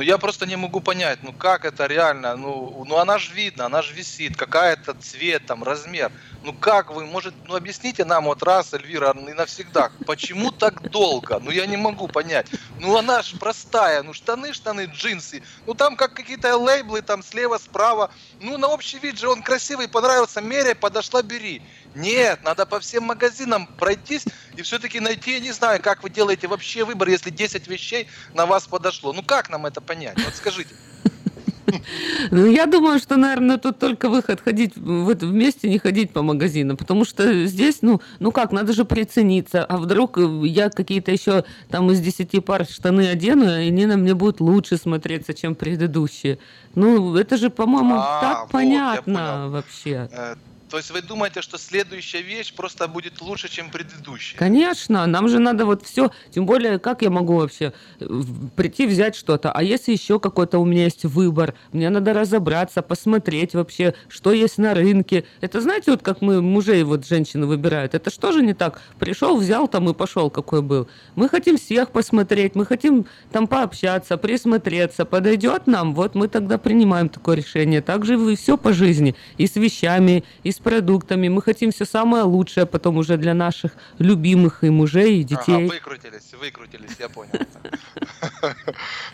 Ну 0.00 0.04
я 0.04 0.16
просто 0.16 0.46
не 0.46 0.56
могу 0.56 0.80
понять, 0.80 1.18
ну 1.22 1.34
как 1.34 1.66
это 1.66 1.84
реально, 1.84 2.34
ну, 2.34 2.86
ну 2.88 2.96
она 2.96 3.18
же 3.18 3.34
видно, 3.34 3.66
она 3.66 3.82
же 3.82 3.92
висит, 3.92 4.34
какая-то 4.34 4.94
цвет, 4.94 5.44
там, 5.44 5.62
размер. 5.62 6.10
Ну 6.42 6.54
как 6.54 6.90
вы, 6.90 7.04
может, 7.04 7.34
ну 7.46 7.54
объясните 7.54 8.06
нам 8.06 8.24
вот 8.24 8.42
раз, 8.42 8.72
Эльвира, 8.72 9.10
и 9.10 9.34
навсегда, 9.34 9.90
почему 10.06 10.52
так 10.52 10.90
долго? 10.90 11.38
Ну 11.38 11.50
я 11.50 11.66
не 11.66 11.76
могу 11.76 12.08
понять. 12.08 12.46
Ну 12.78 12.96
она 12.96 13.20
же 13.20 13.36
простая, 13.36 14.02
ну 14.02 14.14
штаны, 14.14 14.54
штаны, 14.54 14.86
джинсы. 14.86 15.42
Ну 15.66 15.74
там 15.74 15.96
как 15.96 16.14
какие-то 16.14 16.56
лейблы, 16.56 17.02
там 17.02 17.22
слева, 17.22 17.58
справа. 17.58 18.10
Ну 18.40 18.56
на 18.56 18.68
общий 18.68 18.98
вид 18.98 19.18
же 19.18 19.28
он 19.28 19.42
красивый, 19.42 19.86
понравился, 19.86 20.40
меряй, 20.40 20.74
подошла, 20.74 21.20
бери. 21.20 21.60
Нет, 21.94 22.40
надо 22.44 22.66
по 22.66 22.78
всем 22.80 23.04
магазинам 23.04 23.66
пройтись 23.66 24.24
и 24.56 24.62
все-таки 24.62 25.00
найти, 25.00 25.32
я 25.32 25.40
не 25.40 25.52
знаю, 25.52 25.80
как 25.82 26.02
вы 26.02 26.10
делаете 26.10 26.46
вообще 26.46 26.84
выбор, 26.84 27.08
если 27.08 27.30
10 27.30 27.66
вещей 27.68 28.08
на 28.34 28.46
вас 28.46 28.66
подошло. 28.66 29.12
Ну 29.12 29.22
как 29.22 29.50
нам 29.50 29.66
это 29.66 29.80
понять? 29.80 30.16
Вот 30.24 30.34
скажите. 30.34 30.74
Ну, 32.30 32.46
я 32.46 32.66
думаю, 32.66 32.98
что, 32.98 33.16
наверное, 33.16 33.56
тут 33.56 33.78
только 33.78 34.08
выход 34.08 34.40
ходить 34.40 34.76
в 34.76 35.08
это 35.08 35.26
вместе, 35.26 35.68
не 35.68 35.78
ходить 35.78 36.12
по 36.12 36.22
магазинам, 36.22 36.76
потому 36.76 37.04
что 37.04 37.46
здесь, 37.46 37.78
ну, 37.82 38.00
ну 38.18 38.32
как, 38.32 38.52
надо 38.52 38.72
же 38.72 38.84
прицениться, 38.84 39.64
а 39.64 39.76
вдруг 39.76 40.18
э, 40.18 40.46
я 40.46 40.70
какие-то 40.70 41.12
еще 41.12 41.44
там 41.68 41.90
из 41.90 42.00
10 42.00 42.44
пар 42.44 42.66
штаны 42.66 43.08
одену, 43.08 43.44
и 43.44 43.68
они 43.68 43.86
на 43.86 43.96
мне 43.96 44.14
будут 44.14 44.40
лучше 44.40 44.76
смотреться, 44.76 45.34
чем 45.34 45.54
предыдущие. 45.54 46.38
Ну, 46.74 47.16
это 47.16 47.36
же, 47.36 47.50
по-моему, 47.50 47.96
А, 47.98 48.20
так 48.20 48.40
вот, 48.42 48.50
понятно 48.50 49.48
вообще. 49.48 50.08
То 50.70 50.76
есть 50.76 50.92
вы 50.92 51.02
думаете, 51.02 51.42
что 51.42 51.58
следующая 51.58 52.22
вещь 52.22 52.54
просто 52.54 52.86
будет 52.86 53.20
лучше, 53.20 53.48
чем 53.48 53.70
предыдущая? 53.70 54.38
Конечно, 54.38 55.04
нам 55.06 55.28
же 55.28 55.40
надо 55.40 55.66
вот 55.66 55.84
все, 55.84 56.12
тем 56.30 56.46
более, 56.46 56.78
как 56.78 57.02
я 57.02 57.10
могу 57.10 57.36
вообще 57.36 57.72
э, 57.98 58.06
прийти 58.54 58.86
взять 58.86 59.16
что-то, 59.16 59.50
а 59.50 59.64
если 59.64 59.90
еще 59.90 60.20
какой-то 60.20 60.60
у 60.60 60.64
меня 60.64 60.84
есть 60.84 61.04
выбор, 61.04 61.54
мне 61.72 61.90
надо 61.90 62.12
разобраться, 62.12 62.82
посмотреть 62.82 63.54
вообще, 63.54 63.94
что 64.08 64.32
есть 64.32 64.58
на 64.58 64.74
рынке. 64.74 65.24
Это 65.40 65.60
знаете, 65.60 65.90
вот 65.90 66.02
как 66.02 66.22
мы 66.22 66.40
мужей 66.40 66.84
вот 66.84 67.04
женщины 67.04 67.46
выбирают, 67.46 67.94
это 67.94 68.10
что 68.10 68.30
же 68.30 68.40
не 68.40 68.54
так? 68.54 68.80
Пришел, 69.00 69.36
взял 69.36 69.66
там 69.66 69.90
и 69.90 69.94
пошел, 69.94 70.30
какой 70.30 70.62
был. 70.62 70.88
Мы 71.16 71.28
хотим 71.28 71.58
всех 71.58 71.90
посмотреть, 71.90 72.54
мы 72.54 72.64
хотим 72.64 73.06
там 73.32 73.48
пообщаться, 73.48 74.16
присмотреться, 74.16 75.04
подойдет 75.04 75.66
нам, 75.66 75.96
вот 75.96 76.14
мы 76.14 76.28
тогда 76.28 76.58
принимаем 76.58 77.08
такое 77.08 77.34
решение. 77.36 77.80
Так 77.82 78.04
же 78.04 78.14
и 78.14 78.36
все 78.36 78.56
по 78.56 78.72
жизни, 78.72 79.16
и 79.36 79.48
с 79.48 79.56
вещами, 79.56 80.22
и 80.44 80.52
с 80.52 80.59
продуктами. 80.60 81.28
Мы 81.28 81.42
хотим 81.42 81.70
все 81.70 81.84
самое 81.84 82.24
лучшее 82.24 82.66
потом 82.66 82.96
уже 82.96 83.16
для 83.16 83.34
наших 83.34 83.72
любимых 83.98 84.64
и 84.64 84.70
мужей, 84.70 85.20
и 85.20 85.24
детей. 85.24 85.66
Ага, 85.66 85.74
выкрутились, 85.74 86.32
выкрутились, 86.32 86.96
я 86.98 87.08
понял. 87.08 87.32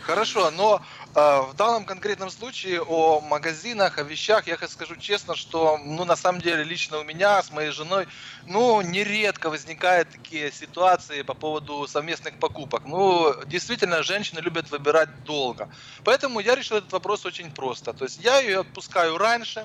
Хорошо, 0.02 0.50
но 0.50 0.82
А, 1.18 1.40
В 1.40 1.54
данном 1.54 1.86
конкретном 1.86 2.30
случае 2.30 2.82
о 2.82 3.22
магазинах, 3.22 3.96
о 3.96 4.02
вещах 4.02 4.46
я 4.46 4.58
скажу 4.68 4.96
честно, 4.96 5.34
что, 5.34 5.78
ну, 5.78 6.04
на 6.04 6.14
самом 6.14 6.42
деле, 6.42 6.62
лично 6.62 6.98
у 6.98 7.04
меня 7.04 7.42
с 7.42 7.50
моей 7.50 7.70
женой, 7.70 8.06
ну, 8.46 8.82
нередко 8.82 9.48
возникают 9.48 10.10
такие 10.10 10.52
ситуации 10.52 11.22
по 11.22 11.32
поводу 11.32 11.86
совместных 11.88 12.34
покупок. 12.38 12.82
Ну, 12.84 13.34
действительно, 13.46 14.02
женщины 14.02 14.40
любят 14.40 14.70
выбирать 14.70 15.08
долго. 15.24 15.70
Поэтому 16.04 16.40
я 16.40 16.54
решил 16.54 16.76
этот 16.76 16.92
вопрос 16.92 17.24
очень 17.24 17.50
просто. 17.50 17.94
То 17.94 18.04
есть 18.04 18.22
я 18.22 18.38
ее 18.40 18.60
отпускаю 18.60 19.16
раньше, 19.16 19.64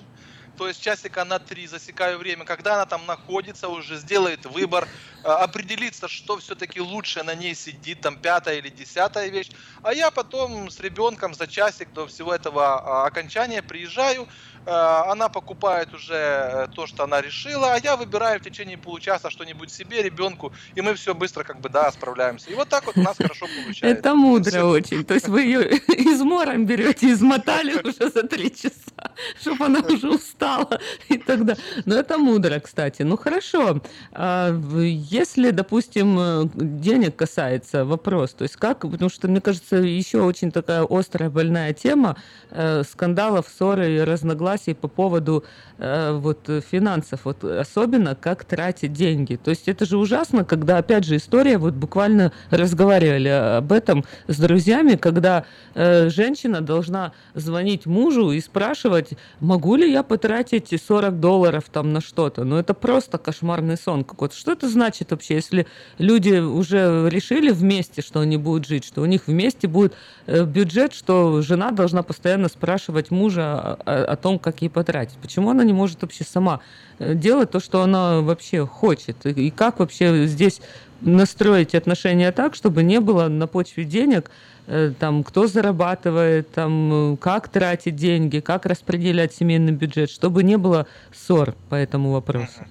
то 0.56 0.68
есть 0.68 0.82
часика 0.82 1.24
на 1.26 1.40
три 1.40 1.68
засекаю 1.68 2.18
время, 2.18 2.46
когда 2.46 2.76
она 2.76 2.86
там 2.86 3.06
находится, 3.06 3.70
уже 3.70 3.98
сделает 3.98 4.46
выбор, 4.46 4.88
э, 5.24 5.28
определится, 5.28 6.08
что 6.08 6.38
все-таки 6.38 6.80
лучше 6.80 7.24
на 7.24 7.36
ней 7.36 7.56
сидит, 7.56 8.02
там 8.02 8.18
пятая 8.18 8.58
или 8.58 8.70
десятая 8.70 9.30
вещь. 9.30 9.52
А 9.82 9.94
я 9.94 10.12
потом 10.12 10.70
с 10.70 10.80
ребенком 10.80 11.34
за 11.34 11.48
часик 11.48 11.92
до 11.94 12.08
всего 12.08 12.34
этого 12.34 12.82
а, 12.82 13.06
окончания 13.06 13.62
приезжаю, 13.62 14.28
она 14.66 15.30
покупает 15.30 15.94
уже 15.94 16.14
э, 16.14 16.68
то, 16.76 16.86
что 16.86 17.04
она 17.04 17.22
решила, 17.22 17.74
а 17.74 17.80
я 17.80 17.96
выбираю 17.96 18.40
в 18.40 18.44
течение 18.44 18.78
получаса 18.78 19.30
что-нибудь 19.32 19.72
себе, 19.72 20.04
ребенку, 20.04 20.54
и 20.76 20.82
мы 20.82 20.94
все 20.94 21.16
быстро 21.16 21.44
как 21.44 21.60
бы, 21.60 21.70
да, 21.70 21.92
справляемся. 21.92 22.52
И 22.52 22.54
вот 22.54 22.70
так 22.70 22.86
вот 22.86 22.98
у 22.98 23.02
нас 23.02 23.18
хорошо 23.18 23.48
получается. 23.64 24.00
Это 24.00 24.14
мудро 24.14 24.66
очень. 24.66 25.04
То 25.04 25.16
есть 25.16 25.28
вы 25.28 25.42
ее 25.42 25.78
измором 25.88 26.66
берете, 26.66 27.12
измотали 27.12 27.74
уже 27.84 28.10
за 28.10 28.24
три 28.24 28.52
часа, 28.56 29.14
чтобы 29.40 29.66
она 29.66 29.80
уже 29.80 30.10
устала 30.10 30.80
и 31.10 31.18
тогда. 31.18 31.56
Но 31.86 31.96
это 31.96 32.18
мудро, 32.18 32.60
кстати. 32.60 33.02
Ну 33.02 33.18
хорошо. 33.18 33.82
А 34.12 34.52
Если, 34.52 35.50
допустим, 35.50 36.20
э, 36.20 36.44
денег 36.54 37.16
касается 37.16 37.84
вопрос, 37.84 38.34
то 38.34 38.44
есть 38.44 38.58
как, 38.58 38.82
потому 38.82 39.10
что, 39.10 39.28
мне 39.28 39.42
кажется, 39.42 39.78
еще 39.78 40.22
очень 40.22 40.52
такая 40.52 40.86
острая, 40.88 41.30
больная 41.30 41.74
тема 41.74 42.16
э, 42.52 42.84
скандалов, 42.84 43.48
ссоры 43.48 43.96
и 43.96 44.00
разногласий 44.02 44.51
по 44.58 44.88
поводу 44.88 45.44
э, 45.78 46.12
вот 46.14 46.50
э, 46.50 46.62
финансов, 46.62 47.22
вот 47.24 47.44
особенно 47.44 48.16
как 48.16 48.44
тратить 48.44 48.94
деньги. 48.94 49.36
То 49.36 49.52
есть 49.52 49.68
это 49.68 49.86
же 49.86 49.98
ужасно, 49.98 50.44
когда, 50.46 50.78
опять 50.78 51.06
же, 51.06 51.16
история, 51.16 51.58
вот 51.58 51.74
буквально 51.74 52.32
разговаривали 52.50 53.30
об 53.58 53.72
этом 53.72 54.04
с 54.28 54.38
друзьями, 54.38 54.96
когда 54.96 55.46
э, 55.74 56.10
женщина 56.10 56.62
должна 56.62 57.14
звонить 57.34 57.86
мужу 57.86 58.32
и 58.32 58.40
спрашивать, 58.42 59.12
могу 59.40 59.76
ли 59.76 59.92
я 59.92 60.04
потратить 60.04 60.74
40 60.88 61.20
долларов 61.20 61.66
там 61.72 61.94
на 61.94 62.02
что-то. 62.02 62.44
Ну 62.44 62.58
это 62.58 62.74
просто 62.74 63.18
кошмарный 63.18 63.78
сон 63.78 64.04
какой-то. 64.04 64.36
Что 64.36 64.52
это 64.52 64.70
значит 64.70 65.12
вообще, 65.12 65.36
если 65.36 65.68
люди 65.98 66.40
уже 66.40 67.10
решили 67.10 67.52
вместе, 67.52 68.02
что 68.02 68.20
они 68.20 68.38
будут 68.38 68.68
жить, 68.68 68.86
что 68.86 69.02
у 69.02 69.06
них 69.06 69.28
вместе 69.28 69.68
будет 69.68 69.94
э, 70.28 70.44
бюджет, 70.44 70.94
что 70.94 71.42
жена 71.42 71.72
должна 71.72 72.04
постоянно 72.04 72.50
спрашивать 72.50 73.12
мужа 73.12 73.78
о- 73.86 74.06
о 74.06 74.16
том, 74.16 74.40
как 74.42 74.62
ей 74.62 74.70
потратить. 74.70 75.18
Почему 75.22 75.50
она 75.52 75.64
не 75.64 75.74
может 75.74 76.02
вообще 76.02 76.24
сама 76.24 76.60
э, 77.00 77.14
делать 77.14 77.52
то, 77.52 77.60
что 77.60 77.82
она 77.82 78.22
вообще 78.22 78.66
хочет? 78.66 79.26
И, 79.26 79.50
как 79.52 79.80
вообще 79.80 80.26
здесь 80.28 80.62
настроить 81.00 81.74
отношения 81.76 82.32
так, 82.32 82.56
чтобы 82.56 82.84
не 82.84 83.00
было 83.00 83.28
на 83.28 83.48
почве 83.48 83.86
денег 83.86 84.30
э, 84.68 84.92
там, 85.00 85.24
кто 85.24 85.48
зарабатывает, 85.48 86.52
там, 86.52 87.14
э, 87.14 87.18
как 87.18 87.48
тратить 87.50 87.96
деньги, 87.96 88.40
как 88.40 88.66
распределять 88.66 89.34
семейный 89.34 89.72
бюджет, 89.72 90.10
чтобы 90.10 90.44
не 90.44 90.58
было 90.58 90.88
ссор 91.14 91.56
по 91.70 91.76
этому 91.76 92.12
вопросу. 92.12 92.66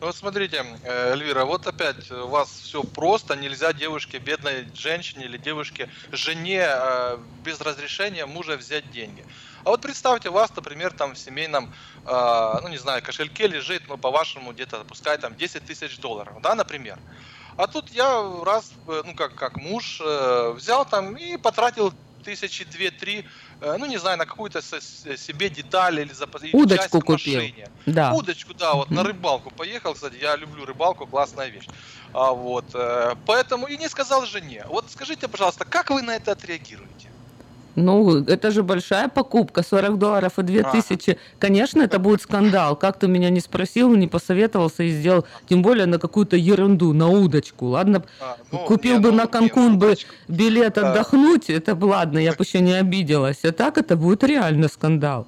Ну 0.00 0.06
вот 0.06 0.16
смотрите, 0.16 0.64
Эльвира, 0.84 1.44
вот 1.44 1.68
опять 1.68 2.10
у 2.10 2.26
вас 2.26 2.48
все 2.48 2.82
просто, 2.82 3.36
нельзя 3.36 3.72
девушке, 3.72 4.18
бедной 4.18 4.66
женщине 4.74 5.26
или 5.26 5.38
девушке, 5.38 5.88
жене 6.10 6.66
без 7.44 7.60
разрешения 7.60 8.26
мужа 8.26 8.56
взять 8.56 8.90
деньги. 8.90 9.24
А 9.64 9.70
вот 9.70 9.80
представьте, 9.80 10.28
у 10.28 10.32
вас, 10.32 10.54
например, 10.54 10.92
там 10.92 11.14
в 11.14 11.18
семейном, 11.18 11.72
э, 12.06 12.58
ну 12.62 12.68
не 12.68 12.78
знаю, 12.78 13.02
кошельке 13.02 13.46
лежит, 13.46 13.82
ну 13.88 13.96
по-вашему, 13.96 14.52
где-то, 14.52 14.84
пускай 14.88 15.18
там 15.18 15.36
10 15.36 15.64
тысяч 15.64 15.98
долларов, 15.98 16.34
да, 16.42 16.54
например. 16.54 16.98
А 17.56 17.66
тут 17.66 17.90
я 17.90 18.42
раз, 18.44 18.72
э, 18.88 19.02
ну 19.04 19.14
как, 19.14 19.34
как 19.34 19.56
муж, 19.56 20.00
э, 20.00 20.52
взял 20.56 20.84
там 20.84 21.16
и 21.16 21.36
потратил 21.36 21.92
тысячи 22.22 22.64
две-три, 22.64 23.26
э, 23.60 23.76
ну 23.78 23.86
не 23.86 23.98
знаю, 23.98 24.18
на 24.18 24.26
какую-то 24.26 24.62
себе 24.62 25.48
деталь 25.50 26.00
или 26.00 26.12
за 26.12 26.24
или 26.42 26.56
Удочку 26.56 26.82
часть 26.82 27.04
купил. 27.04 27.40
машине. 27.40 27.68
Да. 27.86 28.12
Удочку, 28.12 28.54
да, 28.54 28.74
вот 28.74 28.90
на 28.90 29.02
рыбалку 29.02 29.50
поехал, 29.50 29.94
кстати, 29.94 30.16
я 30.20 30.36
люблю 30.36 30.64
рыбалку, 30.64 31.06
классная 31.06 31.48
вещь. 31.48 31.68
А, 32.14 32.32
вот, 32.32 32.64
э, 32.74 33.14
поэтому 33.26 33.66
и 33.66 33.76
не 33.76 33.88
сказал 33.88 34.24
жене. 34.26 34.64
Вот 34.68 34.90
скажите, 34.90 35.28
пожалуйста, 35.28 35.64
как 35.64 35.90
вы 35.90 36.02
на 36.02 36.16
это 36.16 36.32
отреагируете? 36.32 37.10
Ну, 37.74 38.22
это 38.24 38.50
же 38.50 38.62
большая 38.62 39.08
покупка, 39.08 39.62
40 39.62 39.98
долларов 39.98 40.38
и 40.38 40.42
2000. 40.42 41.18
Конечно, 41.38 41.82
это 41.82 41.98
будет 41.98 42.20
скандал. 42.20 42.76
Как 42.76 42.98
ты 42.98 43.08
меня 43.08 43.30
не 43.30 43.40
спросил, 43.40 43.94
не 43.94 44.06
посоветовался 44.06 44.82
и 44.82 44.90
сделал, 44.90 45.24
тем 45.48 45.62
более 45.62 45.86
на 45.86 45.98
какую-то 45.98 46.36
ерунду, 46.36 46.92
на 46.92 47.08
удочку. 47.08 47.66
Ладно, 47.66 48.02
купил 48.66 49.00
бы 49.00 49.12
на 49.12 49.26
Канкун 49.26 49.78
бы 49.78 49.96
билет 50.28 50.76
отдохнуть, 50.78 51.48
это 51.48 51.74
бы 51.74 51.86
ладно, 51.86 52.18
я 52.18 52.32
бы 52.32 52.44
еще 52.44 52.60
не 52.60 52.74
обиделась. 52.74 53.44
А 53.44 53.52
так 53.52 53.78
это 53.78 53.96
будет 53.96 54.22
реально 54.24 54.68
скандал. 54.68 55.26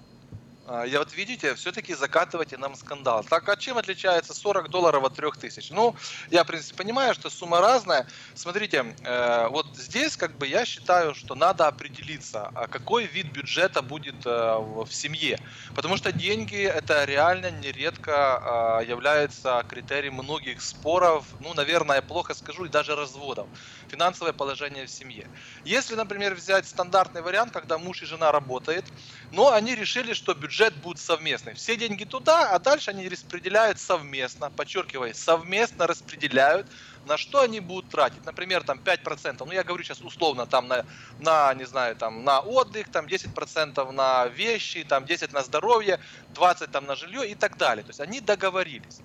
А, 0.66 0.84
Я 0.84 0.98
вот 0.98 1.12
видите, 1.14 1.54
все-таки 1.54 1.94
закатываете 1.94 2.56
нам 2.56 2.74
скандал. 2.74 3.22
Так 3.24 3.48
а 3.48 3.56
чем 3.56 3.76
отличается 3.78 4.32
40 4.34 4.70
долларов 4.70 5.04
от 5.04 5.14
3000? 5.14 5.72
Ну, 5.72 5.94
я, 6.30 6.44
в 6.44 6.46
принципе, 6.46 6.76
понимаю, 6.78 7.14
что 7.14 7.28
сумма 7.30 7.60
разная. 7.60 8.06
Смотрите, 8.34 8.94
э, 9.02 9.48
вот 9.48 9.66
здесь, 9.76 10.16
как 10.16 10.36
бы, 10.38 10.46
я 10.46 10.64
считаю, 10.64 11.14
что 11.14 11.34
надо 11.34 11.66
определиться, 11.66 12.50
а 12.54 12.66
какой 12.66 13.06
вид 13.06 13.26
бюджета 13.32 13.82
будет 13.82 14.24
э, 14.26 14.56
в 14.58 14.84
в 14.84 14.94
семье. 14.94 15.38
Потому 15.74 15.96
что 15.96 16.12
деньги, 16.12 16.62
это 16.62 17.04
реально 17.04 17.50
нередко 17.50 18.80
э, 18.80 18.88
является 18.88 19.64
критерием 19.68 20.14
многих 20.14 20.60
споров, 20.62 21.26
ну, 21.40 21.54
наверное, 21.54 21.96
я 21.96 22.02
плохо 22.02 22.34
скажу, 22.34 22.64
и 22.64 22.68
даже 22.68 22.94
разводов. 22.94 23.48
Финансовое 23.88 24.32
положение 24.32 24.86
в 24.86 24.90
семье. 24.90 25.28
Если, 25.64 25.94
например, 25.94 26.34
взять 26.34 26.66
стандартный 26.66 27.22
вариант, 27.22 27.52
когда 27.52 27.78
муж 27.78 28.02
и 28.02 28.06
жена 28.06 28.32
работают, 28.32 28.86
но 29.30 29.52
они 29.52 29.74
решили, 29.74 30.12
что 30.14 30.34
бюджет 30.34 30.54
будет 30.72 30.98
совместный. 30.98 31.54
Все 31.54 31.76
деньги 31.76 32.04
туда, 32.04 32.50
а 32.50 32.58
дальше 32.58 32.90
они 32.90 33.08
распределяют 33.08 33.78
совместно, 33.78 34.50
подчеркиваю, 34.50 35.14
совместно 35.14 35.86
распределяют, 35.86 36.66
на 37.06 37.16
что 37.16 37.42
они 37.42 37.60
будут 37.60 37.90
тратить. 37.90 38.24
Например, 38.24 38.62
там 38.62 38.78
5%, 38.78 39.44
ну 39.44 39.52
я 39.52 39.62
говорю 39.62 39.84
сейчас 39.84 40.00
условно, 40.00 40.46
там 40.46 40.68
на, 40.68 40.86
на 41.18 41.52
не 41.54 41.64
знаю, 41.64 41.96
там 41.96 42.24
на 42.24 42.40
отдых, 42.40 42.88
там 42.90 43.06
10% 43.06 43.92
на 43.92 44.26
вещи, 44.28 44.84
там 44.84 45.04
10 45.04 45.32
на 45.32 45.42
здоровье, 45.42 46.00
20 46.28 46.70
там 46.70 46.86
на 46.86 46.96
жилье 46.96 47.28
и 47.28 47.34
так 47.34 47.56
далее. 47.58 47.84
То 47.84 47.90
есть 47.90 48.00
они 48.00 48.20
договорились. 48.20 49.02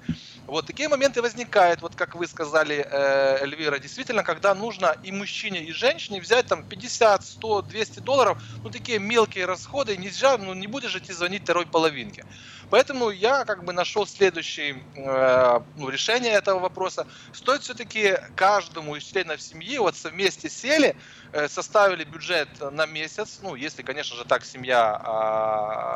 Вот 0.47 0.65
такие 0.65 0.89
моменты 0.89 1.21
возникают, 1.21 1.81
вот 1.81 1.95
как 1.95 2.15
вы 2.15 2.27
сказали, 2.27 2.85
э, 2.89 3.37
Эльвира, 3.43 3.77
действительно, 3.79 4.23
когда 4.23 4.55
нужно 4.55 4.95
и 5.03 5.11
мужчине, 5.11 5.63
и 5.65 5.71
женщине 5.71 6.19
взять 6.21 6.47
там 6.47 6.63
50, 6.63 7.23
100, 7.23 7.61
200 7.61 7.99
долларов, 7.99 8.41
ну 8.63 8.71
такие 8.71 8.97
мелкие 8.99 9.45
расходы, 9.45 9.95
нельзя, 9.97 10.37
ну 10.37 10.53
не 10.55 10.65
будешь 10.67 10.91
же 10.91 11.01
ты 11.01 11.13
звонить 11.13 11.43
второй 11.43 11.65
половинке. 11.67 12.23
Поэтому 12.69 13.09
я 13.11 13.45
как 13.45 13.63
бы 13.63 13.73
нашел 13.73 14.07
следующее 14.07 14.85
э, 14.95 15.59
ну, 15.75 15.89
решение 15.89 16.31
этого 16.33 16.59
вопроса. 16.59 17.05
Стоит 17.31 17.61
все-таки 17.61 18.17
каждому 18.35 18.95
из 18.95 19.03
членов 19.03 19.41
семьи 19.41 19.77
вот 19.77 19.95
вместе 20.03 20.49
сели, 20.49 20.95
э, 21.31 21.47
составили 21.47 22.03
бюджет 22.03 22.49
на 22.59 22.85
месяц, 22.85 23.39
ну 23.41 23.55
если, 23.55 23.83
конечно 23.83 24.15
же, 24.15 24.25
так 24.25 24.45
семья 24.45 24.97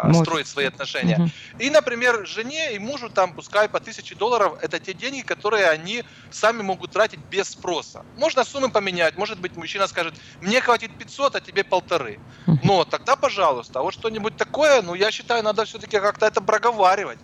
Может. 0.03 0.17
строит 0.17 0.47
свои 0.47 0.65
отношения. 0.65 1.19
Мгм. 1.19 1.31
И, 1.57 1.69
например, 1.69 2.25
жене 2.25 2.73
и 2.75 2.79
мужу 2.79 3.09
там 3.09 3.33
пускай 3.33 3.69
по 3.69 3.79
1000 3.79 4.15
долларов, 4.15 4.42
это 4.61 4.79
те 4.79 4.93
деньги, 4.93 5.21
которые 5.21 5.69
они 5.69 6.03
сами 6.29 6.61
могут 6.61 6.91
тратить 6.91 7.21
без 7.21 7.49
спроса. 7.49 8.03
Можно 8.15 8.43
суммы 8.43 8.71
поменять, 8.71 9.15
может 9.17 9.39
быть, 9.39 9.55
мужчина 9.55 9.87
скажет, 9.87 10.15
мне 10.39 10.61
хватит 10.61 10.95
500, 10.97 11.35
а 11.35 11.41
тебе 11.41 11.63
полторы. 11.63 12.19
Но 12.61 12.85
тогда, 12.85 13.15
пожалуйста, 13.15 13.79
а 13.79 13.83
вот 13.83 13.93
что-нибудь 13.93 14.35
такое, 14.35 14.81
ну, 14.81 14.93
я 14.95 15.11
считаю, 15.11 15.43
надо 15.43 15.65
все-таки 15.65 15.99
как-то 15.99 16.25
это 16.25 16.41
проговаривать. 16.41 17.19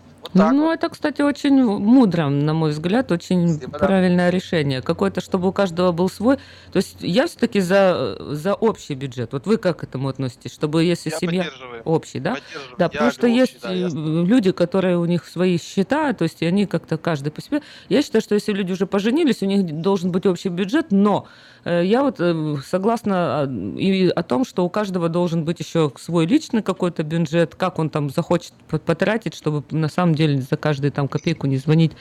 Ну, 0.51 0.71
это, 0.71 0.89
кстати, 0.89 1.21
очень 1.21 1.63
мудро, 1.63 2.29
на 2.29 2.53
мой 2.53 2.69
взгляд, 2.69 3.11
очень 3.11 3.59
правильное 3.59 4.29
решение. 4.29 4.81
Какое-то, 4.81 5.21
чтобы 5.21 5.47
у 5.47 5.51
каждого 5.51 5.91
был 5.91 6.09
свой. 6.09 6.37
То 6.71 6.77
есть 6.77 6.97
я 6.99 7.25
все-таки 7.25 7.59
за, 7.59 8.15
за 8.19 8.53
общий 8.53 8.93
бюджет. 8.93 9.33
Вот 9.33 9.47
вы 9.47 9.57
как 9.57 9.79
к 9.79 9.83
этому 9.83 10.07
относитесь? 10.07 10.53
Чтобы 10.53 10.83
если 10.83 11.09
Я 11.09 11.17
семья 11.17 11.47
общий, 11.83 12.19
да? 12.19 12.35
Да, 12.77 12.85
Я 12.85 12.89
потому 12.89 13.11
что 13.11 13.21
говорю 13.21 13.35
есть 13.37 13.55
общий, 13.63 13.81
да, 13.81 13.87
э, 13.87 14.25
люди, 14.25 14.51
которые 14.51 14.97
у 14.99 15.05
них 15.05 15.25
свои 15.25 15.57
счета, 15.57 16.13
то 16.13 16.23
есть 16.23 16.43
они 16.43 16.67
как-то 16.67 16.97
каждый 16.97 17.31
по 17.31 17.41
себе. 17.41 17.61
Я 17.87 18.03
считаю, 18.03 18.21
что 18.21 18.35
если 18.35 18.53
люди 18.53 18.71
уже 18.71 18.85
поженились, 18.85 19.41
у 19.41 19.45
них 19.45 19.81
должен 19.81 20.11
быть 20.11 20.27
общий 20.27 20.49
бюджет, 20.49 20.87
но 20.91 21.27
э, 21.65 21.83
я 21.85 22.03
вот 22.03 22.17
э, 22.19 22.55
согласна 22.65 23.49
и 23.77 24.09
о 24.09 24.21
том, 24.21 24.45
что 24.45 24.63
у 24.63 24.69
каждого 24.69 25.09
должен 25.09 25.43
быть 25.43 25.59
еще 25.59 25.91
свой 25.97 26.27
личный 26.27 26.61
какой-то 26.61 27.01
бюджет, 27.01 27.55
как 27.55 27.79
он 27.79 27.89
там 27.89 28.11
захочет 28.11 28.53
по- 28.67 28.77
потратить, 28.77 29.33
чтобы 29.33 29.63
на 29.71 29.89
самом 29.89 30.13
деле 30.13 30.18
за 30.27 30.57
каждую 30.57 30.91
там 30.91 31.07
копейку 31.07 31.47
не 31.47 31.57
звонить 31.57 31.91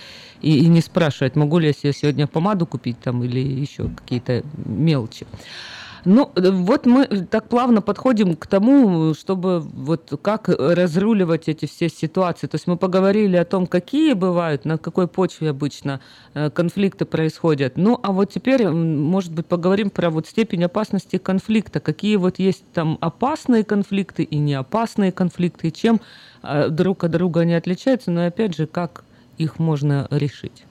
и, 0.43 0.59
и 0.59 0.67
не 0.69 0.81
спрашивать, 0.81 1.37
могу 1.37 1.59
ли 1.59 1.69
я 1.69 1.73
себе 1.73 1.93
сегодня 1.93 2.27
помаду 2.27 2.67
купить 2.67 2.99
там 3.01 3.23
или 3.25 3.41
еще 3.41 3.89
какие-то 3.89 4.43
мелочи. 4.67 5.27
Ну, 6.11 6.33
э, 6.37 6.51
вот 6.51 6.87
мы 6.87 7.07
так 7.07 7.51
плавно 7.51 7.83
подходим 7.83 8.35
к 8.35 8.47
тому, 8.47 9.13
чтобы 9.13 9.61
вот 9.61 10.19
как 10.23 10.49
разруливать 10.49 11.49
эти 11.49 11.67
все 11.67 11.91
ситуации. 11.91 12.47
То 12.47 12.55
есть 12.55 12.67
мы 12.67 12.79
поговорили 12.79 13.37
о 13.37 13.45
том, 13.45 13.67
какие 13.67 14.15
бывают, 14.15 14.65
на 14.65 14.79
какой 14.79 15.07
почве 15.07 15.51
обычно 15.51 16.01
э, 16.33 16.49
конфликты 16.49 17.05
происходят. 17.05 17.77
Ну, 17.77 18.01
а 18.03 18.13
вот 18.13 18.33
теперь, 18.33 18.71
может 18.71 19.33
быть, 19.33 19.45
поговорим 19.45 19.91
про 19.91 20.09
вот 20.09 20.27
степень 20.27 20.65
опасности 20.65 21.19
конфликта. 21.19 21.79
Какие 21.79 22.17
вот 22.17 22.39
есть 22.39 22.65
там 22.73 22.97
опасные 23.03 23.63
конфликты 23.63 24.23
и 24.23 24.39
неопасные 24.39 25.13
конфликты, 25.13 25.69
и 25.69 25.73
чем 25.73 26.01
э, 26.43 26.71
друг 26.71 27.05
от 27.05 27.11
друга 27.11 27.41
они 27.41 27.53
отличаются, 27.53 28.11
но 28.11 28.25
и 28.25 28.29
опять 28.29 28.57
же, 28.57 28.67
как 28.67 29.05
их 29.37 29.59
можно 29.59 30.09
решить. 30.11 30.65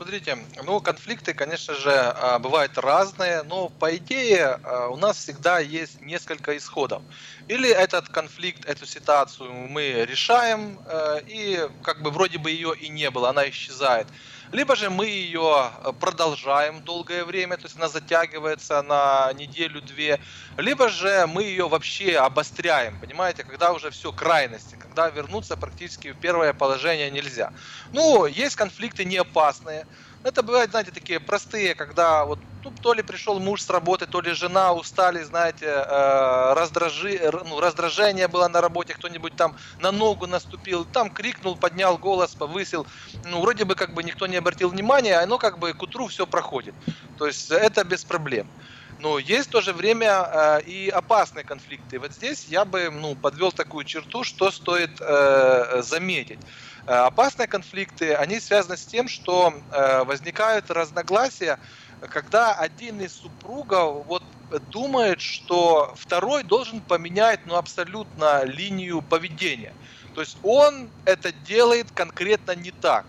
Смотрите, 0.00 0.38
ну, 0.64 0.80
конфликты, 0.80 1.34
конечно 1.34 1.74
же, 1.74 1.92
а, 1.92 2.38
бывают 2.38 2.78
разные, 2.78 3.42
но 3.42 3.68
по 3.68 3.94
идее 3.94 4.58
а, 4.62 4.88
у 4.88 4.96
нас 4.96 5.18
всегда 5.18 5.58
есть 5.58 6.00
несколько 6.00 6.56
исходов. 6.56 7.02
Или 7.48 7.68
этот 7.68 8.08
конфликт, 8.08 8.64
эту 8.64 8.86
ситуацию 8.86 9.52
мы 9.52 10.06
решаем, 10.06 10.80
э, 10.86 11.20
и 11.26 11.68
как 11.82 12.00
бы 12.00 12.10
вроде 12.10 12.38
бы 12.38 12.50
ее 12.50 12.74
и 12.80 12.88
не 12.88 13.10
было, 13.10 13.28
она 13.28 13.46
исчезает. 13.50 14.06
Либо 14.52 14.74
же 14.74 14.90
мы 14.90 15.06
ее 15.06 15.72
продолжаем 16.00 16.82
долгое 16.82 17.24
время, 17.24 17.56
то 17.56 17.66
есть 17.66 17.76
она 17.76 17.88
затягивается 17.88 18.82
на 18.82 19.32
неделю-две, 19.34 20.18
либо 20.56 20.88
же 20.88 21.28
мы 21.28 21.44
ее 21.44 21.68
вообще 21.68 22.18
обостряем, 22.18 22.98
понимаете, 22.98 23.44
когда 23.44 23.72
уже 23.72 23.90
все 23.90 24.12
крайности, 24.12 24.74
когда 24.74 25.08
вернуться 25.08 25.56
практически 25.56 26.12
в 26.12 26.18
первое 26.18 26.52
положение 26.52 27.10
нельзя. 27.12 27.52
Ну, 27.92 28.26
есть 28.26 28.56
конфликты 28.56 29.04
не 29.04 29.18
опасные, 29.18 29.86
это 30.22 30.42
бывают, 30.42 30.70
знаете, 30.70 30.90
такие 30.90 31.20
простые, 31.20 31.74
когда 31.74 32.24
вот 32.24 32.40
ну, 32.62 32.72
то 32.72 32.92
ли 32.92 33.02
пришел 33.02 33.40
муж 33.40 33.62
с 33.62 33.70
работы, 33.70 34.06
то 34.06 34.20
ли 34.20 34.32
жена 34.32 34.74
устали, 34.74 35.22
знаете, 35.22 35.64
э, 35.66 36.52
раздражи, 36.54 37.18
ну, 37.46 37.58
раздражение 37.58 38.28
было 38.28 38.48
на 38.48 38.60
работе, 38.60 38.92
кто-нибудь 38.94 39.34
там 39.34 39.54
на 39.78 39.92
ногу 39.92 40.26
наступил, 40.26 40.84
там 40.84 41.10
крикнул, 41.10 41.56
поднял 41.56 41.96
голос, 41.98 42.36
повысил. 42.36 42.86
Ну, 43.22 43.40
вроде 43.40 43.64
бы 43.64 43.74
как 43.74 43.94
бы 43.94 44.02
никто 44.02 44.26
не 44.26 44.36
обратил 44.36 44.68
внимания, 44.68 45.16
оно 45.18 45.38
как 45.38 45.58
бы 45.58 45.72
к 45.72 45.82
утру 45.82 46.08
все 46.08 46.26
проходит. 46.26 46.76
То 47.14 47.26
есть 47.26 47.50
это 47.50 47.82
без 47.84 48.04
проблем. 48.04 48.52
Но 48.98 49.18
есть 49.18 49.48
в 49.48 49.52
то 49.52 49.62
же 49.62 49.72
время 49.72 50.08
э, 50.30 50.62
и 50.66 50.90
опасные 50.90 51.44
конфликты. 51.44 51.98
Вот 51.98 52.12
здесь 52.12 52.46
я 52.46 52.66
бы 52.66 52.90
ну, 52.90 53.16
подвел 53.16 53.52
такую 53.52 53.84
черту, 53.86 54.24
что 54.24 54.50
стоит 54.50 54.90
э, 55.00 55.80
заметить. 55.82 56.44
Э, 56.90 57.06
Опасные 57.06 57.46
конфликты, 57.46 58.14
они 58.14 58.40
связаны 58.40 58.76
с 58.76 58.84
тем, 58.84 59.06
что 59.06 59.54
э, 59.70 60.02
возникают 60.02 60.72
разногласия, 60.72 61.60
когда 62.08 62.52
один 62.52 63.00
из 63.00 63.12
супругов 63.12 64.04
вот 64.08 64.24
думает, 64.72 65.20
что 65.20 65.94
второй 65.96 66.42
должен 66.42 66.80
поменять 66.80 67.46
ну, 67.46 67.54
абсолютно 67.54 68.42
линию 68.42 69.02
поведения. 69.02 69.72
То 70.16 70.20
есть 70.20 70.36
он 70.42 70.90
это 71.04 71.30
делает 71.46 71.86
конкретно 71.94 72.56
не 72.56 72.72
так. 72.72 73.04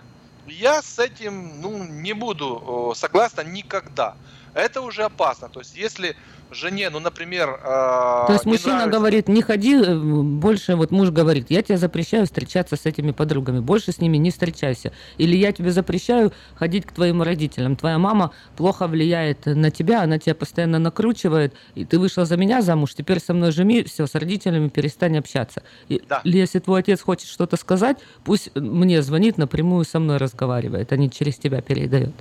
Я 0.46 0.84
с 0.84 1.00
этим 1.00 1.60
ну, 1.60 1.84
не 1.84 2.14
буду 2.14 2.94
согласна 2.96 3.42
никогда. 3.42 4.14
Это 4.54 4.82
уже 4.82 5.06
опасно. 5.06 5.50
То 5.50 5.62
есть 5.62 5.76
если 5.76 6.16
жене, 6.52 6.90
ну, 6.90 7.00
например, 7.00 7.50
э, 7.64 8.26
То 8.28 8.34
есть 8.34 8.46
мужчина 8.46 8.74
нравится- 8.76 8.98
говорит, 9.00 9.28
не 9.28 9.42
ходи 9.42 9.76
э, 9.76 9.96
больше, 9.96 10.76
вот 10.76 10.92
муж 10.92 11.10
говорит, 11.10 11.48
я 11.50 11.62
тебе 11.62 11.78
запрещаю 11.78 12.26
встречаться 12.26 12.76
с 12.76 12.86
этими 12.86 13.12
подругами, 13.12 13.60
больше 13.60 13.92
с 13.92 14.00
ними 14.02 14.18
не 14.18 14.32
встречайся. 14.32 14.92
Или 15.18 15.36
я 15.38 15.52
тебе 15.52 15.72
запрещаю 15.72 16.32
ходить 16.56 16.86
к 16.86 16.92
твоим 16.92 17.22
родителям. 17.22 17.76
Твоя 17.76 17.98
мама 17.98 18.32
плохо 18.58 18.88
влияет 18.88 19.46
на 19.46 19.72
тебя, 19.72 20.04
она 20.04 20.20
тебя 20.20 20.36
постоянно 20.36 20.80
накручивает, 20.80 21.54
и 21.76 21.86
ты 21.86 22.00
вышла 22.00 22.26
за 22.26 22.38
меня 22.38 22.62
замуж, 22.62 22.94
теперь 22.94 23.20
со 23.20 23.34
мной 23.34 23.52
жми, 23.52 23.84
все, 23.84 24.06
с 24.08 24.16
родителями 24.16 24.70
перестань 24.70 25.18
общаться. 25.18 25.64
И- 25.90 26.02
Или 26.24 26.38
если 26.38 26.60
твой 26.60 26.82
отец 26.82 27.02
хочет 27.02 27.28
что-то 27.28 27.58
сказать, 27.58 27.98
пусть 28.24 28.56
мне 28.56 29.02
звонит, 29.02 29.38
напрямую 29.38 29.86
со 29.86 30.00
мной 30.00 30.18
разговаривает, 30.18 30.92
а 30.92 30.98
не 30.98 31.10
через 31.10 31.38
тебя 31.38 31.62
передает. 31.62 32.12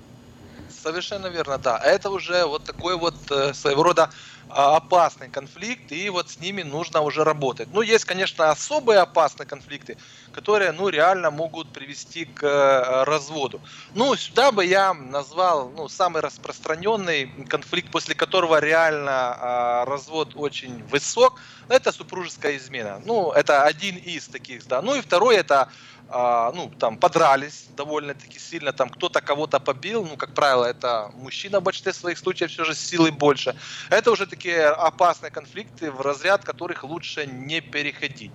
Совершенно 0.82 1.26
верно, 1.26 1.58
да. 1.58 1.78
Это 1.78 2.10
уже 2.10 2.44
вот 2.46 2.64
такой 2.64 2.96
вот 2.96 3.14
э, 3.30 3.52
своего 3.52 3.82
рода 3.82 4.10
а, 4.48 4.76
опасный 4.76 5.28
конфликт, 5.28 5.92
и 5.92 6.08
вот 6.10 6.30
с 6.30 6.40
ними 6.40 6.62
нужно 6.62 7.02
уже 7.02 7.22
работать. 7.22 7.68
Ну, 7.72 7.82
есть, 7.82 8.04
конечно, 8.04 8.50
особые 8.50 9.00
опасные 9.00 9.46
конфликты, 9.46 9.96
которые, 10.32 10.72
ну, 10.72 10.88
реально 10.88 11.30
могут 11.30 11.72
привести 11.72 12.24
к 12.24 12.42
э, 12.42 13.04
разводу. 13.04 13.60
Ну, 13.94 14.16
сюда 14.16 14.50
бы 14.52 14.64
я 14.64 14.94
назвал, 14.94 15.70
ну, 15.70 15.88
самый 15.88 16.22
распространенный 16.22 17.26
конфликт, 17.48 17.92
после 17.92 18.14
которого 18.14 18.58
реально 18.58 19.36
а, 19.38 19.84
развод 19.84 20.32
очень 20.34 20.82
высок, 20.84 21.40
это 21.68 21.92
супружеская 21.92 22.56
измена. 22.56 23.00
Ну, 23.04 23.30
это 23.32 23.64
один 23.64 23.96
из 23.96 24.26
таких, 24.28 24.66
да. 24.66 24.82
Ну, 24.82 24.96
и 24.96 25.00
второй 25.00 25.36
это 25.36 25.68
а, 26.12 26.50
ну, 26.52 26.70
там, 26.78 26.96
подрались 26.96 27.66
довольно-таки 27.76 28.38
сильно, 28.38 28.72
там, 28.72 28.88
кто-то 28.88 29.20
кого-то 29.20 29.60
побил, 29.60 30.04
ну, 30.04 30.16
как 30.16 30.34
правило, 30.34 30.64
это 30.64 31.10
мужчина 31.14 31.60
в 31.60 31.62
большинстве 31.62 31.92
своих 31.92 32.18
случаев 32.18 32.50
все 32.50 32.64
же 32.64 32.74
силой 32.74 33.12
больше. 33.12 33.54
Это 33.90 34.10
уже 34.10 34.26
такие 34.26 34.66
опасные 34.66 35.30
конфликты, 35.30 35.90
в 35.92 36.00
разряд 36.00 36.44
которых 36.44 36.84
лучше 36.84 37.26
не 37.26 37.60
переходить. 37.60 38.32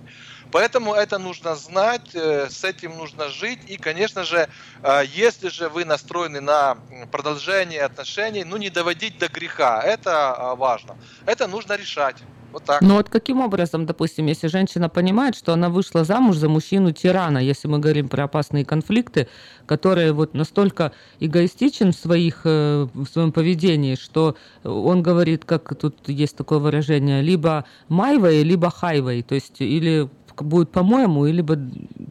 Поэтому 0.52 0.94
это 0.94 1.18
нужно 1.18 1.54
знать, 1.54 2.14
э, 2.14 2.48
с 2.48 2.64
этим 2.64 2.96
нужно 2.96 3.28
жить. 3.28 3.60
И, 3.66 3.76
конечно 3.76 4.24
же, 4.24 4.48
э, 4.82 5.02
если 5.06 5.48
же 5.48 5.68
вы 5.68 5.84
настроены 5.84 6.40
на 6.40 6.78
продолжение 7.10 7.82
отношений, 7.82 8.44
ну, 8.44 8.56
не 8.56 8.70
доводить 8.70 9.18
до 9.18 9.28
греха, 9.28 9.82
это 9.82 10.34
а, 10.34 10.54
важно. 10.54 10.96
Это 11.26 11.46
нужно 11.46 11.76
решать. 11.76 12.16
Вот 12.56 12.64
так. 12.64 12.80
Но 12.80 12.94
вот 12.94 13.10
каким 13.10 13.42
образом, 13.42 13.84
допустим, 13.84 14.24
если 14.24 14.46
женщина 14.46 14.88
понимает, 14.88 15.36
что 15.36 15.52
она 15.52 15.68
вышла 15.68 16.04
замуж 16.04 16.38
за 16.38 16.48
мужчину-тирана, 16.48 17.36
если 17.36 17.68
мы 17.68 17.78
говорим 17.78 18.08
про 18.08 18.24
опасные 18.24 18.64
конфликты, 18.64 19.28
которые 19.66 20.12
вот 20.12 20.32
настолько 20.32 20.92
эгоистичен 21.20 21.92
в, 21.92 21.96
своих, 21.96 22.40
э, 22.44 22.88
в 22.94 23.04
своем 23.08 23.32
поведении, 23.32 23.94
что 23.94 24.36
он 24.64 25.02
говорит, 25.02 25.44
как 25.44 25.76
тут 25.76 26.08
есть 26.08 26.34
такое 26.34 26.58
выражение, 26.58 27.20
либо 27.20 27.66
майвей, 27.88 28.42
либо 28.42 28.70
хайвей, 28.70 29.22
то 29.22 29.34
есть 29.34 29.60
или 29.60 30.08
будет 30.42 30.70
по-моему, 30.70 31.26
или 31.26 31.42
бы 31.42 31.58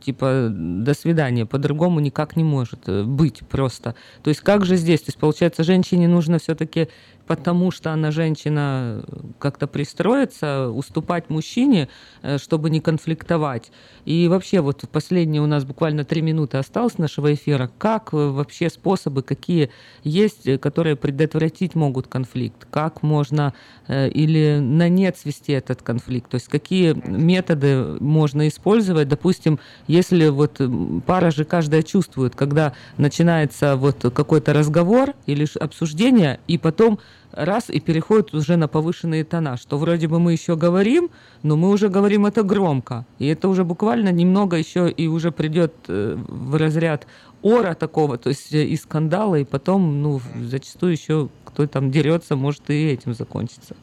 типа 0.04 0.50
до 0.52 0.94
свидания, 0.94 1.46
по-другому 1.46 2.00
никак 2.00 2.36
не 2.36 2.44
может 2.44 2.88
э, 2.88 3.04
быть 3.04 3.40
просто. 3.48 3.96
То 4.24 4.30
есть 4.30 4.42
как 4.42 4.66
же 4.66 4.76
здесь? 4.76 5.02
То 5.02 5.10
есть 5.10 5.18
получается, 5.18 5.64
женщине 5.64 6.08
нужно 6.08 6.38
все-таки 6.38 6.90
потому 7.28 7.72
что 7.72 7.92
она 7.92 8.12
женщина 8.12 9.04
как-то 9.40 9.68
пристроиться, 9.68 10.70
уступать 10.70 11.30
мужчине, 11.30 11.90
э, 12.22 12.38
чтобы 12.38 12.70
не 12.70 12.80
конфликтовать. 12.80 13.72
И 14.06 14.28
вообще 14.28 14.62
вот 14.62 14.84
последние 14.92 15.42
у 15.42 15.48
нас 15.48 15.66
буквально 15.66 16.06
три 16.06 16.22
минуты 16.22 16.58
осталось 16.58 16.98
нашего 16.98 17.34
эфира. 17.34 17.70
Как 17.78 18.14
э, 18.14 18.18
вообще 18.18 18.70
способы, 18.70 19.24
какие 19.24 19.72
есть, 20.04 20.48
э, 20.48 20.58
которые 20.58 20.96
предотвратить 20.96 21.76
могут 21.76 22.08
конфликт? 22.08 22.68
Как 22.70 23.02
можно 23.02 23.54
э, 23.88 24.10
или 24.10 24.60
на 24.60 24.90
нет 24.90 25.18
свести 25.18 25.54
этот 25.54 25.82
конфликт? 25.82 26.30
То 26.30 26.36
есть 26.36 26.48
какие 26.48 26.94
методы 26.94 27.98
можно 28.00 28.48
использовать? 28.48 29.08
Допустим, 29.08 29.60
если 29.88 30.28
вот 30.28 30.62
пара 31.06 31.32
же 31.32 31.44
каждая 31.44 31.82
чувствует, 31.82 32.36
когда 32.36 32.74
начинается 32.98 33.76
вот 33.76 34.06
какой-то 34.14 34.54
разговор 34.54 35.14
или 35.26 35.48
обсуждение, 35.60 36.40
и 36.48 36.58
потом 36.58 37.00
раз 37.36 37.70
и 37.70 37.80
переходит 37.80 38.34
уже 38.34 38.56
на 38.56 38.68
повышенные 38.68 39.24
тона, 39.24 39.57
что 39.57 39.78
вроде 39.78 40.07
бы 40.07 40.20
мы 40.20 40.32
еще 40.32 40.56
говорим, 40.56 41.10
но 41.44 41.56
мы 41.56 41.70
уже 41.70 41.90
говорим 41.90 42.26
это 42.26 42.44
громко. 42.44 43.06
И 43.20 43.28
это 43.28 43.48
уже 43.48 43.64
буквально 43.64 44.12
немного 44.12 44.57
еще 44.57 44.90
и 44.90 45.07
уже 45.07 45.32
придет 45.32 45.74
э, 45.88 46.18
в 46.18 46.56
разряд 46.56 47.07
ора 47.41 47.76
такого, 47.76 48.18
то 48.18 48.30
есть 48.30 48.53
э, 48.53 48.66
и 48.66 48.76
скандала, 48.76 49.36
и 49.36 49.44
потом, 49.44 50.02
ну, 50.02 50.22
зачастую 50.41 50.94
еще 50.94 51.30
кто 51.45 51.68
там 51.68 51.91
дерется, 51.91 52.36
может 52.36 52.70
и 52.70 52.88
этим 52.88 53.14
закончиться. 53.14 53.76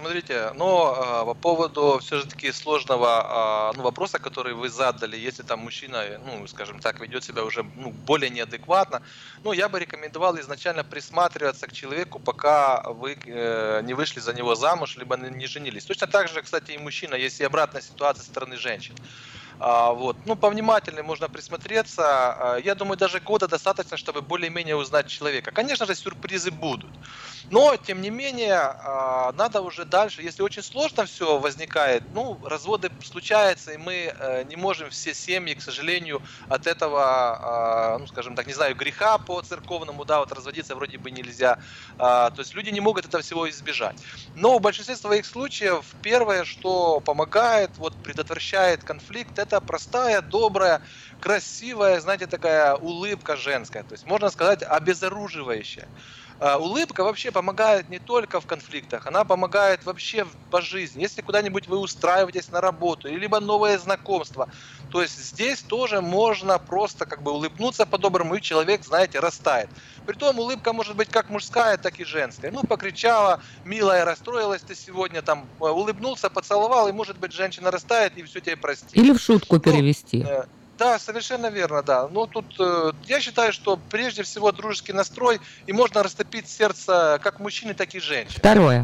Смотрите, 0.00 0.52
но 0.54 0.96
э, 0.96 1.26
по 1.26 1.34
поводу 1.34 1.98
все-таки 2.00 2.52
сложного 2.52 3.72
э, 3.72 3.76
ну, 3.76 3.82
вопроса, 3.82 4.18
который 4.18 4.54
вы 4.54 4.70
задали, 4.70 5.14
если 5.14 5.42
там 5.42 5.60
мужчина, 5.60 6.18
ну, 6.24 6.46
скажем 6.46 6.78
так, 6.78 7.00
ведет 7.00 7.22
себя 7.22 7.44
уже 7.44 7.62
ну, 7.76 7.90
более 7.90 8.30
неадекватно, 8.30 9.02
ну, 9.44 9.52
я 9.52 9.68
бы 9.68 9.78
рекомендовал 9.78 10.40
изначально 10.40 10.84
присматриваться 10.84 11.66
к 11.66 11.72
человеку, 11.72 12.18
пока 12.18 12.82
вы 12.88 13.18
э, 13.26 13.82
не 13.82 13.92
вышли 13.92 14.20
за 14.20 14.32
него 14.32 14.54
замуж, 14.54 14.96
либо 14.96 15.18
не 15.18 15.46
женились. 15.46 15.84
Точно 15.84 16.06
так 16.06 16.28
же, 16.28 16.40
кстати, 16.40 16.72
и 16.72 16.78
мужчина, 16.78 17.14
есть 17.14 17.38
и 17.40 17.44
обратная 17.44 17.82
ситуация 17.82 18.22
со 18.22 18.30
стороны 18.30 18.56
женщин. 18.56 18.94
А, 19.62 19.92
вот. 19.92 20.20
Ну, 20.24 20.36
повнимательнее 20.36 21.02
можно 21.02 21.28
присмотреться. 21.28 22.02
А, 22.54 22.56
Я 22.58 22.74
думаю, 22.74 22.96
даже 22.96 23.20
года 23.20 23.46
достаточно, 23.46 23.98
чтобы 23.98 24.22
более-менее 24.22 24.74
узнать 24.74 25.06
человека. 25.06 25.50
Конечно 25.52 25.84
же, 25.84 25.94
сюрпризы 25.94 26.50
будут. 26.50 26.98
Но, 27.50 27.76
тем 27.76 28.00
не 28.00 28.08
менее, 28.08 28.54
а, 28.56 29.32
надо 29.32 29.60
уже 29.60 29.84
дальше. 29.84 30.22
Если 30.22 30.42
очень 30.42 30.62
сложно 30.62 31.04
все 31.04 31.38
возникает, 31.38 32.04
ну, 32.10 32.38
разводы 32.46 32.90
случаются, 33.02 33.72
и 33.72 33.76
мы 33.76 34.14
э, 34.18 34.44
не 34.44 34.56
можем 34.56 34.88
все 34.90 35.12
семьи, 35.14 35.54
к 35.54 35.60
сожалению, 35.60 36.22
от 36.48 36.66
этого, 36.66 37.96
ну, 38.00 38.06
скажем 38.06 38.34
так, 38.36 38.46
не 38.46 38.54
знаю, 38.54 38.74
греха 38.76 39.18
по 39.18 39.40
церковному, 39.42 40.04
да, 40.04 40.20
вот 40.20 40.32
разводиться 40.32 40.74
вроде 40.74 40.98
бы 40.98 41.10
нельзя. 41.10 41.58
То 41.98 42.32
есть 42.38 42.54
люди 42.54 42.70
не 42.70 42.80
могут 42.80 43.04
этого 43.04 43.22
всего 43.22 43.48
избежать. 43.50 44.00
Но 44.34 44.58
в 44.58 44.60
большинстве 44.60 44.96
своих 44.96 45.26
случаев 45.26 45.96
первое, 46.00 46.44
что 46.44 47.00
помогает, 47.00 47.78
вот 47.78 48.00
предотвращает 48.02 48.84
конфликт, 48.84 49.38
это 49.38 49.49
простая, 49.58 50.20
добрая, 50.22 50.80
красивая, 51.18 52.00
знаете, 52.00 52.28
такая 52.28 52.74
улыбка 52.76 53.34
женская. 53.36 53.82
То 53.82 53.94
есть 53.94 54.06
можно 54.06 54.30
сказать 54.30 54.62
обезоруживающая. 54.62 55.88
А, 56.40 56.56
Улыбка 56.56 57.04
вообще 57.04 57.30
помогает 57.30 57.90
не 57.90 57.98
только 57.98 58.40
в 58.40 58.46
конфликтах, 58.46 59.06
она 59.06 59.24
помогает 59.24 59.84
вообще 59.84 60.26
по 60.50 60.62
жизни. 60.62 61.02
Если 61.02 61.20
куда-нибудь 61.20 61.68
вы 61.68 61.76
устраиваетесь 61.76 62.48
на 62.48 62.62
работу, 62.62 63.08
либо 63.08 63.40
новое 63.40 63.78
знакомство, 63.78 64.48
то 64.90 65.02
есть 65.02 65.22
здесь 65.22 65.60
тоже 65.60 66.00
можно 66.00 66.58
просто 66.58 67.04
как 67.04 67.22
бы 67.22 67.32
улыбнуться 67.32 67.84
по-доброму, 67.84 68.36
и 68.36 68.40
человек, 68.40 68.86
знаете, 68.86 69.20
растает. 69.20 69.68
Притом 70.06 70.38
улыбка 70.38 70.72
может 70.72 70.96
быть 70.96 71.10
как 71.10 71.28
мужская, 71.28 71.76
так 71.76 72.00
и 72.00 72.04
женская. 72.04 72.50
Ну, 72.50 72.62
покричала, 72.62 73.42
милая, 73.66 74.06
расстроилась 74.06 74.62
ты 74.62 74.74
сегодня, 74.74 75.20
там, 75.20 75.46
э, 75.60 75.64
улыбнулся, 75.64 76.30
поцеловал, 76.30 76.88
и 76.88 76.92
может 76.92 77.18
быть 77.18 77.32
женщина 77.32 77.70
растает, 77.70 78.16
и 78.16 78.22
все 78.22 78.40
тебе 78.40 78.56
простит. 78.56 78.96
Или 78.96 79.12
в 79.12 79.20
шутку 79.20 79.60
перевести. 79.60 80.24
Э, 80.26 80.44
Да, 80.80 80.98
совершенно 80.98 81.48
верно, 81.48 81.82
да. 81.82 82.08
Но 82.08 82.26
тут 82.26 82.46
э, 82.58 82.92
я 83.04 83.20
считаю, 83.20 83.52
что 83.52 83.78
прежде 83.90 84.22
всего 84.22 84.50
дружеский 84.50 84.94
настрой, 84.94 85.38
и 85.66 85.74
можно 85.74 86.02
растопить 86.02 86.48
сердце 86.48 87.20
как 87.22 87.38
мужчины, 87.38 87.74
так 87.74 87.94
и 87.94 88.00
женщин. 88.00 88.32
Второе. 88.38 88.78